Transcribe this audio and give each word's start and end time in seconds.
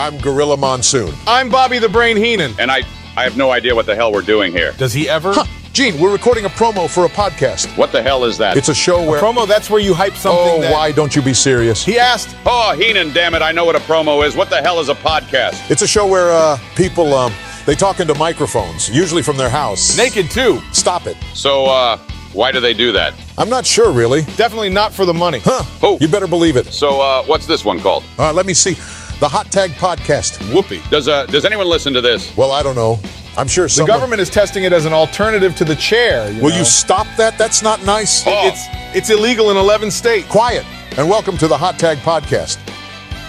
I'm 0.00 0.16
Gorilla 0.16 0.56
Monsoon. 0.56 1.14
I'm 1.26 1.50
Bobby 1.50 1.78
the 1.78 1.86
Brain 1.86 2.16
Heenan. 2.16 2.54
And 2.58 2.70
I, 2.70 2.84
I 3.18 3.22
have 3.22 3.36
no 3.36 3.50
idea 3.50 3.74
what 3.74 3.84
the 3.84 3.94
hell 3.94 4.10
we're 4.10 4.22
doing 4.22 4.50
here. 4.50 4.72
Does 4.78 4.94
he 4.94 5.06
ever? 5.10 5.34
Huh. 5.34 5.44
Gene, 5.74 6.00
we're 6.00 6.10
recording 6.10 6.46
a 6.46 6.48
promo 6.48 6.88
for 6.88 7.04
a 7.04 7.08
podcast. 7.10 7.76
What 7.76 7.92
the 7.92 8.00
hell 8.00 8.24
is 8.24 8.38
that? 8.38 8.56
It's 8.56 8.70
a 8.70 8.74
show 8.74 9.06
where. 9.06 9.18
A 9.18 9.22
promo, 9.22 9.46
that's 9.46 9.68
where 9.68 9.78
you 9.78 9.92
hype 9.92 10.14
something. 10.14 10.42
Oh, 10.42 10.60
that... 10.62 10.72
why 10.72 10.90
don't 10.90 11.14
you 11.14 11.20
be 11.20 11.34
serious? 11.34 11.84
He 11.84 11.98
asked. 11.98 12.34
Oh, 12.46 12.74
Heenan, 12.78 13.12
damn 13.12 13.34
it, 13.34 13.42
I 13.42 13.52
know 13.52 13.66
what 13.66 13.76
a 13.76 13.80
promo 13.80 14.26
is. 14.26 14.34
What 14.34 14.48
the 14.48 14.62
hell 14.62 14.80
is 14.80 14.88
a 14.88 14.94
podcast? 14.94 15.70
It's 15.70 15.82
a 15.82 15.86
show 15.86 16.06
where 16.06 16.30
uh, 16.30 16.58
people, 16.76 17.12
um, 17.12 17.34
they 17.66 17.74
talk 17.74 18.00
into 18.00 18.14
microphones, 18.14 18.88
usually 18.88 19.22
from 19.22 19.36
their 19.36 19.50
house. 19.50 19.98
Naked, 19.98 20.30
too. 20.30 20.62
Stop 20.72 21.08
it. 21.08 21.18
So, 21.34 21.66
uh, 21.66 21.98
why 22.32 22.52
do 22.52 22.60
they 22.60 22.72
do 22.72 22.90
that? 22.92 23.12
I'm 23.36 23.50
not 23.50 23.66
sure, 23.66 23.92
really. 23.92 24.22
Definitely 24.22 24.70
not 24.70 24.94
for 24.94 25.04
the 25.04 25.12
money. 25.12 25.40
Huh. 25.44 25.62
Oh. 25.82 25.98
You 26.00 26.08
better 26.08 26.26
believe 26.26 26.56
it. 26.56 26.68
So, 26.68 27.02
uh, 27.02 27.22
what's 27.24 27.44
this 27.44 27.66
one 27.66 27.80
called? 27.80 28.02
Uh, 28.18 28.32
let 28.32 28.46
me 28.46 28.54
see. 28.54 28.78
The 29.20 29.28
Hot 29.28 29.52
Tag 29.52 29.72
Podcast. 29.72 30.38
Whoopee. 30.50 30.80
Does, 30.88 31.06
uh, 31.06 31.26
does 31.26 31.44
anyone 31.44 31.68
listen 31.68 31.92
to 31.92 32.00
this? 32.00 32.34
Well, 32.38 32.52
I 32.52 32.62
don't 32.62 32.74
know. 32.74 32.98
I'm 33.36 33.48
sure 33.48 33.66
the 33.66 33.68
someone... 33.68 33.94
government 33.94 34.22
is 34.22 34.30
testing 34.30 34.64
it 34.64 34.72
as 34.72 34.86
an 34.86 34.94
alternative 34.94 35.54
to 35.56 35.64
the 35.66 35.76
chair. 35.76 36.30
You 36.30 36.40
Will 36.40 36.48
know? 36.48 36.56
you 36.56 36.64
stop 36.64 37.06
that? 37.18 37.36
That's 37.36 37.60
not 37.60 37.84
nice. 37.84 38.26
Oh. 38.26 38.48
It's 38.48 38.64
it's 38.96 39.10
illegal 39.10 39.50
in 39.50 39.58
11 39.58 39.90
states. 39.90 40.26
Quiet. 40.28 40.64
And 40.96 41.06
welcome 41.06 41.36
to 41.36 41.48
the 41.48 41.58
Hot 41.58 41.78
Tag 41.78 41.98
Podcast. 41.98 42.58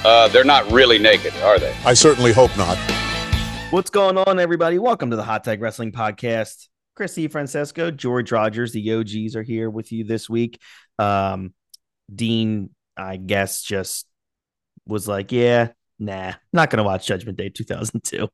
Uh, 0.06 0.30
they're 0.30 0.46
not 0.46 0.72
really 0.72 0.98
naked, 0.98 1.34
are 1.44 1.60
they? 1.60 1.76
I 1.84 1.94
certainly 1.94 2.32
hope 2.32 2.58
not. 2.58 2.78
What's 3.72 3.90
going 3.90 4.18
on, 4.18 4.40
everybody? 4.40 4.80
Welcome 4.80 5.10
to 5.10 5.18
the 5.18 5.26
Hot 5.26 5.44
Tag 5.44 5.62
Wrestling 5.62 5.92
Podcast. 5.92 6.70
Chris 6.96 7.18
E. 7.18 7.28
Francesco, 7.28 7.92
George 7.92 8.32
Rogers, 8.32 8.72
the 8.72 8.94
OGs 8.94 9.36
are 9.36 9.44
here 9.44 9.70
with 9.70 9.92
you 9.92 10.06
this 10.06 10.30
week. 10.30 10.58
Um, 10.98 11.54
Dean, 12.16 12.70
I 12.96 13.18
guess, 13.18 13.62
just 13.62 14.08
was 14.88 15.06
like, 15.06 15.34
yeah, 15.34 15.72
nah, 16.02 16.34
not 16.52 16.70
gonna 16.70 16.84
watch 16.84 17.08
Judgment 17.08 17.38
Day 17.38 17.50
2002. 17.50 18.28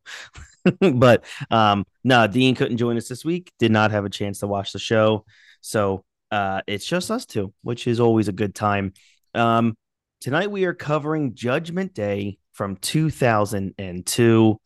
but 0.93 1.23
um, 1.51 1.85
no, 2.03 2.25
Dean 2.27 2.55
couldn't 2.55 2.77
join 2.77 2.97
us 2.97 3.07
this 3.07 3.23
week. 3.23 3.51
Did 3.59 3.71
not 3.71 3.91
have 3.91 4.05
a 4.05 4.09
chance 4.09 4.39
to 4.39 4.47
watch 4.47 4.73
the 4.73 4.79
show, 4.79 5.25
so 5.61 6.03
uh, 6.31 6.61
it's 6.65 6.85
just 6.85 7.11
us 7.11 7.25
two, 7.25 7.53
which 7.61 7.87
is 7.87 7.99
always 7.99 8.27
a 8.27 8.33
good 8.33 8.55
time. 8.55 8.93
Um, 9.33 9.77
tonight 10.21 10.49
we 10.49 10.65
are 10.65 10.73
covering 10.73 11.35
Judgment 11.35 11.93
Day 11.93 12.39
from 12.53 12.77
2002, 12.77 14.59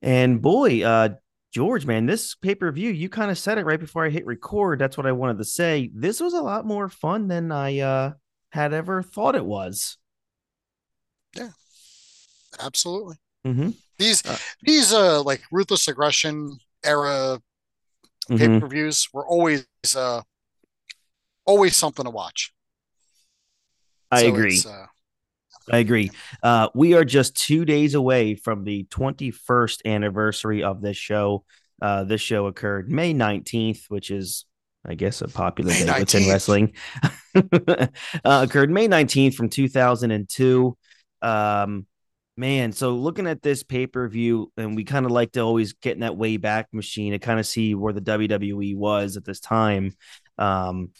and 0.00 0.40
boy, 0.40 0.84
uh, 0.84 1.08
George, 1.52 1.86
man, 1.86 2.06
this 2.06 2.34
pay 2.34 2.54
per 2.54 2.70
view, 2.72 2.90
you 2.90 3.08
kind 3.08 3.30
of 3.30 3.38
said 3.38 3.58
it 3.58 3.64
right 3.64 3.78
before 3.78 4.04
I 4.04 4.10
hit 4.10 4.26
record. 4.26 4.78
That's 4.78 4.96
what 4.96 5.06
I 5.06 5.12
wanted 5.12 5.38
to 5.38 5.44
say. 5.44 5.90
This 5.94 6.20
was 6.20 6.34
a 6.34 6.40
lot 6.40 6.66
more 6.66 6.88
fun 6.88 7.28
than 7.28 7.52
I 7.52 7.78
uh, 7.78 8.12
had 8.50 8.72
ever 8.72 9.02
thought 9.02 9.36
it 9.36 9.44
was. 9.44 9.96
Yeah, 11.36 11.50
absolutely. 12.60 13.16
Mm-hmm. 13.46 13.70
These 13.98 14.26
uh, 14.26 14.36
these 14.62 14.92
uh 14.92 15.22
like 15.22 15.42
ruthless 15.52 15.88
aggression 15.88 16.58
era 16.84 17.40
mm-hmm. 18.30 18.36
pay 18.36 18.60
per 18.60 18.66
views 18.66 19.08
were 19.12 19.26
always 19.26 19.66
uh 19.96 20.22
always 21.46 21.76
something 21.76 22.04
to 22.04 22.10
watch. 22.10 22.52
I 24.10 24.22
so 24.22 24.28
agree. 24.28 24.62
Uh, 24.66 24.86
I 25.70 25.78
agree. 25.78 26.10
Uh, 26.42 26.68
we 26.74 26.94
are 26.94 27.04
just 27.04 27.36
two 27.36 27.64
days 27.64 27.94
away 27.94 28.34
from 28.34 28.64
the 28.64 28.84
21st 28.90 29.80
anniversary 29.86 30.62
of 30.62 30.82
this 30.82 30.96
show. 30.96 31.44
Uh, 31.80 32.04
this 32.04 32.20
show 32.20 32.46
occurred 32.46 32.90
May 32.90 33.14
19th, 33.14 33.84
which 33.88 34.10
is, 34.10 34.44
I 34.86 34.94
guess, 34.94 35.22
a 35.22 35.28
popular 35.28 35.72
May 35.72 35.84
day 35.84 36.00
within 36.00 36.28
wrestling. 36.28 36.74
uh, 37.34 37.86
occurred 38.24 38.70
May 38.70 38.88
19th 38.88 39.34
from 39.34 39.48
2002. 39.48 40.76
Um, 41.22 41.86
man, 42.36 42.72
so 42.72 42.90
looking 42.90 43.26
at 43.26 43.42
this 43.42 43.62
pay 43.62 43.86
per 43.86 44.08
view, 44.08 44.52
and 44.56 44.76
we 44.76 44.84
kind 44.84 45.06
of 45.06 45.12
like 45.12 45.32
to 45.32 45.40
always 45.40 45.72
get 45.74 45.94
in 45.94 46.00
that 46.00 46.16
way 46.16 46.36
back 46.36 46.68
machine 46.72 47.12
to 47.12 47.18
kind 47.18 47.40
of 47.40 47.46
see 47.46 47.74
where 47.74 47.92
the 47.92 48.00
WWE 48.00 48.76
was 48.76 49.16
at 49.16 49.24
this 49.24 49.40
time. 49.40 49.92
Um, 50.38 50.90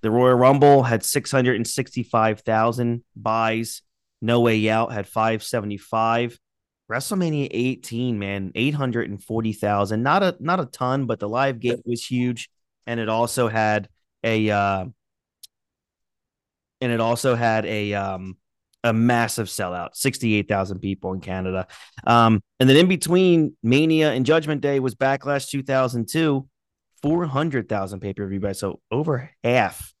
the 0.00 0.10
Royal 0.10 0.36
Rumble 0.36 0.82
had 0.82 1.04
665,000 1.04 3.04
buys. 3.16 3.82
No 4.20 4.40
Way 4.40 4.68
Out 4.68 4.92
had 4.92 5.06
575. 5.06 6.38
WrestleMania 6.90 7.48
18, 7.50 8.18
man, 8.18 8.50
840,000. 8.54 10.02
Not 10.02 10.22
a 10.22 10.36
not 10.40 10.60
a 10.60 10.64
ton, 10.64 11.06
but 11.06 11.20
the 11.20 11.28
live 11.28 11.60
gate 11.60 11.80
was 11.84 12.04
huge 12.04 12.48
and 12.88 12.98
it 12.98 13.10
also 13.10 13.48
had 13.48 13.88
a 14.24 14.50
uh 14.50 14.86
and 16.80 16.92
it 16.92 17.00
also 17.00 17.34
had 17.34 17.66
a 17.66 17.92
um 17.92 18.38
a 18.84 18.92
massive 18.92 19.48
sellout, 19.48 19.94
68,000 19.94 20.78
people 20.78 21.12
in 21.12 21.20
Canada. 21.20 21.66
Um 22.06 22.40
and 22.60 22.68
then 22.68 22.76
in 22.76 22.88
between 22.88 23.56
Mania 23.62 24.12
and 24.12 24.26
Judgment 24.26 24.60
Day 24.60 24.80
was 24.80 24.94
Backlash 24.94 25.48
2002, 25.48 26.48
400,000 27.02 28.00
pay-per-view 28.00 28.40
buys, 28.40 28.58
so 28.58 28.80
over 28.90 29.30
half 29.44 29.92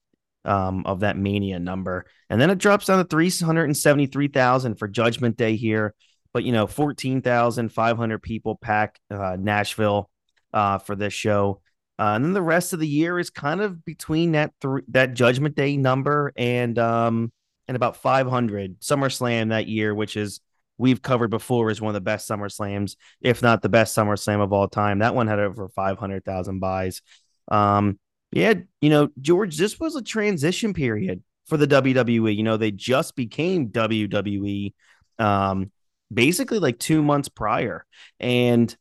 um, 0.44 0.84
of 0.86 1.00
that 1.00 1.16
mania 1.16 1.58
number. 1.58 2.06
And 2.30 2.40
then 2.40 2.50
it 2.50 2.58
drops 2.58 2.86
down 2.86 2.98
to 2.98 3.04
373,000 3.04 4.76
for 4.76 4.88
Judgment 4.88 5.36
Day 5.36 5.56
here. 5.56 5.94
But, 6.32 6.44
you 6.44 6.52
know, 6.52 6.66
14,500 6.66 8.22
people 8.22 8.56
pack 8.56 8.98
uh, 9.10 9.36
Nashville 9.38 10.10
uh, 10.52 10.78
for 10.78 10.94
this 10.94 11.12
show. 11.12 11.60
Uh, 11.98 12.14
and 12.14 12.24
then 12.24 12.32
the 12.32 12.42
rest 12.42 12.72
of 12.72 12.80
the 12.80 12.88
year 12.88 13.18
is 13.18 13.30
kind 13.30 13.60
of 13.60 13.84
between 13.84 14.32
that 14.32 14.52
th- 14.60 14.84
that 14.88 15.14
Judgment 15.14 15.56
Day 15.56 15.76
number 15.76 16.32
and 16.36 16.78
um 16.78 17.32
and 17.68 17.76
about 17.76 17.96
500 17.96 18.80
SummerSlam 18.80 19.50
that 19.50 19.68
year, 19.68 19.94
which 19.94 20.16
is 20.16 20.40
we've 20.78 21.02
covered 21.02 21.28
before 21.28 21.70
is 21.70 21.80
one 21.80 21.90
of 21.90 21.94
the 21.94 22.00
best 22.00 22.28
SummerSlams, 22.28 22.96
if 23.20 23.42
not 23.42 23.62
the 23.62 23.68
best 23.68 23.96
SummerSlam 23.96 24.42
of 24.42 24.52
all 24.52 24.68
time. 24.68 25.00
That 25.00 25.14
one 25.14 25.26
had 25.26 25.38
over 25.38 25.68
500,000 25.68 26.60
buys. 26.60 27.02
Um, 27.48 27.98
yeah, 28.32 28.54
you 28.80 28.90
know, 28.90 29.08
George, 29.20 29.56
this 29.56 29.78
was 29.78 29.96
a 29.96 30.02
transition 30.02 30.72
period 30.72 31.22
for 31.46 31.56
the 31.56 31.66
WWE. 31.66 32.34
You 32.34 32.42
know, 32.42 32.56
they 32.56 32.70
just 32.70 33.14
became 33.14 33.68
WWE 33.68 34.74
um 35.18 35.72
basically 36.12 36.58
like 36.58 36.78
2 36.78 37.02
months 37.02 37.28
prior. 37.28 37.84
And 38.20 38.74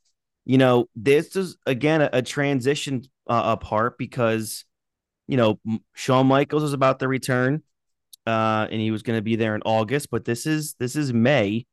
you 0.45 0.57
know, 0.57 0.87
this 0.95 1.35
is 1.35 1.57
again 1.65 2.01
a, 2.01 2.09
a 2.13 2.21
transition 2.21 3.03
uh, 3.27 3.57
apart 3.57 3.97
because 3.97 4.63
you 5.27 5.35
know, 5.35 5.59
Shawn 5.93 6.27
Michaels 6.27 6.63
was 6.63 6.73
about 6.73 6.99
to 6.99 7.07
return 7.07 7.63
uh 8.27 8.67
and 8.69 8.79
he 8.79 8.91
was 8.91 9.01
going 9.01 9.17
to 9.17 9.23
be 9.23 9.35
there 9.35 9.55
in 9.55 9.61
August, 9.65 10.11
but 10.11 10.25
this 10.25 10.45
is 10.45 10.75
this 10.79 10.95
is 10.95 11.13
May. 11.13 11.65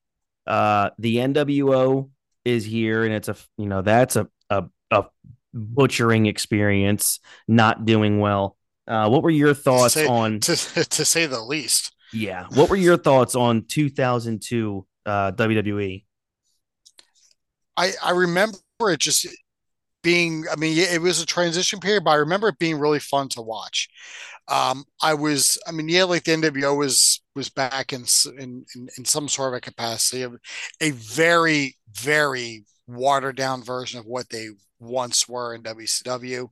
Uh 0.47 0.91
the 0.99 1.17
NWO 1.17 2.11
is 2.45 2.65
here 2.65 3.05
and 3.05 3.13
it's 3.13 3.29
a 3.29 3.37
you 3.59 3.67
know, 3.67 3.83
that's 3.83 4.17
a 4.17 4.29
a, 4.51 4.65
a 4.91 5.05
butchering 5.53 6.27
experience, 6.27 7.21
not 7.49 7.85
doing 7.85 8.21
well. 8.21 8.57
Uh, 8.87 9.09
what 9.09 9.23
were 9.23 9.31
your 9.31 9.55
thoughts 9.55 9.95
to 9.95 10.01
say, 10.01 10.07
on 10.07 10.41
to, 10.41 10.55
to 10.57 11.05
say 11.05 11.27
the 11.27 11.41
least? 11.41 11.93
Yeah, 12.13 12.47
what 12.55 12.69
were 12.71 12.77
your 12.77 12.97
thoughts 12.97 13.35
on 13.35 13.65
2002 13.65 14.87
uh, 15.07 15.33
WWE? 15.33 16.05
I 17.77 17.93
I 18.03 18.11
remember 18.11 18.59
it 18.83 19.01
just 19.01 19.27
being. 20.05 20.45
I 20.53 20.55
mean, 20.57 20.79
it 20.79 21.03
was 21.03 21.21
a 21.21 21.27
transition 21.27 21.81
period, 21.81 22.05
but 22.05 22.13
I 22.13 22.17
remember 22.17 22.49
it 22.49 22.59
being 22.59 22.79
really 22.79 23.01
fun 23.01 23.29
to 23.31 23.43
watch. 23.43 23.89
Um, 24.47 24.85
I 25.03 25.15
was. 25.15 25.59
I 25.67 25.73
mean, 25.73 25.89
yeah, 25.89 26.05
like 26.05 26.23
the 26.23 26.33
NWO 26.33 26.77
was 26.77 27.23
was 27.35 27.49
back 27.49 27.93
in 27.93 28.05
in 28.39 28.65
in, 28.77 29.05
some 29.05 29.29
sort 29.29 29.53
of 29.53 29.57
a 29.57 29.61
capacity 29.61 30.23
of 30.23 30.37
a 30.81 30.93
very 30.93 31.77
very 31.93 32.65
watered 32.87 33.37
down 33.37 33.65
version 33.65 33.99
of 33.99 34.07
what 34.07 34.29
they 34.29 34.51
once 34.79 35.29
were 35.29 35.55
in 35.55 35.63
WCW. 35.63 36.49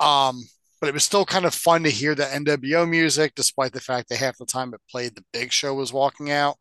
Um, 0.00 0.42
but 0.80 0.88
it 0.88 0.94
was 0.94 1.04
still 1.04 1.24
kind 1.24 1.46
of 1.46 1.54
fun 1.54 1.84
to 1.84 1.90
hear 1.90 2.14
the 2.14 2.24
NWO 2.24 2.86
music, 2.88 3.34
despite 3.34 3.72
the 3.72 3.80
fact 3.80 4.08
that 4.08 4.18
half 4.18 4.36
the 4.36 4.44
time 4.44 4.74
it 4.74 4.80
played 4.90 5.14
the 5.14 5.24
Big 5.32 5.52
Show 5.52 5.72
was 5.74 5.92
walking 5.92 6.30
out, 6.30 6.56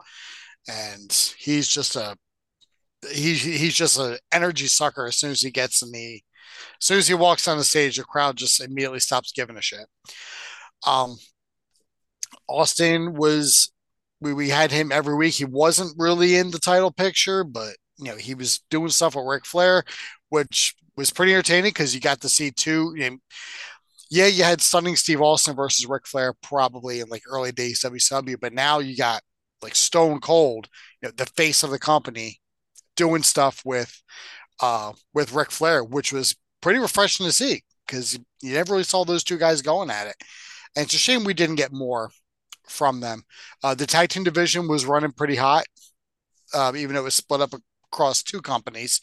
and 0.70 1.12
he's 1.38 1.68
just 1.68 1.96
a 1.96 2.16
he's 3.12 3.42
he's 3.44 3.76
just 3.76 4.00
an 4.00 4.18
energy 4.32 4.68
sucker. 4.68 5.08
As 5.08 5.18
soon 5.18 5.32
as 5.32 5.42
he 5.42 5.52
gets 5.52 5.82
in 5.82 5.92
the, 5.92 6.16
as 6.16 6.86
soon 6.86 6.98
as 6.98 7.08
he 7.08 7.14
walks 7.14 7.48
on 7.48 7.58
the 7.58 7.64
stage, 7.64 7.98
the 7.98 8.04
crowd 8.04 8.38
just 8.38 8.62
immediately 8.62 9.00
stops 9.00 9.32
giving 9.32 9.58
a 9.58 9.62
shit. 9.62 9.88
Um, 10.86 11.18
Austin 12.48 13.14
was 13.14 13.72
we 14.22 14.34
we 14.34 14.50
had 14.50 14.72
him 14.72 14.92
every 14.92 15.16
week. 15.16 15.36
He 15.36 15.46
wasn't 15.46 15.96
really 15.98 16.36
in 16.38 16.52
the 16.52 16.60
title 16.60 16.92
picture, 16.92 17.44
but 17.44 17.76
you 17.98 18.06
know 18.06 18.16
he 18.18 18.36
was 18.36 18.60
doing 18.70 18.90
stuff 18.90 19.16
with 19.16 19.26
Ric 19.26 19.46
Flair, 19.46 19.84
which 20.30 20.76
was 20.96 21.12
pretty 21.12 21.34
entertaining 21.34 21.70
because 21.70 21.94
you 21.94 22.02
got 22.02 22.22
to 22.22 22.30
see 22.30 22.52
two. 22.52 22.94
You 22.96 23.12
know, 23.12 23.18
yeah, 24.10 24.28
you 24.28 24.44
had 24.44 24.62
stunning 24.62 24.96
Steve 24.96 25.22
Austin 25.22 25.56
versus 25.56 25.88
Ric 25.88 26.08
Flair 26.08 26.34
probably 26.42 27.00
in 27.00 27.10
like 27.10 27.24
early 27.28 27.52
days 27.52 27.82
WCW, 27.82 28.40
but 28.40 28.54
now 28.54 28.80
you 28.80 28.96
got 28.96 29.22
like 29.62 29.76
Stone 29.76 30.20
Cold, 30.20 30.68
you 31.02 31.08
know, 31.10 31.14
the 31.16 31.26
face 31.26 31.64
of 31.64 31.72
the 31.72 31.80
company, 31.80 32.40
doing 32.96 33.24
stuff 33.24 33.62
with 33.66 34.02
uh 34.62 34.94
with 35.14 35.34
Ric 35.34 35.52
Flair, 35.52 35.84
which 35.84 36.14
was 36.14 36.36
pretty 36.62 36.80
refreshing 36.80 37.26
to 37.26 37.32
see 37.32 37.64
because 37.88 38.18
you 38.42 38.54
never 38.54 38.74
really 38.74 38.84
saw 38.84 39.04
those 39.06 39.24
two 39.24 39.38
guys 39.38 39.62
going 39.62 39.90
at 39.90 40.08
it. 40.08 40.16
And 40.76 40.86
it's 40.86 40.94
a 40.94 40.98
shame 40.98 41.24
we 41.24 41.34
didn't 41.34 41.56
get 41.56 41.72
more 41.74 42.12
from 42.68 43.00
them. 43.02 43.24
Uh, 43.64 43.76
the 43.76 43.86
tag 43.86 44.10
team 44.10 44.24
division 44.24 44.68
was 44.68 44.86
running 44.86 45.12
pretty 45.12 45.36
hot. 45.36 45.66
um, 46.54 46.76
even 46.76 46.94
though 46.96 47.02
it 47.02 47.06
was 47.06 47.16
split 47.16 47.42
up 47.42 47.54
across 47.92 48.24
two 48.24 48.42
companies. 48.42 49.02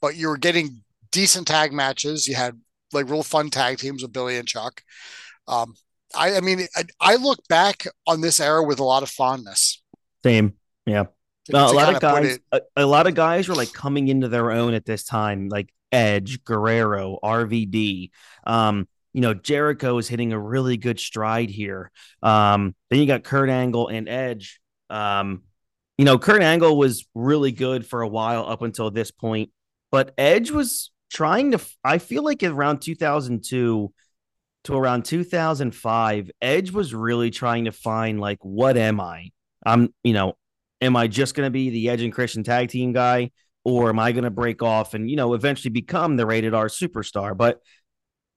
But 0.00 0.16
you 0.16 0.28
were 0.28 0.38
getting 0.38 0.82
decent 1.10 1.46
tag 1.46 1.72
matches. 1.72 2.26
You 2.28 2.34
had 2.36 2.60
like 2.92 3.08
real 3.08 3.22
fun 3.22 3.50
tag 3.50 3.78
teams 3.78 4.02
with 4.02 4.12
Billy 4.12 4.36
and 4.36 4.48
Chuck. 4.48 4.82
Um, 5.48 5.74
I, 6.14 6.36
I 6.36 6.40
mean, 6.40 6.66
I, 6.76 6.84
I 7.00 7.16
look 7.16 7.38
back 7.48 7.86
on 8.06 8.20
this 8.20 8.40
era 8.40 8.62
with 8.62 8.78
a 8.80 8.84
lot 8.84 9.02
of 9.02 9.10
fondness. 9.10 9.82
Same. 10.24 10.54
Yeah. 10.86 11.04
A 11.58 11.72
lot 11.74 11.86
kinda 11.86 12.00
guys, 12.00 12.36
it- 12.52 12.62
a, 12.76 12.82
a 12.84 12.86
lot 12.86 13.06
of 13.06 13.14
guys 13.14 13.48
were 13.48 13.54
like 13.54 13.72
coming 13.72 14.08
into 14.08 14.28
their 14.28 14.50
own 14.50 14.74
at 14.74 14.84
this 14.84 15.04
time, 15.04 15.48
like 15.48 15.72
Edge, 15.92 16.44
Guerrero, 16.44 17.18
RVD. 17.22 18.10
Um, 18.46 18.88
you 19.12 19.20
know, 19.20 19.34
Jericho 19.34 19.98
is 19.98 20.08
hitting 20.08 20.32
a 20.32 20.38
really 20.38 20.76
good 20.76 21.00
stride 21.00 21.50
here. 21.50 21.90
Um, 22.22 22.74
then 22.90 23.00
you 23.00 23.06
got 23.06 23.24
Kurt 23.24 23.48
Angle 23.50 23.88
and 23.88 24.08
Edge. 24.08 24.60
Um, 24.88 25.42
you 25.98 26.04
know, 26.04 26.18
Kurt 26.18 26.42
Angle 26.42 26.76
was 26.76 27.06
really 27.14 27.52
good 27.52 27.86
for 27.86 28.02
a 28.02 28.08
while 28.08 28.46
up 28.48 28.62
until 28.62 28.90
this 28.90 29.10
point, 29.10 29.50
but 29.90 30.14
Edge 30.16 30.50
was 30.50 30.90
trying 31.10 31.50
to. 31.52 31.60
I 31.84 31.98
feel 31.98 32.22
like 32.24 32.42
around 32.42 32.80
2002 32.80 33.92
to 34.64 34.74
around 34.76 35.04
2005, 35.04 36.30
Edge 36.40 36.70
was 36.70 36.94
really 36.94 37.30
trying 37.30 37.64
to 37.64 37.72
find 37.72 38.20
like, 38.20 38.38
what 38.42 38.76
am 38.76 39.00
I? 39.00 39.30
I'm, 39.64 39.92
you 40.04 40.12
know, 40.12 40.36
am 40.80 40.96
I 40.96 41.06
just 41.06 41.34
going 41.34 41.46
to 41.46 41.50
be 41.50 41.70
the 41.70 41.88
Edge 41.90 42.02
and 42.02 42.12
Christian 42.12 42.42
tag 42.42 42.68
team 42.68 42.92
guy, 42.92 43.30
or 43.64 43.88
am 43.90 43.98
I 43.98 44.12
going 44.12 44.24
to 44.24 44.30
break 44.30 44.62
off 44.62 44.94
and 44.94 45.10
you 45.10 45.16
know 45.16 45.34
eventually 45.34 45.70
become 45.70 46.16
the 46.16 46.26
rated 46.26 46.54
R 46.54 46.66
superstar? 46.66 47.36
But 47.36 47.60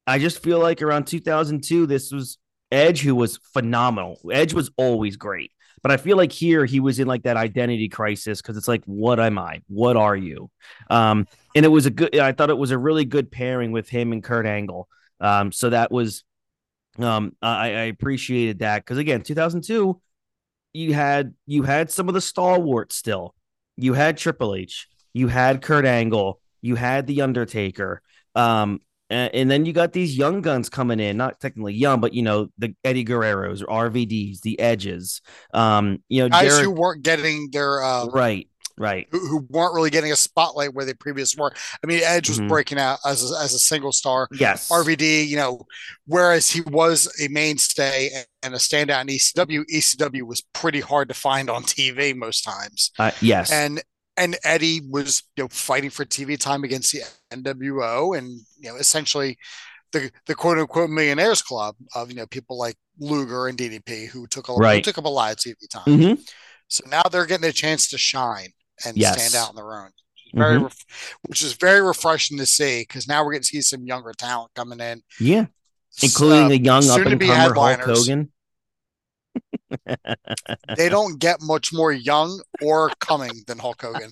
I 0.06 0.20
just 0.20 0.44
feel 0.44 0.60
like 0.60 0.82
around 0.82 1.08
2002, 1.08 1.86
this 1.86 2.12
was 2.12 2.38
Edge 2.72 3.02
who 3.02 3.16
was 3.16 3.38
phenomenal. 3.54 4.20
Edge 4.32 4.54
was 4.54 4.72
always 4.78 5.16
great, 5.16 5.52
but 5.82 5.92
I 5.92 5.98
feel 5.98 6.18
like 6.18 6.32
here 6.32 6.66
he 6.66 6.80
was 6.80 7.00
in 7.00 7.08
like 7.08 7.24
that 7.24 7.38
identity 7.38 7.90
crisis 7.90 8.42
because 8.42 8.58
it's 8.58 8.68
like, 8.68 8.84
what 8.86 9.20
am 9.20 9.38
I? 9.38 9.62
What 9.68 9.96
are 9.96 10.16
you? 10.16 10.50
Um, 10.90 11.28
and 11.56 11.66
it 11.66 11.70
was 11.70 11.86
a 11.86 11.92
good. 11.92 12.18
I 12.18 12.32
thought 12.32 12.50
it 12.50 12.58
was 12.58 12.72
a 12.72 12.78
really 12.78 13.06
good 13.06 13.32
pairing 13.32 13.72
with 13.72 13.90
him 13.90 14.12
and 14.12 14.24
Kurt 14.24 14.46
Angle. 14.46 14.88
Um, 15.20 15.54
so 15.54 15.70
that 15.70 15.90
was, 15.92 16.26
um, 16.98 17.34
I, 17.42 17.68
I 17.68 17.84
appreciated 17.84 18.60
that 18.60 18.80
because 18.84 18.98
again, 18.98 19.22
2002 19.22 20.02
you 20.74 20.94
had 20.94 21.34
you 21.46 21.64
had 21.64 21.92
some 21.92 22.08
of 22.08 22.14
the 22.14 22.22
stalwarts 22.22 22.96
still. 22.96 23.36
You 23.78 23.94
had 23.94 24.18
Triple 24.18 24.56
H, 24.56 24.88
you 25.14 25.28
had 25.28 25.62
Kurt 25.62 25.86
Angle, 25.86 26.40
you 26.62 26.76
had 26.76 27.08
the 27.08 27.22
Undertaker, 27.22 28.02
um, 28.36 28.82
and, 29.10 29.34
and 29.34 29.52
then 29.52 29.66
you 29.66 29.74
got 29.74 29.94
these 29.94 30.18
young 30.18 30.42
guns 30.42 30.70
coming 30.70 31.00
in. 31.00 31.18
Not 31.18 31.40
technically 31.40 31.74
young, 31.74 32.00
but 32.02 32.14
you 32.14 32.24
know 32.24 32.48
the 32.58 32.76
Eddie 32.84 33.06
Guerreros 33.06 33.62
or 33.62 33.90
RVDs, 33.90 34.42
the 34.42 34.60
Edges. 34.60 35.22
Um, 35.54 36.04
you 36.10 36.22
know, 36.24 36.30
guys 36.30 36.60
who 36.60 36.72
weren't 36.72 37.04
getting 37.04 37.50
their 37.52 37.84
uh, 37.84 38.08
right, 38.08 38.48
right, 38.78 39.08
who, 39.12 39.20
who 39.28 39.48
weren't 39.50 39.74
really 39.74 39.90
getting 39.90 40.12
a 40.12 40.16
spotlight 40.16 40.74
where 40.74 40.86
they 40.86 40.94
previously 40.94 41.40
were. 41.42 41.54
I 41.84 41.88
mean, 41.88 42.02
Edge 42.04 42.30
was 42.30 42.40
Mhm. 42.40 42.48
breaking 42.50 42.80
out 42.80 43.00
as 43.06 43.30
a, 43.32 43.36
as 43.40 43.54
a 43.54 43.60
single 43.60 43.92
star. 43.92 44.28
yes, 44.32 44.70
RVD, 44.70 45.28
you 45.28 45.36
know, 45.36 45.66
whereas 46.06 46.50
he 46.50 46.62
was 46.62 47.08
a 47.22 47.28
mainstay 47.30 48.10
and 48.42 48.54
a 48.54 48.58
standout 48.58 49.02
in 49.02 49.08
ECW, 49.10 49.64
ECW 49.72 50.24
was 50.24 50.42
pretty 50.54 50.80
hard 50.80 51.08
to 51.10 51.14
find 51.14 51.50
on 51.50 51.64
TV 51.64 52.16
most 52.16 52.42
times. 52.44 52.92
uh, 53.00 53.12
yes, 53.22 53.52
And 53.52 53.82
and 54.16 54.38
Eddie 54.44 54.82
was 54.90 55.24
you 55.36 55.44
know 55.44 55.48
fighting 55.50 55.90
for 55.90 56.06
TV 56.06 56.38
time 56.40 56.64
against 56.64 56.92
the 56.92 57.02
NWO 57.32 58.18
and 58.18 58.28
you 58.60 58.70
know 58.70 58.76
essentially 58.76 59.38
the 59.92 60.12
the 60.28 60.36
quote 60.36 60.58
unquote 60.60 60.90
millionaires 60.90 61.42
club 61.42 61.76
of 61.96 62.10
you 62.10 62.16
know 62.16 62.28
people 62.28 62.58
like 62.58 62.76
Luger 63.00 63.48
and 63.48 63.58
DDP 63.58 64.08
who 64.08 64.28
took 64.28 64.50
a 64.50 64.54
who 64.54 64.60
Right. 64.60 64.84
took 64.84 64.98
up 65.00 65.06
a 65.06 65.10
lot 65.10 65.32
of 65.32 65.38
TV 65.40 65.56
time. 65.70 65.84
Mhm. 65.88 66.30
So 66.68 66.84
now 66.88 67.02
they're 67.12 67.26
getting 67.26 67.50
a 67.50 67.52
chance 67.54 67.88
to 67.90 67.98
shine 67.98 68.50
and 68.86 68.98
Yes. 68.98 69.14
stand 69.28 69.42
out 69.42 69.50
on 69.50 69.56
their 69.56 69.74
own. 69.74 69.90
Very, 70.34 70.58
Mhm. 70.58 70.64
ref- 70.64 71.20
which 71.28 71.44
is 71.44 71.54
very 71.54 71.82
refreshing 71.82 72.38
to 72.40 72.46
see 72.46 72.82
because 72.82 73.08
now 73.08 73.24
we're 73.24 73.34
getting 73.34 73.44
to 73.44 73.48
see 73.48 73.62
some 73.62 73.86
younger 73.86 74.14
talent 74.18 74.52
coming 74.56 74.80
in, 74.80 75.04
yeah, 75.20 75.46
including 76.02 76.46
Uh, 76.46 76.50
the 76.50 76.60
young 76.60 76.90
up 76.90 77.06
and 77.06 77.22
comer 77.22 77.54
Hulk. 77.54 77.82
Hogan. 77.82 78.32
They 80.78 80.90
don't 80.90 81.20
get 81.20 81.42
much 81.42 81.74
more 81.74 81.92
young 81.92 82.42
or 82.62 82.90
coming 83.00 83.44
than 83.48 83.60
Hulk 83.60 83.82
Hogan. 83.82 84.12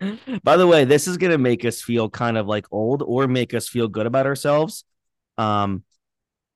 By 0.42 0.56
the 0.56 0.66
way, 0.66 0.84
this 0.84 1.06
is 1.06 1.16
gonna 1.16 1.38
make 1.38 1.64
us 1.64 1.80
feel 1.80 2.10
kind 2.10 2.36
of 2.36 2.46
like 2.46 2.66
old 2.70 3.02
or 3.02 3.26
make 3.28 3.54
us 3.54 3.68
feel 3.68 3.88
good 3.88 4.06
about 4.06 4.26
ourselves. 4.26 4.84
Um, 5.38 5.84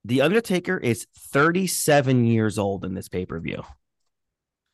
the 0.05 0.23
Undertaker 0.23 0.79
is 0.79 1.07
37 1.33 2.25
years 2.25 2.59
old 2.59 2.85
in 2.85 2.95
this 2.95 3.09
pay 3.09 3.25
per 3.27 3.39
view. 3.41 3.63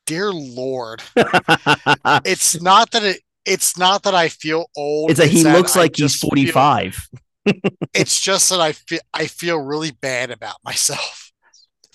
Dear 0.06 0.32
Lord, 0.32 1.02
it's 1.16 2.60
not 2.60 2.90
that 2.92 3.02
it. 3.04 3.20
It's 3.44 3.76
not 3.76 4.04
that 4.04 4.14
I 4.14 4.28
feel 4.28 4.66
old. 4.76 5.10
it's 5.10 5.18
that 5.18 5.28
he 5.28 5.42
that 5.42 5.56
looks 5.56 5.76
I 5.76 5.80
like 5.80 5.96
he's 5.96 6.12
just 6.12 6.20
feel- 6.20 6.30
45. 6.30 7.08
it's 7.94 8.20
just 8.20 8.50
that 8.50 8.60
I 8.60 8.72
feel 8.72 9.00
I 9.12 9.26
feel 9.26 9.58
really 9.58 9.90
bad 9.90 10.30
about 10.30 10.56
myself 10.64 11.32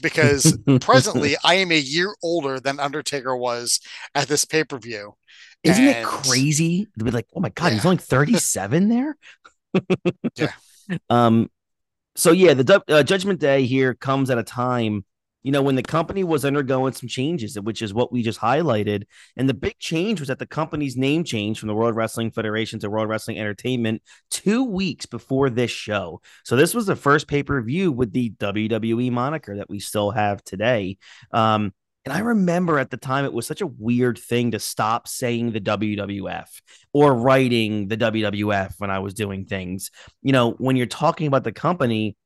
because 0.02 0.58
presently 0.82 1.36
I 1.44 1.56
am 1.56 1.72
a 1.72 1.78
year 1.80 2.14
older 2.22 2.60
than 2.60 2.80
Undertaker 2.80 3.36
was 3.36 3.80
at 4.14 4.28
this 4.28 4.46
pay 4.46 4.64
per 4.64 4.78
view. 4.78 5.16
Isn't 5.64 5.86
it 5.86 6.06
crazy 6.06 6.88
to 6.98 7.04
be 7.04 7.12
like, 7.12 7.28
oh 7.36 7.40
my 7.40 7.50
god, 7.50 7.74
he's 7.74 7.86
only 7.86 7.98
37 7.98 8.90
there? 8.90 9.18
Yeah. 10.36 10.52
Um. 11.10 11.50
So 12.16 12.32
yeah, 12.32 12.54
the 12.54 12.84
uh, 12.88 13.04
Judgment 13.04 13.40
Day 13.40 13.66
here 13.66 13.94
comes 13.94 14.30
at 14.30 14.38
a 14.38 14.44
time, 14.44 15.04
you 15.48 15.54
know, 15.54 15.62
when 15.62 15.76
the 15.76 15.82
company 15.82 16.26
was 16.26 16.44
undergoing 16.44 16.92
some 16.92 17.08
changes, 17.08 17.58
which 17.58 17.82
is 17.82 17.94
what 17.94 18.12
we 18.12 18.22
just 18.22 18.38
highlighted. 18.38 19.04
And 19.38 19.48
the 19.48 19.54
big 19.54 19.80
change 19.80 20.20
was 20.20 20.28
that 20.28 20.40
the 20.40 20.46
company's 20.46 20.98
name 20.98 21.24
changed 21.24 21.62
from 21.62 21.68
the 21.68 21.74
World 21.74 21.96
Wrestling 21.96 22.32
Federation 22.32 22.80
to 22.80 22.90
World 22.90 23.08
Wrestling 23.08 23.40
Entertainment 23.40 24.02
two 24.30 24.66
weeks 24.66 25.06
before 25.06 25.50
this 25.50 25.72
show. 25.72 26.20
So 26.44 26.58
this 26.58 26.76
was 26.76 26.86
the 26.86 26.98
first 26.98 27.30
pay 27.30 27.44
per 27.44 27.62
view 27.62 27.94
with 27.94 28.12
the 28.12 28.32
WWE 28.32 29.10
moniker 29.10 29.56
that 29.56 29.70
we 29.70 29.80
still 29.80 30.12
have 30.12 30.44
today. 30.44 30.98
Um, 31.32 31.74
and 32.04 32.14
I 32.14 32.20
remember 32.20 32.78
at 32.78 32.90
the 32.90 32.98
time 32.98 33.24
it 33.24 33.32
was 33.32 33.48
such 33.48 33.62
a 33.62 33.68
weird 33.68 34.20
thing 34.20 34.52
to 34.52 34.60
stop 34.60 35.08
saying 35.08 35.54
the 35.54 35.62
WWF 35.62 36.48
or 36.92 37.14
writing 37.14 37.88
the 37.88 37.96
WWF 37.96 38.74
when 38.80 38.92
I 38.92 39.00
was 39.00 39.14
doing 39.14 39.46
things. 39.46 39.92
You 40.22 40.34
know, 40.34 40.52
when 40.58 40.76
you're 40.76 40.88
talking 40.88 41.28
about 41.28 41.46
the 41.46 41.54
company 41.54 42.18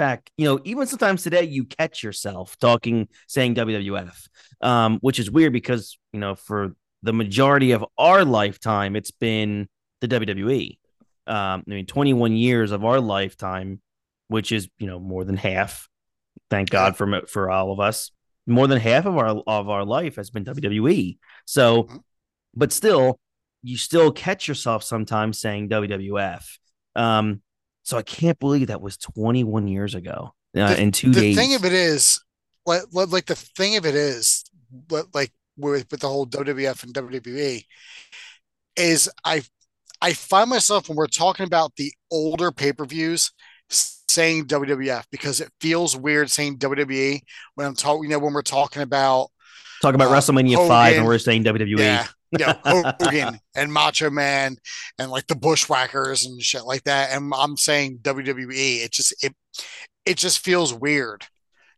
back, 0.00 0.30
you 0.38 0.46
know, 0.46 0.58
even 0.64 0.86
sometimes 0.86 1.22
today 1.22 1.42
you 1.44 1.66
catch 1.66 2.02
yourself 2.02 2.56
talking, 2.58 3.06
saying 3.28 3.54
WWF, 3.54 4.28
um, 4.62 4.98
which 5.02 5.18
is 5.18 5.30
weird 5.30 5.52
because, 5.52 5.98
you 6.14 6.20
know, 6.20 6.34
for 6.34 6.74
the 7.02 7.12
majority 7.12 7.72
of 7.72 7.84
our 7.98 8.24
lifetime, 8.24 8.96
it's 8.96 9.10
been 9.10 9.68
the 10.00 10.08
WWE. 10.08 10.78
Um, 11.26 11.62
I 11.66 11.70
mean, 11.70 11.84
21 11.84 12.32
years 12.32 12.72
of 12.72 12.82
our 12.82 12.98
lifetime, 12.98 13.82
which 14.28 14.52
is, 14.52 14.68
you 14.78 14.86
know, 14.86 14.98
more 14.98 15.24
than 15.24 15.36
half. 15.36 15.86
Thank 16.48 16.70
God 16.70 16.96
for 16.96 17.26
for 17.26 17.50
all 17.50 17.70
of 17.70 17.78
us 17.78 18.10
more 18.46 18.66
than 18.66 18.80
half 18.80 19.04
of 19.04 19.16
our 19.18 19.28
of 19.46 19.68
our 19.68 19.84
life 19.84 20.16
has 20.16 20.30
been 20.30 20.44
WWE. 20.44 21.18
So, 21.44 21.84
Mhm. 21.84 22.00
but 22.54 22.72
still, 22.72 23.20
you 23.62 23.76
still 23.76 24.10
catch 24.12 24.48
yourself 24.48 24.82
sometimes 24.82 25.38
saying 25.38 25.68
WWF. 25.68 26.58
Um, 26.96 27.42
so 27.82 27.96
I 27.98 28.02
can't 28.02 28.38
believe 28.38 28.68
that 28.68 28.80
was 28.80 28.96
21 28.96 29.68
years 29.68 29.94
ago 29.94 30.34
uh, 30.56 30.74
The- 30.74 30.80
in 30.80 30.92
two 30.92 31.10
the 31.10 31.20
days. 31.20 31.36
The 31.36 31.42
thing 31.42 31.54
of 31.54 31.64
it 31.64 31.72
is, 31.72 32.22
like, 32.66 32.82
like 32.92 33.26
the 33.26 33.34
thing 33.34 33.76
of 33.76 33.86
it 33.86 33.94
is, 33.94 34.44
like 35.12 35.32
with 35.56 35.90
with 35.90 36.00
the 36.00 36.08
whole 36.08 36.26
WWF 36.26 36.84
and 36.84 36.94
WWE, 36.94 37.64
is 38.76 39.10
I 39.24 39.42
I 40.00 40.12
find 40.12 40.48
myself 40.48 40.88
when 40.88 40.96
we're 40.96 41.06
talking 41.06 41.46
about 41.46 41.76
the 41.76 41.92
older 42.10 42.50
pay 42.50 42.72
per 42.72 42.84
views 42.84 43.32
saying 43.68 44.46
WWF 44.46 45.04
because 45.10 45.40
it 45.40 45.50
feels 45.60 45.96
weird 45.96 46.30
saying 46.30 46.58
WWE 46.58 47.20
when 47.54 47.66
I'm 47.66 47.74
talking, 47.74 48.04
you 48.04 48.08
know, 48.10 48.18
when 48.18 48.32
we're 48.32 48.42
talking 48.42 48.82
about 48.82 49.28
Talk 49.82 49.94
about 49.94 50.10
uh, 50.10 50.14
WrestleMania 50.14 50.66
five, 50.68 50.96
and 50.96 51.06
we're 51.06 51.18
saying 51.18 51.44
WWE. 51.44 51.78
yeah, 51.78 52.06
know, 52.32 52.54
Hogan 53.00 53.38
and 53.54 53.72
Macho 53.72 54.10
Man 54.10 54.56
and 54.98 55.10
like 55.10 55.26
the 55.26 55.34
Bushwhackers 55.36 56.26
and 56.26 56.40
shit 56.42 56.64
like 56.64 56.84
that. 56.84 57.10
And 57.12 57.32
I'm 57.36 57.56
saying 57.56 57.98
WWE. 58.02 58.84
It 58.84 58.92
just 58.92 59.24
it 59.24 59.34
it 60.06 60.16
just 60.18 60.40
feels 60.44 60.72
weird. 60.74 61.26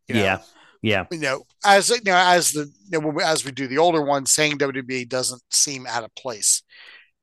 You 0.09 0.17
know? 0.17 0.23
yeah, 0.23 0.39
yeah, 0.83 1.05
You 1.13 1.19
know, 1.19 1.45
as 1.65 1.91
you 1.91 2.01
know, 2.05 2.17
as 2.17 2.53
the 2.53 2.71
you 2.91 3.01
know, 3.01 3.19
as 3.21 3.45
we 3.45 3.53
do 3.53 3.69
the 3.69 3.79
older 3.79 4.03
ones, 4.03 4.33
saying 4.33 4.59
WWE 4.59 5.09
doesn't 5.09 5.43
seem 5.51 5.87
out 5.87 6.03
of 6.05 6.15
place 6.17 6.63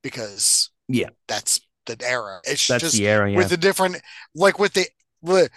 because 0.02 0.70
Yeah. 0.88 1.10
that's 1.28 1.60
the 1.86 1.96
era. 2.02 2.40
It's 2.44 2.66
That's 2.66 2.82
just 2.82 2.96
the 2.96 3.06
era. 3.08 3.30
Yeah. 3.30 3.36
with 3.36 3.50
the 3.50 3.56
different 3.56 3.96
like 4.34 4.58
with 4.58 4.72
the 4.74 4.86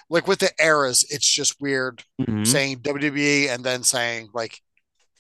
like 0.09 0.27
with 0.27 0.39
the 0.39 0.51
eras, 0.59 1.05
it's 1.09 1.27
just 1.27 1.61
weird 1.61 2.03
Mhm. 2.21 2.45
saying 2.45 2.79
WWE 2.81 3.47
and 3.49 3.63
then 3.63 3.83
saying 3.83 4.27
like 4.33 4.59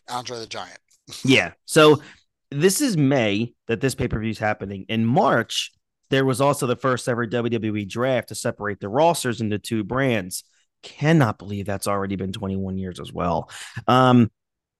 Andre 0.09 0.39
the 0.39 0.47
Giant. 0.47 0.79
Yeah. 1.25 1.51
So 1.65 2.01
this 2.49 2.79
is 2.79 2.95
May 2.95 3.53
that 3.67 3.81
this 3.81 3.93
pay 3.93 4.07
per 4.07 4.19
view 4.19 4.29
is 4.29 4.39
happening. 4.39 4.85
In 4.87 5.05
March, 5.05 5.73
there 6.09 6.23
was 6.23 6.39
also 6.39 6.65
the 6.65 6.77
first 6.77 7.09
ever 7.09 7.27
WWE 7.27 7.89
draft 7.89 8.29
to 8.29 8.35
separate 8.35 8.79
the 8.79 8.87
rosters 8.87 9.41
into 9.41 9.59
two 9.59 9.83
brands. 9.83 10.45
Cannot 10.81 11.37
believe 11.39 11.65
that's 11.65 11.87
already 11.87 12.15
been 12.15 12.31
21 12.31 12.77
years 12.77 12.99
as 13.01 13.11
well. 13.11 13.49
Um, 13.87 14.31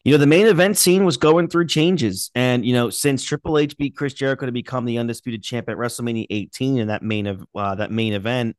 You 0.06 0.12
know, 0.12 0.18
the 0.18 0.28
main 0.28 0.48
event 0.48 0.78
scene 0.78 1.06
was 1.06 1.16
going 1.16 1.48
through 1.48 1.68
changes. 1.68 2.30
And, 2.36 2.66
you 2.66 2.74
know, 2.74 2.90
since 2.90 3.24
Triple 3.24 3.58
H 3.58 3.78
beat 3.78 3.96
Chris 3.96 4.14
Jericho 4.14 4.46
to 4.46 4.52
become 4.52 4.84
the 4.86 4.98
undisputed 4.98 5.44
champ 5.44 5.70
at 5.70 5.78
WrestleMania 5.78 6.28
18 6.30 6.78
in 6.78 6.88
that 6.90 7.04
main 7.04 7.26
of 7.26 7.46
uh, 7.56 7.76
that 7.76 7.90
main 7.92 8.14
event, 8.14 8.58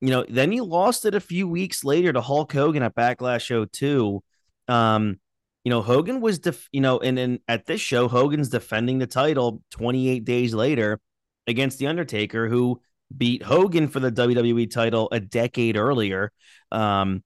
you 0.00 0.10
know, 0.10 0.24
then 0.28 0.50
he 0.50 0.60
lost 0.60 1.04
it 1.04 1.14
a 1.14 1.20
few 1.20 1.46
weeks 1.46 1.84
later 1.84 2.12
to 2.12 2.20
Hulk 2.20 2.52
Hogan 2.52 2.82
at 2.82 2.96
Backlash 2.96 3.42
Show 3.42 3.64
2. 3.64 4.22
Um, 4.66 5.20
you 5.64 5.70
know, 5.70 5.82
Hogan 5.82 6.20
was, 6.20 6.38
def- 6.38 6.68
you 6.72 6.80
know, 6.80 6.98
and, 6.98 7.18
and 7.18 7.38
at 7.46 7.66
this 7.66 7.80
show, 7.80 8.08
Hogan's 8.08 8.48
defending 8.48 8.98
the 8.98 9.06
title 9.06 9.62
28 9.70 10.24
days 10.24 10.54
later 10.54 11.00
against 11.46 11.78
The 11.78 11.86
Undertaker, 11.86 12.48
who 12.48 12.80
beat 13.16 13.42
Hogan 13.42 13.88
for 13.88 14.00
the 14.00 14.10
WWE 14.10 14.70
title 14.70 15.08
a 15.12 15.20
decade 15.20 15.76
earlier. 15.76 16.32
Um, 16.70 17.22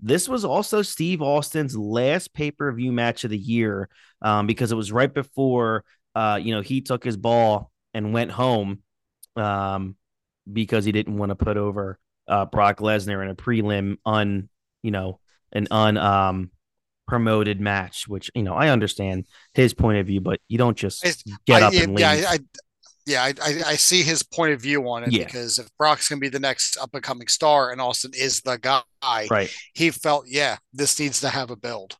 this 0.00 0.28
was 0.28 0.44
also 0.44 0.82
Steve 0.82 1.20
Austin's 1.20 1.76
last 1.76 2.32
pay 2.32 2.50
per 2.50 2.72
view 2.72 2.92
match 2.92 3.24
of 3.24 3.30
the 3.30 3.38
year 3.38 3.88
um, 4.22 4.46
because 4.46 4.72
it 4.72 4.76
was 4.76 4.92
right 4.92 5.12
before, 5.12 5.84
uh, 6.14 6.38
you 6.40 6.54
know, 6.54 6.60
he 6.60 6.80
took 6.80 7.04
his 7.04 7.16
ball 7.16 7.70
and 7.92 8.12
went 8.12 8.30
home 8.30 8.82
um, 9.36 9.96
because 10.50 10.84
he 10.84 10.92
didn't 10.92 11.18
want 11.18 11.30
to 11.30 11.36
put 11.36 11.56
over 11.56 11.98
uh, 12.28 12.46
Brock 12.46 12.78
Lesnar 12.78 13.22
in 13.22 13.30
a 13.30 13.34
prelim 13.34 13.96
un, 14.06 14.48
you 14.82 14.90
know, 14.90 15.18
an 15.52 15.66
un 15.70 15.96
um 15.96 16.50
promoted 17.10 17.60
match, 17.60 18.06
which 18.06 18.30
you 18.36 18.44
know 18.44 18.54
I 18.54 18.68
understand 18.68 19.26
his 19.52 19.74
point 19.74 19.98
of 19.98 20.06
view, 20.06 20.20
but 20.20 20.40
you 20.46 20.58
don't 20.58 20.76
just 20.76 21.02
get 21.44 21.62
I, 21.62 21.66
up 21.66 21.74
and 21.74 21.94
leave. 21.94 22.00
Yeah, 22.00 22.24
I, 22.28 22.38
yeah, 23.04 23.24
I, 23.24 23.34
I, 23.42 23.62
I 23.66 23.76
see 23.76 24.02
his 24.02 24.22
point 24.22 24.52
of 24.52 24.60
view 24.62 24.88
on 24.88 25.02
it 25.02 25.12
Yeah. 25.12 25.24
because 25.24 25.58
if 25.58 25.68
Brock's 25.76 26.08
gonna 26.08 26.20
be 26.20 26.28
the 26.28 26.38
next 26.38 26.76
up 26.78 26.90
and 26.94 27.02
coming 27.02 27.26
star 27.26 27.72
and 27.72 27.80
Austin 27.80 28.12
is 28.16 28.42
the 28.42 28.58
guy, 28.58 29.26
right. 29.28 29.52
he 29.74 29.90
felt 29.90 30.26
yeah, 30.28 30.58
this 30.72 31.00
needs 31.00 31.20
to 31.22 31.28
have 31.28 31.50
a 31.50 31.56
build. 31.56 31.96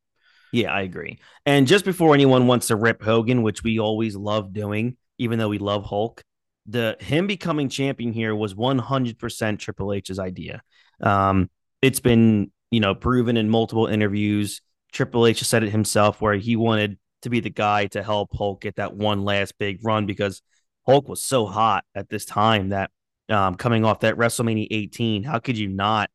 Yeah, 0.52 0.72
I 0.72 0.82
agree. 0.82 1.18
And 1.44 1.66
just 1.66 1.84
before 1.84 2.14
anyone 2.14 2.46
wants 2.46 2.68
to 2.68 2.76
rip 2.76 3.02
Hogan, 3.02 3.42
which 3.42 3.64
we 3.64 3.80
always 3.80 4.14
love 4.14 4.52
doing, 4.52 4.96
even 5.18 5.40
though 5.40 5.48
we 5.48 5.58
love 5.58 5.84
Hulk, 5.84 6.22
the 6.66 6.96
him 7.00 7.26
becoming 7.26 7.68
champion 7.68 8.12
here 8.12 8.34
was 8.34 8.54
100% 8.54 9.58
Triple 9.58 9.92
H's 9.92 10.18
idea. 10.20 10.62
Um, 11.00 11.50
it's 11.82 12.00
been, 12.00 12.52
you 12.70 12.78
know, 12.78 12.94
proven 12.94 13.36
in 13.36 13.50
multiple 13.50 13.86
interviews. 13.86 14.60
Triple 14.92 15.26
H 15.26 15.42
said 15.42 15.62
it 15.62 15.70
himself 15.70 16.20
where 16.20 16.34
he 16.34 16.56
wanted 16.56 16.98
to 17.22 17.30
be 17.30 17.40
the 17.40 17.50
guy 17.50 17.86
to 17.88 18.02
help 18.02 18.30
Hulk 18.36 18.62
get 18.62 18.76
that 18.76 18.94
one 18.94 19.24
last 19.24 19.58
big 19.58 19.80
run 19.82 20.06
because 20.06 20.42
Hulk 20.86 21.08
was 21.08 21.22
so 21.22 21.46
hot 21.46 21.84
at 21.94 22.08
this 22.08 22.24
time 22.24 22.70
that 22.70 22.90
um, 23.28 23.54
coming 23.54 23.84
off 23.84 24.00
that 24.00 24.16
WrestleMania 24.16 24.66
18, 24.70 25.22
how 25.22 25.38
could 25.38 25.56
you 25.56 25.68
not 25.68 26.10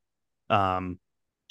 um, 0.50 1.00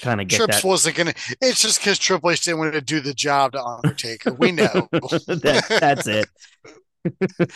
kind 0.01 0.21
of 0.21 0.29
get 0.29 0.39
Trips 0.39 0.57
that? 0.63 0.65
wasn't 0.65 0.97
gonna. 0.97 1.15
It's 1.41 1.63
just 1.63 1.81
because 1.81 1.99
Triple 1.99 2.31
H 2.31 2.43
didn't 2.43 2.59
want 2.59 2.75
to 2.75 2.81
do 2.81 3.01
the 3.01 3.15
job 3.15 3.53
to 3.53 3.63
Undertaker. 3.63 4.35
We 4.35 4.53
know. 4.53 4.67
that, 4.93 5.67
that's 5.81 6.07
it. 6.07 6.29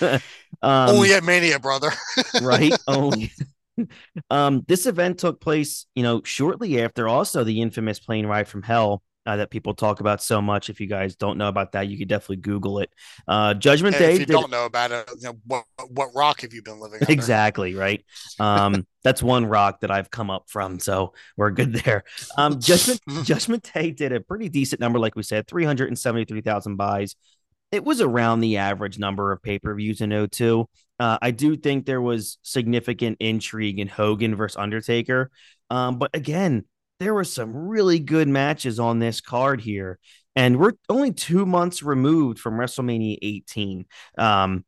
um, 0.62 0.90
Only 0.90 1.12
at 1.14 1.24
Mania, 1.24 1.58
brother. 1.58 1.90
right? 2.42 2.72
Only. 2.86 3.32
um, 4.30 4.64
this 4.66 4.86
event 4.86 5.18
took 5.18 5.40
place, 5.40 5.86
you 5.94 6.02
know, 6.02 6.22
shortly 6.24 6.82
after 6.82 7.08
also 7.08 7.44
the 7.44 7.60
infamous 7.60 8.00
plane 8.00 8.26
ride 8.26 8.48
from 8.48 8.62
hell 8.62 9.02
uh, 9.26 9.36
that 9.36 9.50
people 9.50 9.74
talk 9.74 10.00
about 10.00 10.22
so 10.22 10.40
much. 10.40 10.70
If 10.70 10.80
you 10.80 10.86
guys 10.86 11.14
don't 11.14 11.36
know 11.36 11.48
about 11.48 11.72
that, 11.72 11.88
you 11.88 11.98
could 11.98 12.08
definitely 12.08 12.36
Google 12.36 12.78
it. 12.78 12.90
Uh, 13.26 13.54
Judgment 13.54 13.94
And 13.96 14.04
Day. 14.04 14.12
if 14.14 14.20
you 14.20 14.26
don't 14.26 14.50
know 14.50 14.64
about 14.64 14.90
it, 14.90 15.08
you 15.16 15.28
know, 15.28 15.38
what 15.46 15.64
what 15.90 16.10
rock 16.14 16.40
have 16.40 16.54
you 16.54 16.62
been 16.62 16.80
living 16.80 17.00
under? 17.02 17.12
Exactly 17.12 17.74
right. 17.74 18.04
Um, 18.38 18.86
that's 19.04 19.22
one 19.22 19.46
rock 19.46 19.80
that 19.80 19.90
I've 19.90 20.10
come 20.10 20.30
up 20.30 20.44
from, 20.48 20.80
so 20.80 21.12
we're 21.36 21.50
good 21.50 21.74
there. 21.74 22.04
Um, 22.36 22.58
Judgment 22.58 23.00
Judgment 23.24 23.70
Day 23.74 23.90
did 23.90 24.12
a 24.12 24.20
pretty 24.20 24.48
decent 24.48 24.80
number, 24.80 24.98
like 24.98 25.14
we 25.14 25.22
said, 25.22 25.46
three 25.46 25.64
hundred 25.64 25.88
and 25.88 25.98
seventy 25.98 26.24
three 26.24 26.40
thousand 26.40 26.76
buys. 26.76 27.14
It 27.70 27.84
was 27.84 28.00
around 28.00 28.40
the 28.40 28.56
average 28.56 28.98
number 28.98 29.30
of 29.30 29.42
pay 29.42 29.58
per 29.58 29.74
views 29.74 30.00
in 30.00 30.28
02. 30.28 30.66
Uh, 30.98 31.18
I 31.20 31.32
do 31.32 31.54
think 31.54 31.84
there 31.84 32.00
was 32.00 32.38
significant 32.42 33.18
intrigue 33.20 33.78
in 33.78 33.88
Hogan 33.88 34.34
versus 34.34 34.56
Undertaker, 34.56 35.30
um, 35.68 35.98
but 35.98 36.10
again, 36.14 36.64
there 37.00 37.14
were 37.14 37.24
some 37.24 37.54
really 37.54 37.98
good 37.98 38.28
matches 38.28 38.80
on 38.80 38.98
this 38.98 39.20
card 39.20 39.60
here, 39.60 39.98
and 40.34 40.58
we're 40.58 40.72
only 40.88 41.12
two 41.12 41.46
months 41.46 41.82
removed 41.82 42.38
from 42.38 42.54
WrestleMania 42.54 43.18
18. 43.22 43.86
Um, 44.16 44.64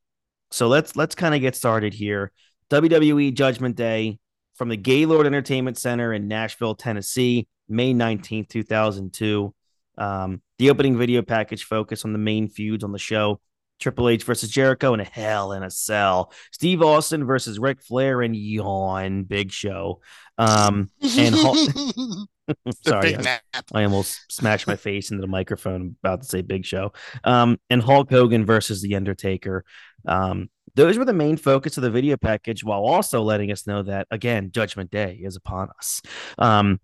so 0.51 0.67
let's 0.67 0.95
let's 0.95 1.15
kind 1.15 1.35
of 1.35 1.41
get 1.41 1.55
started 1.55 1.93
here. 1.93 2.31
WWE 2.69 3.33
Judgment 3.33 3.75
Day 3.75 4.19
from 4.55 4.69
the 4.69 4.77
Gaylord 4.77 5.25
Entertainment 5.25 5.77
Center 5.77 6.13
in 6.13 6.27
Nashville, 6.27 6.75
Tennessee, 6.75 7.47
May 7.67 7.93
19th, 7.93 8.49
2002. 8.49 9.53
Um, 9.97 10.41
the 10.57 10.69
opening 10.69 10.97
video 10.97 11.21
package 11.21 11.63
focused 11.65 12.05
on 12.05 12.13
the 12.13 12.19
main 12.19 12.47
feuds 12.47 12.83
on 12.83 12.91
the 12.91 12.99
show. 12.99 13.39
Triple 13.81 14.07
H 14.09 14.23
versus 14.23 14.49
Jericho 14.49 14.93
in 14.93 14.99
a 14.99 15.03
Hell 15.05 15.51
in 15.51 15.63
a 15.63 15.69
Cell. 15.69 16.31
Steve 16.51 16.81
Austin 16.81 17.25
versus 17.25 17.59
Ric 17.59 17.81
Flair 17.81 18.21
and 18.21 18.35
Yawn 18.35 19.23
Big 19.23 19.51
Show. 19.51 19.99
Um, 20.37 20.89
and 21.01 21.35
Hul- 21.35 21.53
the 21.55 22.27
sorry, 22.85 23.15
I- 23.17 23.39
I 23.73 23.83
almost 23.83 24.31
smashed 24.31 24.67
my 24.67 24.75
face 24.75 25.11
into 25.11 25.21
the 25.21 25.27
microphone. 25.27 25.81
I'm 25.81 25.95
about 26.03 26.21
to 26.21 26.27
say 26.27 26.41
Big 26.41 26.65
Show. 26.65 26.93
Um, 27.23 27.59
and 27.69 27.81
Hulk 27.81 28.09
Hogan 28.09 28.45
versus 28.45 28.81
The 28.81 28.95
Undertaker. 28.95 29.65
Um, 30.05 30.49
those 30.75 30.97
were 30.97 31.05
the 31.05 31.13
main 31.13 31.35
focus 31.37 31.77
of 31.77 31.83
the 31.83 31.91
video 31.91 32.15
package, 32.17 32.63
while 32.63 32.83
also 32.85 33.21
letting 33.21 33.51
us 33.51 33.67
know 33.67 33.83
that 33.83 34.07
again, 34.09 34.51
Judgment 34.51 34.89
Day 34.89 35.19
is 35.21 35.35
upon 35.35 35.69
us. 35.77 36.01
Um, 36.37 36.79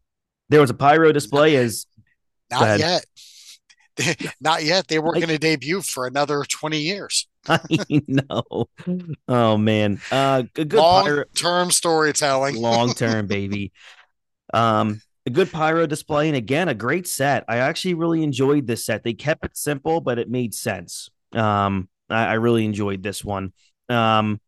there 0.50 0.62
was 0.62 0.70
a 0.70 0.74
pyro 0.74 1.12
display 1.12 1.56
as 1.56 1.86
Not 2.52 2.64
ahead. 2.64 3.04
Not 4.42 4.64
yet. 4.64 4.88
They 4.88 5.00
weren't 5.00 5.16
going 5.18 5.30
to 5.30 5.38
debut 5.38 5.82
for 5.82 6.08
another 6.08 6.44
20 6.44 6.80
years. 6.80 7.28
I 7.48 7.60
know. 8.08 8.68
Oh 9.28 9.58
man, 9.58 10.02
uh, 10.12 10.44
a 10.46 10.66
good 10.66 10.74
Long 10.74 11.06
pyro, 11.06 11.24
term 11.36 11.72
storytelling. 11.72 12.56
long 12.62 12.94
term, 12.94 13.28
baby. 13.28 13.72
Um, 14.54 15.02
a 15.26 15.30
good 15.30 15.52
pyro 15.52 15.86
display, 15.86 16.28
and 16.28 16.38
again, 16.38 16.68
a 16.68 16.74
great 16.74 17.08
set. 17.08 17.46
I 17.48 17.58
actually 17.58 17.94
really 17.94 18.24
enjoyed 18.24 18.68
this 18.68 18.86
set. 18.86 19.04
They 19.04 19.14
kept 19.14 19.46
it 19.46 19.58
simple, 19.58 20.02
but 20.02 20.20
it 20.20 20.30
made 20.30 20.54
sense. 20.54 21.10
Um, 21.34 21.90
I, 22.10 22.26
I 22.28 22.34
really 22.34 22.66
enjoyed 22.66 23.02
this 23.02 23.24
one. 23.24 23.54
Um, 23.90 24.42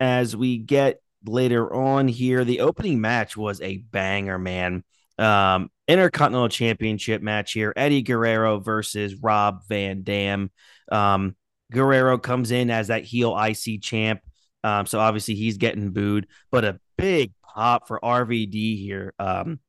as 0.00 0.36
we 0.36 0.58
get 0.58 1.00
later 1.26 1.72
on 1.72 2.08
here, 2.08 2.44
the 2.44 2.60
opening 2.60 3.00
match 3.00 3.36
was 3.36 3.60
a 3.60 3.78
banger, 3.78 4.38
man. 4.38 4.84
Um, 5.18 5.70
Intercontinental 5.88 6.48
Championship 6.48 7.22
match 7.22 7.52
here: 7.52 7.72
Eddie 7.76 8.02
Guerrero 8.02 8.60
versus 8.60 9.14
Rob 9.16 9.62
Van 9.68 10.02
Dam. 10.02 10.50
Um, 10.92 11.34
Guerrero 11.72 12.18
comes 12.18 12.50
in 12.50 12.70
as 12.70 12.88
that 12.88 13.04
heel 13.04 13.38
IC 13.38 13.82
champ. 13.82 14.20
Um, 14.64 14.86
so 14.86 14.98
obviously 15.00 15.34
he's 15.34 15.56
getting 15.56 15.90
booed, 15.90 16.26
but 16.50 16.64
a 16.64 16.80
big 16.96 17.32
pop 17.42 17.88
for 17.88 18.00
RVD 18.02 18.78
here. 18.78 19.14
Um, 19.18 19.60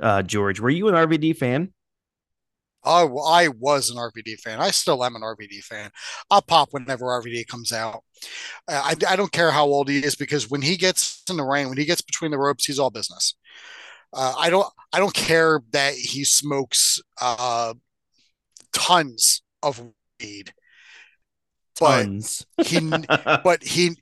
uh, 0.00 0.22
George, 0.22 0.60
were 0.60 0.70
you 0.70 0.88
an 0.88 0.94
RVD 0.94 1.36
fan? 1.36 1.72
I, 2.82 3.02
I 3.02 3.48
was 3.48 3.90
an 3.90 3.96
RVD 3.96 4.40
fan. 4.40 4.58
I 4.58 4.70
still 4.70 5.04
am 5.04 5.14
an 5.14 5.22
RVD 5.22 5.62
fan. 5.62 5.90
I'll 6.30 6.40
pop 6.40 6.68
whenever 6.70 7.06
RVD 7.06 7.46
comes 7.46 7.72
out. 7.72 8.02
Uh, 8.66 8.80
I, 8.82 8.94
I 9.06 9.16
don't 9.16 9.32
care 9.32 9.50
how 9.50 9.66
old 9.66 9.88
he 9.88 9.98
is 9.98 10.16
because 10.16 10.48
when 10.48 10.62
he 10.62 10.76
gets 10.76 11.22
in 11.28 11.36
the 11.36 11.44
ring, 11.44 11.68
when 11.68 11.76
he 11.76 11.84
gets 11.84 12.00
between 12.00 12.30
the 12.30 12.38
ropes, 12.38 12.64
he's 12.64 12.78
all 12.78 12.90
business. 12.90 13.34
Uh, 14.12 14.34
I 14.38 14.50
don't 14.50 14.66
I 14.92 14.98
don't 14.98 15.14
care 15.14 15.62
that 15.72 15.94
he 15.94 16.24
smokes 16.24 17.00
uh, 17.20 17.74
tons 18.72 19.42
of 19.62 19.80
weed, 20.20 20.52
but 21.78 22.04
Tons. 22.04 22.46
he 22.64 22.80
but 23.44 23.62
he 23.62 23.96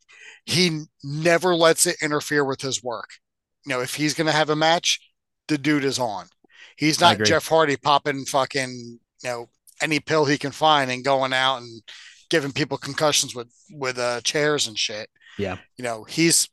he 0.47 0.85
never 1.05 1.55
lets 1.55 1.87
it 1.87 1.97
interfere 2.03 2.45
with 2.45 2.63
his 2.63 2.83
work. 2.83 3.11
You 3.67 3.75
know, 3.75 3.81
if 3.81 3.95
he's 3.95 4.15
going 4.15 4.29
to 4.29 4.33
have 4.33 4.51
a 4.51 4.57
match, 4.57 4.99
the 5.49 5.59
dude 5.59 5.85
is 5.85 5.99
on. 5.99 6.27
He's 6.77 7.01
not. 7.01 7.23
Jeff 7.23 7.49
Hardy 7.49 7.77
popping 7.77 8.25
fucking 8.25 8.99
you 9.23 9.29
know 9.29 9.49
any 9.83 10.01
pill 10.01 10.25
he 10.25 10.39
can 10.39 10.53
find 10.53 10.91
and 10.91 11.05
going 11.05 11.33
out 11.33 11.59
and 11.59 11.83
giving 12.31 12.53
people 12.53 12.79
concussions 12.79 13.35
with 13.35 13.53
with 13.71 13.99
uh, 13.99 14.21
chairs 14.23 14.67
and 14.67 14.79
shit. 14.79 15.11
Yeah. 15.39 15.59
you 15.77 15.85
know 15.85 16.03
he's 16.03 16.49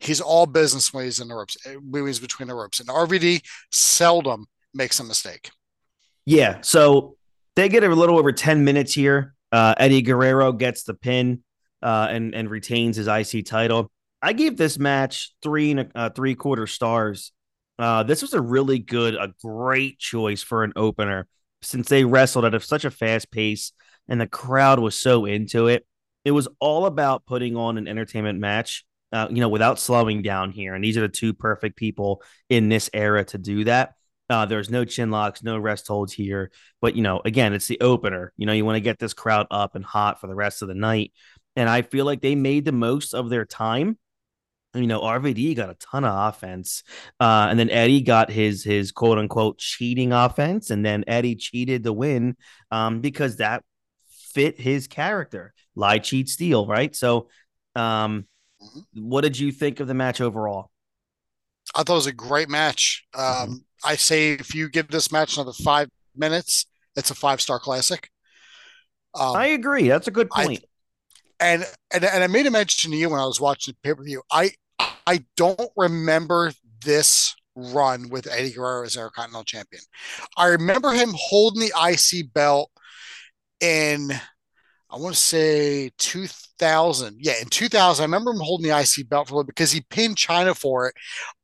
he's 0.00 0.20
all 0.20 0.46
business 0.46 0.92
when 0.92 1.04
he's 1.04 1.20
in 1.20 1.28
the 1.28 1.34
ropes, 1.34 1.56
when 1.80 2.06
he's 2.06 2.18
between 2.18 2.48
the 2.48 2.54
ropes, 2.54 2.80
and 2.80 2.88
RVD 2.88 3.42
seldom 3.70 4.46
makes 4.72 5.00
a 5.00 5.04
mistake. 5.04 5.50
Yeah, 6.26 6.60
so 6.62 7.16
they 7.56 7.68
get 7.68 7.84
a 7.84 7.88
little 7.88 8.18
over 8.18 8.32
10 8.32 8.64
minutes 8.64 8.94
here. 8.94 9.34
Uh, 9.52 9.74
Eddie 9.78 10.02
Guerrero 10.02 10.52
gets 10.52 10.82
the 10.82 10.94
pin 10.94 11.44
uh, 11.82 12.08
and 12.10 12.34
and 12.34 12.50
retains 12.50 12.96
his 12.96 13.06
IC 13.06 13.46
title. 13.46 13.90
I 14.20 14.32
gave 14.32 14.56
this 14.56 14.78
match 14.78 15.32
three 15.42 15.72
and 15.72 15.80
a, 15.80 15.90
uh, 15.94 16.10
three 16.10 16.34
quarter 16.34 16.66
stars. 16.66 17.32
Uh, 17.78 18.02
this 18.04 18.22
was 18.22 18.32
a 18.32 18.40
really 18.40 18.78
good, 18.78 19.14
a 19.14 19.34
great 19.42 19.98
choice 19.98 20.42
for 20.42 20.64
an 20.64 20.72
opener 20.76 21.26
since 21.60 21.88
they 21.88 22.04
wrestled 22.04 22.44
at 22.44 22.62
such 22.62 22.84
a 22.84 22.90
fast 22.90 23.30
pace 23.30 23.72
and 24.08 24.20
the 24.20 24.26
crowd 24.26 24.78
was 24.78 24.96
so 24.96 25.24
into 25.24 25.66
it. 25.66 25.86
It 26.24 26.30
was 26.30 26.48
all 26.60 26.86
about 26.86 27.26
putting 27.26 27.56
on 27.56 27.76
an 27.78 27.88
entertainment 27.88 28.38
match, 28.38 28.84
uh, 29.14 29.28
you 29.30 29.40
know, 29.40 29.48
without 29.48 29.78
slowing 29.78 30.22
down 30.22 30.50
here. 30.50 30.74
And 30.74 30.82
these 30.82 30.96
are 30.96 31.02
the 31.02 31.08
two 31.08 31.32
perfect 31.32 31.76
people 31.76 32.20
in 32.48 32.68
this 32.68 32.90
era 32.92 33.24
to 33.26 33.38
do 33.38 33.62
that. 33.64 33.94
Uh, 34.28 34.44
there's 34.44 34.70
no 34.70 34.84
chin 34.84 35.10
locks, 35.10 35.42
no 35.42 35.56
rest 35.56 35.86
holds 35.86 36.12
here. 36.12 36.50
But, 36.80 36.96
you 36.96 37.02
know, 37.02 37.22
again, 37.24 37.52
it's 37.52 37.68
the 37.68 37.80
opener. 37.80 38.32
You 38.36 38.46
know, 38.46 38.52
you 38.52 38.64
want 38.64 38.76
to 38.76 38.80
get 38.80 38.98
this 38.98 39.14
crowd 39.14 39.46
up 39.52 39.76
and 39.76 39.84
hot 39.84 40.20
for 40.20 40.26
the 40.26 40.34
rest 40.34 40.62
of 40.62 40.68
the 40.68 40.74
night. 40.74 41.12
And 41.54 41.68
I 41.68 41.82
feel 41.82 42.04
like 42.04 42.22
they 42.22 42.34
made 42.34 42.64
the 42.64 42.72
most 42.72 43.14
of 43.14 43.30
their 43.30 43.44
time. 43.44 43.98
You 44.74 44.88
know, 44.88 45.02
RVD 45.02 45.54
got 45.54 45.70
a 45.70 45.74
ton 45.74 46.04
of 46.04 46.34
offense. 46.34 46.82
Uh, 47.20 47.46
and 47.48 47.56
then 47.56 47.70
Eddie 47.70 48.00
got 48.00 48.32
his 48.32 48.64
his 48.64 48.90
quote 48.90 49.18
unquote 49.18 49.58
cheating 49.58 50.12
offense. 50.12 50.70
And 50.70 50.84
then 50.84 51.04
Eddie 51.06 51.36
cheated 51.36 51.84
the 51.84 51.92
win 51.92 52.36
um, 52.72 53.00
because 53.00 53.36
that 53.36 53.62
fit 54.32 54.58
his 54.58 54.88
character. 54.88 55.54
Lie, 55.76 55.98
cheat, 55.98 56.28
steal, 56.28 56.66
right? 56.66 56.96
So 56.96 57.28
um, 57.76 58.26
what 58.94 59.22
did 59.22 59.38
you 59.38 59.52
think 59.52 59.80
of 59.80 59.88
the 59.88 59.94
match 59.94 60.20
overall? 60.20 60.70
I 61.74 61.82
thought 61.82 61.94
it 61.94 61.96
was 61.96 62.06
a 62.06 62.12
great 62.12 62.48
match. 62.48 63.04
Um, 63.14 63.24
mm-hmm. 63.24 63.54
I 63.84 63.96
say 63.96 64.32
if 64.32 64.54
you 64.54 64.68
give 64.68 64.88
this 64.88 65.10
match 65.10 65.36
another 65.36 65.52
five 65.52 65.88
minutes, 66.14 66.66
it's 66.96 67.10
a 67.10 67.14
five 67.14 67.40
star 67.40 67.58
classic. 67.58 68.10
Um, 69.14 69.36
I 69.36 69.46
agree. 69.46 69.88
That's 69.88 70.08
a 70.08 70.12
good 70.12 70.30
point. 70.30 70.64
I, 71.40 71.44
and, 71.44 71.66
and 71.92 72.04
and 72.04 72.24
I 72.24 72.26
made 72.26 72.46
a 72.46 72.50
mention 72.50 72.90
to 72.90 72.96
you 72.96 73.10
when 73.10 73.20
I 73.20 73.26
was 73.26 73.40
watching 73.40 73.74
the 73.74 73.88
pay 73.88 73.94
per 73.94 74.04
view. 74.04 74.22
I 74.30 74.52
I 75.06 75.24
don't 75.36 75.70
remember 75.76 76.52
this 76.84 77.34
run 77.56 78.08
with 78.08 78.26
Eddie 78.26 78.52
Guerrero 78.52 78.84
as 78.84 78.96
Intercontinental 78.96 79.44
Champion. 79.44 79.82
I 80.36 80.46
remember 80.46 80.92
him 80.92 81.12
holding 81.14 81.60
the 81.60 81.72
IC 81.76 82.32
belt 82.32 82.70
in 83.60 84.10
I 84.94 84.98
want 84.98 85.14
to 85.14 85.20
say 85.20 85.90
2000. 85.98 87.16
Yeah, 87.18 87.34
in 87.42 87.48
2000, 87.48 88.02
I 88.02 88.06
remember 88.06 88.30
him 88.30 88.38
holding 88.40 88.68
the 88.70 88.78
IC 88.78 89.08
belt 89.08 89.26
for 89.28 89.34
a 89.34 89.36
little 89.38 89.46
because 89.46 89.72
he 89.72 89.80
pinned 89.90 90.16
Chyna 90.16 90.56
for 90.56 90.86
it 90.86 90.94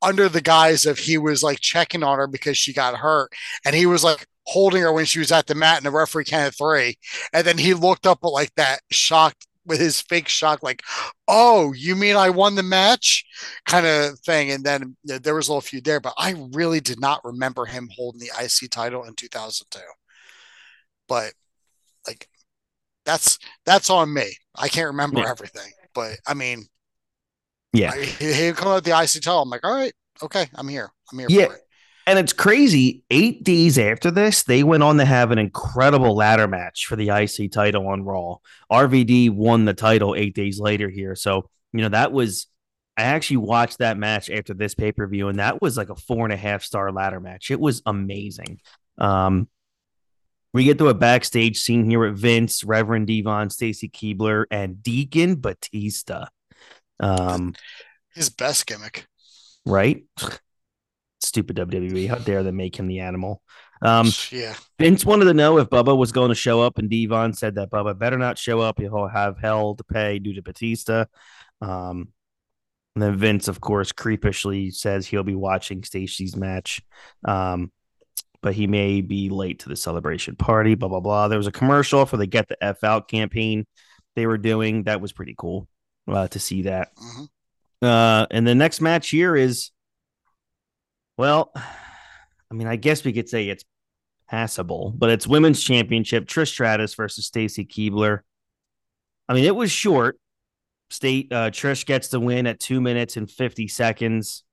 under 0.01 0.29
the 0.29 0.39
guise 0.39 0.85
of 0.85 0.97
he 0.97 1.17
was 1.17 1.43
like 1.43 1.59
checking 1.59 2.01
on 2.01 2.17
her 2.17 2.27
because 2.27 2.57
she 2.57 2.71
got 2.71 2.95
hurt. 2.95 3.29
And 3.65 3.75
he 3.75 3.85
was 3.85 4.05
like 4.05 4.25
holding 4.45 4.81
her 4.83 4.93
when 4.93 5.03
she 5.03 5.19
was 5.19 5.33
at 5.33 5.47
the 5.47 5.55
mat 5.55 5.77
and 5.77 5.85
the 5.85 5.91
referee 5.91 6.23
counted 6.25 6.55
three. 6.57 6.95
And 7.33 7.45
then 7.45 7.57
he 7.57 7.73
looked 7.73 8.07
up 8.07 8.19
like 8.23 8.55
that 8.55 8.81
shocked 8.89 9.47
with 9.65 9.81
his 9.81 9.99
fake 9.99 10.29
shock, 10.29 10.63
like, 10.63 10.81
oh, 11.27 11.73
you 11.73 11.95
mean 11.95 12.15
I 12.15 12.29
won 12.29 12.55
the 12.55 12.63
match 12.63 13.25
kind 13.65 13.85
of 13.85 14.17
thing. 14.19 14.51
And 14.51 14.63
then 14.63 14.95
you 15.03 15.13
know, 15.15 15.19
there 15.19 15.35
was 15.35 15.49
a 15.49 15.51
little 15.51 15.61
feud 15.61 15.83
there, 15.83 15.99
but 15.99 16.13
I 16.17 16.35
really 16.53 16.79
did 16.79 17.01
not 17.01 17.25
remember 17.25 17.65
him 17.65 17.89
holding 17.95 18.21
the 18.21 18.31
IC 18.41 18.71
title 18.71 19.03
in 19.03 19.13
2002. 19.15 19.79
But 21.07 21.33
like 22.07 22.27
that's 23.05 23.39
that's 23.65 23.89
on 23.89 24.13
me. 24.13 24.35
I 24.55 24.67
can't 24.67 24.87
remember 24.87 25.19
yeah. 25.19 25.29
everything, 25.29 25.71
but 25.93 26.17
I 26.27 26.33
mean, 26.33 26.65
yeah, 27.73 27.91
I, 27.91 28.03
he, 28.03 28.51
come 28.53 28.67
out 28.67 28.83
the 28.83 28.91
IC 28.91 29.21
title. 29.23 29.41
I'm 29.41 29.49
like, 29.49 29.65
all 29.65 29.73
right, 29.73 29.93
okay, 30.21 30.47
I'm 30.55 30.67
here. 30.67 30.89
I'm 31.11 31.19
here. 31.19 31.27
Yeah. 31.29 31.47
And 32.07 32.17
it's 32.17 32.33
crazy. 32.33 33.03
Eight 33.11 33.43
days 33.43 33.77
after 33.77 34.09
this, 34.09 34.43
they 34.43 34.63
went 34.63 34.81
on 34.81 34.97
to 34.97 35.05
have 35.05 35.31
an 35.31 35.37
incredible 35.37 36.15
ladder 36.15 36.47
match 36.47 36.87
for 36.87 36.95
the 36.95 37.09
IC 37.09 37.51
title 37.51 37.87
on 37.87 38.03
Raw. 38.03 38.37
RVD 38.71 39.29
won 39.29 39.65
the 39.65 39.75
title 39.75 40.15
eight 40.15 40.33
days 40.33 40.59
later 40.59 40.89
here. 40.89 41.15
So, 41.15 41.49
you 41.73 41.81
know, 41.81 41.89
that 41.89 42.11
was, 42.11 42.47
I 42.97 43.03
actually 43.03 43.37
watched 43.37 43.77
that 43.77 43.97
match 43.97 44.31
after 44.31 44.55
this 44.55 44.73
pay 44.73 44.91
per 44.91 45.05
view, 45.05 45.27
and 45.27 45.39
that 45.39 45.61
was 45.61 45.77
like 45.77 45.89
a 45.89 45.95
four 45.95 46.25
and 46.25 46.33
a 46.33 46.37
half 46.37 46.63
star 46.63 46.91
ladder 46.91 47.19
match. 47.19 47.51
It 47.51 47.59
was 47.59 47.83
amazing. 47.85 48.59
Um, 48.97 49.47
we 50.53 50.63
get 50.63 50.77
to 50.79 50.89
a 50.89 50.93
backstage 50.93 51.59
scene 51.59 51.89
here 51.89 51.99
with 51.99 52.17
Vince, 52.17 52.63
Reverend 52.63 53.07
Devon, 53.07 53.49
Stacy 53.49 53.89
Keibler, 53.89 54.45
and 54.51 54.83
Deacon 54.83 55.35
Batista. 55.35 56.25
Um, 56.99 57.53
his 58.13 58.29
best 58.29 58.65
gimmick, 58.65 59.07
right? 59.65 60.03
Stupid 61.21 61.55
WWE. 61.55 62.09
How 62.09 62.15
dare 62.15 62.43
they 62.43 62.51
make 62.51 62.75
him 62.75 62.87
the 62.87 62.99
animal? 62.99 63.41
Um, 63.81 64.11
yeah. 64.31 64.55
Vince 64.79 65.05
wanted 65.05 65.25
to 65.25 65.33
know 65.33 65.57
if 65.57 65.69
Bubba 65.69 65.95
was 65.95 66.11
going 66.11 66.29
to 66.29 66.35
show 66.35 66.61
up, 66.61 66.77
and 66.77 66.89
Devon 66.89 67.33
said 67.33 67.55
that 67.55 67.69
Bubba 67.69 67.97
better 67.97 68.17
not 68.17 68.37
show 68.37 68.59
up. 68.59 68.79
He'll 68.79 69.07
have 69.07 69.37
hell 69.39 69.75
to 69.75 69.83
pay 69.83 70.19
due 70.19 70.33
to 70.33 70.41
Batista. 70.41 71.05
Um, 71.61 72.09
and 72.95 73.03
then 73.03 73.15
Vince, 73.15 73.47
of 73.47 73.61
course, 73.61 73.91
creepishly 73.91 74.71
says 74.71 75.07
he'll 75.07 75.23
be 75.23 75.35
watching 75.35 75.83
Stacy's 75.83 76.35
match. 76.35 76.81
Um, 77.23 77.71
but 78.41 78.53
he 78.53 78.67
may 78.67 79.01
be 79.01 79.29
late 79.29 79.59
to 79.59 79.69
the 79.69 79.75
celebration 79.75 80.35
party, 80.35 80.75
blah, 80.75 80.89
blah, 80.89 80.99
blah. 80.99 81.27
There 81.27 81.37
was 81.37 81.47
a 81.47 81.51
commercial 81.51 82.05
for 82.05 82.17
the 82.17 82.27
Get 82.27 82.47
the 82.47 82.61
F 82.63 82.83
Out 82.83 83.07
campaign 83.07 83.65
they 84.15 84.25
were 84.25 84.37
doing. 84.37 84.83
That 84.83 85.01
was 85.01 85.11
pretty 85.11 85.35
cool 85.37 85.67
uh, 86.07 86.27
to 86.29 86.39
see 86.39 86.63
that. 86.63 86.95
Mm-hmm. 86.95 87.85
Uh, 87.85 88.25
and 88.31 88.45
the 88.45 88.55
next 88.55 88.81
match 88.81 89.09
here 89.09 89.35
is, 89.35 89.71
well, 91.17 91.51
I 91.55 92.53
mean, 92.53 92.67
I 92.67 92.75
guess 92.75 93.03
we 93.03 93.13
could 93.13 93.29
say 93.29 93.49
it's 93.49 93.63
passable, 94.29 94.93
but 94.95 95.09
it's 95.09 95.27
women's 95.27 95.61
championship. 95.63 96.25
Trish 96.25 96.49
Stratus 96.49 96.95
versus 96.95 97.25
Stacy 97.25 97.65
Keibler. 97.65 98.19
I 99.27 99.33
mean, 99.33 99.45
it 99.45 99.55
was 99.55 99.71
short. 99.71 100.19
State 100.89 101.31
uh, 101.31 101.49
Trish 101.51 101.85
gets 101.85 102.09
the 102.09 102.19
win 102.19 102.47
at 102.47 102.59
two 102.59 102.81
minutes 102.81 103.17
and 103.17 103.29
50 103.29 103.67
seconds. 103.67 104.43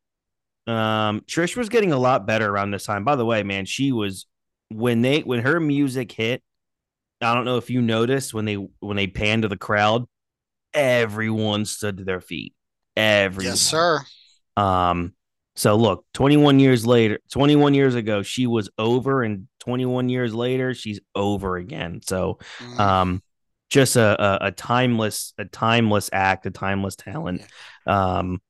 Um, 0.69 1.23
Trish 1.23 1.57
was 1.57 1.71
getting 1.71 1.93
a 1.93 1.99
lot 1.99 2.27
better 2.27 2.49
around 2.49 2.71
this 2.73 2.85
time. 2.85 3.05
By 3.05 3.17
the 3.17 3.25
way, 3.25 3.43
man, 3.43 3.65
she 3.65 3.91
was 3.91 4.27
when 4.69 5.01
they 5.03 5.21
when 5.21 5.41
her 5.41 5.59
music 5.59 6.13
hit. 6.13 6.43
I 7.21 7.35
don't 7.35 7.47
know 7.47 7.57
if 7.57 7.71
you 7.71 7.81
noticed 7.81 8.35
when 8.35 8.45
they 8.45 8.55
when 8.55 8.97
they 8.97 9.07
panned 9.07 9.43
to 9.43 9.49
the 9.49 9.57
crowd, 9.57 10.05
everyone 10.75 11.65
stood 11.65 11.99
to 11.99 12.05
their 12.05 12.21
feet. 12.21 12.55
Everyone. 12.97 13.53
Yes, 13.53 13.61
sir. 13.61 14.01
Um, 14.57 15.15
so 15.57 15.75
look, 15.77 16.05
21 16.15 16.61
years 16.61 16.87
later, 16.87 17.19
21 17.33 17.75
years 17.75 17.95
ago, 17.95 18.23
she 18.23 18.47
was 18.47 18.69
over, 18.79 19.23
and 19.23 19.49
21 19.61 20.09
years 20.09 20.35
later, 20.35 20.75
she's 20.75 21.01
over 21.15 21.57
again. 21.57 22.01
So, 22.05 22.39
mm. 22.59 22.79
um, 22.79 23.23
just 23.71 23.97
a, 23.97 24.45
a, 24.45 24.49
a 24.49 24.51
timeless, 24.53 25.35
a 25.39 25.45
timeless 25.45 26.11
act, 26.13 26.47
a 26.47 26.51
timeless 26.51 26.95
talent. 26.95 27.43
Um, 27.87 28.41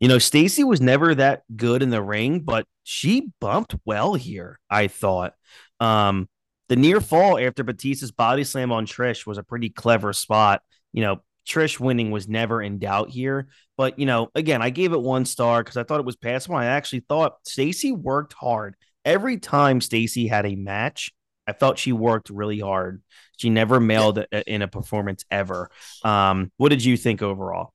you 0.00 0.08
know, 0.08 0.18
Stacy 0.18 0.64
was 0.64 0.80
never 0.80 1.14
that 1.14 1.42
good 1.54 1.82
in 1.82 1.90
the 1.90 2.02
ring, 2.02 2.40
but 2.40 2.66
she 2.84 3.28
bumped 3.40 3.74
well 3.84 4.14
here, 4.14 4.58
I 4.68 4.88
thought. 4.88 5.34
Um, 5.80 6.28
the 6.68 6.76
near 6.76 7.00
fall 7.00 7.38
after 7.38 7.64
Batista's 7.64 8.12
body 8.12 8.44
slam 8.44 8.72
on 8.72 8.86
Trish 8.86 9.26
was 9.26 9.38
a 9.38 9.42
pretty 9.42 9.70
clever 9.70 10.12
spot. 10.12 10.62
You 10.92 11.02
know, 11.02 11.22
Trish 11.46 11.78
winning 11.78 12.10
was 12.10 12.28
never 12.28 12.60
in 12.60 12.78
doubt 12.78 13.10
here. 13.10 13.48
But, 13.76 13.98
you 13.98 14.06
know, 14.06 14.28
again, 14.34 14.62
I 14.62 14.70
gave 14.70 14.92
it 14.92 15.00
one 15.00 15.24
star 15.24 15.62
because 15.62 15.76
I 15.76 15.84
thought 15.84 16.00
it 16.00 16.06
was 16.06 16.16
passable. 16.16 16.56
I 16.56 16.66
actually 16.66 17.04
thought 17.08 17.36
Stacy 17.46 17.92
worked 17.92 18.32
hard. 18.32 18.74
Every 19.04 19.38
time 19.38 19.80
Stacy 19.80 20.26
had 20.26 20.46
a 20.46 20.56
match, 20.56 21.12
I 21.46 21.52
felt 21.52 21.78
she 21.78 21.92
worked 21.92 22.30
really 22.30 22.58
hard. 22.58 23.02
She 23.36 23.50
never 23.50 23.78
mailed 23.78 24.24
in 24.46 24.62
a 24.62 24.68
performance 24.68 25.24
ever. 25.30 25.70
Um, 26.02 26.50
what 26.56 26.70
did 26.70 26.84
you 26.84 26.96
think 26.96 27.22
overall? 27.22 27.72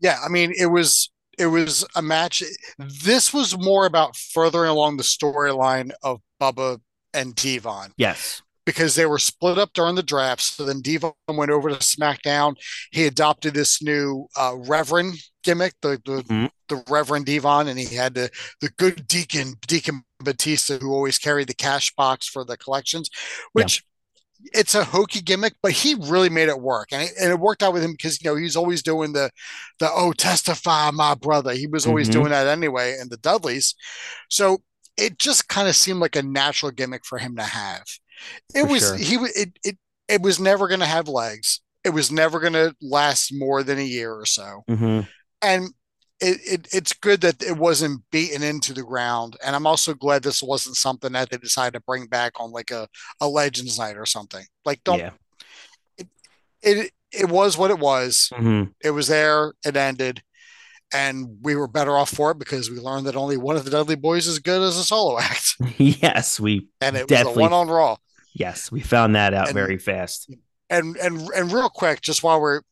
Yeah, 0.00 0.18
I 0.24 0.28
mean, 0.28 0.52
it 0.58 0.66
was 0.66 1.10
it 1.38 1.46
was 1.46 1.84
a 1.94 2.02
match. 2.02 2.42
This 2.78 3.32
was 3.32 3.58
more 3.58 3.86
about 3.86 4.16
furthering 4.16 4.70
along 4.70 4.96
the 4.96 5.02
storyline 5.02 5.92
of 6.02 6.20
Bubba 6.40 6.80
and 7.12 7.34
Devon. 7.34 7.92
Yes. 7.96 8.42
Because 8.64 8.96
they 8.96 9.06
were 9.06 9.18
split 9.18 9.58
up 9.58 9.72
during 9.74 9.94
the 9.94 10.02
draft. 10.02 10.42
So 10.42 10.64
then 10.64 10.80
Devon 10.80 11.12
went 11.28 11.52
over 11.52 11.68
to 11.68 11.76
SmackDown. 11.76 12.56
He 12.90 13.06
adopted 13.06 13.54
this 13.54 13.80
new 13.80 14.26
uh, 14.36 14.54
Reverend 14.56 15.14
gimmick, 15.44 15.74
the 15.82 16.00
the, 16.04 16.22
mm-hmm. 16.22 16.46
the 16.68 16.82
Reverend 16.88 17.26
Devon, 17.26 17.68
and 17.68 17.78
he 17.78 17.94
had 17.94 18.14
the 18.14 18.30
the 18.60 18.70
good 18.70 19.06
Deacon 19.06 19.54
Deacon 19.66 20.02
Batista, 20.20 20.78
who 20.78 20.92
always 20.92 21.18
carried 21.18 21.48
the 21.48 21.54
cash 21.54 21.94
box 21.94 22.26
for 22.26 22.44
the 22.44 22.56
collections, 22.56 23.08
which 23.52 23.84
it's 24.52 24.74
a 24.74 24.84
hokey 24.84 25.20
gimmick, 25.20 25.54
but 25.62 25.72
he 25.72 25.94
really 25.94 26.28
made 26.28 26.48
it 26.48 26.60
work, 26.60 26.88
and 26.92 27.02
it, 27.02 27.12
and 27.20 27.30
it 27.30 27.38
worked 27.38 27.62
out 27.62 27.72
with 27.72 27.82
him 27.82 27.92
because 27.92 28.22
you 28.22 28.30
know 28.30 28.36
he's 28.36 28.56
always 28.56 28.82
doing 28.82 29.12
the 29.12 29.30
the 29.80 29.90
oh 29.92 30.12
testify 30.12 30.90
my 30.90 31.14
brother. 31.14 31.52
He 31.52 31.66
was 31.66 31.86
always 31.86 32.08
mm-hmm. 32.08 32.20
doing 32.20 32.30
that 32.30 32.46
anyway 32.46 32.96
in 33.00 33.08
the 33.08 33.16
Dudleys, 33.16 33.74
so 34.28 34.58
it 34.96 35.18
just 35.18 35.48
kind 35.48 35.68
of 35.68 35.76
seemed 35.76 36.00
like 36.00 36.16
a 36.16 36.22
natural 36.22 36.72
gimmick 36.72 37.04
for 37.04 37.18
him 37.18 37.36
to 37.36 37.42
have. 37.42 37.84
It 38.54 38.62
for 38.62 38.68
was 38.68 38.80
sure. 38.80 38.96
he 38.96 39.14
it 39.34 39.58
it 39.64 39.78
it 40.08 40.22
was 40.22 40.40
never 40.40 40.68
going 40.68 40.80
to 40.80 40.86
have 40.86 41.08
legs. 41.08 41.60
It 41.84 41.90
was 41.90 42.10
never 42.10 42.40
going 42.40 42.54
to 42.54 42.74
last 42.80 43.32
more 43.32 43.62
than 43.62 43.78
a 43.78 43.84
year 43.84 44.12
or 44.12 44.26
so, 44.26 44.64
mm-hmm. 44.68 45.00
and 45.42 45.68
it, 46.20 46.40
it, 46.44 46.68
it's 46.72 46.92
good 46.94 47.20
that 47.20 47.42
it 47.42 47.56
wasn't 47.56 48.02
beaten 48.10 48.42
into 48.42 48.72
the 48.72 48.82
ground. 48.82 49.36
And 49.44 49.54
I'm 49.54 49.66
also 49.66 49.94
glad 49.94 50.22
this 50.22 50.42
wasn't 50.42 50.76
something 50.76 51.12
that 51.12 51.30
they 51.30 51.36
decided 51.36 51.74
to 51.74 51.80
bring 51.80 52.06
back 52.06 52.32
on 52.40 52.52
like 52.52 52.70
a, 52.70 52.88
a 53.20 53.28
Legends 53.28 53.78
night 53.78 53.96
or 53.96 54.06
something. 54.06 54.44
Like, 54.64 54.82
don't. 54.84 54.98
Yeah. 54.98 55.10
It, 55.98 56.08
it 56.62 56.92
it 57.12 57.28
was 57.28 57.56
what 57.56 57.70
it 57.70 57.78
was. 57.78 58.30
Mm-hmm. 58.32 58.70
It 58.82 58.90
was 58.90 59.08
there. 59.08 59.52
It 59.64 59.76
ended, 59.76 60.22
and 60.92 61.38
we 61.42 61.54
were 61.54 61.68
better 61.68 61.96
off 61.96 62.10
for 62.10 62.32
it 62.32 62.38
because 62.38 62.70
we 62.70 62.78
learned 62.78 63.06
that 63.06 63.16
only 63.16 63.36
one 63.36 63.56
of 63.56 63.64
the 63.64 63.70
Dudley 63.70 63.96
Boys 63.96 64.26
is 64.26 64.38
good 64.38 64.62
as 64.62 64.76
a 64.76 64.84
solo 64.84 65.18
act. 65.18 65.56
yes, 65.78 66.40
we 66.40 66.68
and 66.80 66.96
it 66.96 67.08
definitely, 67.08 67.42
was 67.42 67.50
a 67.50 67.50
one 67.50 67.52
on 67.52 67.68
Raw. 67.68 67.96
Yes, 68.34 68.70
we 68.70 68.80
found 68.80 69.14
that 69.16 69.34
out 69.34 69.48
and, 69.48 69.54
very 69.54 69.78
fast. 69.78 70.30
And 70.68 70.96
and 70.96 71.28
and 71.34 71.52
real 71.52 71.68
quick, 71.68 72.00
just 72.00 72.22
while 72.22 72.40
we're 72.40 72.62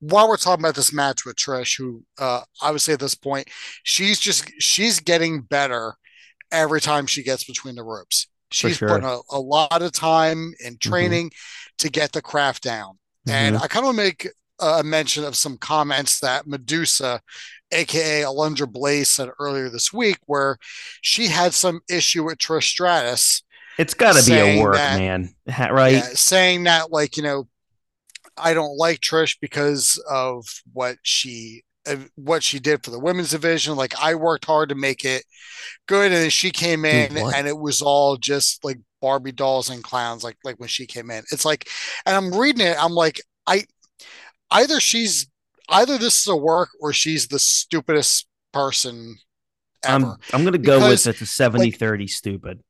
while 0.00 0.28
we're 0.28 0.36
talking 0.36 0.62
about 0.62 0.74
this 0.74 0.92
match 0.92 1.24
with 1.24 1.36
Trish, 1.36 1.78
who 1.78 2.02
uh, 2.18 2.42
say 2.76 2.92
at 2.92 3.00
this 3.00 3.14
point, 3.14 3.48
she's 3.82 4.20
just 4.20 4.50
she's 4.58 5.00
getting 5.00 5.40
better 5.40 5.94
every 6.52 6.80
time 6.80 7.06
she 7.06 7.22
gets 7.22 7.44
between 7.44 7.74
the 7.74 7.82
ropes. 7.82 8.28
She's 8.50 8.76
sure. 8.76 8.88
putting 8.88 9.06
a, 9.06 9.18
a 9.30 9.40
lot 9.40 9.82
of 9.82 9.92
time 9.92 10.52
in 10.64 10.78
training 10.78 11.32
to 11.78 11.90
get 11.90 12.12
the 12.12 12.22
craft 12.22 12.62
down. 12.62 12.98
And 13.28 13.56
I 13.56 13.66
kind 13.66 13.86
of 13.86 13.96
make 13.96 14.28
a 14.60 14.84
mention 14.84 15.24
of 15.24 15.34
some 15.36 15.58
comments 15.58 16.20
that 16.20 16.46
Medusa, 16.46 17.20
aka 17.72 18.22
Alundra 18.22 18.70
Blaze, 18.70 19.08
said 19.08 19.30
earlier 19.40 19.68
this 19.68 19.92
week, 19.92 20.18
where 20.26 20.58
she 21.00 21.26
had 21.26 21.52
some 21.54 21.80
issue 21.88 22.24
with 22.24 22.38
Trish 22.38 22.64
Stratus, 22.64 23.42
It's 23.78 23.94
got 23.94 24.14
to 24.14 24.24
be 24.24 24.36
a 24.36 24.62
work, 24.62 24.76
that- 24.76 24.98
man. 24.98 25.34
Right? 25.46 25.94
yeah, 25.94 26.02
saying 26.14 26.64
that 26.64 26.92
like 26.92 27.16
you 27.16 27.24
know, 27.24 27.48
I 28.38 28.54
don't 28.54 28.76
like 28.76 29.00
Trish 29.00 29.36
because 29.40 30.02
of 30.10 30.46
what 30.72 30.98
she 31.02 31.62
what 32.16 32.42
she 32.42 32.58
did 32.58 32.84
for 32.84 32.90
the 32.90 32.98
women's 32.98 33.30
division. 33.30 33.76
Like 33.76 33.94
I 34.00 34.14
worked 34.14 34.44
hard 34.44 34.70
to 34.70 34.74
make 34.74 35.04
it 35.04 35.24
good, 35.86 36.12
and 36.12 36.22
then 36.22 36.30
she 36.30 36.50
came 36.50 36.84
in, 36.84 37.14
what? 37.14 37.34
and 37.36 37.46
it 37.46 37.56
was 37.56 37.80
all 37.82 38.16
just 38.16 38.64
like 38.64 38.78
Barbie 39.00 39.32
dolls 39.32 39.70
and 39.70 39.82
clowns. 39.82 40.24
Like 40.24 40.36
like 40.44 40.58
when 40.58 40.68
she 40.68 40.86
came 40.86 41.10
in, 41.10 41.24
it's 41.32 41.44
like, 41.44 41.68
and 42.04 42.16
I'm 42.16 42.38
reading 42.38 42.66
it, 42.66 42.76
I'm 42.82 42.92
like, 42.92 43.20
I 43.46 43.64
either 44.50 44.80
she's 44.80 45.28
either 45.68 45.98
this 45.98 46.18
is 46.18 46.26
a 46.26 46.36
work 46.36 46.70
or 46.80 46.92
she's 46.92 47.28
the 47.28 47.38
stupidest 47.38 48.26
person 48.52 49.16
ever. 49.84 50.06
I'm 50.06 50.16
I'm 50.32 50.44
gonna 50.44 50.58
go 50.58 50.78
Because, 50.78 51.06
with 51.06 51.14
it's 51.14 51.22
a 51.22 51.26
70 51.26 51.70
30 51.70 52.06
stupid. 52.06 52.60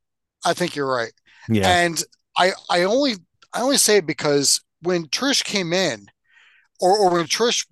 I 0.45 0.53
think 0.53 0.77
you're 0.77 0.91
right. 0.91 1.13
Yeah. 1.49 1.69
And 1.69 2.03
I 2.37 2.53
I 2.71 2.83
only 2.83 3.15
I 3.53 3.63
only 3.63 3.79
say 3.79 3.99
it 3.99 4.07
because 4.07 4.61
when 4.83 5.07
Trish 5.07 5.45
came 5.45 5.73
in, 5.73 6.07
or 6.81 6.97
or 6.97 7.11
when 7.11 7.27
Trish 7.27 7.67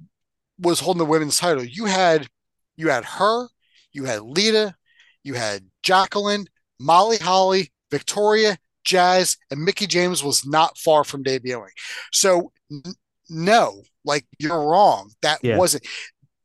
was 0.58 0.80
holding 0.80 0.98
the 0.98 1.04
women's 1.04 1.38
title, 1.38 1.64
you 1.64 1.86
had 1.86 2.28
you 2.76 2.88
had 2.88 3.04
her, 3.04 3.48
you 3.92 4.04
had 4.04 4.22
Lita, 4.22 4.74
you 5.22 5.34
had 5.34 5.64
Jacqueline, 5.82 6.46
Molly 6.80 7.18
Holly, 7.18 7.72
Victoria, 7.90 8.58
Jazz, 8.84 9.36
and 9.50 9.60
Mickie 9.64 9.86
James 9.86 10.22
was 10.22 10.46
not 10.46 10.78
far 10.78 11.04
from 11.04 11.22
debuting. 11.24 11.68
So 12.12 12.52
n- 12.70 12.82
no, 13.28 13.82
like 14.04 14.26
you're 14.38 14.66
wrong. 14.68 15.12
That 15.22 15.38
Yeah. 15.42 15.56
wasn't 15.56 15.86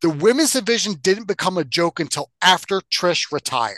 the 0.01 0.09
women's 0.09 0.53
division 0.53 0.93
didn't 1.01 1.27
become 1.27 1.57
a 1.57 1.63
joke 1.65 1.99
until 1.99 2.31
after 2.41 2.79
Trish 2.89 3.33
retired 3.33 3.77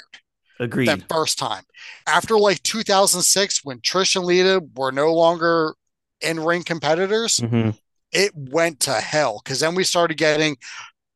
Agreed. 0.60 0.88
that 0.88 1.10
first 1.10 1.39
time. 1.39 1.63
After 2.06 2.38
like 2.38 2.62
2006, 2.62 3.62
when 3.63 3.80
Trish 3.80 4.15
and 4.15 4.26
Lita 4.26 4.62
were 4.76 4.91
no 4.91 5.12
longer 5.13 5.74
in 6.21 6.39
ring 6.39 6.63
competitors, 6.63 7.38
Mhm. 7.39 7.77
it 8.12 8.31
went 8.36 8.79
to 8.81 8.93
hell 8.93 9.41
because 9.43 9.60
then 9.60 9.75
we 9.75 9.84
started 9.84 10.17
getting 10.17 10.57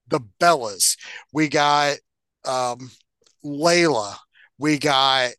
the 0.08 0.20
Bellas. 0.40 0.98
We 1.32 1.48
got 1.48 1.98
um, 2.48 2.92
Layla. 3.44 4.18
We 4.60 4.78
got, 4.78 5.32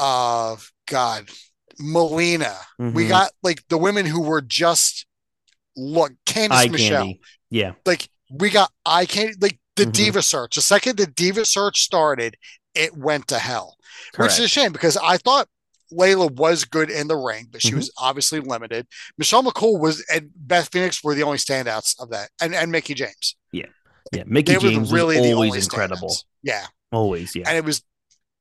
uh, 0.00 0.56
God, 0.88 1.28
Melina. 1.78 2.58
We 2.78 3.04
Mhm. 3.04 3.08
got 3.08 3.32
like 3.42 3.62
the 3.68 3.78
women 3.78 4.04
who 4.06 4.20
were 4.20 4.40
just 4.40 5.06
look, 5.76 6.12
Candice 6.26 6.50
eye 6.52 6.68
Michelle 6.68 7.04
candy. 7.04 7.20
Yeah. 7.50 7.72
like 7.86 8.08
we 8.30 8.50
got 8.50 8.72
I 8.84 9.06
can't 9.06 9.40
like 9.40 9.60
the 9.76 9.86
Mhm. 9.86 9.92
diva 9.92 10.22
search. 10.22 10.56
The 10.56 10.62
second 10.62 10.96
the 10.98 11.06
diva 11.06 11.44
search 11.44 11.82
started, 11.82 12.36
it 12.74 12.96
went 12.96 13.28
to 13.28 13.38
hell, 13.38 13.76
which 14.16 14.32
is 14.32 14.38
a 14.40 14.48
shame 14.48 14.72
because 14.72 14.96
I 14.96 15.18
thought 15.18 15.48
Layla 15.96 16.30
was 16.30 16.64
good 16.64 16.90
in 16.90 17.08
the 17.08 17.16
ring, 17.16 17.48
but 17.50 17.62
she 17.62 17.70
Mhm. 17.72 17.76
was 17.76 17.92
obviously 17.98 18.40
limited. 18.40 18.86
Michelle 19.18 19.42
McCool 19.42 19.78
was 19.80 20.04
and 20.12 20.30
Beth 20.34 20.68
Phoenix 20.72 21.02
were 21.04 21.14
the 21.14 21.22
only 21.22 21.38
standouts 21.38 21.94
of 22.00 22.10
that, 22.10 22.30
and 22.40 22.54
and 22.54 22.70
Mickie 22.72 22.94
James. 22.94 23.36
Yeah. 23.52 23.66
Yeah, 24.12 24.24
Mickie 24.26 24.52
They 24.54 24.58
James 24.60 24.92
really 24.92 25.16
was 25.16 25.24
the 25.26 25.32
only 25.32 25.58
incredible. 25.58 26.08
standouts. 26.08 26.24
Yeah, 26.42 26.66
Always. 26.92 27.34
Yeah. 27.34 27.44
and 27.48 27.56
it 27.56 27.64
was 27.64 27.82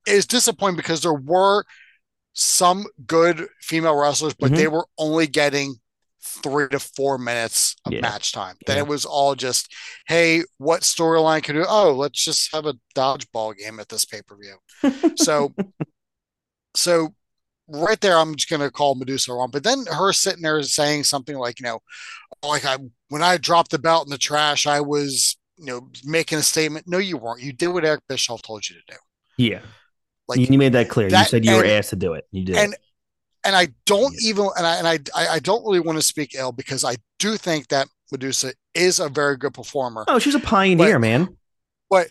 it 0.06 0.16
was 0.16 0.26
disappointing 0.28 0.76
because 0.76 1.02
there 1.02 1.14
were 1.14 1.64
some 2.34 2.86
good 3.08 3.48
female 3.62 3.96
wrestlers, 3.96 4.34
but 4.34 4.52
Mhm. 4.52 4.56
they 4.58 4.68
were 4.68 4.88
only 4.98 5.28
getting 5.28 5.76
three 6.42 6.68
to 6.70 6.80
four 6.80 7.18
minutes 7.18 7.76
of 7.86 7.94
Yeah. 7.94 8.02
match 8.02 8.32
time. 8.32 8.58
Then 8.66 8.78
Yeah. 8.78 8.84
it 8.84 8.88
was 8.88 9.06
all 9.06 9.36
just, 9.36 9.72
hey, 10.08 10.44
what 10.58 10.82
storyline 10.82 11.44
can 11.44 11.56
do? 11.56 11.66
Oh, 11.68 11.92
let's 11.94 12.24
just 12.24 12.52
have 12.54 12.66
a 12.66 12.76
dodgeball 12.96 13.56
game 13.58 13.80
at 13.80 13.90
this 13.90 14.04
pay 14.06 14.22
per 14.22 14.36
view. 14.38 15.14
so, 15.16 15.54
so 16.76 17.14
right 17.68 18.00
there, 18.02 18.18
I'm 18.18 18.36
just 18.36 18.50
gonna 18.50 18.72
call 18.72 18.96
Medusa 18.96 19.34
wrong. 19.34 19.50
But 19.52 19.64
then 19.64 19.86
her 19.88 20.12
sitting 20.14 20.42
there 20.44 20.62
saying 20.64 21.04
something 21.06 21.38
like, 21.38 21.60
you 21.60 21.66
know, 21.66 21.80
like 22.44 22.66
I 22.66 22.78
when 23.10 23.24
I 23.24 23.38
dropped 23.38 23.72
the 23.72 23.80
belt 23.80 24.06
in 24.08 24.12
the 24.12 24.18
trash, 24.18 24.68
I 24.68 24.82
was, 24.82 25.38
you 25.58 25.66
know, 25.66 25.90
making 26.04 26.38
a 26.40 26.44
statement. 26.44 26.88
No, 26.88 26.98
you 26.98 27.18
weren't. 27.18 27.42
You 27.42 27.54
did 27.54 27.68
what 27.68 27.86
Eric 27.86 28.02
Bischoff 28.10 28.42
told 28.42 28.68
you 28.70 28.76
to 28.76 28.82
do. 28.96 28.98
yeah. 29.38 29.60
Like 30.28 30.40
you, 30.40 30.58
made 30.58 30.72
that 30.74 30.88
clear. 30.90 31.10
you 31.10 31.24
said 31.26 31.44
you 31.44 31.54
were 31.56 31.66
asked 31.66 31.90
to 31.90 31.98
do 31.98 32.14
it. 32.14 32.26
You 32.32 32.46
did. 32.46 32.56
and 32.56 32.76
and 33.44 33.56
I 33.58 33.68
don't 33.86 34.14
Yeah. 34.20 34.30
even 34.30 34.50
and 34.58 34.66
I 34.66 34.76
and 34.78 34.88
I 34.88 35.00
I 35.16 35.28
I 35.36 35.40
don't 35.40 35.64
really 35.66 35.82
want 35.82 35.98
to 35.98 36.02
speak 36.02 36.34
ill 36.34 36.54
because 36.54 36.86
I 36.86 36.96
do 37.20 37.36
think 37.36 37.68
that 37.68 37.88
Medusa 38.10 38.54
is 38.74 39.00
a 39.02 39.10
very 39.10 39.36
good 39.36 39.54
performer. 39.54 40.06
oh, 40.08 40.20
she's 40.20 40.34
a 40.36 40.40
pioneer, 40.40 40.94
but- 40.96 41.02
man. 41.02 41.38
But 41.90 42.08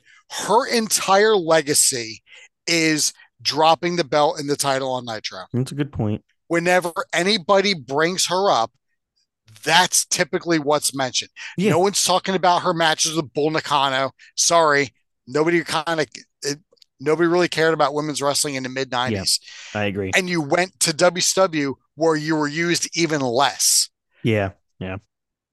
her 0.47 0.67
entire 0.69 1.35
legacy 1.37 2.23
is 2.67 3.13
dropping 3.43 3.97
the 3.97 4.05
belt 4.05 4.39
and 4.39 4.49
the 4.49 4.57
title 4.57 4.93
on 4.93 5.05
Nitro. 5.05 5.41
That's 5.53 5.73
a 5.73 5.75
good 5.75 5.93
point. 5.93 6.25
Whenever 6.49 6.93
anybody 7.13 7.75
brings 7.75 8.27
her 8.27 8.51
up, 8.51 8.73
that's 9.65 10.05
typically 10.07 10.59
what's 10.59 10.95
mentioned. 10.95 11.31
Yeah. 11.57 11.71
No 11.71 11.81
one's 11.81 12.05
talking 12.05 12.35
about 12.35 12.63
her 12.63 12.75
matches 12.75 13.17
with 13.17 13.33
Bull 13.33 13.51
Nakano. 13.51 14.13
Sorry, 14.37 14.91
nobody 15.27 15.63
kind 15.65 16.01
of 16.01 16.07
nobody 17.01 17.29
really 17.29 17.49
cared 17.49 17.75
about 17.75 17.95
women's 17.95 18.23
wrestling 18.23 18.55
in 18.55 18.63
the 18.63 18.69
mid 18.69 18.91
'90s. 18.91 19.41
I 19.75 19.85
agree. 19.85 20.11
And 20.15 20.29
you 20.29 20.41
went 20.41 20.79
to 20.81 20.93
WCW 20.93 21.75
where 21.95 22.17
you 22.17 22.37
were 22.37 22.49
used 22.49 22.97
even 22.97 23.21
less. 23.21 23.91
Yeah. 24.23 24.51
Yeah. 24.79 24.97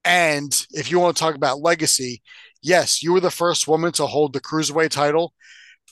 And 0.06 0.66
if 0.72 0.90
you 0.90 1.00
want 1.00 1.16
to 1.16 1.20
talk 1.20 1.36
about 1.36 1.60
legacy, 1.60 2.22
yes, 2.62 3.04
you 3.04 3.14
were 3.14 3.20
the 3.20 3.32
first 3.32 3.68
woman 3.68 3.92
to 3.94 4.06
hold 4.06 4.34
the 4.34 4.42
cruiserweight 4.42 4.90
title, 4.90 5.34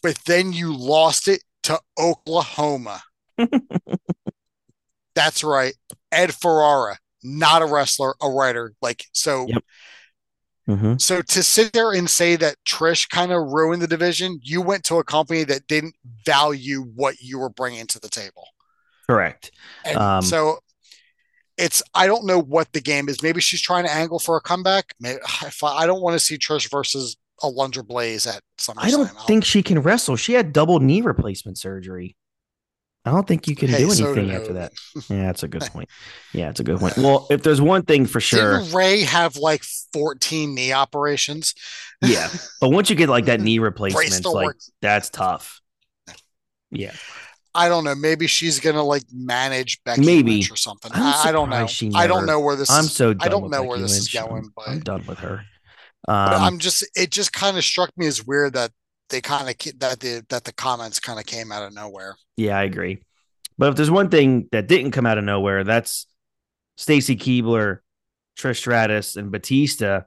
but 0.02 0.18
then 0.26 0.54
you 0.54 0.76
lost 0.76 1.28
it 1.28 1.44
to 1.68 1.80
Oklahoma. 2.00 3.02
That's 5.16 5.44
right. 5.44 5.74
Ed 6.12 6.34
Ferrara, 6.34 6.98
not 7.24 7.62
a 7.62 7.66
wrestler, 7.66 8.16
a 8.22 8.30
writer. 8.30 8.74
Like 8.82 9.04
so 9.12 9.48
Yep. 9.48 9.64
hmm 10.68 10.94
so 10.98 11.22
to 11.22 11.44
sit 11.44 11.74
there 11.74 11.92
and 11.92 12.10
say 12.10 12.38
that 12.38 12.56
Trish 12.66 13.10
kind 13.10 13.34
of 13.34 13.52
ruined 13.52 13.82
the 13.82 13.88
division, 13.88 14.40
you 14.42 14.62
went 14.62 14.86
to 14.86 14.96
a 14.96 15.04
company 15.04 15.44
that 15.44 15.68
didn't 15.68 15.96
value 16.26 16.84
what 16.96 17.20
you 17.20 17.40
were 17.40 17.50
bringing 17.50 17.86
to 17.88 18.00
the 18.00 18.10
table. 18.10 18.48
Correct. 19.10 19.52
And 19.86 19.98
Um, 19.98 20.22
so 20.22 20.60
it's 21.58 21.84
I 21.94 22.08
don't 22.08 22.26
know 22.26 22.40
what 22.40 22.72
the 22.72 22.82
game 22.82 23.10
is. 23.10 23.22
Maybe 23.22 23.42
she's 23.42 23.62
trying 23.62 23.84
to 23.84 23.92
angle 23.94 24.20
for 24.20 24.38
a 24.38 24.42
comeback. 24.42 24.94
Maybe, 25.02 25.20
I, 25.42 25.52
I 25.66 25.86
don't 25.86 26.02
want 26.02 26.14
to 26.14 26.26
see 26.26 26.38
Trish 26.38 26.72
versus 26.72 27.18
Alundra 27.42 27.86
Blaze 27.86 28.28
at 28.28 28.42
SummerSlam. 28.58 28.74
I 28.78 28.92
don't 28.92 29.22
think 29.28 29.46
she 29.46 29.62
can 29.64 29.80
wrestle. 29.82 30.16
She 30.16 30.34
had 30.34 30.54
double 30.54 30.80
knee 30.80 31.02
replacement 31.02 31.58
surgery. 31.58 32.16
I 33.06 33.12
don't 33.12 33.26
think 33.26 33.48
you 33.48 33.56
can 33.56 33.70
Hey, 33.70 33.78
do 33.78 33.92
so 33.92 34.06
anything 34.08 34.28
did 34.28 34.36
after 34.36 34.54
that. 34.54 34.74
Yeah, 35.10 35.28
that's 35.28 35.44
a 35.44 35.48
good 35.48 35.62
point. 35.72 35.88
Yeah, 36.34 36.50
it's 36.50 36.60
a 36.60 36.64
good 36.64 36.78
point. 36.80 36.98
Well, 36.98 37.26
if 37.30 37.42
there's 37.42 37.62
one 37.62 37.84
thing 37.84 38.06
for 38.06 38.20
sure, 38.20 38.60
Didn't 38.60 38.74
Ray 38.74 39.02
have 39.04 39.38
like 39.38 39.64
14 39.94 40.54
knee 40.54 40.74
operations? 40.74 41.54
yeah. 42.02 42.28
But 42.60 42.70
once 42.70 42.90
you 42.90 42.98
get 42.98 43.08
like 43.08 43.26
that 43.26 43.40
knee 43.42 43.60
replacement, 43.60 44.26
like 44.26 44.56
that's 44.82 45.10
tough. 45.10 45.62
Yeah, 46.70 46.92
I 47.56 47.70
don't 47.70 47.86
know. 47.86 47.96
Maybe 47.96 48.28
she's 48.28 48.60
gonna 48.60 48.84
like 48.84 49.04
manage 49.14 49.82
Becky 49.86 50.02
Maybe. 50.02 50.32
Lynch 50.34 50.52
or 50.52 50.58
something. 50.58 50.92
I, 50.94 51.32
don't 51.32 51.50
know. 51.50 51.66
I 51.96 52.06
don't 52.08 52.26
know 52.26 52.42
where 52.42 52.58
this. 52.58 52.70
I'm 52.70 52.84
is, 52.84 52.94
so. 52.94 53.14
Done 53.14 53.26
I 53.26 53.30
don't 53.30 53.50
know 53.50 53.60
Becky 53.60 53.68
where 53.70 53.80
this 53.80 53.96
is 53.98 54.10
going, 54.10 54.44
I'm, 54.44 54.54
but 54.54 54.68
I'm 54.68 54.80
done 54.82 55.06
with 55.08 55.20
her. 55.20 55.46
Um, 56.08 56.44
I'm 56.44 56.60
just. 56.60 56.88
It 56.96 57.12
just 57.12 57.34
kind 57.34 57.58
of 57.58 57.64
struck 57.64 57.92
me 57.98 58.08
as 58.08 58.26
weird 58.26 58.54
that 58.54 58.72
they 59.10 59.22
kind 59.22 59.50
of 59.50 59.80
that 59.80 60.00
the 60.00 60.26
that 60.30 60.44
the 60.44 60.54
comments 60.54 61.00
kind 61.00 61.20
of 61.20 61.26
came 61.26 61.52
out 61.52 61.64
of 61.64 61.74
nowhere. 61.74 62.16
Yeah, 62.36 62.58
I 62.58 62.64
agree. 62.64 63.04
But 63.58 63.70
if 63.70 63.76
there's 63.76 63.92
one 63.92 64.10
thing 64.10 64.48
that 64.52 64.68
didn't 64.68 64.92
come 64.92 65.06
out 65.06 65.18
of 65.18 65.24
nowhere, 65.24 65.64
that's 65.64 66.08
Stacy 66.76 67.16
Keibler, 67.16 67.80
Trish 68.38 68.58
Stratus, 68.58 69.16
and 69.16 69.32
Batista. 69.32 70.02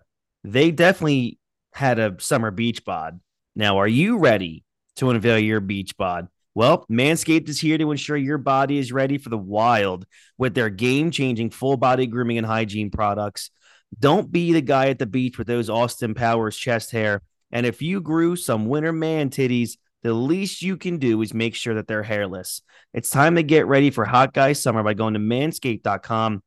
They 0.44 0.70
definitely 0.70 1.38
had 1.72 1.98
a 1.98 2.16
summer 2.20 2.50
beach 2.50 2.84
bod. 2.84 3.20
Now, 3.56 3.78
are 3.78 3.88
you 3.88 4.18
ready 4.18 4.64
to 4.96 5.10
unveil 5.10 5.38
your 5.38 5.60
beach 5.60 5.96
bod? 5.96 6.28
Well, 6.54 6.84
Manscaped 6.90 7.48
is 7.48 7.60
here 7.60 7.78
to 7.78 7.90
ensure 7.90 8.16
your 8.16 8.38
body 8.38 8.78
is 8.78 8.92
ready 8.92 9.18
for 9.18 9.28
the 9.28 9.38
wild 9.38 10.06
with 10.38 10.54
their 10.54 10.70
game 10.70 11.10
changing 11.10 11.50
full 11.50 11.76
body 11.76 12.06
grooming 12.06 12.38
and 12.38 12.46
hygiene 12.46 12.90
products. 12.90 13.50
Don't 13.98 14.30
be 14.30 14.52
the 14.52 14.60
guy 14.60 14.88
at 14.88 14.98
the 14.98 15.06
beach 15.06 15.38
with 15.38 15.46
those 15.46 15.68
Austin 15.68 16.14
Powers 16.14 16.56
chest 16.56 16.90
hair. 16.92 17.22
And 17.50 17.66
if 17.66 17.82
you 17.82 18.00
grew 18.00 18.36
some 18.36 18.66
winter 18.66 18.92
man 18.92 19.30
titties, 19.30 19.72
the 20.02 20.14
least 20.14 20.62
you 20.62 20.76
can 20.76 20.98
do 20.98 21.20
is 21.20 21.34
make 21.34 21.54
sure 21.54 21.74
that 21.74 21.86
they're 21.86 22.02
hairless. 22.02 22.62
It's 22.94 23.10
time 23.10 23.36
to 23.36 23.42
get 23.42 23.66
ready 23.66 23.90
for 23.90 24.04
hot 24.04 24.32
guy 24.32 24.52
summer 24.52 24.82
by 24.82 24.94
going 24.94 25.14
to 25.14 25.20
manscaped.com 25.20 26.42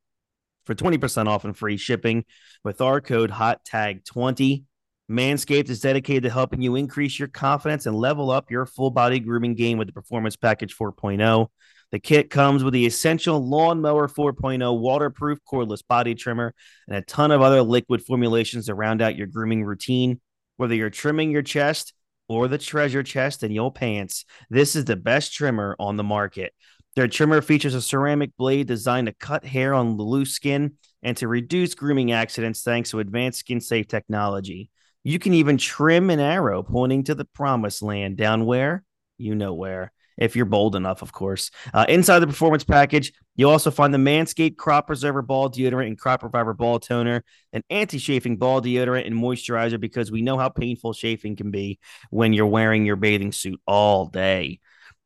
for 0.66 0.76
20% 0.76 1.28
off 1.28 1.46
and 1.46 1.56
free 1.56 1.78
shipping 1.78 2.26
with 2.64 2.82
our 2.82 3.02
code 3.02 3.30
hot 3.30 3.64
tag 3.66 4.06
20. 4.06 4.64
Manscaped 5.12 5.70
is 5.70 5.82
dedicated 5.82 6.24
to 6.24 6.30
helping 6.30 6.62
you 6.62 6.76
increase 6.76 7.20
your 7.20 7.28
confidence 7.28 7.86
and 7.86 7.96
level 7.96 8.32
up 8.32 8.50
your 8.50 8.66
full 8.66 8.90
body 8.90 9.20
grooming 9.20 9.54
game 9.54 9.78
with 9.78 9.88
the 9.88 9.94
Performance 9.94 10.38
Package 10.38 10.76
4.0. 10.76 11.48
The 11.94 12.00
kit 12.00 12.32
comes 12.32 12.64
with 12.64 12.74
the 12.74 12.88
essential 12.88 13.48
Lawnmower 13.48 14.08
4.0 14.08 14.80
waterproof 14.80 15.38
cordless 15.48 15.86
body 15.88 16.16
trimmer 16.16 16.56
and 16.88 16.98
a 16.98 17.04
ton 17.04 17.30
of 17.30 17.44
other 17.44 17.62
liquid 17.62 18.04
formulations 18.04 18.66
to 18.66 18.74
round 18.74 19.04
out 19.04 19.16
your 19.16 19.28
grooming 19.28 19.64
routine. 19.64 20.20
Whether 20.58 20.74
you're 20.74 20.90
trimming 20.90 21.30
your 21.30 21.44
chest 21.44 21.94
or 22.28 22.48
the 22.48 22.58
treasure 22.58 23.04
chest 23.04 23.44
in 23.44 23.52
your 23.52 23.72
pants, 23.72 24.26
this 24.50 24.76
is 24.76 24.86
the 24.86 24.96
best 24.96 25.36
trimmer 25.36 25.76
on 25.78 25.96
the 25.96 26.04
market. 26.04 26.52
Their 26.96 27.08
trimmer 27.08 27.44
features 27.44 27.76
a 27.76 27.82
ceramic 27.82 28.36
blade 28.38 28.66
designed 28.66 29.06
to 29.06 29.14
cut 29.14 29.46
hair 29.46 29.76
on 29.76 29.96
loose 29.96 30.32
skin 30.32 30.78
and 31.04 31.16
to 31.18 31.28
reduce 31.28 31.76
grooming 31.76 32.12
accidents 32.12 32.64
thanks 32.64 32.90
to 32.90 33.02
advanced 33.02 33.42
skin 33.42 33.62
safe 33.62 33.88
technology. 33.88 34.72
You 35.04 35.20
can 35.20 35.36
even 35.36 35.58
trim 35.58 36.10
an 36.10 36.20
arrow 36.20 36.64
pointing 36.64 37.04
to 37.04 37.14
the 37.14 37.26
promised 37.26 37.84
land 37.84 38.18
down 38.18 38.48
where? 38.48 38.84
You 39.20 39.36
know 39.36 39.54
where. 39.54 39.92
If 40.18 40.36
you're 40.36 40.46
bold 40.46 40.76
enough, 40.76 41.02
of 41.02 41.12
course. 41.12 41.52
Uh, 41.74 41.86
inside 41.90 42.20
the 42.20 42.28
performance 42.28 42.64
package, 42.64 43.14
you'll 43.36 43.52
also 43.52 43.72
find 43.72 43.94
the 43.94 43.98
Manscaped 43.98 44.58
Crop 44.58 44.88
Preserver 44.88 45.22
Ball 45.22 45.50
Deodorant 45.50 45.88
and 45.88 45.98
Crop 45.98 46.24
Reviver 46.24 46.54
Ball 46.54 46.80
Toner, 46.80 47.24
an 47.52 47.64
anti 47.70 48.00
chafing 48.00 48.38
ball 48.38 48.62
deodorant 48.62 49.08
and 49.08 49.16
moisturizer 49.16 49.80
because 49.80 50.12
we 50.12 50.22
know 50.22 50.38
how 50.38 50.50
painful 50.50 50.94
chafing 50.94 51.36
can 51.36 51.52
be 51.52 51.80
when 52.10 52.34
you're 52.34 52.48
wearing 52.48 52.86
your 52.86 52.96
bathing 52.96 53.32
suit 53.32 53.60
all 53.66 54.06
day. 54.06 54.60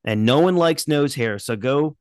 And 0.04 0.26
no 0.26 0.40
one 0.40 0.56
likes 0.56 0.88
nose 0.88 1.16
hair. 1.16 1.40
So 1.40 1.56
go 1.56 1.98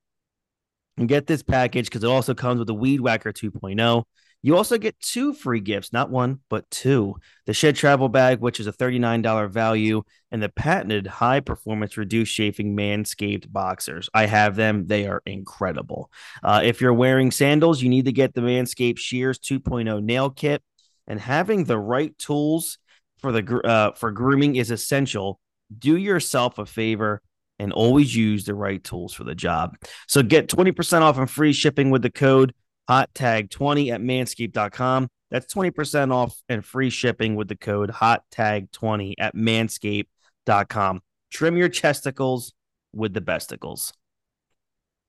and 0.96 1.08
get 1.08 1.26
this 1.26 1.42
package 1.42 1.86
because 1.86 2.04
it 2.04 2.10
also 2.10 2.34
comes 2.34 2.58
with 2.58 2.68
a 2.70 2.74
Weed 2.74 3.00
Whacker 3.00 3.32
2.0. 3.32 4.04
You 4.46 4.56
also 4.56 4.78
get 4.78 5.00
two 5.00 5.32
free 5.32 5.58
gifts, 5.58 5.92
not 5.92 6.08
one, 6.08 6.38
but 6.48 6.70
two. 6.70 7.16
The 7.46 7.52
Shed 7.52 7.74
Travel 7.74 8.08
Bag, 8.08 8.38
which 8.38 8.60
is 8.60 8.68
a 8.68 8.72
$39 8.72 9.50
value, 9.50 10.04
and 10.30 10.40
the 10.40 10.48
patented 10.48 11.08
high 11.08 11.40
performance 11.40 11.96
reduced 11.96 12.32
chafing 12.32 12.76
Manscaped 12.76 13.52
boxers. 13.52 14.08
I 14.14 14.26
have 14.26 14.54
them, 14.54 14.86
they 14.86 15.08
are 15.08 15.20
incredible. 15.26 16.12
Uh, 16.44 16.60
if 16.62 16.80
you're 16.80 16.94
wearing 16.94 17.32
sandals, 17.32 17.82
you 17.82 17.88
need 17.88 18.04
to 18.04 18.12
get 18.12 18.34
the 18.34 18.40
Manscaped 18.40 19.00
Shears 19.00 19.40
2.0 19.40 20.00
nail 20.04 20.30
kit, 20.30 20.62
and 21.08 21.18
having 21.18 21.64
the 21.64 21.76
right 21.76 22.16
tools 22.16 22.78
for 23.18 23.32
the 23.32 23.60
uh, 23.64 23.94
for 23.96 24.12
grooming 24.12 24.54
is 24.54 24.70
essential. 24.70 25.40
Do 25.76 25.96
yourself 25.96 26.58
a 26.58 26.66
favor 26.66 27.20
and 27.58 27.72
always 27.72 28.14
use 28.14 28.44
the 28.44 28.54
right 28.54 28.84
tools 28.84 29.12
for 29.12 29.24
the 29.24 29.34
job. 29.34 29.76
So 30.06 30.22
get 30.22 30.48
20% 30.48 31.00
off 31.00 31.18
and 31.18 31.28
free 31.28 31.52
shipping 31.52 31.90
with 31.90 32.02
the 32.02 32.10
code 32.10 32.54
hot 32.88 33.14
tag 33.14 33.50
20 33.50 33.90
at 33.92 34.00
manscaped.com. 34.00 35.08
That's 35.30 35.52
20% 35.52 36.12
off 36.12 36.40
and 36.48 36.64
free 36.64 36.90
shipping 36.90 37.34
with 37.34 37.48
the 37.48 37.56
code 37.56 37.90
hot 37.90 38.24
tag 38.30 38.70
20 38.72 39.18
at 39.18 39.34
manscaped.com. 39.34 41.00
Trim 41.30 41.56
your 41.56 41.68
chesticles 41.68 42.52
with 42.92 43.12
the 43.12 43.20
besticles. 43.20 43.92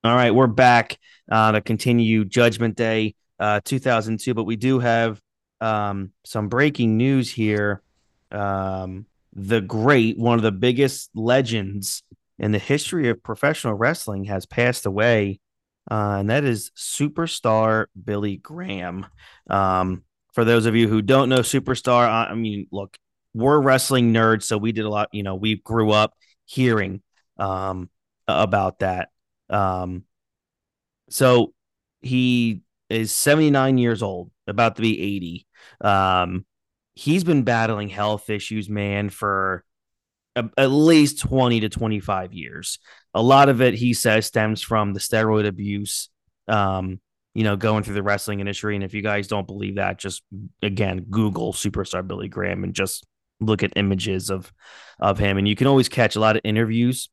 All 0.03 0.15
right, 0.15 0.33
we're 0.33 0.47
back 0.47 0.97
uh, 1.29 1.51
to 1.53 1.61
continue 1.61 2.25
Judgment 2.25 2.75
Day 2.75 3.15
uh, 3.39 3.61
2002, 3.63 4.33
but 4.33 4.43
we 4.43 4.55
do 4.55 4.79
have 4.79 5.21
um, 5.61 6.11
some 6.23 6.49
breaking 6.49 6.97
news 6.97 7.31
here. 7.31 7.81
Um, 8.31 9.05
the 9.33 9.61
great, 9.61 10.17
one 10.17 10.37
of 10.39 10.43
the 10.43 10.51
biggest 10.51 11.09
legends 11.13 12.03
in 12.39 12.51
the 12.51 12.59
history 12.59 13.09
of 13.09 13.23
professional 13.23 13.73
wrestling, 13.73 14.25
has 14.25 14.45
passed 14.45 14.85
away 14.85 15.39
uh, 15.89 16.17
and 16.19 16.29
that 16.29 16.43
is 16.43 16.71
superstar 16.75 17.85
Billy 18.01 18.37
Graham. 18.37 19.05
Um, 19.49 20.03
for 20.33 20.45
those 20.45 20.65
of 20.65 20.75
you 20.75 20.87
who 20.87 21.01
don't 21.01 21.29
know 21.29 21.39
Superstar, 21.39 22.07
I, 22.07 22.25
I, 22.25 22.35
mean, 22.35 22.67
look, 22.71 22.97
we're 23.33 23.59
wrestling 23.59 24.13
nerds, 24.13 24.43
so 24.43 24.57
we 24.57 24.71
did 24.71 24.85
a 24.85 24.89
lot. 24.89 25.09
You 25.11 25.23
know, 25.23 25.35
we 25.35 25.55
grew 25.55 25.91
up 25.91 26.13
hearing 26.45 27.01
um, 27.37 27.89
about 28.27 28.79
that. 28.79 29.09
Um, 29.49 30.03
so 31.09 31.53
he 32.01 32.61
is 32.89 33.11
79 33.11 33.77
years 33.77 34.03
old, 34.03 34.31
about 34.45 34.75
to 34.75 34.81
be 34.81 35.01
80. 35.01 35.47
Um, 35.81 36.45
he's 36.95 37.23
been 37.23 37.43
battling 37.43 37.89
health 37.89 38.29
issues, 38.29 38.69
man, 38.69 39.09
for 39.09 39.63
at 40.35 40.71
least 40.71 41.21
20 41.21 41.61
to 41.61 41.69
25 41.69 42.33
years. 42.33 42.79
A 43.17 43.21
lot 43.21 43.49
of 43.49 43.61
it, 43.61 43.73
he 43.73 43.93
says, 43.93 44.25
stems 44.25 44.61
from 44.61 44.93
the 44.93 44.99
steroid 44.99 45.47
abuse, 45.47 46.09
um, 46.47 46.99
you 47.33 47.43
know, 47.43 47.55
going 47.55 47.83
through 47.83 47.95
the 47.95 48.03
wrestling 48.03 48.39
industry. 48.39 48.75
And 48.75 48.83
if 48.83 48.93
you 48.93 49.01
guys 49.01 49.27
don't 49.27 49.47
believe 49.47 49.75
that, 49.75 49.97
just 49.97 50.23
again, 50.61 51.05
Google 51.09 51.51
superstar 51.53 52.07
Billy 52.07 52.27
Graham 52.27 52.63
and 52.63 52.73
just 52.73 53.05
look 53.39 53.63
at 53.63 53.73
images 53.75 54.29
of 54.29 54.51
of 54.99 55.17
him. 55.19 55.37
And 55.37 55.47
you 55.47 55.55
can 55.55 55.67
always 55.67 55.89
catch 55.89 56.15
a 56.15 56.19
lot 56.19 56.35
of 56.35 56.41
interviews 56.43 57.09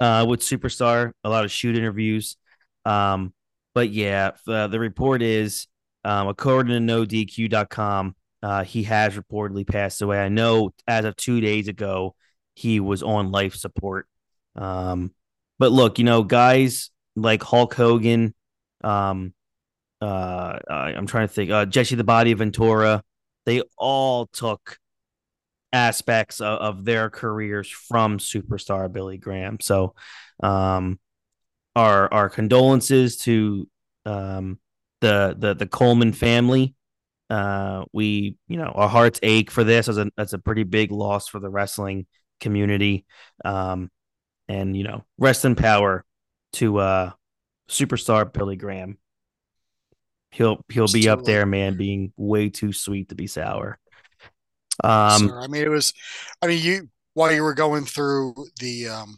uh, 0.00 0.24
with 0.28 0.40
superstar, 0.40 1.12
a 1.24 1.28
lot 1.28 1.44
of 1.44 1.50
shoot 1.50 1.76
interviews. 1.76 2.36
Um, 2.84 3.32
but 3.74 3.90
yeah, 3.90 4.32
the, 4.46 4.78
report 4.78 5.22
is, 5.22 5.66
um, 6.04 6.28
according 6.28 6.86
to 6.86 6.92
NoDQ.com, 6.92 8.16
uh, 8.42 8.64
he 8.64 8.84
has 8.84 9.16
reportedly 9.16 9.66
passed 9.66 10.02
away. 10.02 10.18
I 10.18 10.28
know 10.28 10.72
as 10.86 11.04
of 11.04 11.16
two 11.16 11.40
days 11.40 11.68
ago, 11.68 12.14
he 12.54 12.80
was 12.80 13.02
on 13.02 13.30
life 13.30 13.54
support. 13.54 14.08
Um, 14.58 15.12
but 15.58 15.72
look, 15.72 15.98
you 15.98 16.04
know, 16.04 16.22
guys 16.22 16.90
like 17.16 17.42
Hulk 17.42 17.74
Hogan, 17.74 18.34
um, 18.84 19.32
uh, 20.00 20.58
I'm 20.68 21.06
trying 21.06 21.26
to 21.28 21.32
think, 21.32 21.50
uh, 21.50 21.66
Jesse 21.66 21.96
the 21.96 22.04
Body 22.04 22.32
of 22.32 22.38
Ventura, 22.38 23.02
they 23.46 23.62
all 23.76 24.26
took 24.26 24.78
aspects 25.72 26.40
of, 26.40 26.58
of 26.58 26.84
their 26.84 27.10
careers 27.10 27.68
from 27.68 28.18
superstar 28.18 28.92
Billy 28.92 29.18
Graham. 29.18 29.58
So, 29.60 29.94
um, 30.42 30.98
our 31.74 32.12
our 32.12 32.28
condolences 32.28 33.18
to 33.18 33.68
um, 34.04 34.58
the 35.00 35.34
the 35.38 35.54
the 35.54 35.66
Coleman 35.66 36.12
family. 36.12 36.74
Uh, 37.30 37.84
we 37.92 38.36
you 38.48 38.56
know 38.56 38.72
our 38.74 38.88
hearts 38.88 39.20
ache 39.22 39.50
for 39.50 39.62
this 39.62 39.88
as 39.88 39.98
a 39.98 40.10
that's 40.16 40.32
a 40.32 40.38
pretty 40.38 40.64
big 40.64 40.90
loss 40.90 41.28
for 41.28 41.40
the 41.40 41.50
wrestling 41.50 42.06
community. 42.40 43.04
Um, 43.44 43.90
and 44.48 44.76
you 44.76 44.84
know, 44.84 45.04
rest 45.18 45.44
in 45.44 45.54
power 45.54 46.04
to 46.54 46.78
uh 46.78 47.10
superstar 47.68 48.32
Billy 48.32 48.56
Graham. 48.56 48.98
He'll 50.30 50.64
he'll 50.68 50.88
be 50.92 51.08
up 51.08 51.24
there, 51.24 51.46
man, 51.46 51.76
being 51.76 52.12
way 52.16 52.50
too 52.50 52.72
sweet 52.72 53.08
to 53.08 53.14
be 53.14 53.26
sour. 53.26 53.78
Um, 54.84 55.32
I 55.32 55.46
mean, 55.48 55.62
it 55.62 55.70
was. 55.70 55.92
I 56.42 56.46
mean, 56.46 56.62
you 56.62 56.88
while 57.14 57.32
you 57.32 57.42
were 57.42 57.54
going 57.54 57.84
through 57.84 58.34
the 58.60 58.88
um 58.88 59.16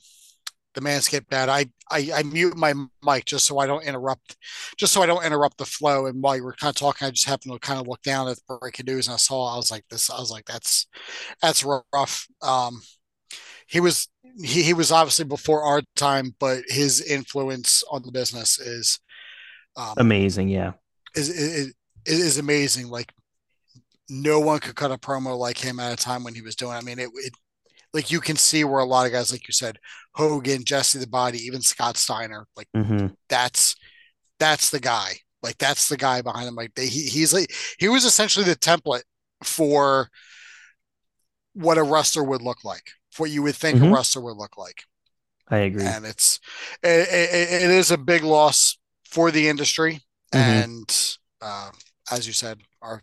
the 0.75 0.81
Manscaped 0.81 1.33
ad, 1.33 1.49
I, 1.49 1.67
I 1.91 2.11
I 2.15 2.23
mute 2.23 2.57
my 2.57 2.75
mic 3.03 3.25
just 3.25 3.47
so 3.47 3.59
I 3.59 3.67
don't 3.67 3.85
interrupt, 3.85 4.37
just 4.79 4.93
so 4.93 5.03
I 5.03 5.07
don't 5.07 5.25
interrupt 5.25 5.59
the 5.59 5.67
flow. 5.67 6.07
And 6.07 6.23
while 6.23 6.37
you 6.37 6.45
were 6.45 6.55
kind 6.55 6.71
of 6.71 6.77
talking, 6.77 7.09
I 7.09 7.11
just 7.11 7.29
happened 7.29 7.53
to 7.53 7.59
kind 7.59 7.81
of 7.81 7.89
look 7.89 8.03
down 8.03 8.29
at 8.29 8.37
the 8.37 8.59
breaking 8.59 8.87
news 8.87 9.09
and 9.09 9.15
I 9.15 9.19
saw. 9.19 9.53
I 9.53 9.57
was 9.57 9.71
like, 9.71 9.85
this. 9.91 10.11
I 10.11 10.19
was 10.19 10.31
like, 10.31 10.47
that's 10.47 10.87
that's 11.43 11.65
rough. 11.65 12.27
Um, 12.41 12.81
he 13.67 13.81
was 13.81 14.09
he, 14.39 14.63
he 14.63 14.75
was 14.75 14.93
obviously 14.93 15.25
before 15.25 15.63
our 15.63 15.83
time, 15.97 16.35
but 16.39 16.63
his 16.69 17.01
influence 17.01 17.83
on 17.91 18.03
the 18.03 18.13
business 18.13 18.59
is 18.59 18.99
um, 19.77 19.95
amazing. 19.97 20.49
Yeah, 20.49 20.73
is, 21.15 21.29
is 21.29 21.75
is 22.07 22.39
amazing. 22.39 22.89
Like 22.89 23.13
no 24.09 24.41
one 24.41 24.59
could 24.59 24.75
cut 24.75 24.91
a 24.91 24.99
promo 24.99 25.39
like 25.39 25.59
him 25.59 25.81
at 25.81 25.93
a 25.93 25.97
time 25.97 26.25
when 26.25 26.35
he 26.35 26.43
was 26.43 26.57
doing. 26.57 26.73
I 26.73 26.81
mean, 26.81 26.99
it, 26.99 27.11
it 27.15 27.33
like 27.93 28.11
you 28.11 28.21
can 28.21 28.37
see 28.37 28.65
where 28.65 28.81
a 28.81 28.85
lot 28.85 29.07
of 29.07 29.13
guys, 29.13 29.33
like 29.33 29.49
you 29.49 29.53
said, 29.53 29.79
Hogan, 30.15 30.65
Jesse 30.65 30.99
the 30.99 31.07
Body, 31.07 31.39
even 31.39 31.63
Scott 31.63 31.97
Steiner, 31.97 32.47
like 32.57 32.69
mm-hmm. 32.77 33.09
that's 33.29 33.77
that's 34.39 34.71
the 34.71 34.81
guy. 34.81 35.13
Like 35.43 35.59
that's 35.59 35.89
the 35.89 35.97
guy 35.97 36.23
behind 36.23 36.49
him. 36.49 36.55
Like 36.55 36.75
they, 36.75 36.87
he, 36.87 37.03
he's 37.03 37.33
like 37.33 37.53
he 37.79 37.89
was 37.89 38.05
essentially 38.05 38.45
the 38.45 38.57
template 38.57 39.03
for 39.43 40.09
what 41.55 41.79
a 41.79 41.83
wrestler 41.83 42.23
would 42.23 42.43
look 42.43 42.65
like 42.65 42.93
what 43.19 43.31
you 43.31 43.43
would 43.43 43.57
think 43.57 43.79
mm-hmm. 43.79 43.93
a 43.93 43.95
wrestler 43.95 44.23
would 44.23 44.37
look 44.37 44.57
like. 44.57 44.85
I 45.49 45.59
agree, 45.59 45.85
and 45.85 46.07
it's 46.07 46.39
it, 46.83 47.09
it, 47.09 47.63
it 47.65 47.71
is 47.71 47.91
a 47.91 47.99
big 47.99 48.23
loss 48.23 48.79
for 49.05 49.31
the 49.31 49.49
industry, 49.49 50.01
mm-hmm. 50.33 50.39
and 50.39 51.17
uh, 51.43 51.71
as 52.11 52.27
you 52.27 52.33
said, 52.33 52.61
our 52.81 53.03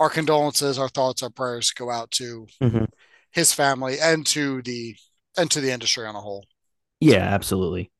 our 0.00 0.10
condolences, 0.10 0.78
our 0.78 0.88
thoughts, 0.88 1.22
our 1.22 1.30
prayers 1.30 1.70
go 1.72 1.90
out 1.90 2.10
to 2.12 2.46
mm-hmm. 2.60 2.84
his 3.30 3.52
family 3.52 3.96
and 4.00 4.26
to 4.26 4.62
the 4.62 4.96
and 5.36 5.50
to 5.50 5.60
the 5.60 5.70
industry 5.70 6.06
on 6.06 6.16
a 6.16 6.20
whole. 6.20 6.44
Yeah, 7.00 7.22
absolutely. 7.22 7.90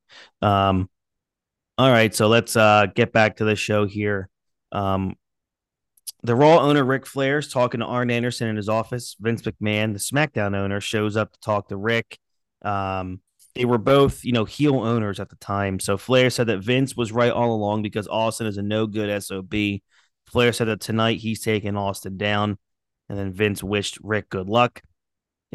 Um, 0.42 0.88
all 1.76 1.90
right, 1.90 2.12
so 2.12 2.26
let's 2.26 2.56
uh, 2.56 2.86
get 2.94 3.12
back 3.12 3.36
to 3.36 3.44
the 3.44 3.54
show 3.54 3.86
here. 3.86 4.28
Um, 4.72 5.14
the 6.22 6.34
Raw 6.34 6.58
owner 6.58 6.84
Ric 6.84 7.06
Flair 7.06 7.38
is 7.38 7.52
talking 7.52 7.80
to 7.80 7.86
Arn 7.86 8.10
Anderson 8.10 8.48
in 8.48 8.56
his 8.56 8.68
office. 8.68 9.16
Vince 9.20 9.42
McMahon, 9.42 9.92
the 9.92 9.98
SmackDown 9.98 10.56
owner, 10.56 10.80
shows 10.80 11.16
up 11.16 11.32
to 11.32 11.40
talk 11.40 11.68
to 11.68 11.76
Ric. 11.76 12.18
Um, 12.62 13.20
they 13.54 13.64
were 13.64 13.78
both, 13.78 14.24
you 14.24 14.32
know, 14.32 14.44
heel 14.44 14.80
owners 14.80 15.20
at 15.20 15.30
the 15.30 15.36
time. 15.36 15.80
So 15.80 15.96
Flair 15.96 16.30
said 16.30 16.48
that 16.48 16.58
Vince 16.58 16.96
was 16.96 17.12
right 17.12 17.32
all 17.32 17.54
along 17.54 17.82
because 17.82 18.08
Austin 18.08 18.46
is 18.46 18.56
a 18.56 18.62
no 18.62 18.86
good 18.86 19.22
SOB. 19.22 19.54
Flair 20.28 20.52
said 20.52 20.68
that 20.68 20.80
tonight 20.80 21.18
he's 21.18 21.40
taking 21.40 21.76
Austin 21.76 22.16
down. 22.16 22.58
and 23.08 23.18
then 23.18 23.32
Vince 23.32 23.62
wished 23.62 23.98
Ric 24.02 24.28
good 24.28 24.48
luck. 24.48 24.82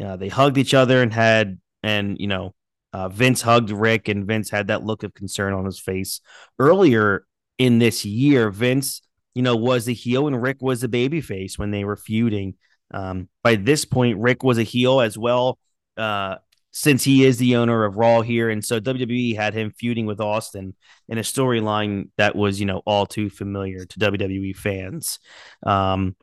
Uh, 0.02 0.16
they 0.16 0.28
hugged 0.28 0.58
each 0.58 0.74
other 0.74 1.02
and 1.02 1.12
had, 1.12 1.60
and 1.82 2.18
you 2.18 2.26
know, 2.26 2.54
uh, 2.92 3.08
Vince 3.08 3.42
hugged 3.42 3.70
Ric, 3.70 4.08
and 4.08 4.26
Vince 4.26 4.50
had 4.50 4.68
that 4.68 4.84
look 4.84 5.02
of 5.02 5.14
concern 5.14 5.52
on 5.52 5.64
his 5.64 5.80
face. 5.80 6.20
Earlier 6.58 7.26
in 7.58 7.78
this 7.78 8.04
year, 8.04 8.50
Vince, 8.50 9.02
you 9.34 9.42
know, 9.42 9.56
was 9.56 9.84
the 9.84 9.94
heel 9.94 10.26
and 10.26 10.40
Ric 10.40 10.58
was 10.60 10.80
the 10.80 10.88
baby 10.88 11.20
face 11.20 11.58
when 11.58 11.70
they 11.70 11.84
were 11.84 11.96
feuding. 11.96 12.54
Um, 12.92 13.28
by 13.42 13.56
this 13.56 13.84
point, 13.84 14.18
Ric 14.18 14.42
was 14.42 14.58
a 14.58 14.62
heel 14.62 15.00
as 15.00 15.18
well, 15.18 15.58
uh, 15.96 16.36
since 16.70 17.04
he 17.04 17.24
is 17.24 17.38
the 17.38 17.56
owner 17.56 17.84
of 17.84 17.96
Raw 17.96 18.20
here, 18.22 18.50
and 18.50 18.64
so 18.64 18.80
WWE 18.80 19.36
had 19.36 19.54
him 19.54 19.70
feuding 19.70 20.06
with 20.06 20.20
Austin 20.20 20.74
in 21.08 21.18
a 21.18 21.22
storyline 21.22 22.10
that 22.16 22.34
was, 22.34 22.58
you 22.58 22.66
know, 22.66 22.82
all 22.84 23.06
too 23.06 23.30
familiar 23.30 23.84
to 23.84 23.98
WWE 23.98 24.56
fans. 24.56 25.18
Um, 25.64 26.16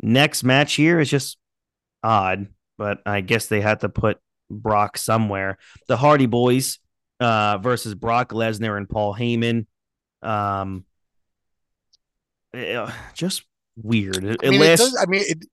next 0.00 0.42
match 0.42 0.74
here 0.74 1.00
is 1.00 1.10
just 1.10 1.36
odd, 2.02 2.48
but 2.78 3.00
I 3.04 3.20
guess 3.20 3.46
they 3.46 3.60
had 3.60 3.80
to 3.80 3.88
put 3.88 4.18
Brock 4.50 4.96
somewhere. 4.96 5.58
The 5.86 5.96
Hardy 5.96 6.26
Boys 6.26 6.78
uh, 7.20 7.58
versus 7.58 7.94
Brock 7.94 8.30
Lesnar 8.30 8.76
and 8.76 8.88
Paul 8.88 9.14
Heyman. 9.14 9.66
Um, 10.22 10.84
just 13.14 13.44
weird. 13.76 14.24
It, 14.24 14.40
I 14.42 14.50
mean, 14.50 14.60
it 14.60 14.64
it 14.64 14.68
lasts- 14.70 14.90
does, 14.92 14.98
I 15.02 15.06
mean, 15.06 15.22
it, 15.26 15.44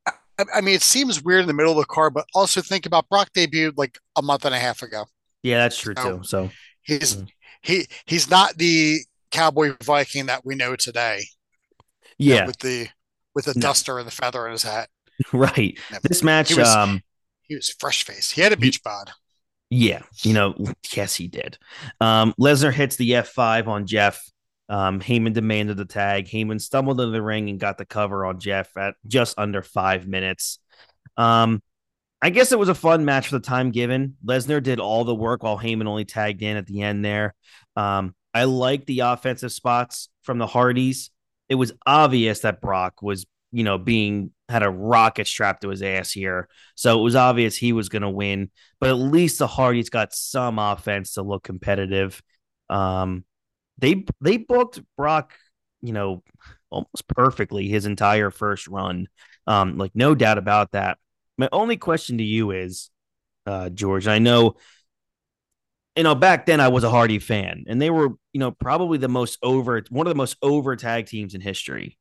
I- 0.54 0.62
mean, 0.62 0.76
it 0.76 0.82
seems 0.82 1.24
weird 1.24 1.42
in 1.42 1.48
the 1.48 1.54
middle 1.54 1.72
of 1.72 1.78
the 1.78 1.86
car, 1.86 2.10
but 2.10 2.26
also 2.34 2.62
think 2.62 2.86
about 2.86 3.10
Brock 3.10 3.30
debuted 3.34 3.74
like 3.78 3.98
a 4.16 4.22
month 4.22 4.46
and 4.46 4.54
a 4.54 4.60
half 4.60 4.82
ago. 4.84 5.06
yeah, 5.44 5.58
that's 5.60 5.78
true 5.80 5.94
so- 5.98 6.18
too. 6.18 6.24
So 6.24 6.50
He's 6.84 7.18
Mm. 7.18 7.28
he 7.62 7.88
he's 8.06 8.30
not 8.30 8.58
the 8.58 9.00
cowboy 9.32 9.76
Viking 9.84 10.28
that 10.28 10.46
we 10.46 10.56
know 10.56 10.76
today. 10.78 11.26
you 12.18 12.30
know, 12.32 12.36
yeah, 12.38 12.46
with 12.46 12.60
the 12.60 12.88
with 13.36 13.46
the 13.46 13.54
No. 13.56 13.62
duster 13.62 14.00
and 14.00 14.08
the 14.08 14.12
feather 14.12 14.46
in 14.46 14.54
his 14.54 14.64
hat. 14.64 14.90
right. 15.34 15.78
This 16.04 16.24
match, 16.24 16.50
He 16.50 16.56
was- 16.56 16.70
um, 16.70 17.02
He 17.44 17.56
was 17.56 17.70
fresh 17.80 18.04
faced. 18.04 18.32
He 18.34 18.42
had 18.42 18.54
a 18.54 18.58
beach 18.58 18.82
bod. 18.84 19.12
Yeah, 19.70 20.02
you 20.24 20.32
know, 20.34 20.56
yes, 20.96 21.16
he 21.16 21.28
did. 21.28 21.58
Um, 22.00 22.34
Lesnar 22.40 22.72
hits 22.72 22.96
the 22.96 23.12
F5 23.12 23.68
on 23.68 23.86
Jeff. 23.86 24.22
Um, 24.70 25.00
Heyman 25.00 25.34
demanded 25.34 25.78
the 25.78 25.86
tag. 25.86 26.28
Heyman 26.28 26.62
stumbled 26.62 27.00
into 27.00 27.12
the 27.12 27.22
ring 27.22 27.50
and 27.50 27.60
got 27.60 27.78
the 27.78 27.86
cover 27.86 28.26
on 28.26 28.40
Jeff 28.40 28.76
at 28.78 28.96
just 29.08 29.38
under 29.38 29.62
five 29.62 30.08
minutes. 30.08 30.60
Um, 31.16 31.62
I 32.22 32.32
guess 32.32 32.52
it 32.52 32.60
was 32.60 32.70
a 32.70 32.76
fun 32.76 33.06
match 33.06 33.28
for 33.28 33.38
the 33.38 33.46
time 33.46 33.72
given. 33.72 34.18
Lesnar 34.26 34.62
did 34.62 34.80
all 34.80 35.04
the 35.04 35.16
work 35.16 35.44
while 35.44 35.58
Heyman 35.58 35.88
only 35.88 36.06
tagged 36.06 36.42
in 36.42 36.58
at 36.58 36.66
the 36.66 36.82
end 36.82 37.06
there. 37.06 37.36
Um, 37.76 38.16
I 38.34 38.46
like 38.46 38.86
the 38.86 39.02
offensive 39.02 39.52
spots 39.52 40.10
from 40.24 40.38
the 40.38 40.48
Hardys. 40.48 41.12
It 41.48 41.56
was 41.56 41.72
obvious 41.86 42.42
that 42.42 42.60
Brock 42.60 43.02
was, 43.02 43.26
you 43.52 43.64
know, 43.64 43.78
being 43.78 44.32
had 44.50 44.64
a 44.64 44.70
rocket 44.70 45.28
strapped 45.28 45.62
to 45.62 45.70
his 45.70 45.82
ass 45.82 46.12
here. 46.12 46.50
So 46.76 47.00
it 47.00 47.04
was 47.04 47.16
obvious 47.16 47.56
he 47.56 47.74
was 47.74 47.90
going 47.90 48.02
to 48.02 48.10
win 48.10 48.50
but 48.80 48.90
at 48.90 48.94
least 48.94 49.40
the 49.40 49.48
Hardys 49.48 49.90
got 49.90 50.14
some 50.14 50.60
offense 50.60 51.14
to 51.14 51.24
look 51.24 51.44
competitive. 51.44 52.22
Um, 52.70 53.24
they 53.78 54.06
they 54.22 54.38
booked 54.38 54.82
Brock, 54.98 55.34
you 55.82 55.94
know, 55.94 56.24
almost 56.70 57.08
perfectly 57.08 57.68
his 57.68 57.86
entire 57.86 58.32
first 58.32 58.68
run. 58.68 59.08
Um, 59.46 59.78
like 59.78 59.92
no 59.96 60.16
doubt 60.16 60.38
about 60.38 60.72
that. 60.72 60.98
My 61.38 61.50
only 61.52 61.78
question 61.78 62.18
to 62.18 62.24
you 62.24 62.52
is, 62.52 62.90
uh, 63.46 63.70
George, 63.70 64.08
I 64.08 64.20
know, 64.20 64.56
you 65.96 66.04
know, 66.04 66.16
back 66.16 66.46
then 66.46 66.60
I 66.60 66.68
was 66.68 66.84
a 66.84 66.90
Hardy 66.90 67.20
fan, 67.20 67.66
and 67.68 67.82
they 67.82 67.90
were, 67.90 68.10
you 68.34 68.40
know, 68.40 68.52
probably 68.52 68.98
the 68.98 69.08
most 69.08 69.40
over 69.42 69.84
one 69.90 70.08
of 70.08 70.12
the 70.12 70.18
most 70.18 70.38
over 70.42 70.76
tag 70.76 71.06
teams 71.06 71.34
in 71.34 71.42
history. 71.42 71.98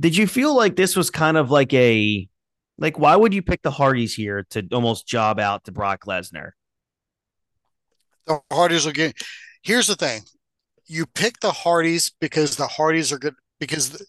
Did 0.00 0.16
you 0.16 0.26
feel 0.26 0.56
like 0.56 0.74
this 0.74 0.96
was 0.96 1.10
kind 1.10 1.36
of 1.36 1.50
like 1.50 1.72
a 1.72 2.28
like, 2.78 2.98
why 2.98 3.14
would 3.14 3.32
you 3.32 3.42
pick 3.42 3.62
the 3.62 3.70
Hardys 3.70 4.14
here 4.14 4.44
to 4.50 4.66
almost 4.72 5.06
job 5.06 5.38
out 5.38 5.64
to 5.64 5.72
Brock 5.72 6.04
Lesnar? 6.06 6.50
The 8.26 8.40
Hardys 8.52 8.86
are 8.86 8.92
good. 8.92 9.14
Here's 9.62 9.86
the 9.86 9.94
thing: 9.94 10.22
you 10.86 11.06
pick 11.06 11.40
the 11.40 11.52
Hardys 11.52 12.12
because 12.20 12.56
the 12.56 12.66
Hardys 12.66 13.12
are 13.12 13.18
good 13.18 13.34
because 13.60 13.90
the, 13.90 14.04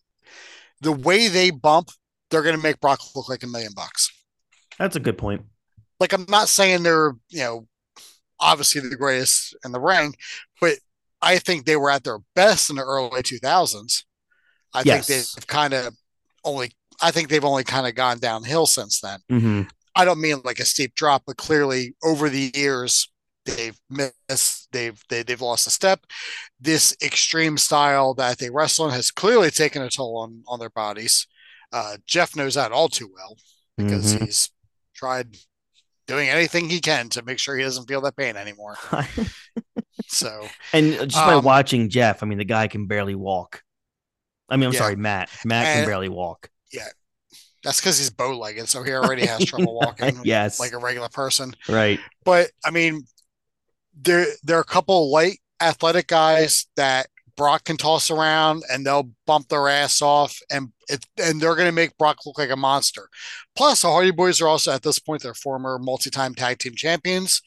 the 0.81 0.91
way 0.91 1.27
they 1.27 1.49
bump, 1.51 1.89
they're 2.29 2.43
going 2.43 2.55
to 2.55 2.61
make 2.61 2.79
Brock 2.79 2.99
look 3.15 3.29
like 3.29 3.43
a 3.43 3.47
million 3.47 3.71
bucks. 3.75 4.09
That's 4.77 4.95
a 4.95 4.99
good 4.99 5.17
point. 5.17 5.43
Like 5.99 6.11
I'm 6.13 6.25
not 6.27 6.49
saying 6.49 6.83
they're 6.83 7.13
you 7.29 7.39
know 7.39 7.67
obviously 8.39 8.81
the 8.81 8.95
greatest 8.97 9.55
in 9.63 9.71
the 9.71 9.79
ring, 9.79 10.13
but 10.59 10.73
I 11.21 11.37
think 11.39 11.65
they 11.65 11.77
were 11.77 11.89
at 11.89 12.03
their 12.03 12.19
best 12.35 12.69
in 12.69 12.75
the 12.75 12.83
early 12.83 13.21
2000s. 13.23 14.03
I 14.73 14.83
Yes. 14.83 15.07
think 15.07 15.25
they've 15.25 15.47
kind 15.47 15.73
of 15.73 15.95
only. 16.43 16.71
I 17.01 17.11
think 17.11 17.29
they've 17.29 17.43
only 17.43 17.63
kind 17.63 17.87
of 17.87 17.95
gone 17.95 18.19
downhill 18.19 18.67
since 18.67 18.99
then. 19.01 19.19
Mm-hmm. 19.31 19.61
I 19.95 20.05
don't 20.05 20.19
mean 20.19 20.41
like 20.43 20.59
a 20.59 20.65
steep 20.65 20.95
drop, 20.95 21.23
but 21.25 21.37
clearly 21.37 21.95
over 22.03 22.29
the 22.29 22.51
years 22.53 23.09
they've 23.45 23.79
missed, 23.89 24.69
they've 24.71 25.01
they, 25.09 25.23
they've 25.23 25.41
lost 25.41 25.67
a 25.67 25.71
step. 25.71 26.01
This 26.59 26.95
extreme 27.01 27.57
style 27.57 28.13
that 28.15 28.37
they 28.39 28.49
wrestle 28.49 28.87
in 28.87 28.91
has 28.93 29.11
clearly 29.11 29.51
taken 29.51 29.81
a 29.81 29.89
toll 29.89 30.17
on 30.17 30.43
on 30.47 30.59
their 30.59 30.69
bodies. 30.69 31.27
Uh, 31.71 31.97
Jeff 32.05 32.35
knows 32.35 32.55
that 32.55 32.71
all 32.71 32.89
too 32.89 33.09
well 33.13 33.37
because 33.77 34.13
Mhm. 34.13 34.25
he's 34.25 34.49
tried 34.93 35.35
doing 36.07 36.29
anything 36.29 36.69
he 36.69 36.79
can 36.79 37.09
to 37.09 37.23
make 37.23 37.39
sure 37.39 37.57
he 37.57 37.63
doesn't 37.63 37.87
feel 37.87 38.01
that 38.01 38.15
pain 38.17 38.35
anymore. 38.37 38.77
So 40.07 40.47
and 40.73 41.09
just 41.09 41.25
by 41.25 41.35
Um, 41.35 41.43
watching 41.43 41.89
Jeff, 41.89 42.21
I 42.21 42.25
mean, 42.25 42.37
the 42.37 42.45
guy 42.45 42.67
can 42.67 42.85
barely 42.85 43.15
walk. 43.15 43.63
I 44.49 44.55
mean, 44.55 44.67
I'm 44.67 44.73
Yeah. 44.73 44.79
sorry, 44.79 44.95
Matt. 44.95 45.29
Matt 45.45 45.71
can 45.73 45.85
barely 45.85 46.09
walk. 46.09 46.49
Yeah 46.71 46.87
that's 47.63 47.81
because 47.81 47.97
he's 47.97 48.11
bow 48.11 48.37
legged, 48.37 48.69
so 48.69 48.83
he 48.83 48.91
already 48.93 49.25
has 49.25 49.43
trouble 49.43 49.73
walking 49.75 50.21
yes, 50.23 50.59
like 50.59 50.71
a 50.73 50.77
regular 50.77 51.09
person. 51.09 51.53
right. 51.67 51.99
But 52.23 52.51
I 52.63 52.69
mean, 52.69 53.05
there 53.99 54.27
there 54.43 54.57
are 54.57 54.61
a 54.61 54.65
couple 54.65 55.11
light 55.11 55.39
athletic 55.61 56.07
guys 56.07 56.67
that 56.75 57.07
Brock 57.37 57.65
can 57.65 57.77
toss 57.77 58.09
around 58.09 58.63
and 58.71 58.85
they'll 58.85 59.11
bump 59.27 59.49
their 59.49 59.67
ass 59.67 60.01
off 60.01 60.39
and 60.49 60.71
it 60.87 61.05
and 61.21 61.41
they're 61.41 61.55
gonna 61.55 61.71
make 61.71 61.97
Brock 61.97 62.19
look 62.25 62.37
like 62.37 62.49
a 62.49 62.55
monster. 62.55 63.09
Plus 63.55 63.81
the 63.81 63.89
Hardy 63.89 64.11
Boys 64.11 64.41
are 64.41 64.47
also 64.47 64.71
at 64.71 64.83
this 64.83 64.99
point 64.99 65.21
they're 65.21 65.33
former 65.33 65.77
multi-time 65.79 66.35
tag 66.35 66.59
team 66.59 66.75
champions. 66.75 67.41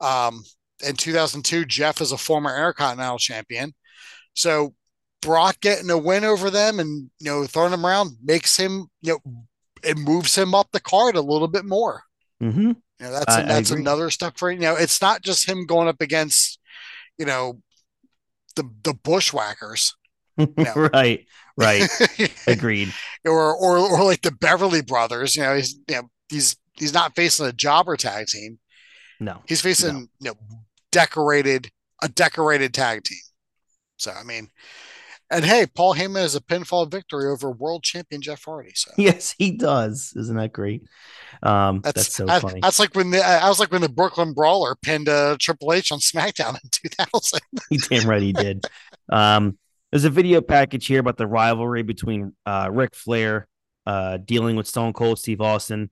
Um 0.00 0.44
in 0.84 0.96
2002, 0.96 1.64
Jeff 1.64 2.00
is 2.00 2.12
a 2.12 2.18
former 2.18 2.50
Intercontinental 2.50 3.18
champion. 3.18 3.74
So 4.34 4.74
Brock 5.22 5.60
getting 5.60 5.90
a 5.90 5.98
win 5.98 6.24
over 6.24 6.50
them 6.50 6.78
and 6.78 7.10
you 7.18 7.30
know 7.30 7.44
throwing 7.46 7.70
them 7.70 7.86
around 7.86 8.16
makes 8.22 8.56
him 8.56 8.86
you 9.00 9.18
know 9.24 9.44
it 9.82 9.98
moves 9.98 10.36
him 10.36 10.54
up 10.54 10.68
the 10.72 10.80
card 10.80 11.16
a 11.16 11.20
little 11.20 11.48
bit 11.48 11.64
more. 11.64 12.02
Mm-hmm. 12.42 12.72
You 13.00 13.06
know, 13.06 13.12
that's 13.12 13.36
that's 13.36 13.70
another 13.70 14.10
step 14.10 14.38
for 14.38 14.50
you 14.50 14.60
know. 14.60 14.76
It's 14.76 15.00
not 15.02 15.22
just 15.22 15.48
him 15.48 15.66
going 15.66 15.88
up 15.88 16.00
against, 16.00 16.58
you 17.18 17.26
know, 17.26 17.60
the 18.56 18.64
the 18.82 18.94
bushwhackers, 18.94 19.94
No. 20.36 20.88
right, 20.92 21.26
right. 21.56 21.88
Agreed. 22.46 22.92
or 23.26 23.54
or 23.56 23.78
or 23.78 24.04
like 24.04 24.22
the 24.22 24.32
Beverly 24.32 24.82
Brothers. 24.82 25.36
You 25.36 25.42
know, 25.42 25.56
he's 25.56 25.76
you 25.88 25.96
know 25.96 26.10
he's 26.28 26.56
he's 26.74 26.94
not 26.94 27.16
facing 27.16 27.46
a 27.46 27.52
jobber 27.52 27.96
tag 27.96 28.26
team. 28.26 28.58
No, 29.20 29.42
He's 29.46 29.60
facing 29.60 30.08
you 30.20 30.30
know 30.30 30.34
decorated 30.92 31.70
a 32.02 32.08
decorated 32.08 32.74
tag 32.74 33.04
team. 33.04 33.18
So 33.96 34.12
I 34.12 34.22
mean, 34.24 34.48
and 35.30 35.44
hey, 35.44 35.66
Paul 35.66 35.94
Heyman 35.94 36.20
has 36.20 36.34
a 36.34 36.40
pinfall 36.40 36.90
victory 36.90 37.26
over 37.30 37.50
world 37.50 37.82
champion 37.82 38.20
Jeff 38.22 38.44
Hardy. 38.44 38.72
So 38.74 38.90
yes, 38.98 39.34
he 39.38 39.52
does. 39.52 40.12
Isn't 40.16 40.36
that 40.36 40.52
great? 40.52 40.82
Um, 41.42 41.80
that's, 41.82 41.94
that's 41.94 42.14
so 42.14 42.26
that- 42.26 42.42
funny. 42.42 42.60
that's 42.60 42.78
like 42.78 42.94
when 42.94 43.10
the 43.10 43.24
I 43.24 43.48
was 43.48 43.58
like 43.60 43.72
when 43.72 43.82
the 43.82 43.88
Brooklyn 43.88 44.32
Brawler 44.32 44.74
pinned 44.76 45.08
uh, 45.08 45.36
Triple 45.38 45.72
H 45.72 45.92
on 45.92 45.98
SmackDown 45.98 46.58
in 46.62 46.70
2000. 46.70 47.40
He 47.70 47.78
damn 47.78 48.08
right 48.08 48.22
he 48.22 48.32
did. 48.32 48.64
Um, 49.10 49.58
there's 49.90 50.04
a 50.04 50.10
video 50.10 50.40
package 50.40 50.86
here 50.86 51.00
about 51.00 51.16
the 51.16 51.26
rivalry 51.26 51.82
between 51.82 52.34
uh, 52.46 52.68
Ric 52.72 52.94
Flair 52.94 53.46
uh, 53.86 54.16
dealing 54.18 54.56
with 54.56 54.66
Stone 54.66 54.92
Cold 54.92 55.18
Steve 55.18 55.40
Austin. 55.40 55.90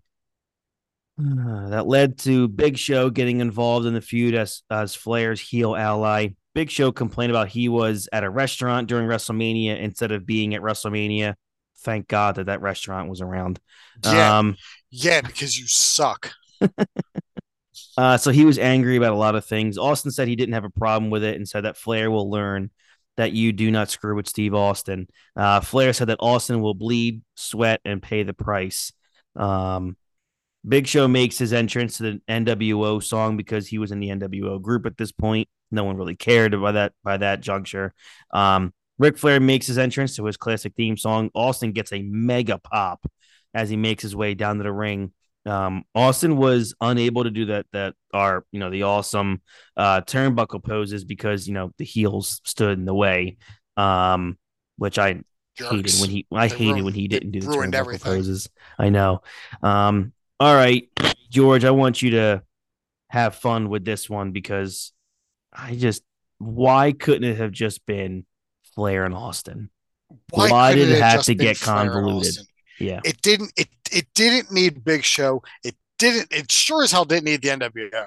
Uh, 1.21 1.68
that 1.68 1.87
led 1.87 2.18
to 2.18 2.49
Big 2.49 2.77
Show 2.79 3.11
getting 3.11 3.40
involved 3.40 3.87
in 3.87 3.95
the 3.95 4.01
feud 4.01 4.35
as 4.35 4.62
as 4.70 4.95
Flair's 4.95 5.41
heel 5.41 5.76
ally. 5.76 6.28
Big 6.55 6.70
Show 6.70 6.92
complained 6.92 7.30
about 7.30 7.48
he 7.48 7.68
was 7.68 8.09
at 8.12 8.24
a 8.24 8.30
restaurant 8.30 8.88
during 8.88 9.09
WrestleMania 9.09 9.78
instead 9.78 10.12
of 10.12 10.26
being 10.26 10.55
at 10.55 10.61
WrestleMania. 10.61 11.34
Thank 11.78 12.09
God 12.09 12.36
that 12.36 12.46
that 12.46 12.61
restaurant 12.61 13.09
was 13.09 13.20
around. 13.20 13.59
Yeah, 14.05 14.38
Um, 14.38 14.57
yeah, 14.90 15.20
because 15.20 15.59
you 15.59 15.66
suck. 15.66 16.32
Uh, 17.96 18.16
so 18.16 18.30
he 18.30 18.44
was 18.44 18.59
angry 18.59 18.96
about 18.96 19.12
a 19.12 19.16
lot 19.16 19.34
of 19.34 19.44
things. 19.44 19.76
Austin 19.76 20.11
said 20.11 20.28
he 20.28 20.36
didn't 20.36 20.55
have 20.55 20.64
a 20.64 20.70
problem 20.70 21.11
with 21.11 21.22
it 21.22 21.36
and 21.36 21.48
said 21.48 21.64
that 21.64 21.76
Flair 21.76 22.11
will 22.11 22.30
learn 22.30 22.70
that 23.16 23.32
you 23.32 23.53
do 23.53 23.70
not 23.70 23.90
screw 23.90 24.16
with 24.16 24.28
Steve 24.28 24.55
Austin. 24.55 25.09
Uh, 25.36 25.61
Flair 25.61 25.92
said 25.92 26.09
that 26.09 26.18
Austin 26.20 26.61
will 26.62 26.74
bleed, 26.74 27.22
sweat, 27.34 27.80
and 27.84 28.03
pay 28.03 28.22
the 28.22 28.32
price. 28.32 28.92
Um, 29.36 29.96
Big 30.67 30.87
Show 30.87 31.09
makes 31.09 31.39
his 31.39 31.53
entrance 31.53 31.97
to 31.97 32.03
the 32.05 32.21
NWO 32.29 33.03
song 33.03 33.37
because 33.37 33.67
he 33.67 33.79
was 33.79 33.91
in 33.91 34.01
the 34.01 34.09
NWO 34.11 34.61
group 34.61 34.87
at 34.87 34.97
this 34.97 35.11
point. 35.13 35.49
No 35.71 35.85
one 35.85 35.97
really 35.97 36.17
cared 36.17 36.59
by 36.61 36.73
that 36.73 36.93
by 37.03 37.17
that 37.17 37.41
juncture. 37.41 37.95
Um, 38.33 38.73
Ric 38.99 39.19
Flair 39.19 39.41
makes 39.41 39.67
his 39.67 39.79
entrance 39.79 40.17
to 40.17 40.25
his 40.27 40.37
classic 40.37 40.75
theme 40.77 40.97
song. 40.97 41.31
Austin 41.35 41.73
gets 41.73 41.93
a 41.93 42.03
mega 42.03 42.59
pop 42.59 43.05
as 43.55 43.69
he 43.71 43.77
makes 43.77 44.03
his 44.03 44.15
way 44.15 44.35
down 44.35 44.59
to 44.59 44.63
the 44.63 44.73
ring. 44.73 45.13
Um, 45.45 45.83
Austin 45.95 46.37
was 46.37 46.75
unable 46.81 47.25
to 47.25 47.31
do 47.31 47.47
that. 47.47 47.67
That 47.73 47.95
are 48.15 48.45
you 48.53 48.61
know 48.61 48.71
the 48.71 48.85
awesome 48.85 49.43
uh, 49.77 50.03
turnbuckle 50.03 50.63
poses 50.63 51.05
because 51.05 51.49
you 51.49 51.55
know 51.55 51.73
the 51.79 51.85
heels 51.85 52.41
stood 52.45 52.79
in 52.79 52.85
the 52.85 52.95
way. 52.95 53.39
Um, 53.77 54.39
which 54.77 54.99
I 54.99 55.21
hated 55.57 55.95
when 56.01 56.11
he 56.11 56.27
I 56.31 56.47
They 56.49 56.55
hated 56.57 56.67
ruined- 56.71 56.85
when 56.85 56.95
he 56.95 57.09
didn't 57.09 57.31
do 57.33 57.41
the 57.41 57.47
turnbuckle 57.49 57.75
everything. 57.75 58.13
poses. 58.13 58.49
I 58.79 58.91
know. 58.91 59.23
Um, 59.63 60.13
all 60.43 60.55
right, 60.57 60.88
George, 61.30 61.64
I 61.64 61.70
want 61.70 62.03
you 62.03 62.11
to 62.11 62.43
have 63.09 63.36
fun 63.36 63.68
with 63.68 63.84
this 63.84 64.11
one 64.11 64.32
because 64.32 64.93
I 65.53 65.76
just 65.76 66.03
why 66.38 66.90
couldn't 66.90 67.22
it 67.24 67.36
have 67.36 67.53
just 67.53 67.86
been 67.86 68.26
Flair 68.74 69.05
and 69.05 69.14
Austin? 69.14 69.70
Why 70.30 70.72
couldn't 70.72 70.88
did 70.88 70.97
it 70.99 71.03
have 71.03 71.22
to 71.24 71.34
get 71.36 71.61
convoluted? 71.61 72.38
Yeah. 72.80 73.01
It 73.05 73.22
didn't. 73.22 73.53
It 73.57 73.68
it 73.93 74.07
didn't 74.14 74.51
need 74.51 74.84
Big 74.84 75.05
Show. 75.05 75.45
It 75.62 75.76
didn't. 75.99 76.32
It 76.32 76.51
sure 76.51 76.82
as 76.82 76.90
hell 76.90 77.05
didn't 77.05 77.26
need 77.26 77.43
the 77.43 77.49
NWO. 77.51 78.07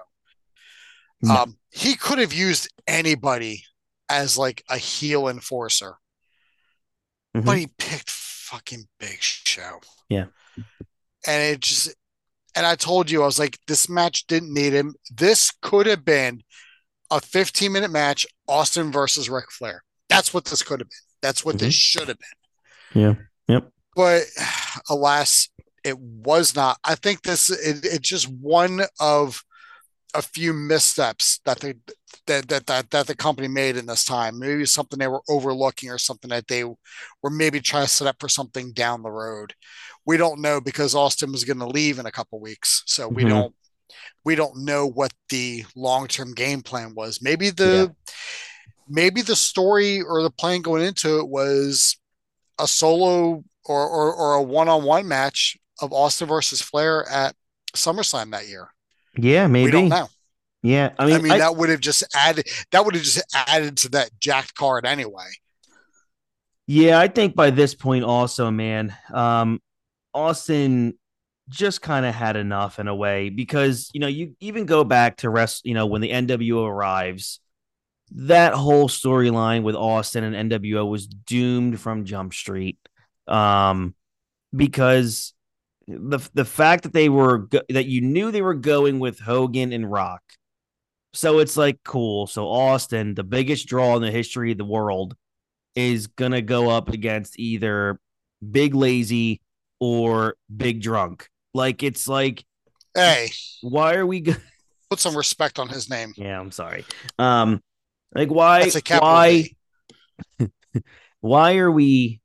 No. 1.21 1.35
Um, 1.35 1.57
he 1.71 1.95
could 1.95 2.19
have 2.19 2.33
used 2.33 2.67
anybody 2.85 3.63
as 4.09 4.37
like 4.37 4.61
a 4.69 4.77
heel 4.77 5.29
enforcer, 5.29 5.95
Mhm. 7.33 7.45
but 7.45 7.57
he 7.57 7.67
picked 7.77 8.09
fucking 8.09 8.89
Big 8.99 9.21
Show. 9.21 9.79
Yeah. 10.09 10.25
and 11.25 11.41
it 11.53 11.61
just. 11.61 11.95
And 12.55 12.65
I 12.65 12.75
told 12.75 13.11
you, 13.11 13.21
I 13.21 13.25
was 13.25 13.39
like, 13.39 13.59
this 13.67 13.89
match 13.89 14.27
didn't 14.27 14.53
need 14.53 14.73
him. 14.73 14.95
This 15.13 15.51
could 15.61 15.87
have 15.87 16.05
been 16.05 16.41
a 17.11 17.19
15 17.19 17.71
minute 17.71 17.91
match, 17.91 18.25
Austin 18.47 18.91
versus 18.91 19.29
Ric 19.29 19.51
Flair. 19.51 19.83
That's 20.09 20.33
what 20.33 20.45
this 20.45 20.63
could 20.63 20.79
have 20.79 20.89
been. 20.89 20.97
That's 21.21 21.43
what 21.43 21.59
this 21.59 21.73
mm-hmm. 21.73 21.99
should 21.99 22.07
have 22.07 22.17
been. 22.19 23.01
Yeah. 23.01 23.13
Yep. 23.47 23.71
but 23.95 24.23
alas, 24.89 25.49
it 25.83 25.99
was 25.99 26.55
not. 26.55 26.77
I 26.83 26.95
think 26.95 27.21
this 27.21 27.49
it, 27.49 27.85
it's 27.85 28.09
just 28.09 28.27
one 28.27 28.81
of 28.99 29.43
a 30.13 30.21
few 30.21 30.53
missteps 30.53 31.39
that 31.45 31.59
the 31.59 31.77
that, 32.27 32.47
that 32.47 32.65
that 32.67 32.89
that 32.91 33.07
the 33.07 33.15
company 33.15 33.47
made 33.47 33.77
in 33.77 33.85
this 33.85 34.05
time. 34.05 34.39
Maybe 34.39 34.65
something 34.65 34.99
they 34.99 35.07
were 35.07 35.21
overlooking 35.29 35.89
or 35.89 35.97
something 35.97 36.29
that 36.29 36.47
they 36.47 36.63
were 36.63 37.29
maybe 37.29 37.59
trying 37.59 37.85
to 37.85 37.89
set 37.89 38.07
up 38.07 38.17
for 38.19 38.29
something 38.29 38.71
down 38.73 39.03
the 39.03 39.09
road. 39.11 39.53
We 40.05 40.17
don't 40.17 40.41
know 40.41 40.61
because 40.61 40.95
Austin 40.95 41.31
was 41.31 41.43
going 41.43 41.59
to 41.59 41.67
leave 41.67 41.99
in 41.99 42.05
a 42.05 42.11
couple 42.11 42.39
weeks, 42.39 42.83
so 42.85 43.07
we 43.07 43.23
Mhm. 43.23 43.29
don't 43.29 43.55
we 44.23 44.35
don't 44.35 44.57
know 44.63 44.87
what 44.87 45.13
the 45.29 45.65
long 45.75 46.07
term 46.07 46.33
game 46.33 46.61
plan 46.61 46.93
was. 46.95 47.21
Maybe 47.21 47.49
the 47.49 47.95
maybe 48.87 49.21
the 49.21 49.35
story 49.35 50.01
or 50.01 50.21
the 50.23 50.29
plan 50.31 50.61
going 50.61 50.83
into 50.83 51.19
it 51.19 51.27
was 51.27 51.97
a 52.59 52.67
solo 52.67 53.43
or 53.65 53.89
or, 53.89 54.13
or 54.13 54.33
a 54.35 54.41
one 54.41 54.69
on 54.69 54.83
one 54.83 55.07
match 55.07 55.57
of 55.81 55.91
Austin 55.91 56.27
versus 56.27 56.61
Flair 56.61 57.07
at 57.09 57.35
SummerSlam 57.75 58.31
that 58.31 58.47
year. 58.47 58.69
Yeah, 59.17 59.47
maybe. 59.47 59.65
We 59.65 59.71
don't 59.71 59.89
know. 59.89 60.07
Yeah. 60.65 60.93
I 60.97 61.05
mean, 61.05 61.15
I 61.15 61.19
mean, 61.19 61.31
I- 61.33 61.37
that 61.37 61.55
would 61.57 61.69
have 61.69 61.79
just 61.79 62.03
added 62.15 62.47
that 62.71 62.83
would 62.83 62.95
have 62.95 63.03
just 63.03 63.21
added 63.35 63.77
to 63.77 63.89
that 63.89 64.09
jacked 64.19 64.55
card 64.55 64.85
anyway. 64.85 65.27
Yeah, 66.67 66.99
I 66.99 67.07
think 67.07 67.35
by 67.35 67.51
this 67.51 67.75
point 67.75 68.03
also, 68.03 68.49
man, 68.49 68.95
um, 69.13 69.61
Austin 70.13 70.95
just 71.49 71.83
kind 71.83 72.03
of 72.07 72.15
had 72.15 72.35
enough 72.35 72.79
in 72.79 72.87
a 72.87 72.95
way 72.95 73.29
because 73.29 73.91
you 73.93 73.99
know 73.99 74.07
you 74.07 74.35
even 74.39 74.65
go 74.65 74.83
back 74.83 75.17
to 75.17 75.29
rest, 75.29 75.65
you 75.65 75.75
know, 75.75 75.85
when 75.85 76.01
the 76.01 76.09
NWO 76.11 76.65
arrives, 76.67 77.39
that 78.11 78.53
whole 78.53 78.89
storyline 78.89 79.61
with 79.61 79.75
Austin 79.75 80.23
and 80.23 80.51
NWO 80.51 80.89
was 80.89 81.05
doomed 81.05 81.79
from 81.79 82.05
Jump 82.05 82.33
Street, 82.33 82.79
um, 83.27 83.93
because 84.55 85.33
the 85.87 86.17
the 86.33 86.45
fact 86.45 86.81
that 86.83 86.93
they 86.93 87.09
were 87.09 87.37
go- 87.37 87.61
that 87.69 87.85
you 87.85 88.01
knew 88.01 88.31
they 88.31 88.41
were 88.41 88.55
going 88.55 88.97
with 88.97 89.19
Hogan 89.19 89.71
and 89.71 89.91
Rock, 89.91 90.23
so 91.15 91.39
it's 91.39 91.57
like 91.57 91.79
cool. 91.83 92.27
So 92.27 92.47
Austin, 92.47 93.15
the 93.15 93.23
biggest 93.23 93.67
draw 93.67 93.95
in 93.95 94.01
the 94.01 94.11
history 94.11 94.51
of 94.51 94.57
the 94.57 94.65
world 94.65 95.15
is 95.75 96.07
gonna 96.07 96.41
go 96.41 96.69
up 96.69 96.89
against 96.89 97.39
either 97.39 97.99
Big 98.51 98.75
Lazy 98.75 99.41
or 99.79 100.35
Big 100.55 100.81
Drunk. 100.81 101.27
Like 101.53 101.81
it's 101.83 102.07
like, 102.07 102.45
Hey, 102.93 103.31
why 103.61 103.95
are 103.95 104.05
we? 104.05 104.21
Go- 104.21 104.33
put 104.89 104.99
some 104.99 105.17
respect 105.17 105.57
on 105.57 105.67
his 105.67 105.89
name. 105.89 106.13
yeah, 106.15 106.39
I'm 106.39 106.51
sorry. 106.51 106.85
Um, 107.17 107.61
like 108.13 108.29
why? 108.29 108.69
Why? 108.99 109.49
Why 111.21 111.57
are 111.57 111.71
we? 111.71 112.21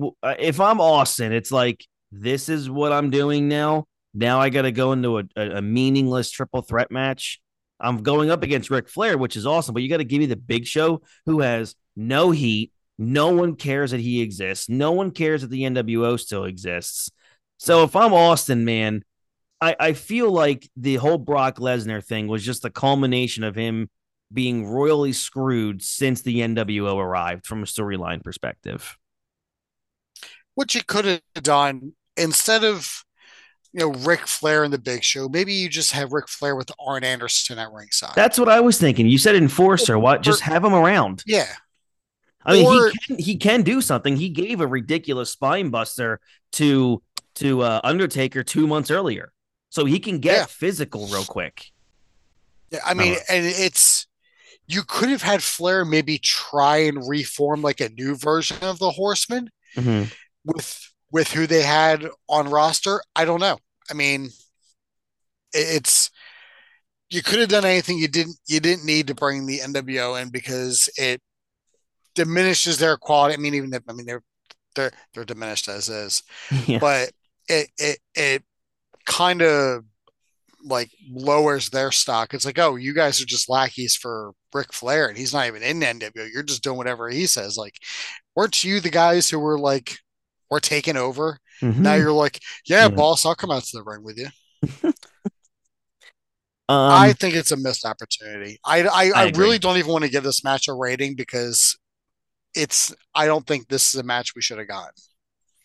uh, 0.00 0.34
If 0.38 0.60
I'm 0.60 0.80
Austin, 0.80 1.32
it's 1.32 1.50
like 1.50 1.86
this 2.12 2.48
is 2.48 2.68
what 2.68 2.92
I'm 2.92 3.10
doing 3.10 3.48
now. 3.48 3.86
Now 4.14 4.40
I 4.40 4.50
got 4.50 4.62
to 4.62 4.72
go 4.72 4.92
into 4.92 5.18
a, 5.18 5.24
a 5.36 5.62
meaningless 5.62 6.30
triple 6.30 6.60
threat 6.62 6.90
match. 6.90 7.40
I'm 7.80 8.02
going 8.02 8.30
up 8.30 8.42
against 8.42 8.70
Ric 8.70 8.88
Flair, 8.88 9.16
which 9.16 9.36
is 9.36 9.46
awesome, 9.46 9.72
but 9.72 9.82
you 9.82 9.88
got 9.88 9.98
to 9.98 10.04
give 10.04 10.18
me 10.18 10.26
the 10.26 10.36
Big 10.36 10.66
Show, 10.66 11.02
who 11.26 11.40
has 11.40 11.74
no 11.96 12.30
heat. 12.30 12.72
No 12.98 13.30
one 13.30 13.54
cares 13.54 13.92
that 13.92 14.00
he 14.00 14.20
exists. 14.20 14.68
No 14.68 14.92
one 14.92 15.12
cares 15.12 15.42
that 15.42 15.50
the 15.50 15.62
NWO 15.62 16.18
still 16.18 16.44
exists. 16.44 17.10
So 17.58 17.84
if 17.84 17.94
I'm 17.94 18.12
Austin, 18.12 18.64
man, 18.64 19.04
I, 19.60 19.76
I 19.78 19.92
feel 19.92 20.30
like 20.30 20.68
the 20.76 20.96
whole 20.96 21.18
Brock 21.18 21.58
Lesnar 21.58 22.04
thing 22.04 22.26
was 22.26 22.44
just 22.44 22.62
the 22.62 22.70
culmination 22.70 23.44
of 23.44 23.54
him 23.54 23.88
being 24.32 24.66
royally 24.66 25.12
screwed 25.12 25.82
since 25.82 26.22
the 26.22 26.40
NWO 26.40 26.96
arrived 26.96 27.46
from 27.46 27.62
a 27.62 27.66
storyline 27.66 28.22
perspective. 28.22 28.96
Which 30.54 30.74
you 30.74 30.82
could 30.84 31.04
have 31.04 31.20
done 31.42 31.92
instead 32.16 32.64
of 32.64 33.04
you 33.72 33.80
know 33.80 33.90
Ric 34.00 34.26
Flair 34.26 34.64
in 34.64 34.70
the 34.70 34.78
Big 34.78 35.02
Show, 35.04 35.28
maybe 35.28 35.52
you 35.52 35.68
just 35.68 35.92
have 35.92 36.12
Ric 36.12 36.28
Flair 36.28 36.56
with 36.56 36.70
Arn 36.78 37.04
Anderson 37.04 37.58
at 37.58 37.70
ringside. 37.72 38.14
That's 38.14 38.38
what 38.38 38.48
I 38.48 38.60
was 38.60 38.78
thinking. 38.78 39.06
You 39.06 39.18
said 39.18 39.36
enforcer. 39.36 39.98
What? 39.98 40.22
Just 40.22 40.40
have 40.42 40.64
him 40.64 40.74
around. 40.74 41.22
yeah, 41.26 41.46
I 42.44 42.52
mean, 42.54 42.66
Or- 42.66 42.90
he 42.90 42.98
can 42.98 43.18
he 43.18 43.36
can 43.36 43.62
do 43.62 43.80
something. 43.80 44.16
He 44.16 44.28
gave 44.30 44.60
a 44.60 44.66
ridiculous 44.66 45.30
spine 45.30 45.70
buster 45.70 46.20
to 46.52 47.02
to 47.36 47.62
uh, 47.62 47.80
Undertaker 47.84 48.42
two 48.42 48.66
months 48.66 48.90
earlier, 48.90 49.32
so 49.70 49.84
he 49.84 49.98
can 50.00 50.18
get 50.18 50.36
Yeah. 50.36 50.44
physical 50.46 51.06
real 51.08 51.24
quick. 51.24 51.66
Yeah, 52.70 52.80
I 52.84 52.94
mean, 52.94 53.16
and 53.28 53.46
it's 53.46 54.06
you 54.66 54.82
could 54.82 55.08
have 55.08 55.22
had 55.22 55.42
Flair 55.42 55.84
maybe 55.84 56.18
try 56.18 56.78
and 56.78 57.08
reform 57.08 57.62
like 57.62 57.80
a 57.80 57.88
new 57.90 58.14
version 58.16 58.58
of 58.62 58.78
the 58.78 58.90
Horseman 58.90 59.50
Mhm. 59.76 60.12
with 60.44 60.90
with 61.10 61.32
who 61.32 61.46
they 61.46 61.62
had 61.62 62.06
on 62.28 62.50
roster. 62.50 63.00
I 63.16 63.24
don't 63.24 63.40
know. 63.40 63.58
I 63.90 63.94
mean, 63.94 64.28
it's 65.52 66.10
you 67.10 67.22
could 67.22 67.38
have 67.38 67.48
done 67.48 67.64
anything. 67.64 67.98
You 67.98 68.08
didn't. 68.08 68.36
You 68.46 68.60
didn't 68.60 68.84
need 68.84 69.06
to 69.06 69.14
bring 69.14 69.46
the 69.46 69.60
NWO 69.60 70.20
in 70.20 70.28
because 70.28 70.88
it 70.98 71.20
diminishes 72.14 72.78
their 72.78 72.96
quality. 72.96 73.34
I 73.34 73.38
mean, 73.38 73.54
even 73.54 73.72
if, 73.72 73.82
I 73.88 73.92
mean 73.92 74.06
they're 74.06 74.22
they're 74.74 74.92
they're 75.14 75.24
diminished 75.24 75.68
as 75.68 75.88
is, 75.88 76.22
Yeah. 76.66 76.78
but 76.78 77.10
it 77.48 77.68
it 77.78 77.98
it 78.14 78.42
kind 79.06 79.40
of 79.42 79.84
like 80.64 80.90
lowers 81.10 81.70
their 81.70 81.90
stock. 81.92 82.34
It's 82.34 82.44
like, 82.44 82.58
oh, 82.58 82.76
you 82.76 82.92
guys 82.92 83.22
are 83.22 83.26
just 83.26 83.48
lackeys 83.48 83.96
for 83.96 84.32
Ric 84.52 84.72
Flair, 84.72 85.06
and 85.08 85.16
he's 85.16 85.32
not 85.32 85.46
even 85.46 85.62
in 85.62 85.80
NWO. 85.80 86.28
You're 86.30 86.42
just 86.42 86.62
doing 86.62 86.76
whatever 86.76 87.08
he 87.08 87.26
says. 87.26 87.56
Like, 87.56 87.74
weren't 88.36 88.64
you 88.64 88.80
the 88.80 88.90
guys 88.90 89.30
who 89.30 89.38
were 89.38 89.58
like, 89.58 89.96
we're 90.50 90.60
taking 90.60 90.96
over? 90.96 91.38
Now 91.62 91.70
Mhm. 91.70 91.98
you're 91.98 92.12
like, 92.12 92.40
yeah, 92.66 92.82
Yeah. 92.82 92.88
boss, 92.88 93.26
I'll 93.26 93.34
come 93.34 93.50
out 93.50 93.64
to 93.64 93.76
the 93.78 93.82
ring 93.84 94.02
with 94.04 94.18
you. 94.18 94.28
Um, 96.70 96.90
I 96.92 97.14
think 97.14 97.34
it's 97.34 97.50
a 97.50 97.56
missed 97.56 97.86
opportunity. 97.86 98.60
I 98.62 98.82
I, 98.82 99.10
I, 99.16 99.24
agree. 99.24 99.42
really 99.44 99.58
don't 99.58 99.78
even 99.78 99.90
want 99.90 100.04
to 100.04 100.10
give 100.10 100.22
this 100.22 100.44
match 100.44 100.68
a 100.68 100.74
rating 100.74 101.14
because 101.16 101.78
it's. 102.54 102.94
I 103.14 103.24
don't 103.24 103.46
think 103.46 103.68
this 103.68 103.94
is 103.94 103.98
a 103.98 104.02
match 104.02 104.34
we 104.36 104.42
should 104.42 104.58
have 104.58 104.68
gotten. 104.68 104.92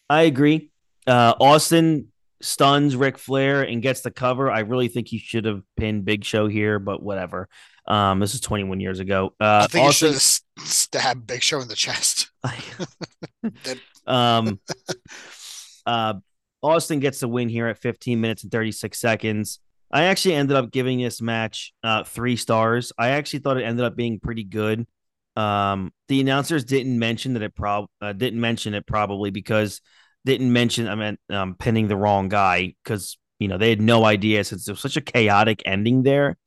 I 0.10 0.22
agree. 0.22 0.72
Uh, 1.06 1.34
Austin 1.42 2.08
stuns 2.42 2.96
Ric 2.96 3.18
Flair 3.18 3.64
and 3.64 3.82
gets 3.82 4.00
the 4.00 4.12
cover. 4.12 4.50
I 4.50 4.60
really 4.60 4.88
think 4.88 5.10
he 5.10 5.18
should 5.18 5.44
have 5.44 5.62
pinned 5.76 6.06
Big 6.06 6.24
Show 6.24 6.48
here, 6.48 6.80
but 6.80 7.04
whatever. 7.04 7.50
Um, 7.86 8.20
this 8.22 8.34
is 8.34 8.40
21 8.40 8.80
years 8.80 9.02
ago. 9.02 9.34
Uh, 9.42 9.64
I 9.64 9.68
think 9.68 9.86
Austin, 9.90 10.08
you 10.14 10.14
should 10.14 10.42
have 10.60 10.68
stabbed 10.70 11.28
Big 11.28 11.44
Show 11.44 11.60
in 11.60 11.68
the 11.68 11.76
chest. 11.76 12.32
um, 14.06 14.60
uh, 15.86 16.16
Austin 16.62 17.00
gets 17.00 17.20
the 17.20 17.28
win 17.28 17.50
here 17.50 17.68
at 17.68 17.78
15 17.78 18.20
minutes 18.20 18.44
and 18.44 18.52
36 18.52 18.98
seconds. 18.98 19.60
I 19.92 20.06
actually 20.06 20.36
ended 20.36 20.58
up 20.58 20.72
giving 20.72 21.00
this 21.00 21.22
match 21.22 21.74
uh, 21.84 22.04
three 22.04 22.36
stars. 22.36 22.92
I 22.98 23.10
actually 23.10 23.40
thought 23.40 23.58
it 23.58 23.64
ended 23.64 23.86
up 23.86 23.96
being 23.96 24.20
pretty 24.20 24.44
good. 24.44 24.88
Um, 25.36 25.92
the 26.08 26.22
announcers 26.22 26.64
didn't 26.64 26.98
mention 26.98 27.34
that 27.34 27.44
it 27.44 27.56
prob 27.56 27.88
uh, 28.02 28.14
didn't 28.14 28.40
mention 28.40 28.74
it 28.74 28.86
probably 28.86 29.32
because 29.32 29.82
didn't 30.26 30.52
mention 30.52 30.88
I 30.88 30.96
meant 30.96 31.20
um, 31.30 31.56
pinning 31.56 31.88
the 31.88 31.98
wrong 31.98 32.30
guy 32.30 32.76
because 32.84 33.18
you 33.40 33.48
know 33.48 33.58
they 33.58 33.70
had 33.70 33.82
no 33.82 34.06
idea 34.06 34.44
since 34.44 34.66
there 34.66 34.74
was 34.74 34.82
such 34.82 34.98
a 34.98 35.02
chaotic 35.02 35.62
ending 35.66 36.04
there. 36.04 36.38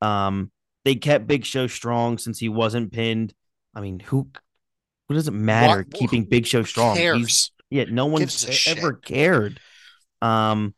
Um, 0.00 0.50
they 0.84 0.94
kept 0.94 1.26
Big 1.26 1.44
Show 1.44 1.66
strong 1.66 2.18
since 2.18 2.38
he 2.38 2.48
wasn't 2.48 2.92
pinned. 2.92 3.34
I 3.74 3.80
mean, 3.80 4.00
who? 4.00 4.30
What 5.06 5.14
does 5.14 5.28
it 5.28 5.32
matter 5.34 5.78
What- 5.78 5.92
keeping 5.94 6.24
Big 6.24 6.46
Show 6.46 6.62
strong? 6.62 6.96
Cares? 6.96 7.50
He's 7.70 7.88
no 7.90 8.06
one 8.06 8.20
Gives 8.22 8.46
a 8.48 8.52
shit. 8.52 8.78
ever 8.78 8.92
cared. 8.94 9.60
Um, 10.22 10.74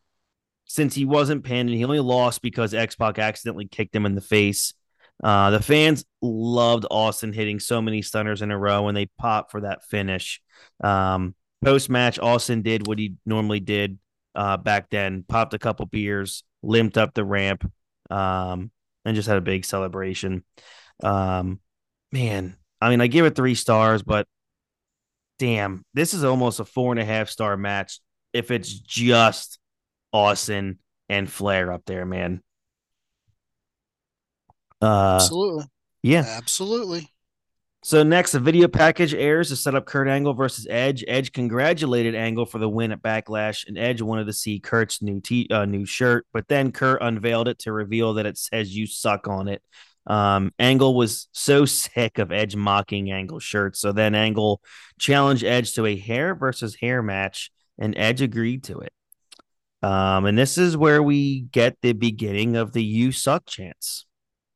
since 0.64 0.94
he 0.94 1.04
wasn't 1.04 1.44
pinned 1.44 1.68
and 1.70 1.78
he 1.78 1.84
only 1.84 2.00
lost 2.00 2.42
because 2.42 2.74
X 2.74 2.94
Pac 2.94 3.18
accidentally 3.18 3.66
kicked 3.66 3.94
him 3.94 4.04
in 4.06 4.14
the 4.14 4.20
face. 4.20 4.74
Uh, 5.22 5.50
the 5.50 5.60
fans 5.62 6.04
loved 6.22 6.86
Austin 6.90 7.32
hitting 7.32 7.58
so 7.58 7.80
many 7.82 8.02
stunners 8.02 8.42
in 8.42 8.50
a 8.50 8.58
row 8.58 8.88
and 8.88 8.96
they 8.96 9.06
popped 9.18 9.50
for 9.50 9.62
that 9.62 9.84
finish. 9.84 10.40
Um, 10.82 11.34
Post 11.64 11.90
match, 11.90 12.20
Austin 12.20 12.62
did 12.62 12.86
what 12.86 13.00
he 13.00 13.14
normally 13.26 13.58
did 13.58 13.98
uh, 14.36 14.56
back 14.58 14.90
then 14.90 15.24
popped 15.26 15.54
a 15.54 15.58
couple 15.58 15.86
beers, 15.86 16.44
limped 16.62 16.96
up 16.96 17.14
the 17.14 17.24
ramp, 17.24 17.68
um, 18.10 18.70
and 19.04 19.16
just 19.16 19.26
had 19.26 19.38
a 19.38 19.40
big 19.40 19.64
celebration. 19.64 20.44
Um, 21.02 21.58
man, 22.12 22.56
I 22.80 22.90
mean, 22.90 23.00
I 23.00 23.06
give 23.06 23.26
it 23.26 23.34
three 23.34 23.54
stars, 23.54 24.02
but 24.02 24.26
damn, 25.38 25.84
this 25.94 26.14
is 26.14 26.24
almost 26.24 26.60
a 26.60 26.64
four 26.64 26.92
and 26.92 27.00
a 27.00 27.04
half 27.04 27.28
star 27.28 27.56
match 27.56 28.00
if 28.32 28.50
it's 28.50 28.72
just 28.72 29.58
Austin 30.12 30.78
and 31.08 31.30
Flair 31.30 31.72
up 31.72 31.82
there, 31.86 32.06
man. 32.06 32.42
Uh, 34.80 35.18
Absolutely. 35.20 35.64
yeah. 36.02 36.24
Absolutely. 36.26 37.12
So 37.84 38.02
next, 38.02 38.34
a 38.34 38.40
video 38.40 38.66
package 38.68 39.14
airs 39.14 39.48
to 39.48 39.56
set 39.56 39.74
up 39.74 39.86
Kurt 39.86 40.08
Angle 40.08 40.34
versus 40.34 40.66
Edge. 40.68 41.04
Edge 41.06 41.32
congratulated 41.32 42.14
Angle 42.14 42.44
for 42.44 42.58
the 42.58 42.68
win 42.68 42.90
at 42.90 43.00
Backlash, 43.00 43.66
and 43.68 43.78
Edge 43.78 44.02
wanted 44.02 44.26
to 44.26 44.32
see 44.32 44.58
Kurt's 44.58 45.00
new 45.00 45.20
t- 45.20 45.48
uh, 45.50 45.64
new 45.64 45.86
shirt, 45.86 46.26
but 46.32 46.48
then 46.48 46.72
Kurt 46.72 47.00
unveiled 47.00 47.46
it 47.46 47.60
to 47.60 47.72
reveal 47.72 48.14
that 48.14 48.26
it 48.26 48.36
says 48.36 48.76
"You 48.76 48.86
suck" 48.86 49.28
on 49.28 49.46
it. 49.46 49.62
Um, 50.08 50.52
Angle 50.58 50.96
was 50.96 51.28
so 51.32 51.64
sick 51.66 52.18
of 52.18 52.32
Edge 52.32 52.56
mocking 52.56 53.12
Angle 53.12 53.38
shirts, 53.40 53.80
so 53.80 53.92
then 53.92 54.14
Angle 54.16 54.60
challenged 54.98 55.44
Edge 55.44 55.74
to 55.74 55.86
a 55.86 55.96
hair 55.96 56.34
versus 56.34 56.74
hair 56.74 57.02
match, 57.02 57.50
and 57.78 57.96
Edge 57.96 58.22
agreed 58.22 58.64
to 58.64 58.80
it. 58.80 58.92
Um, 59.82 60.26
and 60.26 60.36
this 60.36 60.58
is 60.58 60.76
where 60.76 61.02
we 61.02 61.42
get 61.42 61.76
the 61.82 61.92
beginning 61.92 62.56
of 62.56 62.72
the 62.72 62.82
"You 62.82 63.12
suck" 63.12 63.46
chants. 63.46 64.06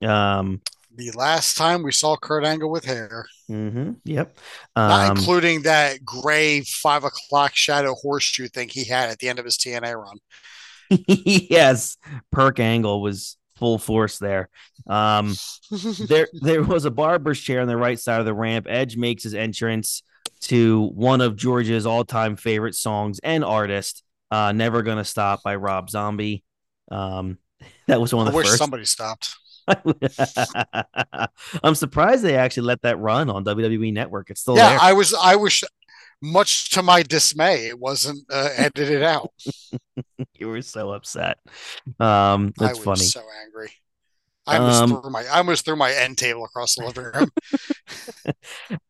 Um, 0.03 0.63
The 0.95 1.11
last 1.13 1.57
time 1.57 1.83
we 1.83 1.93
saw 1.93 2.17
Kurt 2.17 2.45
Angle 2.45 2.71
with 2.71 2.85
hair, 2.85 3.27
mhm, 3.51 3.97
yep. 4.05 4.37
not 4.87 5.11
Um, 5.11 5.17
including 5.17 5.63
that 5.63 6.05
gray 6.05 6.63
five 6.63 7.05
o'clock 7.05 7.53
shadow 7.55 7.95
horseshoe 7.95 8.49
thing 8.49 8.69
he 8.69 8.85
had 8.85 9.09
at 9.11 9.19
the 9.19 9.29
end 9.29 9.39
of 9.39 9.45
his 9.45 9.57
TNA 9.57 9.95
run. 9.95 10.19
yes, 10.91 11.97
Perk 12.31 12.61
Angle 12.61 13.01
was 13.01 13.37
full 13.63 13.79
force 13.79 14.19
there. 14.19 14.49
Um, 14.89 15.37
there 16.09 16.27
there 16.33 16.65
was 16.65 16.85
a 16.85 16.91
barber's 16.91 17.41
chair 17.41 17.61
on 17.61 17.69
the 17.69 17.77
right 17.77 17.99
side 17.99 18.19
of 18.19 18.27
the 18.27 18.35
ramp. 18.35 18.67
Edge 18.69 18.97
makes 18.97 19.23
his 19.23 19.35
entrance 19.35 20.03
to 20.41 20.91
one 20.95 21.21
of 21.21 21.37
George's 21.37 21.87
all-time 21.87 22.35
favorite 22.35 22.75
songs 22.75 23.21
and 23.23 23.45
artist, 23.45 24.03
uh, 24.33 24.51
"Never 24.51 24.83
Gonna 24.83 25.05
Stop" 25.05 25.45
by 25.45 25.55
Rob 25.55 25.91
Zombie. 25.91 26.43
Um, 26.91 27.39
that 27.87 28.01
was 28.01 28.13
one 28.13 28.27
of 28.27 28.33
the 28.33 28.37
wish 28.37 28.49
first. 28.49 28.59
somebody 28.59 28.85
stopped. 28.85 29.37
I'm 31.63 31.77
surprised 31.77 32.25
they 32.25 32.37
actually 32.37 32.65
let 32.65 32.83
that 32.83 32.99
run 32.99 33.31
on 33.31 33.45
WWE 33.45 33.93
Network. 33.93 34.29
It's 34.31 34.41
still 34.41 34.57
yeah, 34.57 34.71
there. 34.71 34.81
I 34.81 34.93
was. 34.95 35.15
I 35.15 35.37
wish, 35.37 35.63
much 36.23 36.71
to 36.71 36.83
my 36.83 37.03
dismay, 37.03 37.67
it 37.69 37.79
wasn't 37.79 38.25
uh, 38.31 38.51
edited 38.57 39.03
out. 39.03 39.31
you 40.39 40.49
were 40.49 40.63
so 40.63 40.91
upset. 40.91 41.39
Um, 42.01 42.53
I 42.61 42.73
that's 42.73 42.79
was 42.79 42.85
funny. 42.85 43.05
so 43.05 43.23
angry. 43.45 43.71
I 44.47 44.57
almost 44.59 44.83
Um, 44.83 44.89
threw 44.89 45.11
my 45.11 45.25
I 45.25 45.39
almost 45.39 45.65
threw 45.65 45.77
my 45.77 45.93
end 45.93 46.19
table 46.19 46.45
across 46.45 46.75
the 46.77 46.85
living 46.85 47.05
room. 47.05 47.31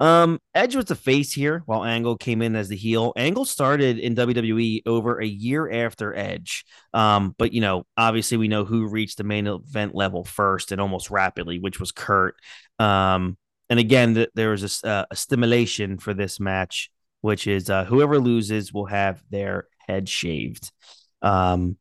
Um, 0.00 0.38
Edge 0.54 0.76
was 0.76 0.86
the 0.86 0.94
face 0.94 1.32
here, 1.32 1.62
while 1.66 1.84
Angle 1.84 2.16
came 2.16 2.42
in 2.42 2.56
as 2.56 2.68
the 2.68 2.76
heel. 2.76 3.12
Angle 3.16 3.44
started 3.44 3.98
in 3.98 4.14
WWE 4.14 4.82
over 4.86 5.20
a 5.20 5.26
year 5.26 5.70
after 5.70 6.14
Edge. 6.14 6.64
Um, 6.94 7.34
but 7.38 7.52
you 7.52 7.60
know, 7.60 7.84
obviously, 7.96 8.36
we 8.36 8.48
know 8.48 8.64
who 8.64 8.88
reached 8.88 9.18
the 9.18 9.24
main 9.24 9.46
event 9.46 9.94
level 9.94 10.24
first 10.24 10.72
and 10.72 10.80
almost 10.80 11.10
rapidly, 11.10 11.58
which 11.58 11.80
was 11.80 11.92
Kurt. 11.92 12.36
Um, 12.78 13.36
and 13.70 13.78
again, 13.80 14.14
th- 14.14 14.30
there 14.34 14.50
was 14.50 14.82
a, 14.84 14.88
uh, 14.88 15.04
a 15.10 15.16
stimulation 15.16 15.98
for 15.98 16.14
this 16.14 16.38
match, 16.40 16.90
which 17.22 17.46
is 17.46 17.70
uh, 17.70 17.84
whoever 17.86 18.18
loses 18.18 18.72
will 18.72 18.86
have 18.86 19.22
their 19.30 19.66
head 19.88 20.08
shaved. 20.08 20.70
Um, 21.22 21.78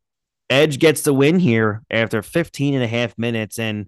Edge 0.49 0.79
gets 0.79 1.01
the 1.01 1.13
win 1.13 1.39
here 1.39 1.81
after 1.89 2.21
15 2.21 2.73
and 2.75 2.83
a 2.83 2.87
half 2.87 3.17
minutes. 3.17 3.57
And 3.57 3.87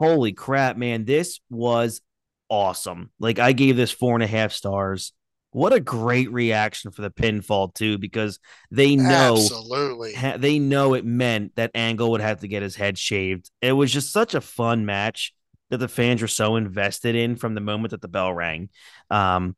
holy 0.00 0.32
crap, 0.32 0.76
man, 0.76 1.04
this 1.04 1.40
was 1.50 2.00
awesome. 2.48 3.10
Like 3.18 3.38
I 3.38 3.52
gave 3.52 3.76
this 3.76 3.90
four 3.90 4.14
and 4.14 4.22
a 4.22 4.28
half 4.28 4.52
stars. 4.52 5.12
What 5.50 5.72
a 5.72 5.80
great 5.80 6.30
reaction 6.32 6.90
for 6.90 7.02
the 7.02 7.10
pinfall 7.10 7.74
too, 7.74 7.98
because 7.98 8.38
they 8.70 8.94
know 8.94 9.36
Absolutely. 9.36 10.14
ha- 10.14 10.36
they 10.36 10.58
know 10.58 10.94
it 10.94 11.04
meant 11.04 11.56
that 11.56 11.70
Angle 11.74 12.10
would 12.10 12.20
have 12.20 12.40
to 12.40 12.48
get 12.48 12.62
his 12.62 12.76
head 12.76 12.98
shaved. 12.98 13.50
It 13.60 13.72
was 13.72 13.92
just 13.92 14.12
such 14.12 14.34
a 14.34 14.40
fun 14.40 14.86
match 14.86 15.32
that 15.70 15.78
the 15.78 15.88
fans 15.88 16.22
were 16.22 16.28
so 16.28 16.56
invested 16.56 17.16
in 17.16 17.36
from 17.36 17.54
the 17.54 17.60
moment 17.60 17.90
that 17.90 18.00
the 18.00 18.08
bell 18.08 18.32
rang. 18.32 18.68
Um, 19.10 19.56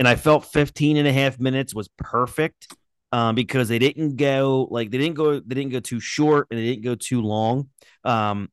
and 0.00 0.08
I 0.08 0.16
felt 0.16 0.46
15 0.46 0.96
and 0.96 1.06
a 1.06 1.12
half 1.12 1.38
minutes 1.38 1.74
was 1.74 1.88
perfect 1.98 2.74
um, 3.12 3.34
because 3.34 3.68
they 3.68 3.78
didn't 3.78 4.16
go 4.16 4.66
like 4.70 4.90
they 4.90 4.96
didn't 4.96 5.14
go 5.14 5.38
they 5.38 5.54
didn't 5.54 5.72
go 5.72 5.80
too 5.80 6.00
short 6.00 6.46
and 6.50 6.58
they 6.58 6.64
didn't 6.64 6.84
go 6.84 6.94
too 6.94 7.20
long. 7.20 7.68
Um, 8.02 8.48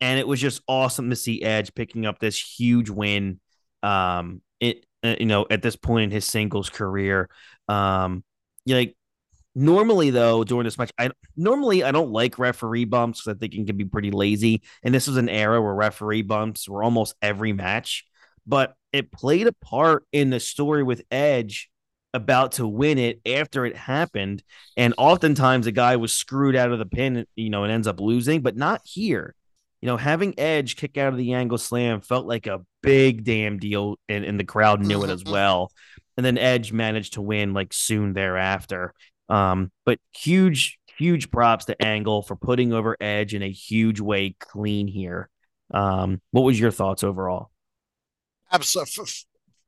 and 0.00 0.18
it 0.18 0.26
was 0.26 0.40
just 0.40 0.60
awesome 0.66 1.10
to 1.10 1.16
see 1.16 1.40
Edge 1.42 1.72
picking 1.72 2.04
up 2.04 2.18
this 2.18 2.36
huge 2.36 2.90
win. 2.90 3.38
Um, 3.84 4.42
it 4.58 4.86
uh, 5.04 5.14
you 5.20 5.26
know 5.26 5.46
at 5.48 5.62
this 5.62 5.76
point 5.76 6.04
in 6.04 6.10
his 6.10 6.26
singles 6.26 6.68
career, 6.68 7.30
um, 7.68 8.24
like 8.66 8.96
normally 9.54 10.10
though 10.10 10.42
during 10.42 10.64
this 10.64 10.78
match, 10.78 10.90
I 10.98 11.10
normally 11.36 11.84
I 11.84 11.92
don't 11.92 12.10
like 12.10 12.40
referee 12.40 12.86
bumps 12.86 13.20
because 13.22 13.36
I 13.36 13.38
think 13.38 13.54
it 13.54 13.66
can 13.68 13.76
be 13.76 13.84
pretty 13.84 14.10
lazy. 14.10 14.62
And 14.82 14.92
this 14.92 15.06
was 15.06 15.16
an 15.16 15.28
era 15.28 15.62
where 15.62 15.74
referee 15.74 16.22
bumps 16.22 16.68
were 16.68 16.82
almost 16.82 17.14
every 17.22 17.52
match, 17.52 18.04
but 18.48 18.74
it 18.92 19.12
played 19.12 19.46
a 19.46 19.52
part 19.52 20.04
in 20.10 20.30
the 20.30 20.40
story 20.40 20.82
with 20.82 21.02
Edge 21.10 21.70
about 22.14 22.52
to 22.52 22.66
win 22.66 22.96
it 22.96 23.20
after 23.26 23.66
it 23.66 23.76
happened. 23.76 24.42
And 24.76 24.94
oftentimes 24.96 25.66
the 25.66 25.72
guy 25.72 25.96
was 25.96 26.14
screwed 26.14 26.56
out 26.56 26.72
of 26.72 26.78
the 26.78 26.86
pin, 26.86 27.26
you 27.36 27.50
know, 27.50 27.64
and 27.64 27.72
ends 27.72 27.86
up 27.86 28.00
losing, 28.00 28.40
but 28.40 28.56
not 28.56 28.80
here. 28.84 29.34
You 29.82 29.86
know, 29.86 29.98
having 29.98 30.34
Edge 30.38 30.74
kick 30.76 30.96
out 30.96 31.12
of 31.12 31.18
the 31.18 31.34
angle 31.34 31.58
slam 31.58 32.00
felt 32.00 32.26
like 32.26 32.46
a 32.46 32.64
big 32.82 33.24
damn 33.24 33.58
deal, 33.58 33.96
and, 34.08 34.24
and 34.24 34.40
the 34.40 34.44
crowd 34.44 34.80
knew 34.80 35.04
it 35.04 35.10
as 35.10 35.22
Mhm. 35.22 35.30
well. 35.30 35.72
And 36.16 36.24
then 36.24 36.38
Edge 36.38 36.72
managed 36.72 37.12
to 37.12 37.22
win 37.22 37.52
like 37.52 37.72
soon 37.72 38.14
thereafter. 38.14 38.94
Um, 39.28 39.70
but 39.84 39.98
huge, 40.16 40.78
huge 40.96 41.30
props 41.30 41.66
to 41.66 41.80
Angle 41.80 42.22
for 42.22 42.34
putting 42.34 42.72
over 42.72 42.96
Edge 43.00 43.34
in 43.34 43.42
a 43.42 43.50
huge 43.50 44.00
way 44.00 44.34
clean 44.40 44.88
here. 44.88 45.28
Um, 45.72 46.22
what 46.30 46.42
was 46.42 46.58
your 46.58 46.70
thoughts 46.70 47.04
overall? 47.04 47.50
Absolutely. 48.52 49.04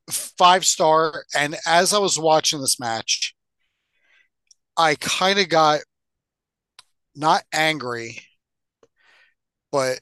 Five 0.09 0.65
star. 0.65 1.25
And 1.35 1.55
as 1.65 1.93
I 1.93 1.99
was 1.99 2.19
watching 2.19 2.61
this 2.61 2.79
match, 2.79 3.35
I 4.77 4.95
kind 4.95 5.39
of 5.39 5.49
got 5.49 5.81
not 7.15 7.43
angry, 7.53 8.21
but 9.71 9.99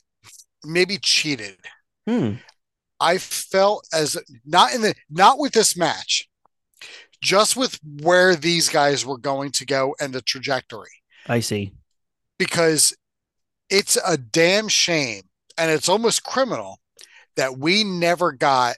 maybe 0.63 0.97
cheated. 0.97 1.57
Hmm. 2.07 2.33
I 2.99 3.17
felt 3.17 3.87
as 3.93 4.17
not 4.45 4.73
in 4.73 4.81
the 4.81 4.93
not 5.09 5.39
with 5.39 5.53
this 5.53 5.77
match, 5.77 6.29
just 7.21 7.55
with 7.55 7.79
where 8.01 8.35
these 8.35 8.69
guys 8.69 9.05
were 9.05 9.17
going 9.17 9.51
to 9.53 9.65
go 9.65 9.95
and 9.99 10.13
the 10.13 10.21
trajectory. 10.21 10.89
I 11.27 11.39
see. 11.39 11.73
Because 12.37 12.95
it's 13.69 13.97
a 14.05 14.17
damn 14.17 14.67
shame 14.67 15.23
and 15.57 15.69
it's 15.71 15.89
almost 15.89 16.23
criminal 16.23 16.79
that 17.39 17.57
we 17.57 17.85
never 17.85 18.33
got 18.33 18.75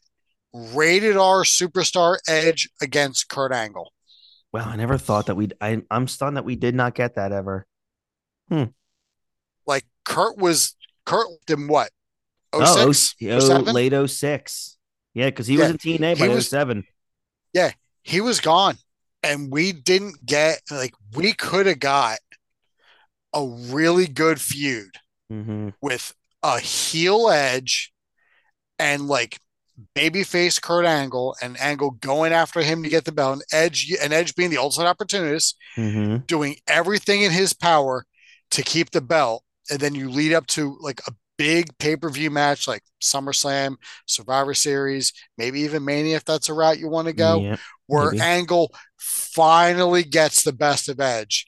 rated 0.53 1.18
R 1.18 1.43
superstar 1.43 2.18
edge 2.28 2.70
against 2.80 3.28
Kurt 3.28 3.51
Angle. 3.51 3.91
Wow, 4.53 4.66
I 4.70 4.76
never 4.76 4.97
thought 4.99 5.26
that 5.26 5.36
we'd. 5.36 5.53
I, 5.59 5.82
I'm 5.89 6.07
stunned 6.07 6.38
that 6.38 6.45
we 6.45 6.55
did 6.55 6.76
not 6.76 6.93
get 6.93 7.16
that 7.16 7.32
ever. 7.32 7.66
Hmm. 8.49 8.66
Like 9.66 9.86
Kurt 10.05 10.38
was 10.38 10.76
Kurt 11.05 11.28
in 11.47 11.68
what? 11.68 11.89
Oh, 12.53 12.91
06? 12.91 13.16
oh, 13.32 13.39
07? 13.39 13.74
late 13.74 14.09
06. 14.09 14.78
Yeah, 15.14 15.26
because 15.26 15.47
he 15.47 15.55
Yeah, 15.55 15.62
was 15.64 15.72
in 15.72 15.78
TNA 15.78 16.20
by 16.20 16.28
was- 16.28 16.49
07. 16.49 16.84
Yeah, 17.53 17.72
he 18.03 18.22
was 18.22 18.39
gone 18.41 18.76
and 19.24 19.51
we 19.51 19.72
didn't 19.72 20.26
get 20.26 20.62
like 20.70 20.93
we 21.16 21.34
could 21.34 21.66
have 21.66 21.80
got 21.80 22.20
a 23.34 23.43
really 23.45 24.07
good 24.07 24.39
feud 24.39 24.91
Mm-hmm. 25.32 25.70
with 25.82 26.14
a 26.43 26.59
heel 26.59 27.30
edge 27.30 27.90
and 28.82 29.07
like 29.07 29.39
babyface 29.95 30.61
Kurt 30.61 30.86
Angle 30.86 31.36
and 31.41 31.57
Angle 31.59 31.91
going 31.91 32.34
after 32.34 32.61
him 32.61 32.84
to 32.84 32.89
get 32.89 33.05
the 33.05 33.11
belt 33.11 33.34
and 33.34 33.43
Edge 33.53 33.91
and 34.01 34.11
Edge 34.11 34.36
being 34.36 34.49
the 34.49 34.57
ultimate 34.57 34.88
opportunist 34.88 35.55
Mm-hmm. 35.77 36.17
doing 36.25 36.55
everything 36.67 37.21
in 37.21 37.32
his 37.32 37.53
power 37.53 38.05
to 38.51 38.61
keep 38.61 38.91
the 38.91 38.99
belt 39.01 39.43
and 39.69 39.79
then 39.79 39.95
you 39.95 40.09
lead 40.09 40.34
up 40.34 40.45
to 40.47 40.77
like 40.82 40.99
a 41.07 41.13
big 41.38 41.75
pay-per-view 41.79 42.29
match 42.29 42.67
like 42.67 42.84
SummerSlam, 43.01 43.77
Survivor 44.05 44.53
Series, 44.53 45.13
maybe 45.38 45.61
even 45.61 45.86
Mania 45.86 46.17
if 46.17 46.25
that's 46.25 46.49
a 46.49 46.53
route 46.53 46.77
you 46.77 46.89
want 46.89 47.07
to 47.07 47.13
go 47.13 47.39
Yeah. 47.41 47.55
where 47.88 48.11
maybe. 48.11 48.21
Angle 48.21 48.75
finally 48.97 50.03
gets 50.03 50.43
the 50.43 50.53
best 50.53 50.89
of 50.89 50.99
Edge 50.99 51.47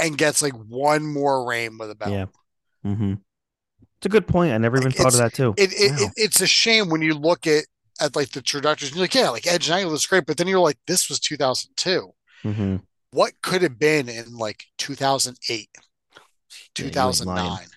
and 0.00 0.16
gets 0.18 0.40
like 0.42 0.54
one 0.54 1.04
more 1.06 1.46
reign 1.46 1.76
with 1.78 1.90
a 1.90 1.94
belt. 1.94 2.10
Yeah. 2.12 2.26
Mm-hmm. 2.84 3.14
It's 4.00 4.06
a 4.06 4.08
good 4.08 4.26
point. 4.26 4.52
I 4.52 4.58
never 4.58 4.78
even 4.78 4.88
Like, 4.88 4.96
thought 4.96 5.12
of 5.12 5.18
that 5.18 5.34
too. 5.34 5.54
It, 5.58 5.72
it, 5.74 5.90
Wow. 5.92 5.98
it 6.06 6.12
it's 6.16 6.40
a 6.40 6.46
shame 6.46 6.88
when 6.88 7.02
you 7.02 7.14
look 7.14 7.46
at 7.46 7.64
at 8.00 8.16
like 8.16 8.30
the 8.30 8.40
trajectories. 8.40 8.92
You're 8.92 9.02
like, 9.02 9.14
yeah, 9.14 9.28
like 9.28 9.46
Edge 9.46 9.68
and 9.68 9.76
Angle 9.76 9.92
was 9.92 10.06
great, 10.06 10.24
but 10.26 10.38
then 10.38 10.46
you're 10.48 10.58
like, 10.58 10.78
this 10.86 11.08
was 11.10 11.20
2002. 11.20 12.10
hmm 12.42 12.76
What 13.10 13.32
could 13.42 13.60
have 13.60 13.78
been 13.78 14.08
in 14.08 14.36
like 14.38 14.64
2008, 14.78 15.68
Yeah, 15.74 16.18
you 16.78 16.84
ain't 16.86 16.94
2009? 16.94 17.46
lying. 17.46 17.68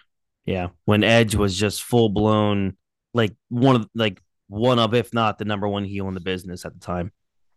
Yeah, 0.45 0.67
when 0.85 1.03
Edge 1.03 1.35
was 1.35 1.57
just 1.57 1.83
full 1.83 2.07
blown, 2.09 2.77
like 3.13 3.33
one 3.49 3.75
of 3.75 3.89
like 3.93 4.21
one 4.47 4.79
of, 4.79 4.93
if 4.93 5.13
not 5.13 5.37
the 5.39 5.45
number 5.45 5.67
one 5.67 5.83
heel 5.83 6.07
in 6.07 6.13
the 6.13 6.19
business 6.21 6.63
at 6.65 6.73
the 6.73 6.79
time. 6.79 7.11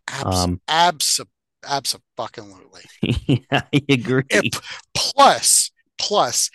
Abs- 0.09 0.35
Um, 0.35 0.61
abs- 0.67 1.21
absolutely. 1.65 2.83
yeah, 3.01 3.41
I 3.51 3.81
agree. 3.89 4.23
If- 4.29 4.61
Plus, 4.93 5.71
plus, 5.97 6.49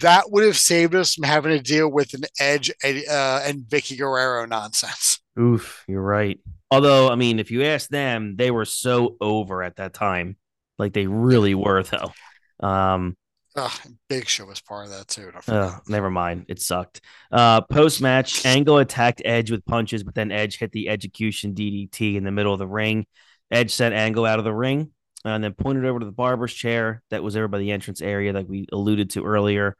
that 0.00 0.30
would 0.30 0.44
have 0.44 0.56
saved 0.56 0.94
us 0.94 1.14
from 1.14 1.24
having 1.24 1.52
to 1.52 1.62
deal 1.62 1.88
with 1.88 2.14
an 2.14 2.22
Edge 2.38 2.70
uh, 2.84 3.42
and 3.44 3.60
Vickie 3.62 3.98
Guerrero 3.98 4.46
nonsense. 4.46 5.20
Oof, 5.38 5.84
you're 5.88 6.02
right. 6.02 6.38
Although, 6.70 7.10
I 7.10 7.16
mean, 7.16 7.38
if 7.38 7.50
you 7.50 7.64
ask 7.64 7.88
them, 7.88 8.36
they 8.36 8.50
were 8.50 8.64
so 8.64 9.16
over 9.20 9.62
at 9.62 9.76
that 9.76 9.94
time. 9.94 10.36
Like 10.78 10.92
they 10.92 11.06
really 11.06 11.54
were, 11.54 11.82
though. 11.82 12.12
Um, 12.66 13.16
Ugh, 13.56 13.72
Big 14.08 14.28
Show 14.28 14.46
was 14.46 14.60
part 14.60 14.86
of 14.86 14.92
that 14.92 15.08
too. 15.08 15.30
uh, 15.48 15.78
never 15.86 16.10
mind. 16.10 16.46
It 16.48 16.60
sucked. 16.60 17.02
Uh, 17.30 17.60
post 17.60 18.00
match, 18.00 18.46
Angle 18.46 18.78
attacked 18.78 19.20
Edge 19.24 19.50
with 19.50 19.64
punches, 19.66 20.02
but 20.02 20.14
then 20.14 20.32
Edge 20.32 20.58
hit 20.58 20.72
the 20.72 20.88
execution 20.88 21.54
DDT 21.54 22.14
in 22.16 22.24
the 22.24 22.30
middle 22.30 22.52
of 22.52 22.58
the 22.58 22.66
ring. 22.66 23.06
Edge 23.50 23.70
sent 23.70 23.94
Angle 23.94 24.24
out 24.24 24.38
of 24.38 24.44
the 24.46 24.54
ring 24.54 24.90
and 25.24 25.42
then 25.42 25.54
pointed 25.54 25.84
over 25.84 26.00
to 26.00 26.06
the 26.06 26.12
barber's 26.12 26.52
chair 26.52 27.02
that 27.10 27.22
was 27.22 27.36
over 27.36 27.48
by 27.48 27.58
the 27.58 27.70
entrance 27.72 28.00
area, 28.00 28.32
like 28.32 28.48
we 28.48 28.66
alluded 28.72 29.10
to 29.10 29.24
earlier. 29.24 29.76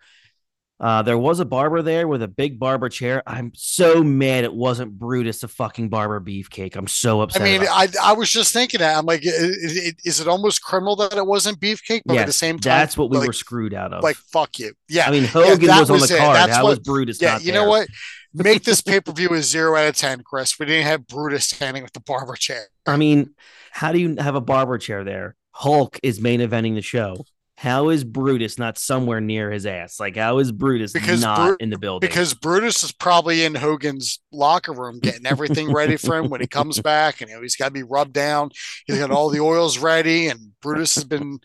Uh, 0.81 1.01
there 1.01 1.17
was 1.17 1.39
a 1.39 1.45
barber 1.45 1.81
there 1.81 2.09
with 2.09 2.23
a 2.23 2.29
big 2.29 2.59
barber 2.59 2.89
chair. 2.89 3.23
I'm 3.25 3.53
so 3.55 4.03
mad 4.03 4.43
it 4.43 4.53
wasn't 4.53 4.99
Brutus, 4.99 5.41
the 5.41 5.47
fucking 5.47 5.91
barber 5.91 6.21
beefcake. 6.21 6.75
I'm 6.75 6.89
so 6.89 7.21
upset. 7.21 7.41
I 7.41 7.45
mean, 7.45 7.63
I 7.71 7.87
I 8.03 8.13
was 8.15 8.29
just 8.31 8.53
thinking 8.53 8.79
that 8.81 8.99
I'm 8.99 9.07
like, 9.07 9.21
is 9.25 10.21
it 10.21 10.27
almost 10.27 10.61
criminal 10.63 10.97
that 10.97 11.13
it 11.17 11.25
wasn't 11.27 11.61
Beefcake, 11.61 12.03
but 12.05 12.17
at 12.17 12.27
the 12.27 12.33
same 12.33 12.59
time, 12.59 12.71
that's 12.81 12.99
what 12.99 13.11
we 13.11 13.19
like, 13.19 13.29
were 13.29 13.33
screwed 13.33 13.75
out 13.75 13.93
of. 13.93 14.03
like 14.03 14.17
fuck 14.17 14.59
you. 14.59 14.73
Yeah, 14.89 15.07
I 15.07 15.13
mean, 15.13 15.25
Hogan 15.25 15.67
that 15.69 15.81
was 15.81 15.91
on 15.91 16.01
was 16.01 16.09
the 16.09 16.17
it. 16.17 16.19
card. 16.19 16.37
That's 16.37 16.57
How 16.57 16.65
what- 16.65 16.71
was 16.71 16.79
Brutus 16.81 17.23
yeah. 17.23 17.39
You 17.39 17.53
there? 17.53 17.63
know 17.63 17.69
what? 17.69 17.87
Make 18.35 18.65
this 18.65 18.81
pay 18.83 19.01
per 19.01 19.13
view 19.13 19.33
a 19.35 19.43
zero 19.43 19.77
out 19.77 19.87
of 19.89 19.95
ten, 19.97 20.23
Chris. 20.25 20.59
We 20.59 20.67
didn't 20.67 20.87
have 20.87 21.07
Brutus 21.07 21.45
standing 21.45 21.85
with 21.85 21.93
the 21.93 22.01
barber 22.01 22.35
chair. 22.35 22.65
I 22.87 22.97
mean, 22.97 23.35
how 23.71 23.93
do 23.93 24.01
you 24.01 24.17
have 24.19 24.35
a 24.35 24.41
barber 24.41 24.79
chair 24.79 25.05
there? 25.05 25.37
Hulk 25.53 26.01
is 26.03 26.21
main 26.21 26.41
eventing 26.41 26.75
the 26.75 26.83
show. 26.83 27.25
How 27.63 27.91
is 27.91 28.03
Brutus 28.03 28.59
not 28.59 28.77
somewhere 28.77 29.21
near 29.21 29.49
his 29.49 29.67
ass? 29.67 30.01
Like, 30.01 30.17
how 30.17 30.39
is 30.39 30.51
Brutus 30.51 30.93
Because 30.93 31.23
not 31.23 31.47
Bru- 31.47 31.57
in 31.61 31.71
the 31.71 31.79
building? 31.79 32.09
Because 32.09 32.35
Brutus 32.35 32.83
is 32.83 32.91
probably 32.91 33.45
in 33.45 33.55
Hogan's 33.55 34.19
locker 34.33 34.73
room 34.73 34.99
getting 34.99 35.27
everything 35.27 35.73
ready 35.73 35.97
for 35.97 36.17
him 36.17 36.29
when 36.29 36.41
he 36.41 36.49
comes 36.49 36.81
back, 36.83 37.21
and 37.21 37.31
you 37.31 37.37
know 37.37 37.43
he's 37.43 37.55
got 37.55 37.67
to 37.67 37.71
be 37.71 37.85
rubbed 37.85 38.15
down. 38.15 38.51
He's 38.85 38.99
got 38.99 39.13
all 39.13 39.29
the 39.29 39.39
oils 39.39 39.79
ready, 39.79 40.27
and 40.27 40.41
Brutus 40.61 40.97
has 40.97 41.05
been, 41.05 41.35
you 41.35 41.39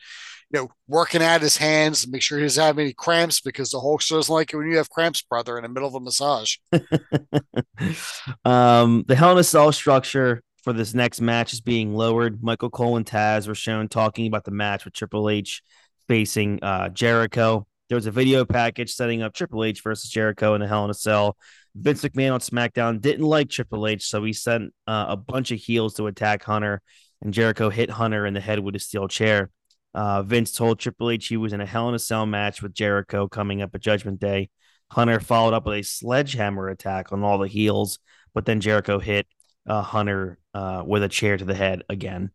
know, 0.53 0.69
working 0.87 1.21
at 1.21 1.43
his 1.43 1.57
hands 1.57 2.01
to 2.01 2.09
make 2.09 2.23
sure 2.23 2.39
he 2.39 2.45
doesn't 2.45 2.63
have 2.63 2.79
any 2.79 2.93
cramps 2.93 3.39
because 3.39 3.69
the 3.69 3.79
Hulk 3.79 4.01
doesn't 4.03 4.33
like 4.33 4.51
it 4.51 4.57
when 4.57 4.71
you 4.71 4.77
have 4.77 4.89
cramps, 4.89 5.21
brother, 5.21 5.55
in 5.55 5.61
the 5.61 5.69
middle 5.69 5.87
of 5.87 5.93
a 5.93 5.99
massage. 5.99 6.55
um, 8.43 9.03
the 9.07 9.15
Hell 9.15 9.33
in 9.33 9.37
a 9.37 9.43
Cell 9.43 9.71
structure 9.71 10.41
for 10.63 10.73
this 10.73 10.95
next 10.95 11.21
match 11.21 11.53
is 11.53 11.61
being 11.61 11.93
lowered. 11.93 12.41
Michael 12.41 12.71
Cole 12.71 12.97
and 12.97 13.05
Taz 13.05 13.47
were 13.47 13.53
shown 13.53 13.87
talking 13.87 14.25
about 14.25 14.45
the 14.45 14.51
match 14.51 14.83
with 14.83 14.95
Triple 14.95 15.29
H 15.29 15.61
facing 16.07 16.63
uh, 16.63 16.89
Jericho. 16.89 17.67
There 17.89 17.95
was 17.95 18.05
a 18.05 18.11
video 18.11 18.43
package 18.45 18.93
setting 18.93 19.21
up 19.21 19.33
Triple 19.33 19.63
H 19.63 19.81
versus 19.81 20.09
Jericho 20.09 20.55
in 20.55 20.61
the 20.61 20.67
Hell 20.67 20.83
in 20.83 20.91
a 20.91 20.93
Cell. 20.93 21.37
Vince 21.75 22.03
McMahon 22.03 22.33
on 22.33 22.39
SmackDown 22.39 22.99
didn't 22.99 23.25
like 23.25 23.49
Triple 23.49 23.87
H, 23.87 24.07
so 24.07 24.23
he 24.23 24.33
sent 24.33 24.73
uh, 24.87 25.05
a 25.09 25.17
bunch 25.17 25.51
of 25.51 25.59
heels 25.59 25.93
to 25.95 26.07
attack 26.07 26.43
Hunter, 26.43 26.81
and 27.21 27.33
Jericho 27.33 27.69
hit 27.69 27.89
Hunter 27.89 28.25
in 28.25 28.33
the 28.33 28.41
head 28.41 28.59
with 28.59 28.75
a 28.75 28.79
steel 28.79 29.07
chair. 29.07 29.49
Uh, 29.93 30.21
Vince 30.23 30.51
told 30.51 30.79
Triple 30.79 31.11
H 31.11 31.27
he 31.27 31.37
was 31.37 31.53
in 31.53 31.61
a 31.61 31.65
Hell 31.65 31.87
in 31.89 31.95
a 31.95 31.99
Cell 31.99 32.25
match 32.25 32.61
with 32.61 32.73
Jericho 32.73 33.27
coming 33.27 33.61
up 33.61 33.73
at 33.73 33.81
Judgment 33.81 34.19
Day. 34.19 34.49
Hunter 34.91 35.19
followed 35.19 35.53
up 35.53 35.65
with 35.65 35.79
a 35.79 35.83
sledgehammer 35.83 36.69
attack 36.69 37.11
on 37.11 37.23
all 37.23 37.37
the 37.37 37.47
heels, 37.47 37.99
but 38.33 38.45
then 38.45 38.61
Jericho 38.61 38.99
hit 38.99 39.27
uh, 39.67 39.81
Hunter 39.81 40.39
uh, 40.53 40.83
with 40.85 41.03
a 41.03 41.09
chair 41.09 41.37
to 41.37 41.45
the 41.45 41.55
head 41.55 41.83
again. 41.89 42.31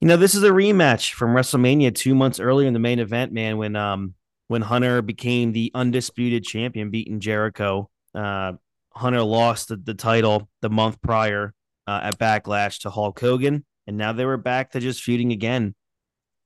You 0.00 0.08
know, 0.08 0.16
this 0.16 0.34
is 0.34 0.42
a 0.42 0.50
rematch 0.50 1.14
from 1.14 1.30
WrestleMania 1.30 1.94
two 1.94 2.14
months 2.14 2.38
earlier 2.38 2.68
in 2.68 2.74
the 2.74 2.78
main 2.78 2.98
event, 2.98 3.32
man, 3.32 3.56
when 3.56 3.76
um 3.76 4.14
when 4.48 4.62
Hunter 4.62 5.02
became 5.02 5.52
the 5.52 5.72
undisputed 5.74 6.44
champion, 6.44 6.90
beating 6.90 7.18
Jericho. 7.18 7.90
Uh, 8.14 8.52
Hunter 8.92 9.22
lost 9.22 9.68
the, 9.68 9.76
the 9.76 9.94
title 9.94 10.48
the 10.62 10.70
month 10.70 11.00
prior 11.02 11.52
uh, 11.86 12.00
at 12.04 12.18
Backlash 12.18 12.80
to 12.80 12.90
Hulk 12.90 13.18
Hogan, 13.18 13.64
and 13.86 13.96
now 13.96 14.12
they 14.12 14.24
were 14.24 14.36
back 14.36 14.72
to 14.72 14.80
just 14.80 15.02
feuding 15.02 15.32
again. 15.32 15.74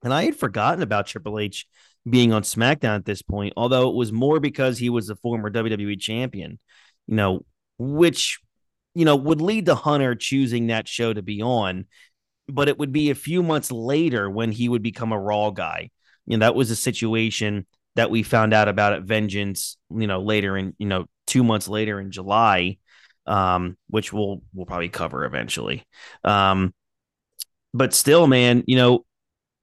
And 0.02 0.14
I 0.14 0.24
had 0.24 0.36
forgotten 0.36 0.82
about 0.82 1.06
Triple 1.06 1.38
H 1.38 1.66
being 2.08 2.32
on 2.32 2.42
SmackDown 2.42 2.96
at 2.96 3.04
this 3.04 3.22
point, 3.22 3.52
although 3.56 3.90
it 3.90 3.94
was 3.94 4.12
more 4.12 4.40
because 4.40 4.78
he 4.78 4.88
was 4.88 5.10
a 5.10 5.16
former 5.16 5.50
WWE 5.50 6.00
champion, 6.00 6.58
you 7.06 7.16
know, 7.16 7.44
which, 7.78 8.40
you 8.94 9.04
know, 9.04 9.16
would 9.16 9.40
lead 9.40 9.66
to 9.66 9.74
Hunter 9.74 10.14
choosing 10.14 10.68
that 10.68 10.88
show 10.88 11.12
to 11.12 11.22
be 11.22 11.42
on. 11.42 11.86
But 12.50 12.68
it 12.68 12.78
would 12.78 12.92
be 12.92 13.10
a 13.10 13.14
few 13.14 13.42
months 13.42 13.72
later 13.72 14.28
when 14.28 14.52
he 14.52 14.68
would 14.68 14.82
become 14.82 15.12
a 15.12 15.20
Raw 15.20 15.50
guy. 15.50 15.90
You 16.26 16.36
know, 16.36 16.46
that 16.46 16.54
was 16.54 16.70
a 16.70 16.76
situation 16.76 17.66
that 17.96 18.10
we 18.10 18.22
found 18.22 18.54
out 18.54 18.68
about 18.68 18.92
at 18.92 19.02
Vengeance, 19.02 19.76
you 19.90 20.06
know, 20.06 20.20
later 20.20 20.56
in, 20.56 20.74
you 20.78 20.86
know, 20.86 21.06
two 21.26 21.42
months 21.42 21.68
later 21.68 22.00
in 22.00 22.10
July, 22.10 22.78
um, 23.26 23.76
which 23.88 24.12
we'll 24.12 24.42
we'll 24.54 24.66
probably 24.66 24.88
cover 24.88 25.24
eventually. 25.24 25.84
Um, 26.24 26.72
but 27.72 27.94
still, 27.94 28.26
man, 28.26 28.64
you 28.66 28.76
know, 28.76 29.04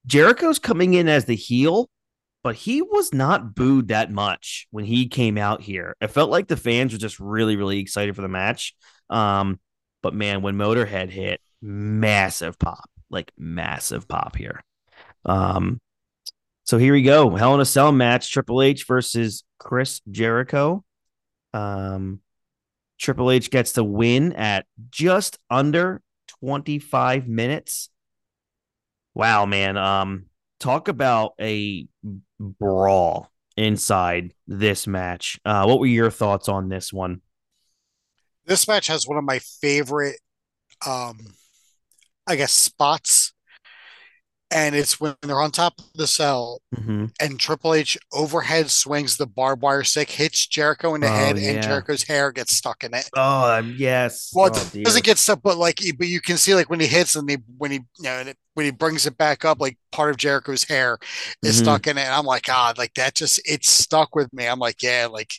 Jericho's 0.05 0.59
coming 0.59 0.93
in 0.93 1.07
as 1.07 1.25
the 1.25 1.35
heel, 1.35 1.89
but 2.43 2.55
he 2.55 2.81
was 2.81 3.13
not 3.13 3.55
booed 3.55 3.89
that 3.89 4.11
much 4.11 4.67
when 4.71 4.85
he 4.85 5.07
came 5.07 5.37
out 5.37 5.61
here. 5.61 5.95
It 5.99 6.07
felt 6.07 6.29
like 6.29 6.47
the 6.47 6.55
fans 6.55 6.93
were 6.93 6.99
just 6.99 7.19
really, 7.19 7.57
really 7.57 7.79
excited 7.79 8.15
for 8.15 8.21
the 8.21 8.29
match. 8.29 8.73
Um, 9.09 9.59
but 10.01 10.13
man, 10.13 10.41
when 10.41 10.55
Motorhead 10.55 11.09
hit, 11.09 11.41
massive 11.61 12.57
pop, 12.59 12.89
like 13.09 13.31
massive 13.37 14.07
pop 14.07 14.35
here. 14.35 14.63
Um, 15.25 15.79
so 16.63 16.77
here 16.77 16.93
we 16.93 17.01
go. 17.01 17.35
Hell 17.35 17.55
in 17.55 17.61
a 17.61 17.65
Cell 17.65 17.91
match, 17.91 18.31
Triple 18.31 18.61
H 18.61 18.85
versus 18.85 19.43
Chris 19.57 20.01
Jericho. 20.11 20.83
Um, 21.53 22.19
Triple 22.99 23.31
H 23.31 23.49
gets 23.49 23.71
the 23.71 23.83
win 23.83 24.33
at 24.33 24.65
just 24.89 25.37
under 25.49 26.01
25 26.41 27.27
minutes. 27.27 27.89
Wow, 29.13 29.45
man. 29.45 29.77
Um, 29.77 30.25
talk 30.59 30.87
about 30.87 31.33
a 31.39 31.87
brawl 32.39 33.31
inside 33.55 34.33
this 34.47 34.87
match. 34.87 35.39
Uh, 35.45 35.65
what 35.65 35.79
were 35.79 35.85
your 35.85 36.11
thoughts 36.11 36.49
on 36.49 36.69
this 36.69 36.93
one? 36.93 37.21
This 38.45 38.67
match 38.67 38.87
has 38.87 39.07
one 39.07 39.17
of 39.17 39.23
my 39.23 39.39
favorite, 39.39 40.19
um, 40.85 41.17
I 42.27 42.35
guess, 42.35 42.51
spots. 42.53 43.33
And 44.49 44.75
it's 44.75 44.97
when 44.97 45.13
they're 45.23 45.41
on 45.41 45.51
top 45.51 45.77
of 45.79 45.85
the 45.95 46.07
cell 46.07 46.61
Mm-hmm. 46.73 47.05
and 47.19 47.39
Triple 47.39 47.73
H 47.73 47.97
overhead 48.13 48.69
swings 48.71 49.17
the 49.17 49.25
barbed 49.25 49.61
wire 49.61 49.83
stick, 49.83 50.09
hits 50.09 50.47
Jericho 50.47 50.95
in 50.95 51.01
the 51.01 51.07
Oh, 51.07 51.11
head, 51.11 51.37
yeah. 51.37 51.49
and 51.51 51.63
Jericho's 51.63 52.03
hair 52.03 52.31
gets 52.31 52.55
stuck 52.55 52.83
in 52.85 52.93
it. 52.93 53.09
Oh, 53.15 53.57
um, 53.57 53.73
yes. 53.77 54.31
Well, 54.33 54.51
oh, 54.53 54.69
it 54.73 54.83
doesn't 54.83 55.03
get 55.03 55.17
stuck, 55.17 55.41
but 55.41 55.57
like, 55.57 55.79
but 55.97 56.07
you 56.07 56.21
can 56.21 56.37
see 56.37 56.55
like 56.55 56.69
when 56.69 56.79
he 56.79 56.87
hits 56.87 57.15
and 57.17 57.29
he 57.29 57.37
when 57.57 57.71
he 57.71 57.77
you 57.97 58.03
know 58.03 58.23
when 58.53 58.65
he 58.65 58.71
brings 58.71 59.05
it 59.05 59.17
back 59.17 59.43
up, 59.43 59.59
like 59.59 59.77
part 59.91 60.11
of 60.11 60.17
Jericho's 60.17 60.63
hair 60.63 60.97
is 61.43 61.57
Mhm. 61.57 61.63
stuck 61.63 61.87
in 61.87 61.97
it. 61.97 62.01
And 62.05 62.13
I'm 62.13 62.25
like, 62.25 62.43
God, 62.43 62.77
like 62.77 62.93
that 62.93 63.15
just 63.15 63.41
it's 63.43 63.69
stuck 63.69 64.15
with 64.15 64.31
me. 64.33 64.45
I'm 64.47 64.59
like, 64.59 64.81
yeah, 64.81 65.07
like 65.11 65.33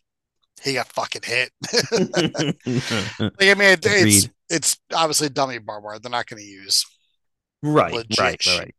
he 0.62 0.74
got 0.74 0.89
fucking 0.89 1.22
hit. 1.24 1.51
like 1.93 3.41
I 3.41 3.55
mean, 3.55 3.62
it, 3.72 3.86
it's. 3.86 4.28
It's 4.51 4.78
obviously 4.94 5.28
dummy 5.28 5.59
barbed 5.59 5.84
wire. 5.84 5.99
They're 5.99 6.11
not 6.11 6.26
going 6.26 6.42
to 6.42 6.49
use 6.49 6.84
right, 7.62 7.92
legit 7.92 8.18
right, 8.18 8.46
right. 8.46 8.74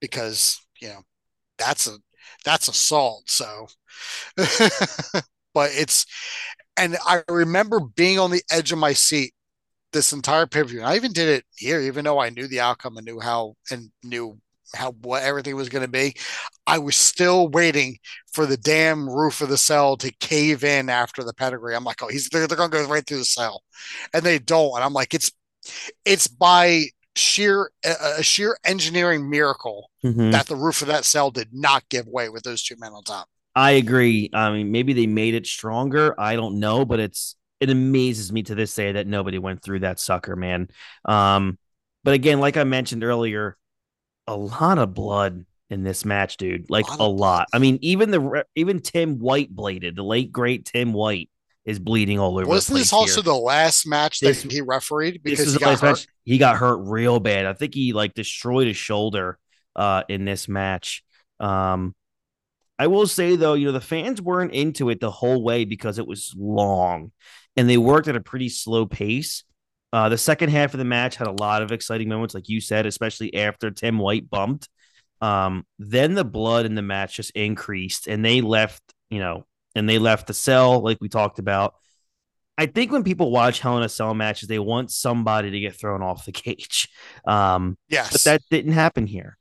because 0.00 0.60
you 0.80 0.88
know 0.88 1.02
that's 1.58 1.86
a 1.86 1.96
that's 2.44 2.68
assault. 2.68 3.28
So, 3.28 3.66
but 5.54 5.70
it's 5.72 6.06
and 6.76 6.96
I 7.06 7.22
remember 7.28 7.80
being 7.80 8.18
on 8.18 8.30
the 8.30 8.42
edge 8.50 8.72
of 8.72 8.78
my 8.78 8.92
seat 8.92 9.32
this 9.92 10.12
entire 10.12 10.46
pay 10.46 10.62
per 10.62 10.68
view. 10.68 10.82
I 10.82 10.96
even 10.96 11.12
did 11.12 11.28
it 11.28 11.44
here, 11.56 11.80
even 11.80 12.04
though 12.04 12.18
I 12.18 12.30
knew 12.30 12.46
the 12.46 12.60
outcome 12.60 12.96
and 12.96 13.06
knew 13.06 13.20
how 13.20 13.54
and 13.70 13.90
knew 14.02 14.38
how 14.74 14.92
what 15.02 15.22
everything 15.22 15.56
was 15.56 15.68
going 15.68 15.84
to 15.84 15.90
be. 15.90 16.14
I 16.66 16.78
was 16.78 16.96
still 16.96 17.48
waiting 17.48 17.98
for 18.32 18.46
the 18.46 18.56
damn 18.56 19.08
roof 19.08 19.40
of 19.40 19.48
the 19.48 19.56
cell 19.58 19.96
to 19.98 20.10
cave 20.12 20.64
in 20.64 20.88
after 20.88 21.22
the 21.24 21.34
pedigree. 21.34 21.76
I'm 21.76 21.84
like, 21.84 22.02
oh, 22.02 22.08
he's 22.08 22.28
they're, 22.28 22.46
they're 22.46 22.56
going 22.56 22.70
to 22.70 22.76
go 22.76 22.88
right 22.88 23.06
through 23.06 23.18
the 23.18 23.24
cell, 23.24 23.62
and 24.12 24.22
they 24.24 24.38
don't. 24.38 24.74
And 24.76 24.84
I'm 24.84 24.92
like, 24.92 25.14
it's 25.14 25.30
it's 26.04 26.26
by 26.26 26.84
sheer 27.14 27.70
a, 27.84 27.94
a 28.18 28.22
sheer 28.22 28.58
engineering 28.64 29.28
miracle 29.30 29.90
Mhm. 30.04 30.32
that 30.32 30.46
the 30.46 30.56
roof 30.56 30.82
of 30.82 30.88
that 30.88 31.04
cell 31.04 31.30
did 31.30 31.48
not 31.52 31.88
give 31.88 32.06
way 32.06 32.28
with 32.28 32.42
those 32.42 32.62
two 32.62 32.76
men 32.78 32.92
on 32.92 33.02
top. 33.02 33.28
I 33.54 33.72
agree. 33.72 34.28
I 34.34 34.52
mean, 34.52 34.70
maybe 34.70 34.92
they 34.92 35.06
made 35.06 35.34
it 35.34 35.46
stronger. 35.46 36.14
I 36.20 36.36
don't 36.36 36.60
know, 36.60 36.84
but 36.84 37.00
it's 37.00 37.36
it 37.58 37.70
amazes 37.70 38.30
me 38.30 38.42
to 38.42 38.54
this 38.54 38.74
day 38.74 38.92
that 38.92 39.06
nobody 39.06 39.38
went 39.38 39.62
through 39.62 39.80
that 39.80 39.98
sucker, 39.98 40.36
man. 40.36 40.68
Um, 41.06 41.58
but 42.04 42.12
again, 42.12 42.38
like 42.38 42.58
I 42.58 42.64
mentioned 42.64 43.02
earlier, 43.02 43.56
a 44.26 44.36
lot 44.36 44.78
of 44.78 44.94
blood 44.94 45.44
in 45.70 45.82
this 45.82 46.04
match, 46.04 46.36
dude. 46.36 46.70
Like 46.70 46.88
Lot 46.90 47.00
a 47.00 47.04
lot. 47.04 47.46
I 47.52 47.58
mean, 47.58 47.78
even 47.82 48.10
the 48.10 48.44
even 48.54 48.80
Tim 48.80 49.18
White 49.18 49.50
bladed, 49.50 49.96
the 49.96 50.02
late 50.04 50.30
great 50.32 50.64
Tim 50.64 50.92
White 50.92 51.30
is 51.64 51.78
bleeding 51.80 52.18
all 52.20 52.38
over. 52.38 52.46
Wasn't 52.46 52.78
this 52.78 52.92
also 52.92 53.16
here. 53.16 53.22
the 53.24 53.34
last 53.34 53.86
match 53.86 54.20
that 54.20 54.28
This- 54.28 54.42
he 54.42 54.60
refereed 54.60 55.20
This 55.24 55.40
because 55.40 55.52
he 55.54 55.58
got 55.58 55.80
hurt? 55.80 55.82
match. 55.82 56.06
He 56.24 56.38
got 56.38 56.56
hurt 56.56 56.76
real 56.76 57.18
bad. 57.18 57.46
I 57.46 57.52
think 57.54 57.74
he 57.74 57.92
like 57.92 58.14
destroyed 58.14 58.66
his 58.68 58.76
shoulder 58.76 59.38
uh 59.74 60.02
in 60.08 60.24
this 60.24 60.48
match. 60.48 61.02
Um 61.40 61.94
I 62.78 62.86
will 62.88 63.06
say 63.06 63.36
though, 63.36 63.54
you 63.54 63.66
know, 63.66 63.72
the 63.72 63.80
fans 63.80 64.20
weren't 64.22 64.52
into 64.52 64.90
it 64.90 65.00
the 65.00 65.10
whole 65.10 65.42
way 65.42 65.64
because 65.64 65.98
it 65.98 66.06
was 66.06 66.32
long 66.36 67.10
and 67.56 67.68
they 67.68 67.78
worked 67.78 68.06
at 68.06 68.16
a 68.16 68.20
pretty 68.20 68.48
slow 68.48 68.86
pace. 68.86 69.42
Uh 69.96 70.10
the 70.10 70.18
second 70.18 70.50
half 70.50 70.74
of 70.74 70.78
the 70.78 70.84
match 70.84 71.16
had 71.16 71.26
a 71.26 71.32
lot 71.32 71.62
of 71.62 71.72
exciting 71.72 72.10
moments, 72.10 72.34
like 72.34 72.50
you 72.50 72.60
said, 72.60 72.84
especially 72.84 73.34
after 73.34 73.70
Tim 73.70 73.96
White 73.98 74.28
bumped. 74.28 74.68
Um, 75.22 75.64
then 75.78 76.12
the 76.12 76.22
blood 76.24 76.66
in 76.66 76.74
the 76.74 76.82
match 76.82 77.16
just 77.16 77.30
increased 77.30 78.06
and 78.06 78.22
they 78.22 78.42
left, 78.42 78.82
you 79.08 79.20
know, 79.20 79.46
and 79.74 79.88
they 79.88 79.98
left 79.98 80.26
the 80.26 80.34
cell, 80.34 80.80
like 80.80 80.98
we 81.00 81.08
talked 81.08 81.38
about. 81.38 81.76
I 82.58 82.66
think 82.66 82.92
when 82.92 83.04
people 83.04 83.30
watch 83.30 83.60
Hell 83.60 83.78
in 83.78 83.84
a 83.84 83.88
Cell 83.88 84.12
matches, 84.12 84.48
they 84.48 84.58
want 84.58 84.90
somebody 84.90 85.50
to 85.50 85.60
get 85.60 85.74
thrown 85.74 86.02
off 86.02 86.26
the 86.26 86.32
cage. 86.44 86.88
Um, 87.26 87.78
Yes. 87.88 88.12
but 88.12 88.24
that 88.24 88.42
didn't 88.50 88.72
happen 88.72 89.06
here. 89.06 89.38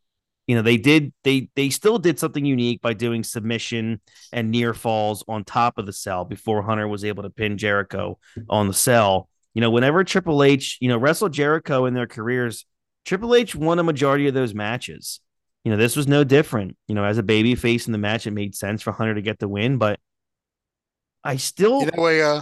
You 0.48 0.56
know, 0.56 0.62
they 0.62 0.78
did 0.78 1.12
they 1.26 1.50
they 1.58 1.70
still 1.70 1.98
did 1.98 2.18
something 2.18 2.46
unique 2.46 2.80
by 2.82 2.94
doing 2.94 3.26
submission 3.26 4.00
and 4.32 4.52
near 4.52 4.74
falls 4.74 5.22
on 5.28 5.44
top 5.44 5.78
of 5.78 5.86
the 5.86 5.92
cell 5.94 6.24
before 6.24 6.62
Hunter 6.62 6.88
was 6.88 7.04
able 7.04 7.24
to 7.24 7.30
pin 7.30 7.58
Jericho 7.58 8.20
on 8.50 8.68
the 8.68 8.74
cell. 8.74 9.28
You 9.56 9.62
know, 9.62 9.72
whenever 9.72 10.04
Triple 10.04 10.44
H, 10.44 10.78
you 10.80 10.90
know, 10.90 10.98
wrestled 10.98 11.34
Jericho 11.34 11.86
in 11.86 11.96
their 11.96 12.08
careers, 12.08 12.66
Triple 13.06 13.34
H 13.34 13.56
won 13.56 13.80
a 13.80 13.84
majority 13.84 14.28
of 14.28 14.34
those 14.34 14.54
matches. 14.54 15.22
You 15.64 15.72
know, 15.72 15.78
this 15.78 15.96
was 15.96 16.08
no 16.08 16.24
different. 16.24 16.78
You 16.88 16.94
know, 16.94 17.04
as 17.04 17.18
a 17.18 17.24
baby 17.24 17.56
face 17.56 17.88
in 17.88 17.92
the 17.92 17.98
match, 17.98 18.28
it 18.28 18.32
made 18.32 18.54
sense 18.54 18.84
for 18.84 18.92
Hunter 18.92 19.16
to 19.16 19.22
get 19.22 19.40
the 19.40 19.48
win, 19.48 19.78
but 19.78 20.00
I 21.24 21.38
still 21.38 21.80
you 21.80 21.92
know 21.96 22.08
a 22.08 22.22
uh, 22.22 22.42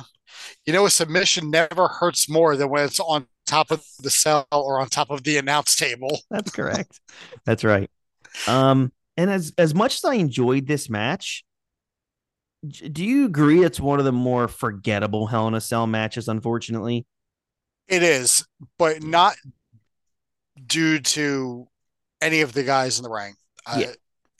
you 0.65 0.73
know 0.73 0.85
a 0.85 0.89
submission 0.89 1.49
never 1.49 1.87
hurts 1.87 2.27
more 2.27 2.57
than 2.57 2.69
when 2.69 2.83
it's 2.83 2.99
on 2.99 3.27
top 3.45 3.71
of 3.71 3.83
the 3.99 4.09
cell 4.09 4.45
or 4.51 4.79
on 4.79 4.89
top 4.89 5.09
of 5.09 5.23
the 5.23 5.37
announce 5.37 5.75
table. 5.75 6.19
That's 6.29 6.51
correct. 6.51 6.99
That's 7.45 7.63
right. 7.63 7.89
Um, 8.47 8.91
and 9.15 9.29
as 9.29 9.53
as 9.57 9.73
much 9.73 9.95
as 9.95 10.05
I 10.05 10.15
enjoyed 10.15 10.67
this 10.67 10.89
match, 10.89 11.45
do 12.67 13.03
you 13.03 13.25
agree 13.25 13.63
it's 13.63 13.79
one 13.79 13.99
of 13.99 14.05
the 14.05 14.11
more 14.11 14.47
forgettable 14.47 15.27
Hell 15.27 15.47
in 15.47 15.53
a 15.53 15.61
Cell 15.61 15.87
matches? 15.87 16.27
Unfortunately, 16.27 17.05
It 17.87 18.03
is, 18.03 18.45
but 18.77 19.03
not 19.03 19.35
due 20.65 20.99
to 20.99 21.67
any 22.21 22.41
of 22.41 22.53
the 22.53 22.63
guys 22.63 22.97
in 22.99 23.03
the 23.03 23.09
ring. 23.09 23.35
Uh, 23.65 23.77
Yeah. 23.79 23.93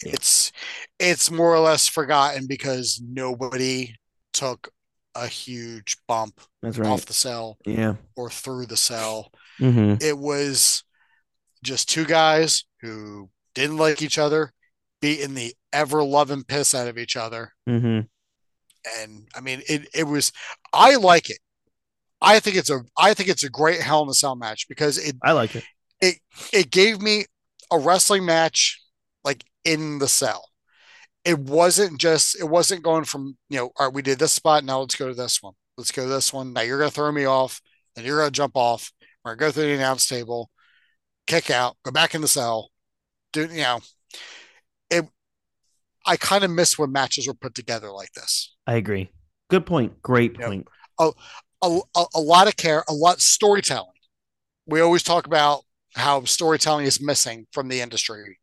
Yeah. 0.04 0.12
It's 0.14 0.52
it's 1.00 1.32
more 1.32 1.54
or 1.54 1.60
less 1.60 1.88
forgotten 1.88 2.46
because 2.48 3.02
nobody 3.06 3.96
took 4.34 4.70
a 5.16 5.28
huge 5.28 5.96
bump 6.08 6.42
that's 6.62 6.80
off 6.80 7.06
the 7.06 7.14
cell 7.14 7.58
Yeah. 7.66 7.96
or 8.16 8.30
through 8.30 8.66
the 8.66 8.78
cell. 8.78 9.32
hmm 9.60 9.96
It 10.02 10.18
was 10.18 10.84
just 11.64 11.88
two 11.90 12.04
guys 12.06 12.66
who 12.82 13.30
didn't 13.56 13.78
like 13.78 14.02
each 14.02 14.18
other, 14.18 14.52
beating 15.02 15.36
the 15.36 15.56
ever 15.72 16.04
loving 16.04 16.44
piss 16.44 16.76
out 16.76 16.88
of 16.88 16.98
each 16.98 17.16
other. 17.16 17.54
hmm 17.66 18.02
And 19.00 19.28
I 19.36 19.42
mean, 19.42 19.62
it 19.68 19.88
it 19.94 20.04
was. 20.06 20.32
I 20.74 20.96
like 20.96 21.30
it. 21.30 21.40
I 22.22 22.40
think 22.40 22.56
it's 22.58 22.70
a 22.70 22.82
I 22.98 23.14
think 23.14 23.30
it's 23.30 23.44
a 23.44 23.50
great 23.50 23.82
Hell 23.82 24.04
in 24.04 24.10
a 24.10 24.14
Cell 24.14 24.36
match 24.36 24.68
because 24.68 24.98
it 24.98 25.16
I 25.24 25.34
like 25.34 25.56
it. 25.56 25.64
it 26.02 26.16
it 26.52 26.72
gave 26.72 27.02
me 27.02 27.26
a 27.72 27.80
wrestling 27.80 28.26
match 28.26 28.82
like 29.24 29.44
in 29.66 30.00
the 30.00 30.08
cell. 30.08 30.50
It 31.26 31.40
wasn't 31.40 32.00
just 32.00 32.40
it 32.40 32.46
wasn't 32.46 32.84
going 32.84 33.06
from, 33.06 33.38
you 33.50 33.58
know, 33.58 33.72
all 33.78 33.88
right, 33.88 33.94
we 33.94 34.02
did 34.02 34.20
this 34.20 34.34
spot, 34.34 34.64
now 34.64 34.80
let's 34.82 34.96
go 34.96 35.08
to 35.08 35.14
this 35.14 35.42
one. 35.42 35.54
Let's 35.78 35.92
go 35.92 36.04
to 36.04 36.10
this 36.10 36.34
one. 36.34 36.54
Now 36.54 36.62
you're 36.62 36.80
gonna 36.80 36.92
throw 36.92 37.12
me 37.12 37.26
off, 37.26 37.62
and 37.96 38.06
you're 38.06 38.20
gonna 38.20 38.32
jump 38.32 38.56
off. 38.56 38.92
We're 39.24 39.36
gonna 39.36 39.50
go 39.50 39.52
through 39.54 39.64
the 39.64 39.74
announce 39.76 40.08
table, 40.08 40.50
kick 41.28 41.50
out, 41.50 41.78
go 41.84 41.92
back 41.92 42.16
in 42.16 42.22
the 42.22 42.28
cell. 42.28 42.70
Do 43.32 43.42
you 43.42 43.62
know 43.62 43.80
it 44.90 45.06
I 46.06 46.18
kind 46.18 46.44
of 46.44 46.52
miss 46.52 46.78
when 46.78 46.92
matches 46.92 47.28
were 47.28 47.34
put 47.34 47.56
together 47.56 47.92
like 47.92 48.12
this. 48.14 48.53
I 48.68 48.76
agree. 48.76 49.12
Good 49.50 49.66
point. 49.66 50.02
Great 50.02 50.36
Yep. 50.40 50.46
point. 50.46 50.68
a, 51.00 51.12
a, 51.62 51.80
a 52.16 52.20
lot 52.20 52.48
of 52.48 52.56
care, 52.58 52.84
a 52.88 52.94
lot 52.94 53.22
storytelling. 53.22 53.90
We 54.68 54.82
always 54.82 55.04
talk 55.04 55.28
about 55.28 55.64
how 55.96 56.24
storytelling 56.26 56.86
is 56.86 57.02
missing 57.02 57.48
from 57.54 57.70
the 57.70 57.82
industry 57.82 58.40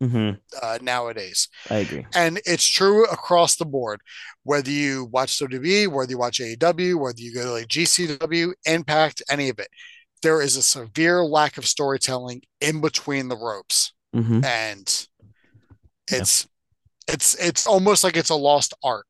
hmm 0.00 0.30
uh, 0.62 0.78
nowadays. 0.82 1.48
I 1.70 1.78
agree. 1.78 2.06
And 2.14 2.40
it's 2.44 2.68
true 2.68 3.04
across 3.06 3.56
the 3.56 3.64
board. 3.66 4.00
Whether 4.44 4.70
you 4.70 5.06
watch 5.12 5.38
WWE, 5.38 5.86
whether 5.88 6.10
you 6.10 6.18
watch 6.18 6.40
AEW, 6.40 6.98
whether 6.98 7.20
you 7.20 7.34
go 7.34 7.44
to 7.44 7.52
like 7.52 7.68
GCW, 7.68 8.54
Impact, 8.66 9.22
any 9.30 9.48
of 9.48 9.58
it, 9.58 9.68
there 10.22 10.42
is 10.42 10.56
a 10.56 10.62
severe 10.62 11.24
lack 11.24 11.58
of 11.58 11.66
storytelling 11.66 12.42
in 12.60 12.80
between 12.80 13.28
the 13.28 13.36
ropes, 13.36 13.92
hmm 14.14 14.40
and 14.42 15.06
it's 16.10 16.46
it's 17.08 17.34
it's 17.36 17.66
almost 17.66 18.04
like 18.04 18.16
it's 18.16 18.30
a 18.30 18.34
lost 18.36 18.74
art. 18.84 19.06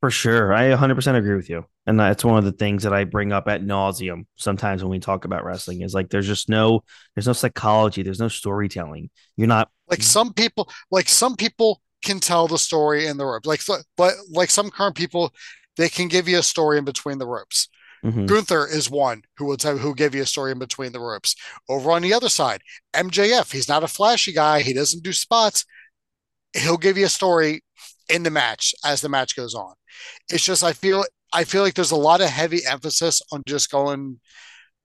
For 0.00 0.10
sure. 0.10 0.52
I 0.52 0.70
100% 0.70 1.16
agree 1.16 1.36
with 1.36 1.48
you. 1.48 1.64
And 1.86 1.98
that's 1.98 2.24
one 2.24 2.36
of 2.38 2.44
the 2.44 2.52
things 2.52 2.82
that 2.82 2.92
I 2.92 3.04
bring 3.04 3.32
up 3.32 3.48
at 3.48 3.62
nauseum 3.62 4.26
sometimes 4.36 4.82
when 4.82 4.90
we 4.90 4.98
talk 4.98 5.24
about 5.24 5.44
wrestling 5.44 5.82
is 5.82 5.94
like 5.94 6.10
there's 6.10 6.26
just 6.26 6.48
no 6.48 6.82
there's 7.14 7.26
no 7.26 7.32
psychology, 7.32 8.02
there's 8.02 8.20
no 8.20 8.28
storytelling. 8.28 9.10
You're 9.36 9.46
not 9.46 9.70
Like 9.88 10.02
some 10.02 10.32
people, 10.32 10.68
like 10.90 11.08
some 11.08 11.36
people 11.36 11.80
can 12.04 12.20
tell 12.20 12.46
the 12.48 12.58
story 12.58 13.06
in 13.06 13.16
the 13.16 13.24
ropes. 13.24 13.46
Like, 13.46 13.62
but 13.96 14.14
like 14.30 14.50
some 14.50 14.70
current 14.70 14.96
people, 14.96 15.32
they 15.76 15.88
can 15.88 16.08
give 16.08 16.28
you 16.28 16.38
a 16.38 16.42
story 16.42 16.78
in 16.78 16.84
between 16.84 17.18
the 17.18 17.26
ropes. 17.26 17.68
Mhm. 18.04 18.26
Gunther 18.26 18.66
is 18.66 18.90
one 18.90 19.22
who 19.38 19.46
will 19.46 19.56
tell 19.56 19.78
who 19.78 19.94
give 19.94 20.14
you 20.14 20.22
a 20.22 20.26
story 20.26 20.52
in 20.52 20.58
between 20.58 20.92
the 20.92 21.00
ropes. 21.00 21.34
Over 21.68 21.90
on 21.92 22.02
the 22.02 22.12
other 22.12 22.28
side, 22.28 22.62
MJF, 22.94 23.52
he's 23.52 23.68
not 23.68 23.82
a 23.84 23.88
flashy 23.88 24.32
guy. 24.32 24.60
He 24.62 24.72
doesn't 24.72 25.02
do 25.02 25.12
spots. 25.12 25.64
He'll 26.52 26.76
give 26.76 26.96
you 26.98 27.06
a 27.06 27.10
story 27.10 27.62
in 28.08 28.22
the 28.22 28.30
match 28.30 28.74
as 28.84 29.00
the 29.00 29.08
match 29.08 29.36
goes 29.36 29.54
on. 29.54 29.74
It's 30.30 30.44
just 30.44 30.64
I 30.64 30.72
feel 30.72 31.04
I 31.32 31.44
feel 31.44 31.62
like 31.62 31.74
there's 31.74 31.90
a 31.90 31.96
lot 31.96 32.20
of 32.20 32.28
heavy 32.28 32.60
emphasis 32.66 33.20
on 33.32 33.42
just 33.46 33.70
going 33.70 34.20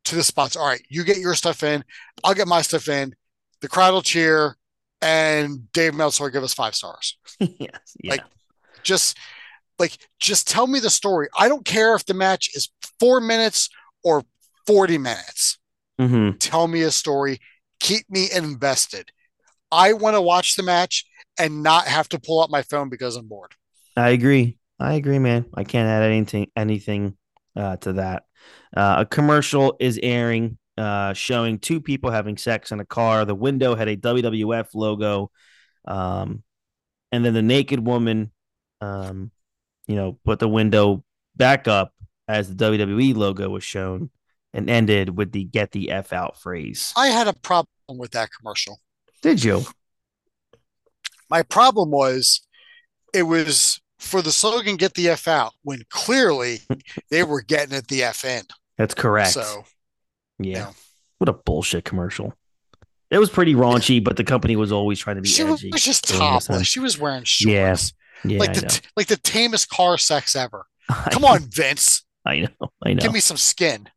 to 0.06 0.16
the 0.16 0.24
spots. 0.24 0.56
All 0.56 0.66
right, 0.68 0.82
you 0.90 1.04
get 1.04 1.18
your 1.18 1.36
stuff 1.36 1.64
in, 1.64 1.84
I'll 2.24 2.34
get 2.34 2.48
my 2.48 2.62
stuff 2.62 2.88
in. 2.88 3.14
The 3.62 3.68
crowd 3.68 3.94
will 3.94 4.02
cheer, 4.02 4.58
and 5.02 5.72
Dave 5.72 5.94
Meltzer 5.94 6.24
will 6.24 6.32
give 6.32 6.44
us 6.44 6.54
five 6.54 6.76
stars. 6.76 7.18
yes. 7.40 7.96
Yeah. 8.04 8.12
Like, 8.12 8.24
just 8.84 9.18
like 9.78 9.98
just 10.20 10.48
tell 10.48 10.68
me 10.68 10.80
the 10.80 10.90
story. 10.90 11.28
I 11.38 11.48
don't 11.48 11.66
care 11.66 11.96
if 11.96 12.06
the 12.06 12.14
match 12.14 12.50
is 12.56 12.70
four 13.00 13.22
minutes 13.22 13.70
or 14.04 14.24
40 14.68 14.98
minutes. 14.98 15.58
Mhm. 16.00 16.38
Tell 16.40 16.68
me 16.68 16.82
a 16.82 16.92
story. 16.92 17.40
Keep 17.80 18.10
me 18.10 18.28
invested. 18.32 19.12
I 19.72 19.94
want 19.94 20.16
to 20.16 20.22
watch 20.22 20.56
the 20.56 20.64
match 20.64 21.06
and 21.40 21.64
not 21.64 21.88
have 21.88 22.10
to 22.10 22.20
pull 22.20 22.42
up 22.42 22.50
my 22.50 22.62
phone 22.64 22.90
because 22.90 23.16
I'm 23.16 23.28
bored. 23.28 23.54
I 23.96 24.10
agree. 24.10 24.58
I 24.82 24.94
agree, 24.94 25.20
man. 25.20 25.46
I 25.54 25.64
can't 25.64 25.88
add 25.88 26.02
anything 26.02 26.48
anything 26.56 27.16
uh, 27.56 27.78
to 27.78 27.94
that. 27.94 28.24
Uh, 28.76 28.96
a 29.00 29.06
commercial 29.06 29.76
is 29.80 30.00
airing, 30.02 30.58
uh, 30.76 31.14
showing 31.14 31.60
two 31.60 31.82
people 31.82 32.10
having 32.10 32.36
sex 32.36 32.72
in 32.72 32.80
a 32.80 32.86
car. 32.86 33.24
The 33.24 33.36
window 33.36 33.76
had 33.76 33.88
a 33.88 33.96
WWF 33.96 34.74
logo, 34.74 35.30
um, 35.86 36.42
and 37.12 37.24
then 37.24 37.36
the 37.36 37.44
naked 37.44 37.86
woman, 37.86 38.32
um, 38.82 39.30
you 39.86 39.96
know, 39.96 40.18
put 40.26 40.40
the 40.40 40.50
window 40.50 41.04
back 41.36 41.68
up 41.68 41.94
as 42.28 42.50
the 42.50 42.66
WWE 42.66 43.16
logo 43.16 43.50
was 43.50 43.64
shown, 43.64 44.10
and 44.52 44.68
ended 44.68 45.16
with 45.16 45.32
the 45.32 45.44
"Get 45.44 45.74
the 45.74 45.92
f 45.92 46.12
out" 46.12 46.42
phrase. 46.42 46.92
I 46.98 47.08
had 47.08 47.28
a 47.28 47.34
problem 47.34 47.68
with 47.90 48.12
that 48.12 48.30
commercial. 48.36 48.80
Did 49.22 49.44
you? 49.44 49.64
My 51.30 51.44
problem 51.44 51.92
was 51.92 52.42
it 53.14 53.24
was 53.24 53.81
for 54.02 54.22
the 54.22 54.32
slogan 54.32 54.76
get 54.76 54.96
the 54.96 55.10
F 55.10 55.28
out 55.28 55.54
when 55.64 55.84
clearly 55.90 56.60
they 57.10 57.24
were 57.24 57.42
getting 57.42 57.76
it 57.76 57.88
the 57.88 58.04
F 58.04 58.26
in. 58.26 58.44
That's 58.78 58.94
correct. 58.94 59.32
So 59.32 59.64
yeah. 60.40 60.58
yeah. 60.58 60.72
What 61.20 61.30
a 61.30 61.34
bullshit 61.34 61.86
commercial. 61.86 62.34
It 63.12 63.20
was 63.20 63.30
pretty 63.30 63.54
raunchy, 63.56 64.04
but 64.04 64.18
the 64.18 64.24
company 64.24 64.56
was 64.56 64.72
always 64.72 65.00
trying 65.00 65.18
to 65.18 65.22
be 65.22 65.30
she 65.30 65.44
was 65.44 65.62
just 65.62 66.08
during 66.08 66.34
this 66.34 66.46
time. 66.48 66.56
topless. 66.56 66.68
She 66.68 66.80
was 66.80 66.98
wearing 66.98 67.26
Yeah, 67.42 67.76
shorts. 67.76 67.94
Yeah, 68.24 68.40
like 68.40 68.54
the 68.54 68.82
like 68.96 69.08
the 69.08 69.18
tamest 69.18 69.70
car 69.70 69.98
sex 69.98 70.36
ever. 70.36 70.66
I 70.90 71.10
Come 71.12 71.26
on, 71.26 71.42
Vince. 71.50 72.04
I 72.26 72.40
know. 72.40 72.72
I 72.84 72.94
know. 72.94 73.02
Give 73.02 73.14
me 73.14 73.20
some 73.20 73.38
skin. 73.38 73.88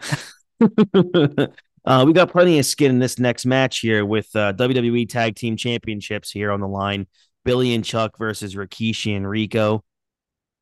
Uh, 1.86 2.02
we 2.06 2.14
got 2.14 2.30
plenty 2.30 2.58
of 2.58 2.64
skin 2.64 2.90
in 2.90 2.98
this 2.98 3.18
next 3.18 3.44
match 3.44 3.80
here 3.80 4.06
with 4.06 4.34
uh, 4.34 4.54
WWE 4.54 5.06
Tag 5.06 5.36
Team 5.36 5.56
Championships 5.56 6.30
here 6.30 6.50
on 6.50 6.60
the 6.60 6.68
line. 6.68 7.06
Billy 7.44 7.74
and 7.74 7.84
Chuck 7.84 8.18
versus 8.18 8.54
Rikishi 8.54 9.16
and 9.16 9.28
Rico. 9.28 9.84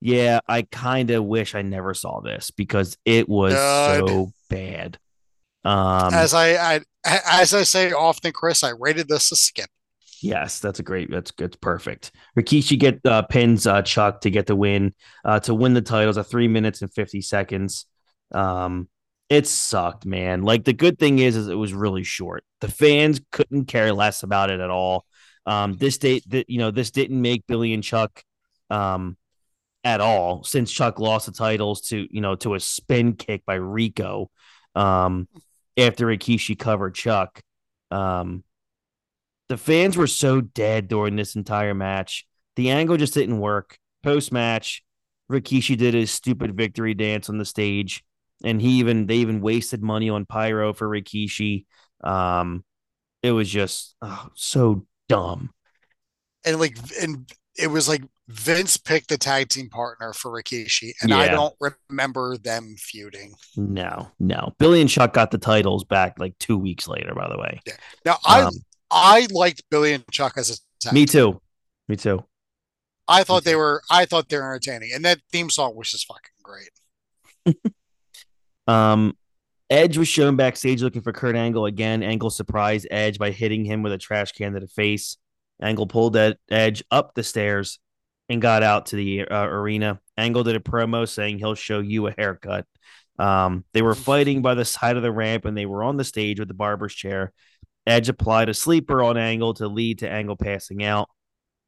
Yeah, 0.00 0.40
I 0.48 0.62
kind 0.62 1.10
of 1.10 1.24
wish 1.24 1.54
I 1.54 1.62
never 1.62 1.94
saw 1.94 2.20
this 2.20 2.50
because 2.50 2.96
it 3.04 3.28
was 3.28 3.54
Good. 3.54 4.08
so 4.08 4.32
bad. 4.50 4.98
Um, 5.64 6.12
as 6.12 6.34
I, 6.34 6.56
I 6.56 6.80
as 7.04 7.54
I 7.54 7.62
say 7.62 7.92
often, 7.92 8.32
Chris, 8.32 8.64
I 8.64 8.70
rated 8.70 9.08
this 9.08 9.30
a 9.30 9.36
skip. 9.36 9.70
Yes, 10.20 10.60
that's 10.60 10.78
a 10.80 10.82
great. 10.82 11.10
That's 11.10 11.32
that's 11.36 11.56
perfect. 11.56 12.12
Rikishi 12.38 12.78
get 12.78 13.04
uh, 13.04 13.22
pins 13.22 13.66
uh, 13.66 13.82
Chuck 13.82 14.20
to 14.22 14.30
get 14.30 14.46
the 14.46 14.56
win 14.56 14.94
uh, 15.24 15.40
to 15.40 15.54
win 15.54 15.74
the 15.74 15.82
titles 15.82 16.18
at 16.18 16.26
three 16.26 16.48
minutes 16.48 16.82
and 16.82 16.92
fifty 16.92 17.20
seconds. 17.20 17.86
Um, 18.32 18.88
it 19.28 19.46
sucked, 19.46 20.04
man. 20.04 20.42
Like 20.42 20.64
the 20.64 20.72
good 20.72 20.98
thing 20.98 21.18
is, 21.18 21.36
is 21.36 21.48
it 21.48 21.54
was 21.54 21.74
really 21.74 22.04
short. 22.04 22.44
The 22.60 22.68
fans 22.68 23.20
couldn't 23.30 23.64
care 23.66 23.92
less 23.92 24.22
about 24.22 24.50
it 24.50 24.60
at 24.60 24.70
all. 24.70 25.06
Um, 25.46 25.76
this 25.76 25.98
date 25.98 26.24
that 26.28 26.48
you 26.48 26.58
know 26.58 26.70
this 26.70 26.90
didn't 26.90 27.20
make 27.20 27.46
Billy 27.46 27.72
and 27.74 27.82
Chuck 27.82 28.22
um 28.70 29.16
at 29.84 30.00
all 30.00 30.44
since 30.44 30.70
Chuck 30.70 31.00
lost 31.00 31.26
the 31.26 31.32
titles 31.32 31.80
to 31.88 32.06
you 32.10 32.20
know 32.20 32.36
to 32.36 32.54
a 32.54 32.60
spin 32.60 33.14
kick 33.14 33.44
by 33.44 33.54
Rico 33.54 34.30
um 34.74 35.28
after 35.76 36.06
Rikishi 36.06 36.58
covered 36.58 36.94
Chuck. 36.94 37.40
Um, 37.90 38.44
the 39.48 39.56
fans 39.56 39.96
were 39.96 40.06
so 40.06 40.40
dead 40.40 40.88
during 40.88 41.16
this 41.16 41.36
entire 41.36 41.74
match. 41.74 42.26
The 42.56 42.70
angle 42.70 42.96
just 42.96 43.14
didn't 43.14 43.40
work. 43.40 43.78
Post 44.02 44.32
match, 44.32 44.82
Rikishi 45.30 45.76
did 45.76 45.94
his 45.94 46.10
stupid 46.10 46.56
victory 46.56 46.94
dance 46.94 47.28
on 47.28 47.38
the 47.38 47.44
stage, 47.44 48.02
and 48.44 48.60
he 48.60 48.78
even 48.78 49.06
they 49.06 49.16
even 49.16 49.40
wasted 49.40 49.82
money 49.82 50.10
on 50.10 50.26
pyro 50.26 50.72
for 50.72 50.88
Rikishi. 50.88 51.66
Um, 52.02 52.64
it 53.22 53.32
was 53.32 53.48
just 53.48 53.94
oh, 54.02 54.28
so 54.34 54.86
dumb. 55.12 55.50
And 56.44 56.58
like, 56.58 56.76
and 57.00 57.30
it 57.58 57.68
was 57.68 57.88
like 57.88 58.02
Vince 58.28 58.76
picked 58.76 59.08
the 59.08 59.18
tag 59.18 59.48
team 59.48 59.68
partner 59.68 60.12
for 60.12 60.30
Rikishi, 60.30 60.92
and 61.02 61.12
I 61.12 61.28
don't 61.28 61.54
remember 61.90 62.36
them 62.38 62.74
feuding. 62.78 63.34
No, 63.56 64.10
no. 64.18 64.54
Billy 64.58 64.80
and 64.80 64.90
Chuck 64.90 65.12
got 65.12 65.30
the 65.30 65.38
titles 65.38 65.84
back 65.84 66.18
like 66.18 66.36
two 66.38 66.56
weeks 66.56 66.88
later. 66.88 67.14
By 67.14 67.28
the 67.28 67.38
way, 67.38 67.60
Now, 68.04 68.18
I 68.24 68.42
Um, 68.42 68.54
I 68.90 69.26
liked 69.30 69.62
Billy 69.70 69.92
and 69.92 70.04
Chuck 70.10 70.34
as 70.36 70.50
a 70.50 70.54
tag. 70.80 70.92
me 70.92 71.06
too. 71.06 71.40
Me 71.88 71.96
too. 71.96 72.24
I 73.08 73.24
thought 73.24 73.44
they 73.44 73.56
were. 73.56 73.82
I 73.90 74.06
thought 74.06 74.28
they 74.28 74.36
were 74.36 74.44
entertaining, 74.44 74.92
and 74.94 75.04
that 75.04 75.20
theme 75.30 75.50
song 75.50 75.74
was 75.76 75.90
just 75.90 76.06
fucking 76.06 76.30
great. 76.42 76.70
Um, 78.68 79.16
Edge 79.72 79.96
was 79.96 80.06
shown 80.06 80.36
backstage 80.36 80.82
looking 80.82 81.00
for 81.00 81.14
Kurt 81.14 81.34
Angle 81.34 81.64
again. 81.64 82.02
Angle 82.02 82.28
surprised 82.28 82.86
Edge 82.90 83.18
by 83.18 83.30
hitting 83.30 83.64
him 83.64 83.82
with 83.82 83.94
a 83.94 83.96
trash 83.96 84.32
can 84.32 84.52
to 84.52 84.60
the 84.60 84.68
face. 84.68 85.16
Angle 85.62 85.86
pulled 85.86 86.12
that 86.12 86.36
Edge 86.50 86.84
up 86.90 87.14
the 87.14 87.22
stairs 87.22 87.78
and 88.28 88.42
got 88.42 88.62
out 88.62 88.84
to 88.86 88.96
the 88.96 89.22
uh, 89.22 89.46
arena. 89.46 89.98
Angle 90.18 90.44
did 90.44 90.56
a 90.56 90.60
promo 90.60 91.08
saying 91.08 91.38
he'll 91.38 91.54
show 91.54 91.80
you 91.80 92.06
a 92.06 92.14
haircut. 92.18 92.66
Um, 93.18 93.64
they 93.72 93.80
were 93.80 93.94
fighting 93.94 94.42
by 94.42 94.52
the 94.56 94.66
side 94.66 94.98
of 94.98 95.02
the 95.02 95.10
ramp 95.10 95.46
and 95.46 95.56
they 95.56 95.64
were 95.64 95.82
on 95.82 95.96
the 95.96 96.04
stage 96.04 96.38
with 96.38 96.48
the 96.48 96.54
barber's 96.54 96.94
chair. 96.94 97.32
Edge 97.86 98.10
applied 98.10 98.50
a 98.50 98.54
sleeper 98.54 99.02
on 99.02 99.16
Angle 99.16 99.54
to 99.54 99.68
lead 99.68 100.00
to 100.00 100.10
Angle 100.10 100.36
passing 100.36 100.84
out. 100.84 101.08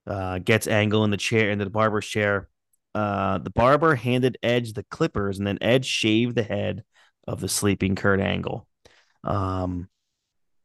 Uh, 0.06 0.40
gets 0.40 0.66
Angle 0.66 1.04
in 1.04 1.10
the 1.10 1.16
chair 1.16 1.50
into 1.50 1.64
the 1.64 1.70
barber's 1.70 2.06
chair. 2.06 2.50
Uh, 2.94 3.38
the 3.38 3.48
barber 3.48 3.94
handed 3.94 4.36
Edge 4.42 4.74
the 4.74 4.84
clippers, 4.84 5.38
and 5.38 5.46
then 5.46 5.56
Edge 5.62 5.86
shaved 5.86 6.34
the 6.34 6.42
head 6.42 6.84
of 7.26 7.40
the 7.40 7.48
sleeping 7.48 7.94
Kurt 7.94 8.20
Angle. 8.20 8.66
Um, 9.22 9.88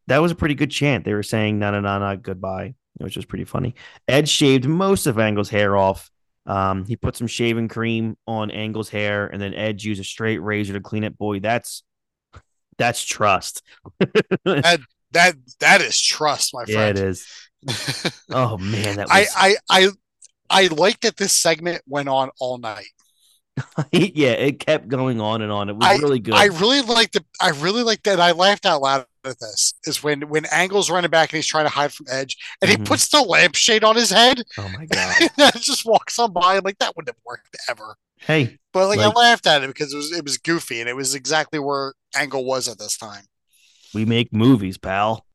that 0.08 0.20
was 0.20 0.32
a 0.32 0.36
pretty 0.36 0.56
good 0.56 0.72
chant. 0.72 1.06
They 1.06 1.14
were 1.14 1.24
saying 1.24 1.60
"na 1.60 1.72
na 1.72 1.80
na 1.80 2.00
na 2.00 2.16
goodbye," 2.16 2.76
which 2.98 3.16
was 3.16 3.26
pretty 3.26 3.46
funny. 3.46 3.76
Edge 4.08 4.30
shaved 4.30 4.66
most 4.66 5.08
of 5.08 5.20
Angle's 5.20 5.50
hair 5.50 5.78
off. 5.78 6.10
Um, 6.46 6.86
he 6.86 6.96
put 6.96 7.16
some 7.16 7.28
shaving 7.28 7.68
cream 7.68 8.18
on 8.26 8.50
Angle's 8.50 8.90
hair, 8.90 9.28
and 9.28 9.42
then 9.42 9.54
Edge 9.54 9.86
used 9.86 10.02
a 10.02 10.04
straight 10.04 10.40
razor 10.40 10.74
to 10.74 10.80
clean 10.82 11.04
it. 11.04 11.18
Boy, 11.18 11.40
that's 11.40 11.84
that's 12.78 13.04
trust. 13.04 13.62
That 14.46 14.80
that 15.12 15.36
that 15.60 15.82
is 15.82 16.00
trust, 16.02 16.54
my 16.54 16.66
friend. 16.66 16.78
yeah, 16.78 16.88
it 16.90 16.98
is. 16.98 17.28
Oh 18.30 18.58
man, 18.58 18.98
that 18.98 19.08
I 19.12 19.26
I 19.36 19.56
I 19.70 19.90
I 20.50 20.68
like 20.68 21.00
that 21.02 21.18
this 21.18 21.34
segment 21.34 21.82
went 21.88 22.10
on 22.10 22.30
all 22.40 22.58
night. 22.58 22.88
yeah. 23.92 24.32
It 24.32 24.60
kept 24.60 24.88
going 24.88 25.20
on 25.22 25.42
and 25.42 25.52
on. 25.52 25.70
It 25.70 25.76
was 25.76 26.00
really 26.02 26.20
good. 26.20 26.34
I 26.34 26.46
really 26.46 26.82
like 26.82 27.12
the 27.12 27.24
I 27.42 27.50
really 27.52 27.84
like 27.84 28.04
that. 28.04 28.20
I 28.20 28.32
laughed 28.32 28.66
out 28.66 28.82
loud 28.82 29.06
at 29.26 29.40
this. 29.40 29.74
Is 29.86 30.04
when 30.04 30.30
when 30.30 30.46
Angle's 30.46 30.90
running 30.90 31.10
back 31.12 31.32
and 31.32 31.38
he's 31.38 31.48
trying 31.48 31.66
to 31.66 31.72
hide 31.72 31.92
from 31.94 32.06
Edge, 32.10 32.38
and 32.62 32.70
Mhm. 32.72 32.78
he 32.78 32.84
puts 32.84 33.08
the 33.10 33.22
lampshade 33.22 33.84
on 33.84 33.96
his 33.96 34.10
head, 34.10 34.42
oh 34.58 34.70
my 34.78 34.86
god. 34.92 35.16
and 35.38 35.54
just 35.62 35.86
walks 35.86 36.18
on 36.20 36.32
by. 36.34 36.58
I'm 36.58 36.64
like, 36.64 36.78
that 36.80 36.96
wouldn't 36.96 37.10
have 37.16 37.22
worked 37.26 37.56
ever. 37.70 37.96
hey, 38.20 38.58
But 38.74 38.88
like, 38.88 39.00
Like- 39.00 39.16
I 39.16 39.20
laughed 39.20 39.48
at 39.48 39.64
it 39.64 39.68
because 39.68 39.94
it 39.94 39.98
was 39.98 40.12
it 40.12 40.24
was 40.24 40.38
goofy 40.38 40.80
and 40.80 40.90
it 40.90 40.96
was 40.96 41.16
exactly 41.16 41.60
where 41.60 41.94
Angle 42.16 42.46
was 42.46 42.68
at 42.68 42.78
this 42.80 42.98
time. 42.98 43.24
we 43.94 44.06
make 44.06 44.32
movies, 44.34 44.78
pal. 44.78 45.26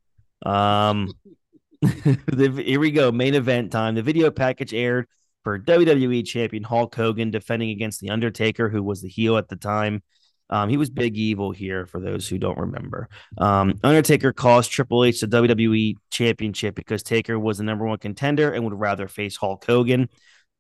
Um, 0.47 1.13
the, 1.83 2.63
here 2.65 2.81
we 2.81 2.91
go. 2.91 3.11
Main 3.13 3.35
event 3.35 3.71
time. 3.73 3.95
The 3.95 4.03
video 4.03 4.31
package 4.31 4.73
aired 4.75 5.07
for 5.45 5.59
WWE 5.59 6.27
Champion 6.27 6.65
Hulk 6.65 6.95
Hogan 6.95 7.31
defending 7.31 7.71
against 7.71 8.01
The 8.01 8.11
Undertaker, 8.11 8.69
who 8.71 8.83
was 8.83 9.03
the 9.03 9.09
heel 9.09 9.37
at 9.37 9.49
the 9.49 9.57
time. 9.57 10.03
Um, 10.51 10.69
he 10.69 10.77
was 10.77 10.91
Big 10.91 11.17
Evil 11.17 11.53
here, 11.53 11.87
for 11.87 12.01
those 12.01 12.29
who 12.29 12.39
don't 12.39 12.59
remember. 12.59 13.09
Um, 13.39 13.79
Undertaker 13.83 14.33
cost 14.33 14.71
Triple 14.71 15.05
H 15.05 15.21
the 15.21 15.27
WWE 15.27 15.97
Championship 16.11 16.75
because 16.75 17.03
Taker 17.03 17.39
was 17.39 17.59
the 17.59 17.65
number 17.65 17.85
one 17.87 17.99
contender 17.99 18.53
and 18.53 18.65
would 18.65 18.79
rather 18.79 19.09
face 19.09 19.37
Hulk 19.37 19.65
Hogan. 19.65 20.09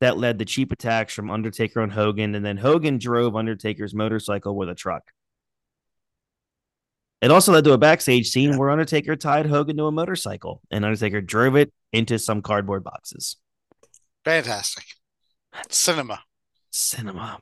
That 0.01 0.19
led 0.19 0.39
to 0.39 0.45
cheap 0.45 0.73
attacks 0.73 1.15
from 1.15 1.31
Undertaker 1.31 1.81
on 1.81 1.91
Hogan, 1.91 2.35
and 2.35 2.45
then 2.45 2.57
Hogan 2.57 2.99
drove 2.99 3.37
Undertaker's 3.37 3.95
motorcycle 3.95 4.57
with 4.57 4.69
a 4.69 4.75
truck. 4.75 5.03
It 7.23 7.31
also 7.31 7.53
led 7.53 7.65
to 7.65 7.73
a 7.73 7.79
backstage 7.79 8.29
scene 8.29 8.59
where 8.59 8.71
Undertaker 8.71 9.17
tied 9.17 9.47
Hogan 9.47 9.77
to 9.79 9.87
a 9.87 9.93
motorcycle, 9.93 10.61
and 10.71 10.85
Undertaker 10.85 11.21
drove 11.21 11.57
it 11.57 11.73
into 11.93 12.19
some 12.19 12.43
cardboard 12.43 12.85
boxes. 12.85 13.37
Fantastic. 14.25 14.85
Cinema. 15.69 16.21
Cinema. 16.71 17.41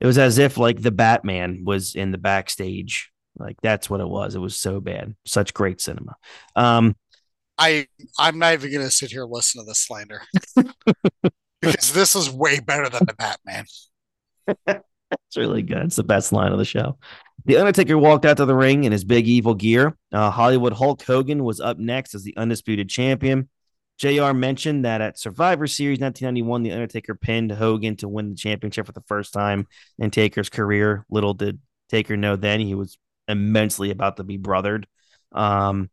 It 0.00 0.06
was 0.06 0.18
as 0.18 0.38
if 0.38 0.56
like 0.56 0.80
the 0.80 0.90
Batman 0.90 1.64
was 1.64 1.94
in 1.94 2.10
the 2.10 2.18
backstage. 2.18 3.10
Like 3.38 3.56
that's 3.62 3.90
what 3.90 4.00
it 4.00 4.08
was. 4.08 4.34
It 4.34 4.40
was 4.40 4.56
so 4.56 4.80
bad. 4.80 5.14
Such 5.26 5.54
great 5.54 5.80
cinema. 5.80 6.16
Um, 6.56 6.96
I 7.58 7.86
I'm 8.18 8.38
not 8.38 8.54
even 8.54 8.72
gonna 8.72 8.90
sit 8.90 9.10
here 9.10 9.24
and 9.24 9.32
listen 9.32 9.60
to 9.60 9.66
this 9.66 9.80
slander 9.80 10.22
because 11.60 11.92
this 11.92 12.16
is 12.16 12.30
way 12.30 12.60
better 12.60 12.88
than 12.88 13.04
the 13.06 13.14
Batman. 13.14 13.66
It's 15.26 15.36
really 15.36 15.62
good. 15.62 15.78
It's 15.78 15.96
the 15.96 16.04
best 16.04 16.32
line 16.32 16.52
of 16.52 16.58
the 16.58 16.64
show. 16.64 16.96
The 17.44 17.56
Undertaker 17.56 17.98
walked 17.98 18.24
out 18.24 18.36
to 18.38 18.44
the 18.44 18.54
ring 18.54 18.84
in 18.84 18.92
his 18.92 19.04
big 19.04 19.26
evil 19.26 19.54
gear. 19.54 19.96
Uh, 20.12 20.30
Hollywood 20.30 20.72
Hulk 20.72 21.02
Hogan 21.02 21.44
was 21.44 21.60
up 21.60 21.78
next 21.78 22.14
as 22.14 22.22
the 22.22 22.36
undisputed 22.36 22.88
champion. 22.88 23.48
JR 24.00 24.32
mentioned 24.32 24.86
that 24.86 25.02
at 25.02 25.18
Survivor 25.18 25.66
Series 25.66 25.98
1991, 26.00 26.62
The 26.62 26.72
Undertaker 26.72 27.14
pinned 27.14 27.52
Hogan 27.52 27.96
to 27.96 28.08
win 28.08 28.30
the 28.30 28.34
championship 28.34 28.86
for 28.86 28.92
the 28.92 29.02
first 29.02 29.34
time 29.34 29.66
in 29.98 30.10
Taker's 30.10 30.48
career. 30.48 31.04
Little 31.10 31.34
did 31.34 31.58
Taker 31.90 32.16
know 32.16 32.34
then 32.36 32.60
he 32.60 32.74
was 32.74 32.96
immensely 33.28 33.90
about 33.90 34.16
to 34.16 34.24
be 34.24 34.38
brothered. 34.38 34.84
Um, 35.32 35.90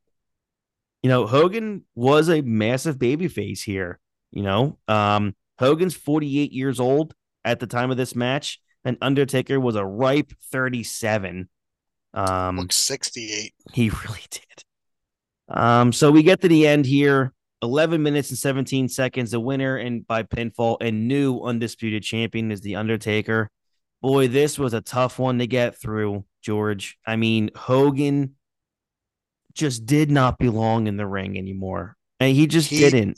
you 1.04 1.10
know, 1.10 1.28
Hogan 1.28 1.84
was 1.96 2.30
a 2.30 2.42
massive 2.42 2.98
babyface 2.98 3.62
here. 3.62 4.00
You 4.32 4.44
know, 4.44 4.78
um, 4.88 5.36
Hogan's 5.60 5.96
48 5.96 6.54
years 6.54 6.80
old 6.80 7.14
at 7.44 7.60
the 7.60 7.68
time 7.68 7.92
of 7.92 7.98
this 7.98 8.16
match 8.16 8.62
and 8.86 8.98
Undertaker 9.02 9.60
was 9.60 9.76
a 9.76 9.86
ripe 9.86 10.32
37. 10.50 11.50
Um, 12.14 12.58
Looks 12.58 12.78
68. 12.78 13.54
he 13.74 13.90
really 14.06 14.24
did. 14.32 14.64
Um, 15.50 15.92
so 15.92 16.10
we 16.10 16.24
get 16.24 16.40
to 16.42 16.48
the 16.48 16.66
end 16.66 16.86
here 16.86 17.34
11 17.62 18.02
minutes 18.04 18.30
and 18.30 18.38
17 18.38 18.90
seconds. 18.90 19.32
The 19.32 19.40
winner 19.40 19.78
and 19.78 20.06
by 20.06 20.24
pinfall 20.24 20.78
and 20.82 21.08
new 21.08 21.40
undisputed 21.42 22.04
champion 22.04 22.52
is 22.52 22.62
The 22.62 22.76
Undertaker. 22.76 23.50
Boy, 24.02 24.28
this 24.28 24.60
was 24.60 24.74
a 24.74 24.82
tough 24.82 25.18
one 25.18 25.40
to 25.40 25.48
get 25.48 25.76
through, 25.80 26.24
George. 26.44 26.98
I 27.06 27.16
mean, 27.16 27.50
Hogan 27.56 28.36
just 29.54 29.86
did 29.88 30.12
not 30.12 30.38
belong 30.38 30.86
in 30.88 30.98
the 30.98 31.08
ring 31.08 31.36
anymore. 31.38 31.96
And 32.20 32.36
he 32.36 32.46
just 32.48 32.70
He- 32.70 32.80
didn't. 32.80 33.18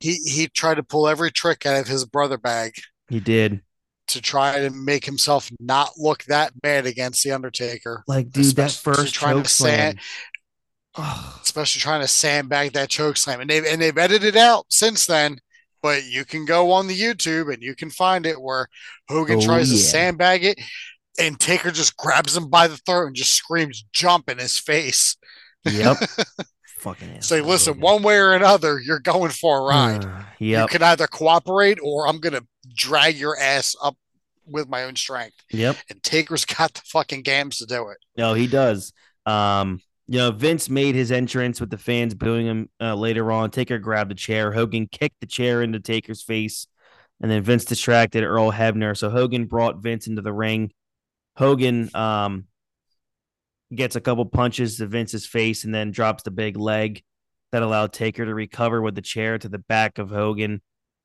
He 0.00 0.14
he 0.14 0.48
tried 0.48 0.76
to 0.76 0.82
pull 0.82 1.08
every 1.08 1.30
trick 1.30 1.66
out 1.66 1.78
of 1.80 1.86
his 1.86 2.06
brother 2.06 2.38
bag 2.38 2.72
He 3.10 3.20
did. 3.20 3.60
to 4.08 4.20
try 4.22 4.58
to 4.60 4.70
make 4.70 5.04
himself 5.04 5.50
not 5.60 5.90
look 5.98 6.24
that 6.24 6.58
bad 6.60 6.86
against 6.86 7.22
the 7.22 7.32
Undertaker. 7.32 8.02
Like, 8.08 8.30
dude, 8.30 8.44
that 8.56 8.70
Especially 8.70 8.94
first 8.94 9.14
trying 9.14 9.36
to 9.36 9.42
choke 9.42 9.48
say- 9.48 9.64
slam. 9.76 9.94
Oh, 9.98 10.02
especially 11.42 11.80
trying 11.80 12.00
to 12.00 12.08
sandbag 12.08 12.72
that 12.72 12.88
choke 12.90 13.16
slam. 13.16 13.40
And 13.40 13.48
they've 13.50 13.64
and 13.64 13.80
they've 13.80 13.96
edited 13.96 14.34
it 14.34 14.36
out 14.36 14.66
since 14.68 15.06
then. 15.06 15.38
But 15.82 16.04
you 16.04 16.24
can 16.26 16.44
go 16.44 16.72
on 16.72 16.88
the 16.88 16.98
YouTube 16.98 17.52
and 17.52 17.62
you 17.62 17.74
can 17.74 17.88
find 17.90 18.26
it 18.26 18.40
where 18.40 18.68
Hogan 19.08 19.38
Oh, 19.38 19.44
tries 19.44 19.70
to 19.70 19.78
sandbag 19.78 20.44
it. 20.44 20.60
and 21.18 21.38
Taker 21.40 21.70
just 21.70 21.96
grabs 21.96 22.36
him 22.36 22.50
by 22.50 22.68
the 22.68 22.76
throat 22.76 23.06
and 23.06 23.16
just 23.16 23.32
screams, 23.34 23.84
"Jump!" 23.92 24.28
in 24.30 24.38
his 24.38 24.58
face. 24.58 25.16
Yep. 25.64 25.96
Fucking 26.78 27.20
Say, 27.20 27.40
listen, 27.42 27.74
Hogan. 27.74 27.82
one 27.82 28.02
way 28.02 28.16
or 28.16 28.32
another, 28.32 28.78
you're 28.80 29.00
going 29.00 29.30
for 29.30 29.58
a 29.58 29.62
ride. 29.62 30.04
Uh, 30.04 30.22
You 30.38 30.66
can 30.66 30.82
either 30.82 31.06
cooperate 31.06 31.78
or 31.82 32.06
I'm 32.08 32.18
gonna 32.20 32.42
drag 32.74 33.16
your 33.16 33.38
ass 33.38 33.74
up 33.82 33.96
with 34.46 34.68
my 34.68 34.84
own 34.84 34.96
strength. 34.96 35.36
Yep. 35.50 35.76
And 35.90 36.02
Taker's 36.02 36.44
got 36.44 36.74
the 36.74 36.80
fucking 36.86 37.22
gams 37.22 37.58
to 37.58 37.66
do 37.66 37.88
it. 37.88 37.98
No, 38.16 38.34
he 38.34 38.46
does. 38.46 38.92
Um, 39.26 39.80
you 40.10 40.18
know, 40.18 40.32
Vince 40.32 40.68
made 40.68 40.96
his 40.96 41.12
entrance 41.12 41.60
with 41.60 41.70
the 41.70 41.78
fans 41.78 42.14
booing 42.14 42.44
him 42.44 42.68
uh, 42.80 42.96
later 42.96 43.30
on. 43.30 43.48
Taker 43.52 43.78
grabbed 43.78 44.10
the 44.10 44.16
chair. 44.16 44.50
Hogan 44.50 44.88
kicked 44.88 45.20
the 45.20 45.26
chair 45.26 45.62
into 45.62 45.78
Taker's 45.78 46.20
face, 46.20 46.66
and 47.20 47.30
then 47.30 47.44
Vince 47.44 47.64
distracted 47.64 48.24
Earl 48.24 48.50
Hebner. 48.50 48.96
So 48.96 49.08
Hogan 49.08 49.46
brought 49.46 49.80
Vince 49.80 50.08
into 50.08 50.20
the 50.20 50.32
ring. 50.32 50.72
Hogan 51.36 51.94
um, 51.94 52.46
gets 53.72 53.94
a 53.94 54.00
couple 54.00 54.24
punches 54.24 54.78
to 54.78 54.88
Vince's 54.88 55.26
face 55.26 55.62
and 55.62 55.72
then 55.72 55.92
drops 55.92 56.24
the 56.24 56.32
big 56.32 56.56
leg 56.56 57.04
that 57.52 57.62
allowed 57.62 57.92
Taker 57.92 58.24
to 58.24 58.34
recover 58.34 58.82
with 58.82 58.96
the 58.96 59.02
chair 59.02 59.38
to 59.38 59.48
the 59.48 59.58
back 59.58 59.98
of 59.98 60.10
Hogan. 60.10 60.60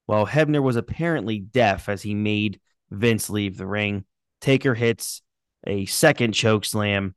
While 0.07 0.25
Hebner 0.25 0.63
was 0.63 0.77
apparently 0.77 1.37
deaf 1.37 1.89
as 1.89 2.01
he 2.01 2.15
made 2.15 2.59
Vince 2.89 3.29
leave 3.29 3.55
the 3.55 3.67
ring, 3.67 4.05
Taker 4.41 4.73
hits 4.73 5.21
a 5.67 5.85
second 5.85 6.31
choke 6.31 6.65
slam 6.65 7.13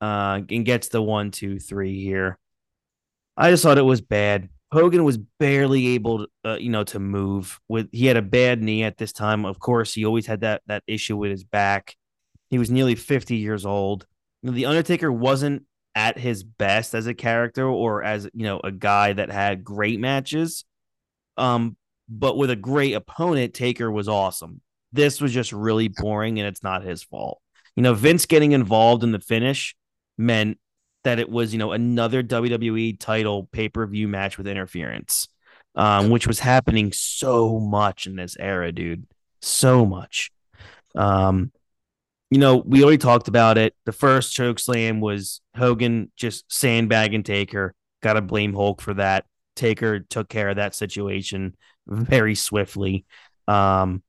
uh, 0.00 0.40
and 0.48 0.64
gets 0.64 0.88
the 0.88 1.02
one, 1.02 1.30
two, 1.30 1.58
three 1.58 2.02
here. 2.02 2.38
I 3.36 3.50
just 3.50 3.62
thought 3.62 3.78
it 3.78 3.82
was 3.82 4.00
bad. 4.00 4.48
Hogan 4.72 5.04
was 5.04 5.18
barely 5.18 5.88
able, 5.88 6.26
to, 6.26 6.28
uh, 6.44 6.56
you 6.56 6.70
know, 6.70 6.84
to 6.84 6.98
move. 6.98 7.60
With 7.68 7.88
he 7.92 8.06
had 8.06 8.16
a 8.16 8.22
bad 8.22 8.62
knee 8.62 8.82
at 8.82 8.98
this 8.98 9.12
time. 9.12 9.44
Of 9.44 9.58
course, 9.58 9.94
he 9.94 10.04
always 10.04 10.26
had 10.26 10.40
that 10.40 10.62
that 10.66 10.82
issue 10.86 11.16
with 11.16 11.30
his 11.30 11.44
back. 11.44 11.96
He 12.48 12.58
was 12.58 12.70
nearly 12.70 12.94
fifty 12.94 13.36
years 13.36 13.64
old. 13.64 14.06
The 14.42 14.66
Undertaker 14.66 15.10
wasn't 15.10 15.64
at 15.94 16.18
his 16.18 16.42
best 16.42 16.94
as 16.94 17.06
a 17.06 17.14
character 17.14 17.66
or 17.66 18.02
as 18.02 18.28
you 18.34 18.44
know 18.44 18.60
a 18.62 18.72
guy 18.72 19.12
that 19.12 19.30
had 19.30 19.64
great 19.64 20.00
matches. 20.00 20.64
Um, 21.36 21.76
but 22.08 22.36
with 22.36 22.50
a 22.50 22.56
great 22.56 22.92
opponent, 22.92 23.54
Taker 23.54 23.90
was 23.90 24.08
awesome. 24.08 24.60
This 24.92 25.20
was 25.20 25.32
just 25.32 25.52
really 25.52 25.88
boring, 25.88 26.38
and 26.38 26.48
it's 26.48 26.62
not 26.62 26.84
his 26.84 27.02
fault. 27.02 27.40
You 27.76 27.82
know, 27.82 27.94
Vince 27.94 28.26
getting 28.26 28.52
involved 28.52 29.04
in 29.04 29.12
the 29.12 29.20
finish 29.20 29.74
meant 30.18 30.58
that 31.04 31.18
it 31.18 31.28
was, 31.28 31.52
you 31.52 31.58
know, 31.58 31.72
another 31.72 32.22
WWE 32.22 32.98
title 32.98 33.48
pay 33.52 33.68
per 33.68 33.86
view 33.86 34.08
match 34.08 34.38
with 34.38 34.48
interference, 34.48 35.28
um, 35.74 36.10
which 36.10 36.26
was 36.26 36.40
happening 36.40 36.92
so 36.92 37.60
much 37.60 38.06
in 38.06 38.16
this 38.16 38.36
era, 38.38 38.72
dude. 38.72 39.06
So 39.40 39.86
much. 39.86 40.30
Um, 40.94 41.52
you 42.30 42.38
know, 42.38 42.56
we 42.56 42.82
already 42.82 42.98
talked 42.98 43.28
about 43.28 43.56
it. 43.56 43.74
The 43.84 43.92
first 43.92 44.34
choke 44.34 44.58
slam 44.58 45.00
was 45.00 45.40
Hogan 45.56 46.10
just 46.16 46.44
sandbagging 46.52 47.22
Taker. 47.22 47.74
Got 48.02 48.14
to 48.14 48.20
blame 48.20 48.52
Hulk 48.52 48.82
for 48.82 48.94
that. 48.94 49.26
Taker 49.54 50.00
took 50.00 50.28
care 50.28 50.48
of 50.48 50.56
that 50.56 50.74
situation 50.74 51.56
very 51.86 52.34
swiftly. 52.34 53.04
Um, 53.46 54.02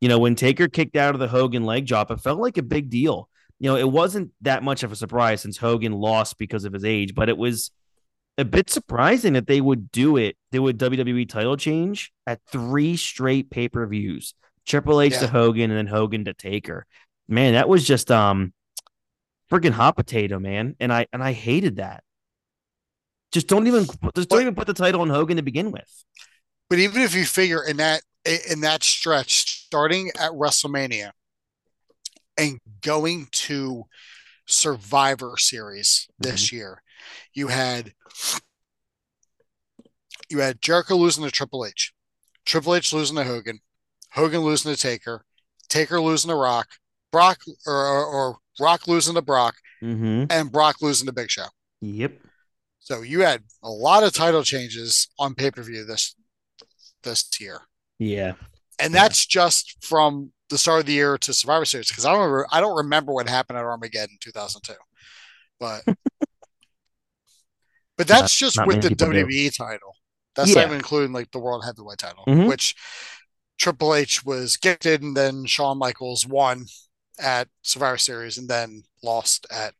you 0.00 0.08
know, 0.08 0.18
when 0.18 0.34
Taker 0.34 0.66
kicked 0.66 0.96
out 0.96 1.14
of 1.14 1.20
the 1.20 1.28
Hogan 1.28 1.64
leg 1.64 1.86
drop, 1.86 2.10
it 2.10 2.20
felt 2.20 2.40
like 2.40 2.58
a 2.58 2.62
big 2.62 2.90
deal. 2.90 3.28
You 3.62 3.68
know, 3.68 3.76
it 3.76 3.88
wasn't 3.88 4.32
that 4.40 4.64
much 4.64 4.82
of 4.82 4.90
a 4.90 4.96
surprise 4.96 5.40
since 5.40 5.56
Hogan 5.56 5.92
lost 5.92 6.36
because 6.36 6.64
of 6.64 6.72
his 6.72 6.84
age, 6.84 7.14
but 7.14 7.28
it 7.28 7.38
was 7.38 7.70
a 8.36 8.44
bit 8.44 8.68
surprising 8.68 9.34
that 9.34 9.46
they 9.46 9.60
would 9.60 9.92
do 9.92 10.16
it. 10.16 10.36
They 10.50 10.58
would 10.58 10.78
WWE 10.78 11.28
title 11.28 11.56
change 11.56 12.10
at 12.26 12.40
three 12.50 12.96
straight 12.96 13.50
pay 13.50 13.68
per 13.68 13.86
views 13.86 14.34
Triple 14.66 15.00
H 15.00 15.12
Yeah. 15.12 15.20
to 15.20 15.28
Hogan 15.28 15.70
and 15.70 15.78
then 15.78 15.86
Hogan 15.86 16.24
to 16.24 16.34
Taker. 16.34 16.86
Man, 17.28 17.52
that 17.52 17.68
was 17.68 17.86
just 17.86 18.10
um 18.10 18.52
freaking 19.48 19.70
hot 19.70 19.94
potato, 19.94 20.40
man. 20.40 20.74
And 20.80 20.92
I 20.92 21.06
and 21.12 21.22
I 21.22 21.30
hated 21.32 21.76
that. 21.76 22.02
Just 23.30 23.46
don't 23.46 23.68
even 23.68 23.86
just 24.16 24.28
don't 24.28 24.40
even 24.40 24.56
put 24.56 24.66
the 24.66 24.74
title 24.74 25.02
on 25.02 25.08
Hogan 25.08 25.36
to 25.36 25.42
begin 25.44 25.70
with. 25.70 26.04
But 26.68 26.80
even 26.80 27.02
if 27.02 27.14
you 27.14 27.24
figure 27.24 27.62
in 27.62 27.76
that 27.76 28.02
in 28.50 28.62
that 28.62 28.82
stretch, 28.82 29.66
starting 29.66 30.08
at 30.18 30.32
WrestleMania 30.32 31.12
and 32.36 32.58
going 32.80 33.26
to 33.32 33.84
Survivor 34.46 35.34
Series 35.38 36.08
this 36.18 36.52
year, 36.52 36.82
you 37.34 37.48
had 37.48 37.92
you 40.28 40.38
had 40.38 40.60
Jericho 40.62 40.96
losing 40.96 41.24
to 41.24 41.30
Triple 41.30 41.66
H, 41.66 41.92
Triple 42.44 42.74
H 42.74 42.92
losing 42.92 43.16
to 43.16 43.24
Hogan, 43.24 43.60
Hogan 44.12 44.40
losing 44.40 44.74
to 44.74 44.80
Taker, 44.80 45.24
Taker 45.68 46.00
losing 46.00 46.30
to 46.30 46.34
Rock, 46.36 46.68
Brock 47.10 47.38
or, 47.66 47.74
or, 47.74 48.06
or 48.06 48.36
Rock 48.60 48.88
losing 48.88 49.14
to 49.14 49.22
Brock, 49.22 49.54
Mm-hmm. 49.82 50.26
and 50.30 50.52
Brock 50.52 50.76
losing 50.80 51.06
to 51.08 51.12
Big 51.12 51.28
Show. 51.28 51.46
Yep. 51.80 52.12
So 52.78 53.02
you 53.02 53.22
had 53.22 53.42
a 53.64 53.68
lot 53.68 54.04
of 54.04 54.12
title 54.12 54.44
changes 54.44 55.08
on 55.18 55.34
pay 55.34 55.50
per 55.50 55.60
view 55.62 55.84
this 55.84 56.14
this 57.02 57.28
year. 57.40 57.62
Yeah. 57.98 58.34
and 58.78 58.94
Yeah. 58.94 59.02
that's 59.02 59.26
just 59.26 59.84
from 59.84 60.30
the 60.52 60.58
start 60.58 60.80
of 60.80 60.86
the 60.86 60.92
year 60.92 61.18
to 61.18 61.32
Survivor 61.32 61.64
Series 61.64 61.88
because 61.88 62.04
I 62.04 62.12
don't 62.12 62.20
remember, 62.20 62.46
I 62.52 62.60
don't 62.60 62.76
remember 62.76 63.12
what 63.12 63.28
happened 63.28 63.58
at 63.58 63.64
Armageddon 63.64 64.18
2002, 64.20 64.74
but 65.58 65.82
but 67.96 68.06
that's 68.06 68.36
just 68.36 68.56
not 68.56 68.66
with 68.66 68.82
the 68.82 68.90
people 68.90 69.10
do. 69.12 69.24
WWE 69.24 69.56
title. 69.56 69.96
That's 70.34 70.50
Yeah. 70.50 70.56
not 70.56 70.64
even 70.66 70.76
including 70.76 71.12
like 71.12 71.30
the 71.30 71.38
World 71.38 71.64
Heavyweight 71.64 71.98
title, 71.98 72.24
Mhm. 72.26 72.48
which 72.48 72.74
Triple 73.58 73.94
H 73.94 74.24
was 74.24 74.56
gifted, 74.56 75.02
and 75.02 75.16
then 75.16 75.46
Shawn 75.46 75.78
Michaels 75.78 76.26
won 76.26 76.66
at 77.18 77.48
Survivor 77.62 77.98
Series, 77.98 78.38
and 78.38 78.48
then 78.48 78.84
lost 79.02 79.46
at 79.50 79.74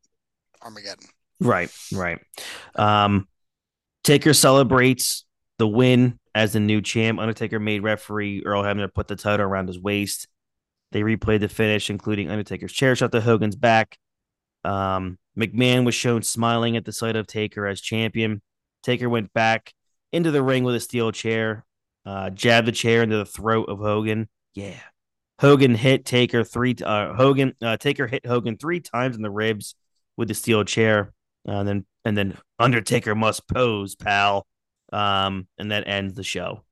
Armageddon. 0.61 1.07
Right, 1.41 1.71
right. 1.93 2.21
Um, 2.77 3.29
Taker 4.05 4.35
celebrates 4.35 5.25
the 5.59 5.67
win 5.67 6.19
as 6.35 6.53
the 6.53 6.61
new 6.61 6.81
champ. 6.83 7.19
Undertaker 7.19 7.59
made 7.59 7.83
referee 7.83 8.43
Earl 8.45 8.63
Hebner 8.63 8.93
put 8.93 9.09
the 9.09 9.17
title 9.17 9.47
around 9.47 9.69
his 9.69 9.79
waist. 9.79 10.29
They 10.93 11.03
replayed 11.03 11.41
the 11.41 11.49
finish, 11.49 11.91
including 11.91 12.31
Undertaker's 12.31 12.73
chair 12.73 12.95
shot 12.95 13.13
to 13.13 13.21
Hogan's 13.21 13.57
back. 13.57 13.99
Um, 14.65 15.19
McMahon 15.37 15.85
was 15.85 15.95
shown 15.95 16.23
smiling 16.23 16.77
at 16.77 16.85
the 16.85 16.93
sight 16.93 17.17
of 17.17 17.27
Taker 17.27 17.67
as 17.67 17.81
champion. 17.81 18.43
Taker 18.83 19.09
went 19.09 19.33
back 19.33 19.73
into 20.13 20.31
the 20.31 20.43
ring 20.43 20.65
with 20.65 20.75
a 20.75 20.81
steel 20.81 21.11
chair, 21.11 21.65
uh, 22.05 22.31
jabbed 22.31 22.69
the 22.69 22.73
chair 22.73 23.03
into 23.03 23.17
the 23.17 23.25
throat 23.25 23.69
of 23.69 23.79
Hogan. 23.79 24.29
Yeah. 24.55 24.81
Hogan 25.41 25.75
hit 25.75 26.05
Taker 26.05 26.45
three. 26.45 26.77
Uh, 26.85 27.15
Hogan 27.15 27.55
uh, 27.63 27.77
Taker 27.77 28.07
hit 28.07 28.27
Hogan 28.27 28.57
three 28.57 28.81
times 28.81 29.17
in 29.17 29.23
the 29.23 29.31
ribs 29.31 29.75
with 30.17 30.29
the 30.29 30.35
steel 30.35 30.63
chair, 30.63 31.13
uh, 31.49 31.53
and 31.53 31.69
then 31.69 31.87
and 32.05 32.17
then 32.17 32.39
Undertaker 32.59 33.15
must 33.15 33.49
pose, 33.49 33.97
pal. 33.97 34.47
Um, 34.93 35.49
and 35.59 35.73
that 35.73 35.89
ends 35.89 36.15
the 36.15 36.23
show. 36.23 36.65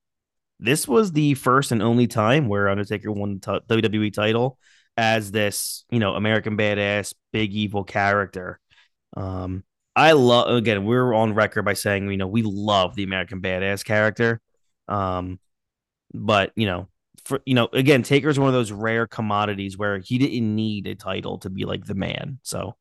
This 0.60 0.86
was 0.86 1.12
the 1.12 1.34
first 1.34 1.72
and 1.72 1.82
only 1.82 2.06
time 2.06 2.48
where 2.48 2.68
Undertaker 2.68 3.10
won 3.10 3.40
the 3.40 3.60
t- 3.68 3.76
WWE 3.76 4.12
title 4.12 4.58
as 4.96 5.30
this, 5.30 5.84
you 5.90 5.98
know, 5.98 6.14
American 6.14 6.56
badass, 6.56 7.14
big 7.32 7.52
evil 7.54 7.84
character. 7.84 8.60
Um, 9.16 9.64
I 9.96 10.12
love 10.12 10.54
again, 10.54 10.84
we're 10.84 11.14
on 11.14 11.34
record 11.34 11.64
by 11.64 11.74
saying, 11.74 12.10
you 12.10 12.16
know, 12.16 12.28
we 12.28 12.42
love 12.42 12.94
the 12.94 13.02
American 13.02 13.40
badass 13.40 13.84
character. 13.84 14.40
Um, 14.88 15.40
but 16.12 16.52
you 16.56 16.66
know, 16.66 16.88
for 17.24 17.40
you 17.44 17.54
know, 17.54 17.68
again, 17.72 18.02
Taker 18.02 18.28
is 18.28 18.38
one 18.38 18.48
of 18.48 18.54
those 18.54 18.72
rare 18.72 19.06
commodities 19.06 19.78
where 19.78 19.98
he 19.98 20.18
didn't 20.18 20.54
need 20.54 20.86
a 20.86 20.94
title 20.94 21.38
to 21.38 21.50
be 21.50 21.64
like 21.64 21.84
the 21.84 21.94
man. 21.94 22.38
So, 22.42 22.76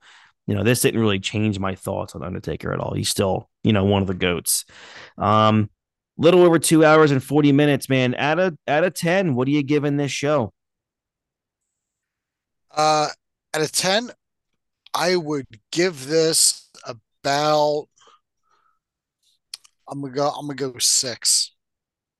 you 0.48 0.56
know, 0.56 0.64
this 0.64 0.82
didn't 0.82 1.00
really 1.00 1.20
change 1.20 1.60
my 1.60 1.76
thoughts 1.76 2.16
on 2.16 2.24
Undertaker 2.24 2.74
at 2.74 2.80
all. 2.80 2.94
He's 2.94 3.10
still, 3.10 3.50
you 3.64 3.74
know, 3.74 3.86
one 3.86 4.02
of 4.02 4.08
the 4.08 4.14
goats. 4.14 4.66
Um, 5.18 5.70
little 6.20 6.44
over 6.44 6.60
two 6.60 6.86
hours 6.86 7.12
and 7.12 7.24
40 7.24 7.52
minutes, 7.54 7.90
man. 7.90 8.14
Out 8.16 8.38
of 8.38 8.58
out 8.68 8.84
of 8.84 8.94
10, 8.94 9.34
what 9.34 9.48
are 9.48 9.52
you 9.52 9.64
giving 9.64 9.98
this 9.98 10.12
show? 10.12 10.54
Uh, 12.70 13.08
out 13.54 13.62
of 13.62 13.72
10, 13.72 14.12
I 14.94 15.16
would 15.16 15.48
give 15.72 16.06
this 16.06 16.70
about, 16.86 17.88
I'm 19.88 20.02
gonna 20.02 20.14
go, 20.14 20.30
I'm 20.30 20.46
gonna 20.46 20.56
go 20.56 20.78
six. 20.78 21.56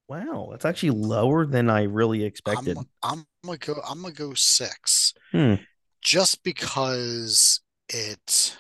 Wow, 0.08 0.48
that's 0.50 0.66
actually 0.66 0.90
lower 0.90 1.46
than 1.46 1.70
I 1.70 1.84
really 1.84 2.24
expected. 2.24 2.78
I'm, 2.78 2.88
I'm 3.04 3.26
gonna 3.46 3.58
go, 3.60 3.82
I'm 3.88 4.02
gonna 4.02 4.14
go 4.14 4.34
six. 4.34 5.14
Hmm. 5.32 5.56
Just 6.02 6.44
because 6.44 7.60
it, 7.90 8.58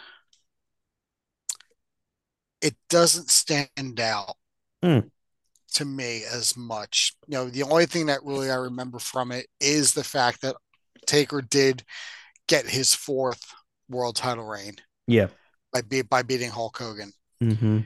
it 2.61 2.75
doesn't 2.89 3.29
stand 3.31 3.99
out 3.99 4.35
Hmm. 4.83 4.99
To 5.73 5.85
me 5.85 6.23
as 6.31 6.55
much. 6.57 7.13
You 7.27 7.37
know, 7.37 7.49
the 7.49 7.63
only 7.63 7.85
thing 7.85 8.07
that 8.07 8.23
really 8.23 8.49
I 8.51 8.55
remember 8.55 8.99
from 8.99 9.31
it 9.31 9.47
is 9.59 9.93
the 9.93 10.03
fact 10.03 10.41
that 10.41 10.55
Taker 11.05 11.41
did 11.41 11.83
get 12.47 12.65
his 12.67 12.93
fourth 12.95 13.53
world 13.89 14.15
title 14.15 14.45
reign 14.45 14.75
Yeah. 15.07 15.27
by 15.73 15.81
be, 15.81 16.01
by 16.01 16.23
beating 16.23 16.49
Hulk 16.51 16.77
Hogan. 16.77 17.11
Mm-hmm. 17.41 17.79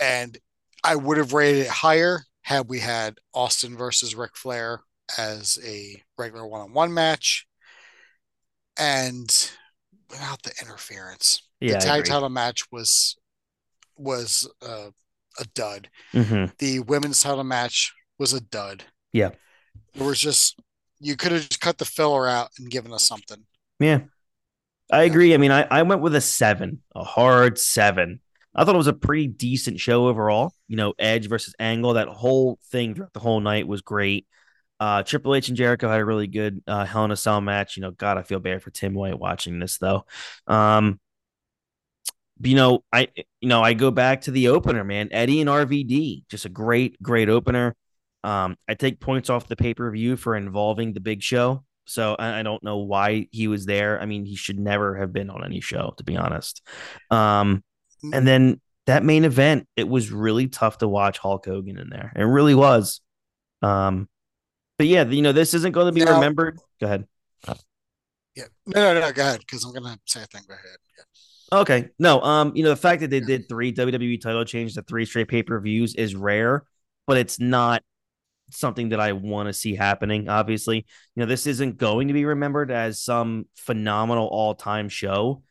And 0.00 0.38
I 0.82 0.96
would 0.96 1.16
have 1.18 1.32
rated 1.32 1.62
it 1.66 1.68
higher 1.70 2.20
had 2.42 2.68
we 2.68 2.78
had 2.80 3.18
Austin 3.32 3.76
versus 3.76 4.14
Ric 4.14 4.36
Flair 4.36 4.80
as 5.18 5.58
a 5.64 6.02
regular 6.18 6.46
one-on-one 6.46 6.92
match. 6.92 7.46
and 8.78 9.50
without 10.10 10.42
the 10.42 10.52
interference, 10.60 11.42
Yeah, 11.60 11.74
the 11.74 11.78
tag 11.80 12.04
title 12.04 12.28
match 12.28 12.64
was 12.70 13.16
was 13.96 14.48
uh, 14.60 14.90
a 15.38 15.44
dud. 15.54 15.88
hmm 16.12 16.46
The 16.58 16.80
women's 16.80 17.22
title 17.22 17.44
match 17.44 17.92
was 18.18 18.32
a 18.32 18.40
dud. 18.40 18.84
Yeah. 19.12 19.30
It 19.94 20.02
was 20.02 20.18
just 20.20 20.58
you 21.00 21.16
could 21.16 21.32
have 21.32 21.48
just 21.48 21.60
cut 21.60 21.78
the 21.78 21.84
filler 21.84 22.26
out 22.26 22.50
and 22.58 22.70
given 22.70 22.92
us 22.92 23.04
something. 23.04 23.44
Yeah. 23.78 24.00
I 24.90 25.04
agree. 25.04 25.34
I 25.34 25.38
mean, 25.38 25.50
I, 25.50 25.62
I 25.70 25.82
went 25.82 26.02
with 26.02 26.14
a 26.14 26.20
seven, 26.20 26.82
a 26.94 27.04
hard 27.04 27.58
seven. 27.58 28.20
I 28.54 28.64
thought 28.64 28.74
it 28.74 28.78
was 28.78 28.86
a 28.86 28.92
pretty 28.92 29.26
decent 29.26 29.80
show 29.80 30.06
overall. 30.08 30.52
You 30.68 30.76
know, 30.76 30.94
Edge 30.98 31.28
versus 31.28 31.54
Angle, 31.58 31.94
that 31.94 32.08
whole 32.08 32.58
thing 32.70 32.94
throughout 32.94 33.12
the 33.12 33.20
whole 33.20 33.40
night 33.40 33.66
was 33.66 33.82
great. 33.82 34.26
Uh, 34.78 35.02
Triple 35.02 35.34
H 35.34 35.48
and 35.48 35.56
Jericho 35.56 35.88
had 35.88 36.00
a 36.00 36.04
really 36.04 36.26
good 36.26 36.62
uh, 36.66 36.84
Hell 36.84 37.04
in 37.04 37.10
a 37.10 37.16
Cell 37.16 37.40
match. 37.40 37.76
You 37.76 37.82
know, 37.82 37.90
God, 37.92 38.18
I 38.18 38.22
feel 38.22 38.40
bad 38.40 38.62
for 38.62 38.70
Tim 38.70 38.94
White 38.94 39.18
watching 39.18 39.58
this 39.58 39.78
though. 39.78 40.04
Um, 40.46 41.00
you 42.44 42.56
know, 42.56 42.84
I 42.92 43.08
you 43.40 43.48
know 43.48 43.62
I 43.62 43.74
go 43.74 43.90
back 43.90 44.22
to 44.22 44.30
the 44.30 44.48
opener, 44.48 44.84
man. 44.84 45.08
Eddie 45.12 45.40
and 45.40 45.50
RVD, 45.50 46.24
just 46.28 46.44
a 46.44 46.48
great, 46.48 47.00
great 47.02 47.28
opener. 47.28 47.74
Um, 48.22 48.56
I 48.68 48.74
take 48.74 49.00
points 49.00 49.28
off 49.30 49.48
the 49.48 49.56
pay 49.56 49.74
per 49.74 49.90
view 49.90 50.16
for 50.16 50.34
involving 50.36 50.92
the 50.92 51.00
Big 51.00 51.22
Show. 51.22 51.64
So 51.86 52.16
I, 52.18 52.40
I 52.40 52.42
don't 52.42 52.62
know 52.62 52.78
why 52.78 53.28
he 53.30 53.48
was 53.48 53.66
there. 53.66 54.00
I 54.00 54.06
mean, 54.06 54.24
he 54.24 54.36
should 54.36 54.58
never 54.58 54.96
have 54.96 55.12
been 55.12 55.28
on 55.28 55.44
any 55.44 55.60
show, 55.60 55.92
to 55.98 56.04
be 56.04 56.16
honest. 56.16 56.62
Um, 57.10 57.62
and 58.12 58.26
then 58.26 58.60
that 58.86 59.04
main 59.04 59.24
event, 59.24 59.68
it 59.76 59.86
was 59.88 60.10
really 60.10 60.48
tough 60.48 60.78
to 60.78 60.88
watch 60.88 61.18
Hulk 61.18 61.44
Hogan 61.44 61.78
in 61.78 61.90
there. 61.90 62.12
It 62.16 62.22
really 62.22 62.54
was. 62.54 63.02
Um, 63.60 64.08
but 64.78 64.86
yeah, 64.86 65.04
you 65.04 65.20
know, 65.22 65.32
this 65.32 65.52
isn't 65.54 65.72
going 65.72 65.86
to 65.86 65.92
be 65.92 66.04
Now- 66.04 66.14
remembered. 66.14 66.58
Go 66.80 66.86
ahead. 66.86 67.06
Yeah. 68.34 68.44
No, 68.66 68.94
no, 68.94 69.00
no. 69.00 69.12
Go 69.12 69.22
ahead, 69.22 69.40
because 69.40 69.62
I'm 69.64 69.72
gonna 69.72 69.96
say 70.06 70.22
a 70.22 70.26
thing. 70.26 70.42
Go 70.48 70.54
ahead. 70.54 70.64
Yeah. 70.98 71.04
Okay. 71.52 71.90
No, 71.98 72.20
um, 72.20 72.52
you 72.54 72.62
know, 72.62 72.70
the 72.70 72.76
fact 72.76 73.00
that 73.02 73.10
they 73.10 73.20
did 73.20 73.48
three 73.48 73.72
WWE 73.72 74.20
title 74.20 74.44
changes 74.44 74.74
to 74.74 74.82
three 74.82 75.04
straight 75.04 75.28
pay-per-views 75.28 75.94
is 75.94 76.14
rare, 76.14 76.64
but 77.06 77.16
it's 77.18 77.38
not 77.38 77.82
something 78.50 78.90
that 78.90 79.00
I 79.00 79.12
want 79.12 79.48
to 79.48 79.52
see 79.52 79.74
happening. 79.74 80.28
Obviously, 80.28 80.78
you 80.78 81.20
know, 81.20 81.26
this 81.26 81.46
isn't 81.46 81.76
going 81.76 82.08
to 82.08 82.14
be 82.14 82.24
remembered 82.24 82.70
as 82.70 83.02
some 83.02 83.46
phenomenal 83.56 84.26
all-time 84.26 84.88
show, 84.88 85.42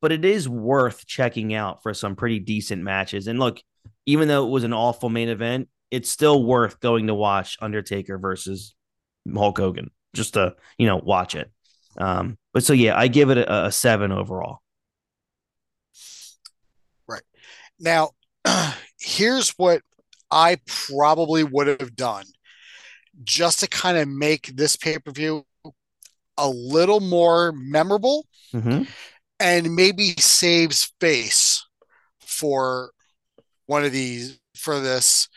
but 0.00 0.12
it 0.12 0.24
is 0.24 0.48
worth 0.48 1.06
checking 1.06 1.54
out 1.54 1.82
for 1.82 1.94
some 1.94 2.16
pretty 2.16 2.38
decent 2.38 2.82
matches. 2.82 3.26
And 3.26 3.38
look, 3.38 3.60
even 4.06 4.28
though 4.28 4.46
it 4.46 4.50
was 4.50 4.64
an 4.64 4.72
awful 4.72 5.08
main 5.08 5.28
event, 5.28 5.68
it's 5.90 6.10
still 6.10 6.42
worth 6.42 6.80
going 6.80 7.08
to 7.08 7.14
watch 7.14 7.58
Undertaker 7.60 8.18
versus 8.18 8.74
Hulk 9.32 9.58
Hogan 9.58 9.90
just 10.14 10.34
to, 10.34 10.54
you 10.78 10.86
know, 10.86 10.96
watch 10.96 11.34
it. 11.34 11.50
Um, 11.98 12.38
but 12.52 12.64
so 12.64 12.72
yeah, 12.72 12.98
I 12.98 13.08
give 13.08 13.30
it 13.30 13.38
a, 13.38 13.66
a 13.66 13.72
seven 13.72 14.12
overall. 14.12 14.60
Now, 17.82 18.10
here's 18.98 19.50
what 19.58 19.82
I 20.30 20.56
probably 20.66 21.44
would 21.44 21.66
have 21.66 21.94
done 21.94 22.24
just 23.24 23.60
to 23.60 23.68
kind 23.68 23.98
of 23.98 24.08
make 24.08 24.46
this 24.56 24.76
pay 24.76 24.98
per 24.98 25.10
view 25.10 25.44
a 26.38 26.48
little 26.48 27.00
more 27.00 27.52
memorable 27.52 28.26
Mm-hmm. 28.54 28.82
and 29.40 29.74
maybe 29.74 30.08
save 30.18 30.74
space 30.74 31.66
for 32.20 32.90
one 33.64 33.82
of 33.82 33.90
these 33.92 34.38
for 34.54 34.78
this 34.78 35.28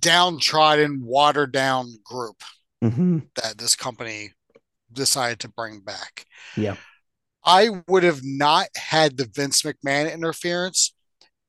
downtrodden, 0.00 1.02
watered 1.04 1.52
down 1.52 1.94
group 2.04 2.42
Mm-hmm. 2.82 3.18
that 3.36 3.58
this 3.58 3.76
company 3.76 4.32
decided 4.90 5.38
to 5.40 5.48
bring 5.50 5.80
back. 5.80 6.24
Yeah. 6.56 6.76
I 7.44 7.68
would 7.88 8.02
have 8.04 8.20
not 8.24 8.68
had 8.74 9.18
the 9.18 9.28
Vince 9.34 9.62
McMahon 9.62 10.12
interference, 10.12 10.94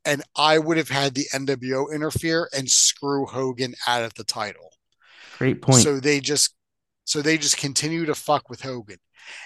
and 0.06 0.24
I 0.36 0.58
would 0.60 0.78
have 0.78 0.90
had 0.90 1.14
the 1.14 1.26
NWO 1.34 1.94
interfere 1.94 2.50
and 2.56 2.70
screw 2.70 3.26
Hogan 3.26 3.76
out 3.88 4.04
of 4.04 4.14
the 4.16 4.24
title. 4.24 4.72
Great 5.38 5.62
point. 5.62 5.84
So 5.84 6.00
they 6.00 6.20
just 6.20 6.56
so 7.06 7.22
they 7.22 7.38
just 7.38 7.58
continue 7.58 8.06
to 8.06 8.16
fuck 8.16 8.50
with 8.50 8.62
Hogan. 8.62 8.98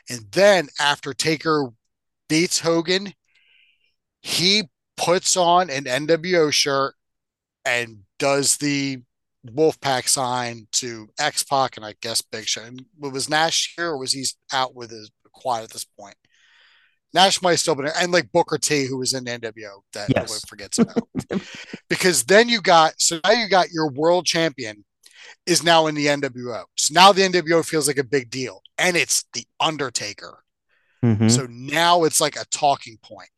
And 0.10 0.22
then 0.32 0.68
after 0.80 1.14
Taker 1.14 1.70
beats 2.30 2.60
Hogan, 2.60 3.14
he 4.22 4.64
puts 4.98 5.36
on 5.36 5.70
an 5.70 5.86
NWO 5.86 6.52
shirt 6.52 6.96
and 7.66 8.00
does 8.20 8.58
the 8.58 9.02
Wolfpack 9.46 10.08
sign 10.08 10.68
to 10.74 11.08
X 11.20 11.44
Pac 11.44 11.78
and 11.78 11.86
I 11.86 11.94
guess 12.02 12.22
Big 12.22 12.46
Show. 12.46 12.64
And 12.64 12.86
was 13.00 13.30
Nash 13.30 13.74
here 13.76 13.90
or 13.90 13.98
was 13.98 14.14
he 14.14 14.26
out 14.52 14.76
with 14.76 14.92
his 14.92 15.12
quad 15.34 15.64
at 15.64 15.70
this 15.72 15.86
point? 15.86 16.16
Nash 17.16 17.42
might 17.42 17.56
still 17.56 17.74
been 17.76 17.88
and 18.00 18.12
like 18.12 18.32
Booker 18.32 18.58
T, 18.58 18.86
who 18.86 18.98
was 18.98 19.14
in 19.14 19.24
NWO 19.26 19.82
that 19.94 20.10
Yes. 20.10 20.30
nobody 20.30 20.42
forgets 20.48 20.78
about. 20.80 21.08
because 21.90 22.24
then 22.26 22.50
you 22.50 22.62
got 22.62 22.94
so 22.98 23.20
now 23.24 23.32
you 23.32 23.48
got 23.50 23.72
your 23.72 23.90
world 23.90 24.26
champion 24.26 24.84
is 25.46 25.64
now 25.64 25.88
in 25.88 25.96
the 25.96 26.08
NWO. 26.08 26.66
So 26.76 26.94
now 26.94 27.12
the 27.14 27.24
NWO 27.24 27.66
feels 27.66 27.88
like 27.88 27.98
a 27.98 28.04
big 28.04 28.30
deal. 28.30 28.62
And 28.78 28.98
it's 28.98 29.24
the 29.34 29.46
Undertaker. 29.60 30.44
Mhm. 31.04 31.32
So 31.32 31.48
now 31.50 32.04
it's 32.04 32.20
like 32.20 32.36
a 32.36 32.46
talking 32.52 32.98
point. 33.02 33.30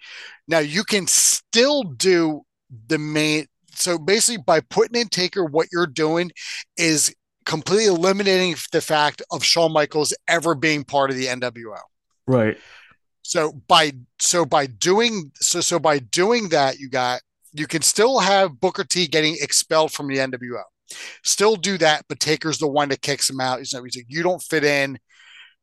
Now 0.48 0.60
you 0.60 0.84
can 0.84 1.06
still 1.08 1.84
do 1.84 2.42
the 2.88 2.98
main. 2.98 3.46
So 3.76 4.00
basically, 4.00 4.42
by 4.44 4.62
putting 4.62 5.00
in 5.00 5.08
Taker, 5.08 5.46
what 5.46 5.68
you're 5.72 5.86
doing 5.86 6.32
is 6.78 7.14
completely 7.46 7.86
eliminating 7.86 8.56
the 8.72 8.82
fact 8.82 9.22
of 9.32 9.44
Shawn 9.44 9.72
Michaels 9.72 10.14
ever 10.28 10.56
being 10.56 10.84
part 10.84 11.12
of 11.12 11.16
the 11.16 11.28
NWO. 11.28 11.80
Right. 12.26 12.58
So 13.28 13.52
by 13.68 13.92
so 14.20 14.46
by 14.46 14.68
doing 14.68 15.34
so 15.36 15.60
so 15.60 15.80
by 15.80 16.00
doing 16.00 16.48
that, 16.48 16.80
you 16.80 16.90
got 16.90 17.20
you 17.52 17.68
can 17.68 17.82
still 17.82 18.20
have 18.20 18.62
Booker 18.62 18.86
T 18.86 19.06
getting 19.06 19.36
expelled 19.42 19.92
from 19.92 20.08
the 20.08 20.16
NWO. 20.16 20.64
Still 21.26 21.58
do 21.58 21.78
that, 21.80 22.06
but 22.08 22.22
Taker's 22.22 22.58
the 22.58 22.70
one 22.70 22.88
that 22.88 23.02
kicks 23.02 23.30
him 23.30 23.42
out. 23.42 23.60
He's 23.60 23.74
like, 23.74 24.06
you 24.08 24.24
don't 24.24 24.42
fit 24.42 24.64
in, 24.64 24.98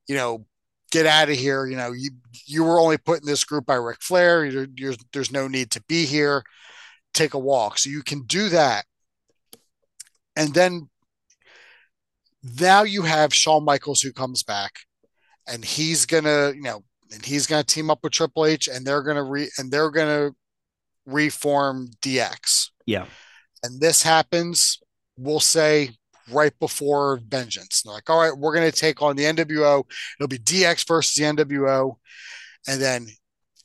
you 0.06 0.14
know, 0.14 0.44
get 0.90 1.06
out 1.06 1.30
of 1.30 1.36
here. 1.36 1.64
You 1.64 1.78
know, 1.78 1.92
you 1.92 2.10
you 2.46 2.64
were 2.64 2.78
only 2.78 2.98
put 2.98 3.20
in 3.20 3.26
this 3.26 3.44
group 3.44 3.64
by 3.64 3.76
Ric 3.76 4.02
Flair. 4.02 4.44
You're, 4.44 4.66
you're, 4.76 4.94
there's 5.14 5.32
no 5.32 5.48
need 5.48 5.70
to 5.70 5.82
be 5.88 6.04
here. 6.04 6.42
Take 7.14 7.32
a 7.32 7.38
walk. 7.38 7.78
So 7.78 7.88
you 7.88 8.02
can 8.02 8.24
do 8.24 8.50
that, 8.50 8.84
and 10.36 10.52
then 10.52 10.90
now 12.60 12.82
you 12.82 13.04
have 13.04 13.32
Shawn 13.32 13.64
Michaels 13.64 14.02
who 14.02 14.12
comes 14.12 14.42
back, 14.42 14.72
and 15.48 15.64
he's 15.64 16.04
gonna, 16.04 16.52
you 16.54 16.60
know, 16.60 16.84
and 17.14 17.24
he's 17.24 17.46
gonna 17.46 17.64
team 17.64 17.90
up 17.90 18.00
with 18.02 18.12
Triple 18.12 18.44
H, 18.46 18.68
and 18.68 18.86
they're 18.86 19.02
gonna 19.02 19.22
re 19.22 19.50
and 19.58 19.70
they're 19.70 19.90
gonna 19.90 20.32
reform 21.06 21.88
DX. 22.02 22.70
Yeah. 22.86 23.06
And 23.62 23.80
this 23.80 24.02
happens, 24.02 24.80
we'll 25.16 25.40
say 25.40 25.90
right 26.30 26.52
before 26.58 27.20
Vengeance. 27.26 27.82
They're 27.82 27.94
like, 27.94 28.10
all 28.10 28.20
right, 28.20 28.36
we're 28.36 28.54
gonna 28.54 28.72
take 28.72 29.00
on 29.00 29.16
the 29.16 29.24
NWO. 29.24 29.84
It'll 30.18 30.28
be 30.28 30.38
DX 30.38 30.86
versus 30.86 31.14
the 31.14 31.24
NWO, 31.24 31.96
and 32.66 32.80
then 32.80 33.06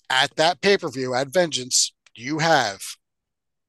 at 0.09 0.35
that 0.37 0.61
pay 0.61 0.77
per 0.77 0.89
view 0.89 1.13
at 1.13 1.27
Vengeance, 1.27 1.93
you 2.15 2.39
have 2.39 2.81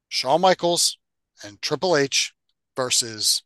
Shawn 0.09 0.40
Michaels 0.40 0.98
and 1.44 1.61
Triple 1.62 1.97
H 1.97 2.35
versus, 2.77 3.43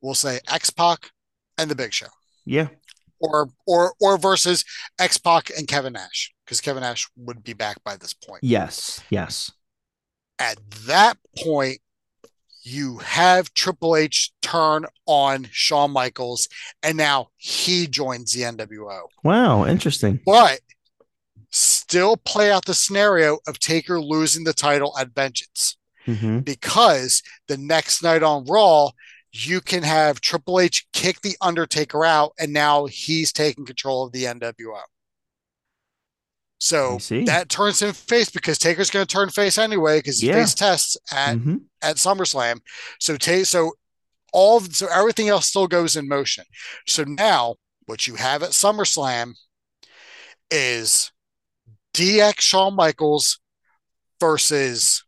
we'll 0.00 0.14
say 0.14 0.40
X 0.48 0.70
Pac 0.70 1.10
and 1.56 1.70
the 1.70 1.74
Big 1.74 1.92
Show 1.92 2.06
Yeah. 2.44 2.68
Or 3.20 3.48
or 3.66 3.94
or 4.00 4.18
versus 4.18 4.64
X 4.98 5.18
Pac 5.18 5.50
and 5.56 5.66
Kevin 5.68 5.94
Nash 5.94 6.32
because 6.44 6.60
Kevin 6.60 6.82
Nash 6.82 7.08
would 7.16 7.42
be 7.44 7.52
back 7.52 7.82
by 7.84 7.96
this 7.96 8.12
point. 8.14 8.42
Yes. 8.42 9.00
Yes. 9.10 9.52
At 10.38 10.58
that 10.86 11.18
point, 11.36 11.78
you 12.62 12.98
have 12.98 13.52
Triple 13.54 13.96
H 13.96 14.30
turn 14.42 14.86
on 15.06 15.48
Shawn 15.50 15.90
Michaels, 15.90 16.48
and 16.82 16.96
now 16.96 17.28
he 17.36 17.86
joins 17.86 18.32
the 18.32 18.42
NWO. 18.42 19.02
Wow. 19.24 19.66
Interesting. 19.66 20.20
But 20.24 20.60
still 21.50 22.16
play 22.16 22.50
out 22.52 22.66
the 22.66 22.74
scenario 22.74 23.38
of 23.46 23.58
Taker 23.58 24.00
losing 24.00 24.44
the 24.44 24.52
title 24.52 24.96
at 24.98 25.14
Vengeance 25.14 25.76
Mm-hmm. 26.06 26.38
because 26.38 27.22
the 27.48 27.58
next 27.58 28.02
night 28.02 28.22
on 28.22 28.46
Raw, 28.46 28.88
you 29.46 29.60
can 29.60 29.82
have 29.82 30.20
Triple 30.20 30.60
H 30.60 30.86
kick 30.92 31.20
the 31.20 31.36
Undertaker 31.40 32.04
out, 32.04 32.32
and 32.38 32.52
now 32.52 32.86
he's 32.86 33.32
taking 33.32 33.64
control 33.66 34.04
of 34.04 34.12
the 34.12 34.24
NWO. 34.24 34.80
So 36.60 36.98
that 37.26 37.48
turns 37.48 37.80
him 37.80 37.92
face 37.92 38.30
because 38.30 38.58
Taker's 38.58 38.90
going 38.90 39.06
to 39.06 39.12
turn 39.12 39.30
face 39.30 39.58
anyway 39.58 39.98
because 40.00 40.18
he 40.18 40.26
Yeah. 40.28 40.34
face 40.34 40.54
tests 40.54 40.96
at 41.12 41.36
Mm-hmm. 41.36 41.56
at 41.82 41.96
SummerSlam. 41.96 42.60
So 42.98 43.16
Ta- 43.16 43.44
so 43.44 43.74
all 44.32 44.60
so 44.60 44.88
everything 44.92 45.28
else 45.28 45.46
still 45.48 45.68
goes 45.68 45.94
in 45.94 46.08
motion. 46.08 46.44
So 46.86 47.04
now 47.04 47.56
what 47.86 48.08
you 48.08 48.16
have 48.16 48.42
at 48.42 48.50
SummerSlam 48.50 49.34
is 50.50 51.12
DX 51.94 52.40
Shawn 52.40 52.74
Michaels 52.74 53.38
versus 54.18 55.04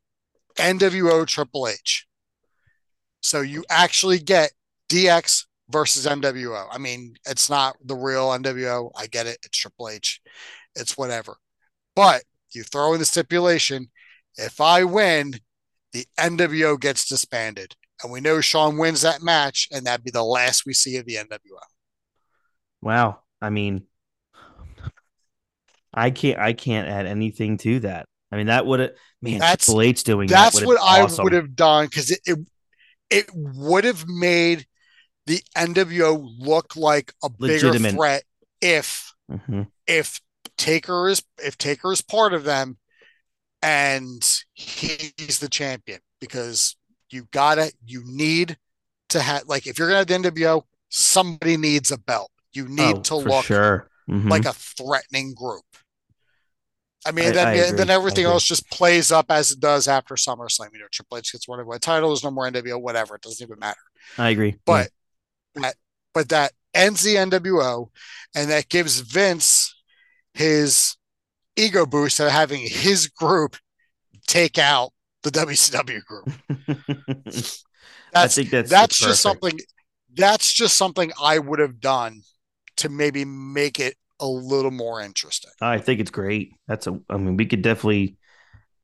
NWO 0.56 1.26
Triple 1.26 1.66
H. 1.66 2.06
So 3.20 3.40
you 3.40 3.64
actually 3.70 4.18
get 4.18 4.52
DX 4.88 5.46
versus 5.70 6.06
NWO. 6.06 6.66
I 6.70 6.78
mean, 6.78 7.14
it's 7.26 7.48
not 7.48 7.76
the 7.84 7.94
real 7.94 8.28
NWO. 8.30 8.90
I 8.96 9.06
get 9.06 9.26
it. 9.26 9.38
It's 9.44 9.58
Triple 9.58 9.88
H. 9.88 10.20
It's 10.74 10.96
whatever. 10.96 11.36
But 11.94 12.22
you 12.52 12.62
throw 12.62 12.92
in 12.94 12.98
the 12.98 13.04
stipulation 13.04 13.90
if 14.36 14.60
I 14.60 14.84
win, 14.84 15.34
the 15.92 16.06
NWO 16.18 16.78
gets 16.80 17.06
disbanded. 17.06 17.74
And 18.02 18.10
we 18.10 18.20
know 18.20 18.40
Shawn 18.40 18.78
wins 18.78 19.02
that 19.02 19.22
match, 19.22 19.68
and 19.70 19.84
that'd 19.84 20.04
be 20.04 20.10
the 20.10 20.24
last 20.24 20.64
we 20.64 20.72
see 20.72 20.96
of 20.96 21.04
the 21.04 21.16
NWO. 21.16 21.58
Wow. 22.80 23.20
I 23.42 23.50
mean, 23.50 23.82
I 25.92 26.10
can't 26.10 26.38
I 26.38 26.52
can't 26.52 26.88
add 26.88 27.06
anything 27.06 27.58
to 27.58 27.80
that. 27.80 28.06
I 28.32 28.36
mean, 28.36 28.46
that 28.46 28.64
would 28.64 28.80
have 28.80 28.92
man 29.20 29.40
That's- 29.40 29.66
Triple 29.66 29.82
H 29.82 30.04
doing 30.04 30.28
That's 30.28 30.60
that 30.60 30.66
what 30.66 30.80
I 30.80 31.06
would 31.22 31.32
have 31.32 31.54
done 31.54 31.86
because 31.86 32.10
it, 32.10 32.20
it 32.24 32.38
it 33.10 33.26
would 33.34 33.84
have 33.84 34.06
made 34.08 34.66
the 35.26 35.42
NWO 35.56 36.28
look 36.38 36.76
like 36.76 37.12
a 37.22 37.28
bigger 37.28 37.72
threat 37.78 38.24
if 38.60 39.12
Mhm. 39.30 39.70
if 39.86 40.20
Taker 40.56 41.08
is 41.08 41.22
if 41.38 41.56
Taker 41.58 41.92
is 41.92 42.02
part 42.02 42.32
of 42.34 42.44
them 42.44 42.78
and 43.62 44.42
he's 44.54 45.38
the 45.38 45.48
champion 45.48 46.00
because 46.20 46.76
you 47.10 47.28
gotta 47.30 47.72
you 47.84 48.02
need 48.06 48.56
to 49.10 49.20
have 49.20 49.44
like 49.46 49.66
if 49.66 49.78
you're 49.78 49.88
gonna 49.88 49.98
have 49.98 50.06
the 50.06 50.14
NWO, 50.14 50.66
somebody 50.88 51.56
needs 51.56 51.90
a 51.90 51.98
belt. 51.98 52.30
You 52.52 52.68
need 52.68 52.96
Oh, 52.96 53.02
to 53.02 53.16
look 53.16 53.44
sure. 53.44 53.88
Mhm. 54.08 54.30
like 54.30 54.44
a 54.44 54.52
threatening 54.52 55.34
group. 55.34 55.64
I 57.06 57.12
mean, 57.12 57.26
I- 57.26 57.30
then 57.32 57.46
I 57.46 57.70
then 57.72 57.90
everything 57.90 58.24
else 58.26 58.44
just 58.44 58.70
plays 58.70 59.10
up 59.10 59.30
as 59.30 59.50
it 59.52 59.60
does 59.60 59.88
after 59.88 60.14
SummerSlam. 60.14 60.68
You 60.72 60.80
know, 60.80 60.86
Triple 60.92 61.18
H 61.18 61.32
gets 61.32 61.48
one 61.48 61.60
of 61.60 61.80
title, 61.80 62.10
there's 62.10 62.24
no 62.24 62.30
more 62.30 62.46
NWO, 62.46 62.78
whatever. 62.78 63.14
It 63.16 63.22
doesn't 63.22 63.44
even 63.44 63.58
matter. 63.58 63.80
I 64.18 64.30
agree. 64.30 64.56
But 64.66 64.90
that 65.54 65.74
but 66.14 66.28
that 66.30 66.52
ends 66.74 67.02
the 67.02 67.16
NWO 67.16 67.90
and 68.34 68.50
that 68.50 68.68
gives 68.68 69.00
Vince 69.00 69.74
his 70.34 70.96
ego 71.56 71.86
boost 71.86 72.20
of 72.20 72.30
having 72.30 72.60
his 72.60 73.08
group 73.08 73.56
take 74.26 74.58
out 74.58 74.92
the 75.22 75.30
WCW 75.30 76.00
group. 76.04 76.30
Yeah. 78.12 78.20
I 78.20 78.22
That's 78.22 78.34
think 78.34 78.50
that's 78.50 78.70
that's 78.70 78.98
perfect. 78.98 79.00
just 79.00 79.22
something 79.22 79.58
that's 80.14 80.52
just 80.52 80.76
something 80.76 81.12
I 81.22 81.38
would 81.38 81.58
have 81.60 81.80
done 81.80 82.22
to 82.78 82.88
maybe 82.88 83.24
make 83.24 83.78
it 83.78 83.94
a 84.20 84.26
little 84.26 84.70
more 84.70 85.00
interesting. 85.00 85.50
I 85.60 85.78
think 85.78 86.00
it's 86.00 86.10
great. 86.10 86.52
That's 86.68 86.86
a. 86.86 87.00
I 87.08 87.16
mean, 87.16 87.36
we 87.36 87.46
could 87.46 87.62
definitely 87.62 88.16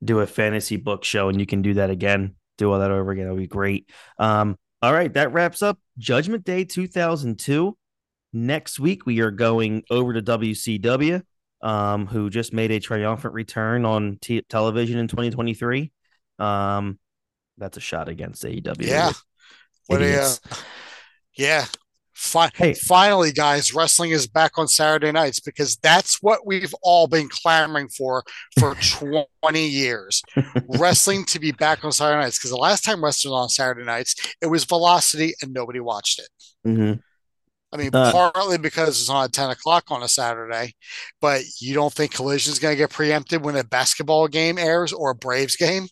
do 0.03 0.19
a 0.19 0.27
fantasy 0.27 0.77
book 0.77 1.03
show, 1.03 1.29
and 1.29 1.39
you 1.39 1.45
can 1.45 1.61
do 1.61 1.75
that 1.75 1.89
again. 1.89 2.35
Do 2.57 2.71
all 2.71 2.79
that 2.79 2.91
over 2.91 3.11
again. 3.11 3.25
That'd 3.25 3.39
be 3.39 3.47
great. 3.47 3.89
Um. 4.17 4.57
All 4.81 4.93
right, 4.93 5.11
that 5.13 5.33
wraps 5.33 5.63
up 5.63 5.79
Judgment 5.97 6.43
Day 6.43 6.63
2002. 6.63 7.75
Next 8.33 8.79
week 8.79 9.05
we 9.05 9.21
are 9.21 9.31
going 9.31 9.83
over 9.89 10.13
to 10.13 10.21
WCW, 10.21 11.23
um, 11.61 12.05
who 12.05 12.29
just 12.29 12.53
made 12.53 12.71
a 12.71 12.79
triumphant 12.79 13.33
return 13.33 13.85
on 13.85 14.19
t- 14.21 14.43
television 14.47 14.99
in 14.99 15.07
2023. 15.07 15.91
Um, 16.37 16.99
that's 17.57 17.77
a 17.77 17.79
shot 17.79 18.09
against 18.09 18.43
AEW. 18.43 18.85
Yeah. 18.85 19.13
What 19.87 20.03
a, 20.03 20.21
uh, 20.21 20.35
yeah. 21.33 21.65
Fi- 22.19 22.49
Hey. 22.55 22.73
Finally, 22.73 23.31
guys, 23.31 23.73
wrestling 23.75 24.09
is 24.09 24.25
back 24.27 24.57
on 24.57 24.67
Saturday 24.67 25.11
nights 25.11 25.39
because 25.39 25.77
that's 25.77 26.17
what 26.21 26.47
we've 26.47 26.73
all 26.81 27.05
been 27.07 27.29
clamoring 27.29 27.87
for 27.89 28.23
for 28.59 28.73
20 29.43 29.67
years. 29.67 30.23
wrestling 30.67 31.25
to 31.25 31.39
be 31.39 31.51
back 31.51 31.85
on 31.85 31.91
Saturday 31.91 32.23
nights 32.23 32.39
because 32.39 32.49
the 32.49 32.57
last 32.57 32.83
time 32.83 33.03
wrestling 33.03 33.33
was 33.33 33.41
on 33.43 33.49
Saturday 33.49 33.85
nights, 33.85 34.15
it 34.41 34.47
was 34.47 34.63
Velocity 34.65 35.35
and 35.43 35.53
nobody 35.53 35.79
watched 35.79 36.19
it. 36.19 36.29
Mhm. 36.67 37.01
I 37.71 37.77
mean, 37.77 37.89
Uh. 37.93 38.11
partly 38.11 38.57
because 38.57 38.99
it's 38.99 39.09
on 39.09 39.25
at 39.25 39.33
10 39.33 39.49
o'clock 39.51 39.83
on 39.89 40.01
a 40.01 40.07
Saturday, 40.07 40.73
but 41.21 41.41
you 41.59 41.73
don't 41.75 41.93
think 41.93 42.13
Collision 42.13 42.51
is 42.51 42.59
going 42.59 42.71
to 42.73 42.77
get 42.77 42.89
preempted 42.89 43.43
when 43.43 43.55
a 43.57 43.63
basketball 43.63 44.27
game 44.27 44.57
airs 44.57 44.91
or 44.91 45.11
a 45.11 45.15
Braves 45.15 45.55
game? 45.57 45.87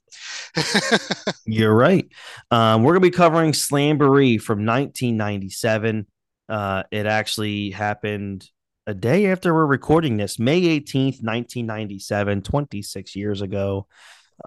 You're 1.45 1.75
right. 1.75 2.07
Um, 2.49 2.83
we're 2.83 2.93
gonna 2.93 3.01
be 3.01 3.11
covering 3.11 3.51
Slamboree 3.51 4.41
from 4.41 4.65
1997. 4.65 6.07
Uh, 6.47 6.83
it 6.91 7.05
actually 7.05 7.71
happened 7.71 8.49
a 8.87 8.93
day 8.93 9.27
after 9.27 9.53
we're 9.53 9.65
recording 9.65 10.17
this, 10.17 10.37
May 10.37 10.61
18th, 10.61 11.23
1997, 11.23 12.41
26 12.43 13.15
years 13.15 13.41
ago. 13.41 13.87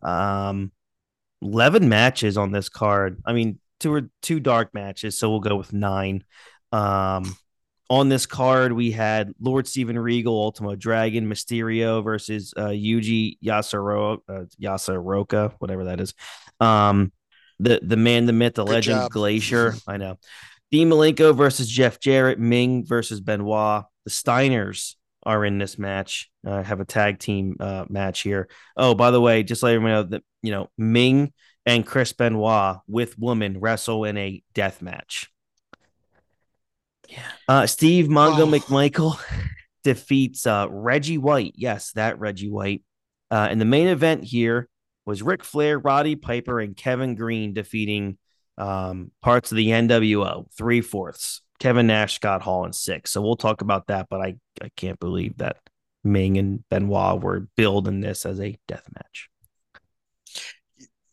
Um, 0.03 0.71
11 1.43 1.89
matches 1.89 2.37
on 2.37 2.53
this 2.53 2.69
card. 2.69 3.21
I 3.25 3.33
mean, 3.33 3.59
two 3.81 3.93
or 3.93 4.11
two 4.23 4.41
dark 4.41 4.75
matches, 4.75 5.19
so 5.19 5.31
we'll 5.31 5.41
go 5.41 5.57
with 5.57 5.73
nine. 5.73 6.25
Um, 6.73 7.37
on 7.91 8.09
this 8.09 8.27
card, 8.27 8.73
we 8.73 8.91
had 8.91 9.33
Lord 9.41 9.67
Steven 9.67 9.99
Regal, 9.99 10.35
Ultimo 10.35 10.75
Dragon, 10.75 11.29
Mysterio 11.29 12.05
versus 12.05 12.53
uh, 12.57 12.67
Yuji 12.67 13.39
Yasuro, 13.43 14.19
uh, 14.29 14.45
Yasaroka, 14.61 15.55
whatever 15.59 15.85
that 15.85 16.01
is. 16.01 16.15
Um, 16.61 17.13
the 17.59 17.81
the 17.83 17.97
man, 17.97 18.27
the 18.27 18.33
myth, 18.33 18.55
the 18.55 18.65
Good 18.65 18.73
legend, 18.73 19.01
job. 19.01 19.11
Glacier. 19.11 19.75
I 19.87 19.97
know. 19.97 20.19
Dean 20.71 20.91
Malenko 20.91 21.35
versus 21.35 21.69
Jeff 21.69 21.99
Jarrett, 22.01 22.39
Meng 22.39 22.85
versus 22.85 23.21
Benoit. 23.21 23.85
The 24.05 24.11
Steiners 24.11 24.95
are 25.25 25.45
in 25.45 25.59
this 25.59 25.79
match. 25.79 26.31
Uh, 26.47 26.63
have 26.63 26.81
a 26.81 26.85
tag 26.85 27.19
team 27.19 27.57
uh, 27.61 27.85
match 27.89 28.21
here. 28.21 28.49
Oh, 28.77 28.95
by 28.95 29.11
the 29.11 29.21
way, 29.21 29.43
just 29.43 29.63
let 29.63 29.75
everyone 29.75 29.93
know 29.93 30.03
that 30.05 30.23
you 30.43 30.53
know 30.53 30.71
Meng 30.77 31.33
and 31.67 31.87
Chris 31.87 32.13
Benoit 32.13 32.79
with 32.87 33.19
woman 33.19 33.61
wrestle 33.61 34.05
in 34.05 34.17
a 34.17 34.43
death 34.55 34.81
match. 34.83 35.31
Yeah. 37.09 37.23
Uh, 37.47 37.67
Steve 37.67 38.07
Mongo 38.07 38.41
Oh. 38.41 38.47
McMichael 38.47 39.19
defeats 39.85 40.47
uh, 40.47 40.67
Reggie 40.71 41.19
White. 41.19 41.55
Yes, 41.57 41.93
that 41.93 42.19
Reggie 42.19 42.51
White. 42.51 42.83
Uh, 43.31 43.49
and 43.51 43.61
the 43.61 43.65
main 43.67 43.89
event 43.89 44.25
here 44.25 44.69
was 45.07 45.23
Ric 45.23 45.45
Flair, 45.45 45.79
Roddy 45.79 46.17
Piper, 46.17 46.61
and 46.61 46.77
Kevin 46.77 47.15
Greene 47.15 47.55
defeating 47.55 48.19
um, 48.59 49.11
parts 49.23 49.51
of 49.53 49.57
the 49.57 49.69
NWO, 49.69 50.47
three 50.57 50.81
fourths. 50.81 51.43
Kevin 51.59 51.89
Nash, 51.89 52.15
Scott 52.15 52.43
Hall, 52.43 52.65
and 52.65 52.75
Syxx. 52.75 53.09
So 53.09 53.21
we'll 53.21 53.37
talk 53.37 53.63
about 53.63 53.89
that, 53.89 54.07
but 54.09 54.21
I, 54.21 54.37
I 54.63 54.71
can't 54.77 55.01
believe 55.01 55.39
that 55.39 55.57
Meng 56.05 56.39
and 56.39 56.63
Benoit 56.69 57.21
were 57.21 57.49
building 57.57 58.01
this 58.01 58.25
as 58.25 58.41
a 58.41 58.57
death 58.69 58.87
match. 58.95 59.29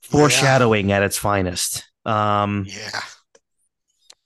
Foreshadowing 0.04 0.92
at 0.92 1.02
its 1.02 1.18
finest. 1.18 1.84
Um, 2.06 2.66
Yeah. 2.68 3.02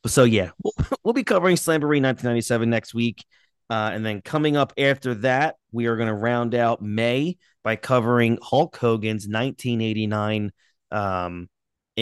so 0.08 0.26
yeah, 0.26 0.50
we'll, 0.62 0.74
we'll 1.04 1.14
be 1.14 1.24
covering 1.24 1.56
Slamboree 1.56 2.02
1997 2.02 2.70
next 2.70 2.94
week. 2.94 3.24
Uh, 3.70 3.92
and 3.94 4.06
then 4.06 4.22
coming 4.22 4.58
up 4.58 4.74
after 4.78 5.14
that, 5.14 5.56
we 5.72 5.86
are 5.86 5.96
going 5.96 6.08
to 6.10 6.14
round 6.14 6.56
out 6.56 6.82
May 6.82 7.38
by 7.64 7.76
covering 7.76 8.40
Hulk 8.42 8.76
Hogan's 8.76 9.28
1989 9.28 10.52
um, 10.92 11.48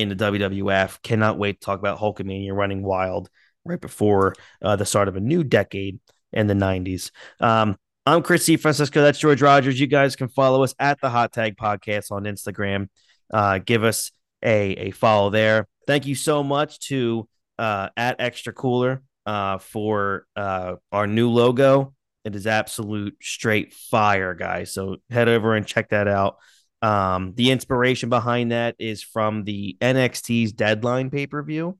in 0.01 0.09
the 0.09 0.15
WWF. 0.15 1.01
Cannot 1.01 1.39
wait 1.39 1.59
to 1.59 1.65
talk 1.65 1.79
about 1.79 1.99
Hulkamania 1.99 2.53
running 2.53 2.83
wild 2.83 3.29
right 3.65 3.81
before 3.81 4.35
uh, 4.61 4.75
the 4.75 4.85
start 4.85 5.07
of 5.07 5.15
a 5.15 5.19
new 5.19 5.43
decade 5.43 5.99
in 6.31 6.47
the 6.47 6.53
90s. 6.53 7.11
Um, 7.39 7.77
I'm 8.05 8.21
Chris 8.21 8.45
C. 8.45 8.57
Francisco. 8.57 9.01
That's 9.01 9.19
George 9.19 9.41
Rogers. 9.41 9.79
You 9.79 9.87
guys 9.87 10.15
can 10.15 10.27
follow 10.29 10.63
us 10.63 10.75
at 10.79 11.01
the 11.01 11.09
Hot 11.09 11.33
Tag 11.33 11.57
Podcast 11.57 12.11
on 12.11 12.23
Instagram. 12.23 12.89
Uh, 13.33 13.57
give 13.57 13.83
us 13.83 14.11
a, 14.43 14.71
a 14.73 14.91
follow 14.91 15.29
there. 15.31 15.67
Thank 15.87 16.05
you 16.05 16.15
so 16.15 16.43
much 16.43 16.79
to 16.87 17.27
uh, 17.57 17.89
at 17.97 18.17
Extra 18.19 18.53
Cooler 18.53 19.01
uh, 19.25 19.57
for 19.57 20.27
uh, 20.35 20.75
our 20.91 21.07
new 21.07 21.29
logo. 21.29 21.93
It 22.23 22.35
is 22.35 22.45
absolute 22.45 23.15
straight 23.21 23.73
fire, 23.73 24.35
guys. 24.35 24.73
So 24.73 24.97
head 25.09 25.27
over 25.27 25.55
and 25.55 25.65
check 25.65 25.89
that 25.89 26.07
out. 26.07 26.37
Um, 26.81 27.33
the 27.35 27.51
inspiration 27.51 28.09
behind 28.09 28.51
that 28.51 28.75
is 28.79 29.01
from 29.01 29.43
the 29.43 29.77
NXT's 29.81 30.53
Deadline 30.53 31.09
pay 31.09 31.27
per 31.27 31.41
view. 31.43 31.77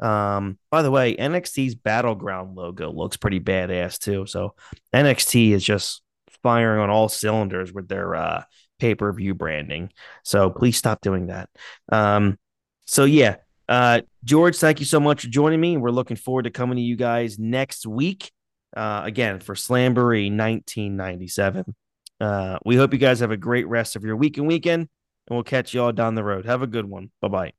Um, 0.00 0.58
by 0.70 0.82
the 0.82 0.90
way, 0.90 1.16
NXT's 1.16 1.74
Battleground 1.74 2.56
logo 2.56 2.90
looks 2.90 3.16
pretty 3.16 3.40
badass 3.40 3.98
too. 3.98 4.26
So 4.26 4.54
NXT 4.94 5.50
is 5.50 5.64
just 5.64 6.02
firing 6.42 6.80
on 6.80 6.90
all 6.90 7.08
cylinders 7.08 7.72
with 7.72 7.88
their 7.88 8.14
uh, 8.14 8.44
pay 8.78 8.94
per 8.94 9.12
view 9.12 9.34
branding. 9.34 9.90
So 10.22 10.50
please 10.50 10.76
stop 10.76 11.00
doing 11.00 11.26
that. 11.26 11.48
Um, 11.90 12.38
so 12.86 13.04
yeah, 13.04 13.36
uh, 13.68 14.02
George, 14.24 14.56
thank 14.56 14.80
you 14.80 14.86
so 14.86 15.00
much 15.00 15.22
for 15.22 15.28
joining 15.28 15.60
me. 15.60 15.76
We're 15.76 15.90
looking 15.90 16.16
forward 16.16 16.44
to 16.44 16.50
coming 16.50 16.76
to 16.76 16.82
you 16.82 16.96
guys 16.96 17.38
next 17.38 17.86
week. 17.86 18.30
Uh, 18.76 19.00
again 19.04 19.40
for 19.40 19.54
Slamboree 19.54 20.30
1997. 20.30 21.74
Uh, 22.20 22.58
we 22.64 22.76
hope 22.76 22.92
you 22.92 22.98
guys 22.98 23.20
have 23.20 23.30
a 23.30 23.36
great 23.36 23.68
rest 23.68 23.96
of 23.96 24.04
your 24.04 24.16
week 24.16 24.38
and 24.38 24.46
weekend, 24.46 24.82
and 25.28 25.36
we'll 25.36 25.44
catch 25.44 25.74
you 25.74 25.82
all 25.82 25.92
down 25.92 26.14
the 26.14 26.24
road. 26.24 26.46
Have 26.46 26.62
a 26.62 26.66
good 26.66 26.86
one. 26.86 27.10
Bye 27.20 27.28
bye. 27.28 27.57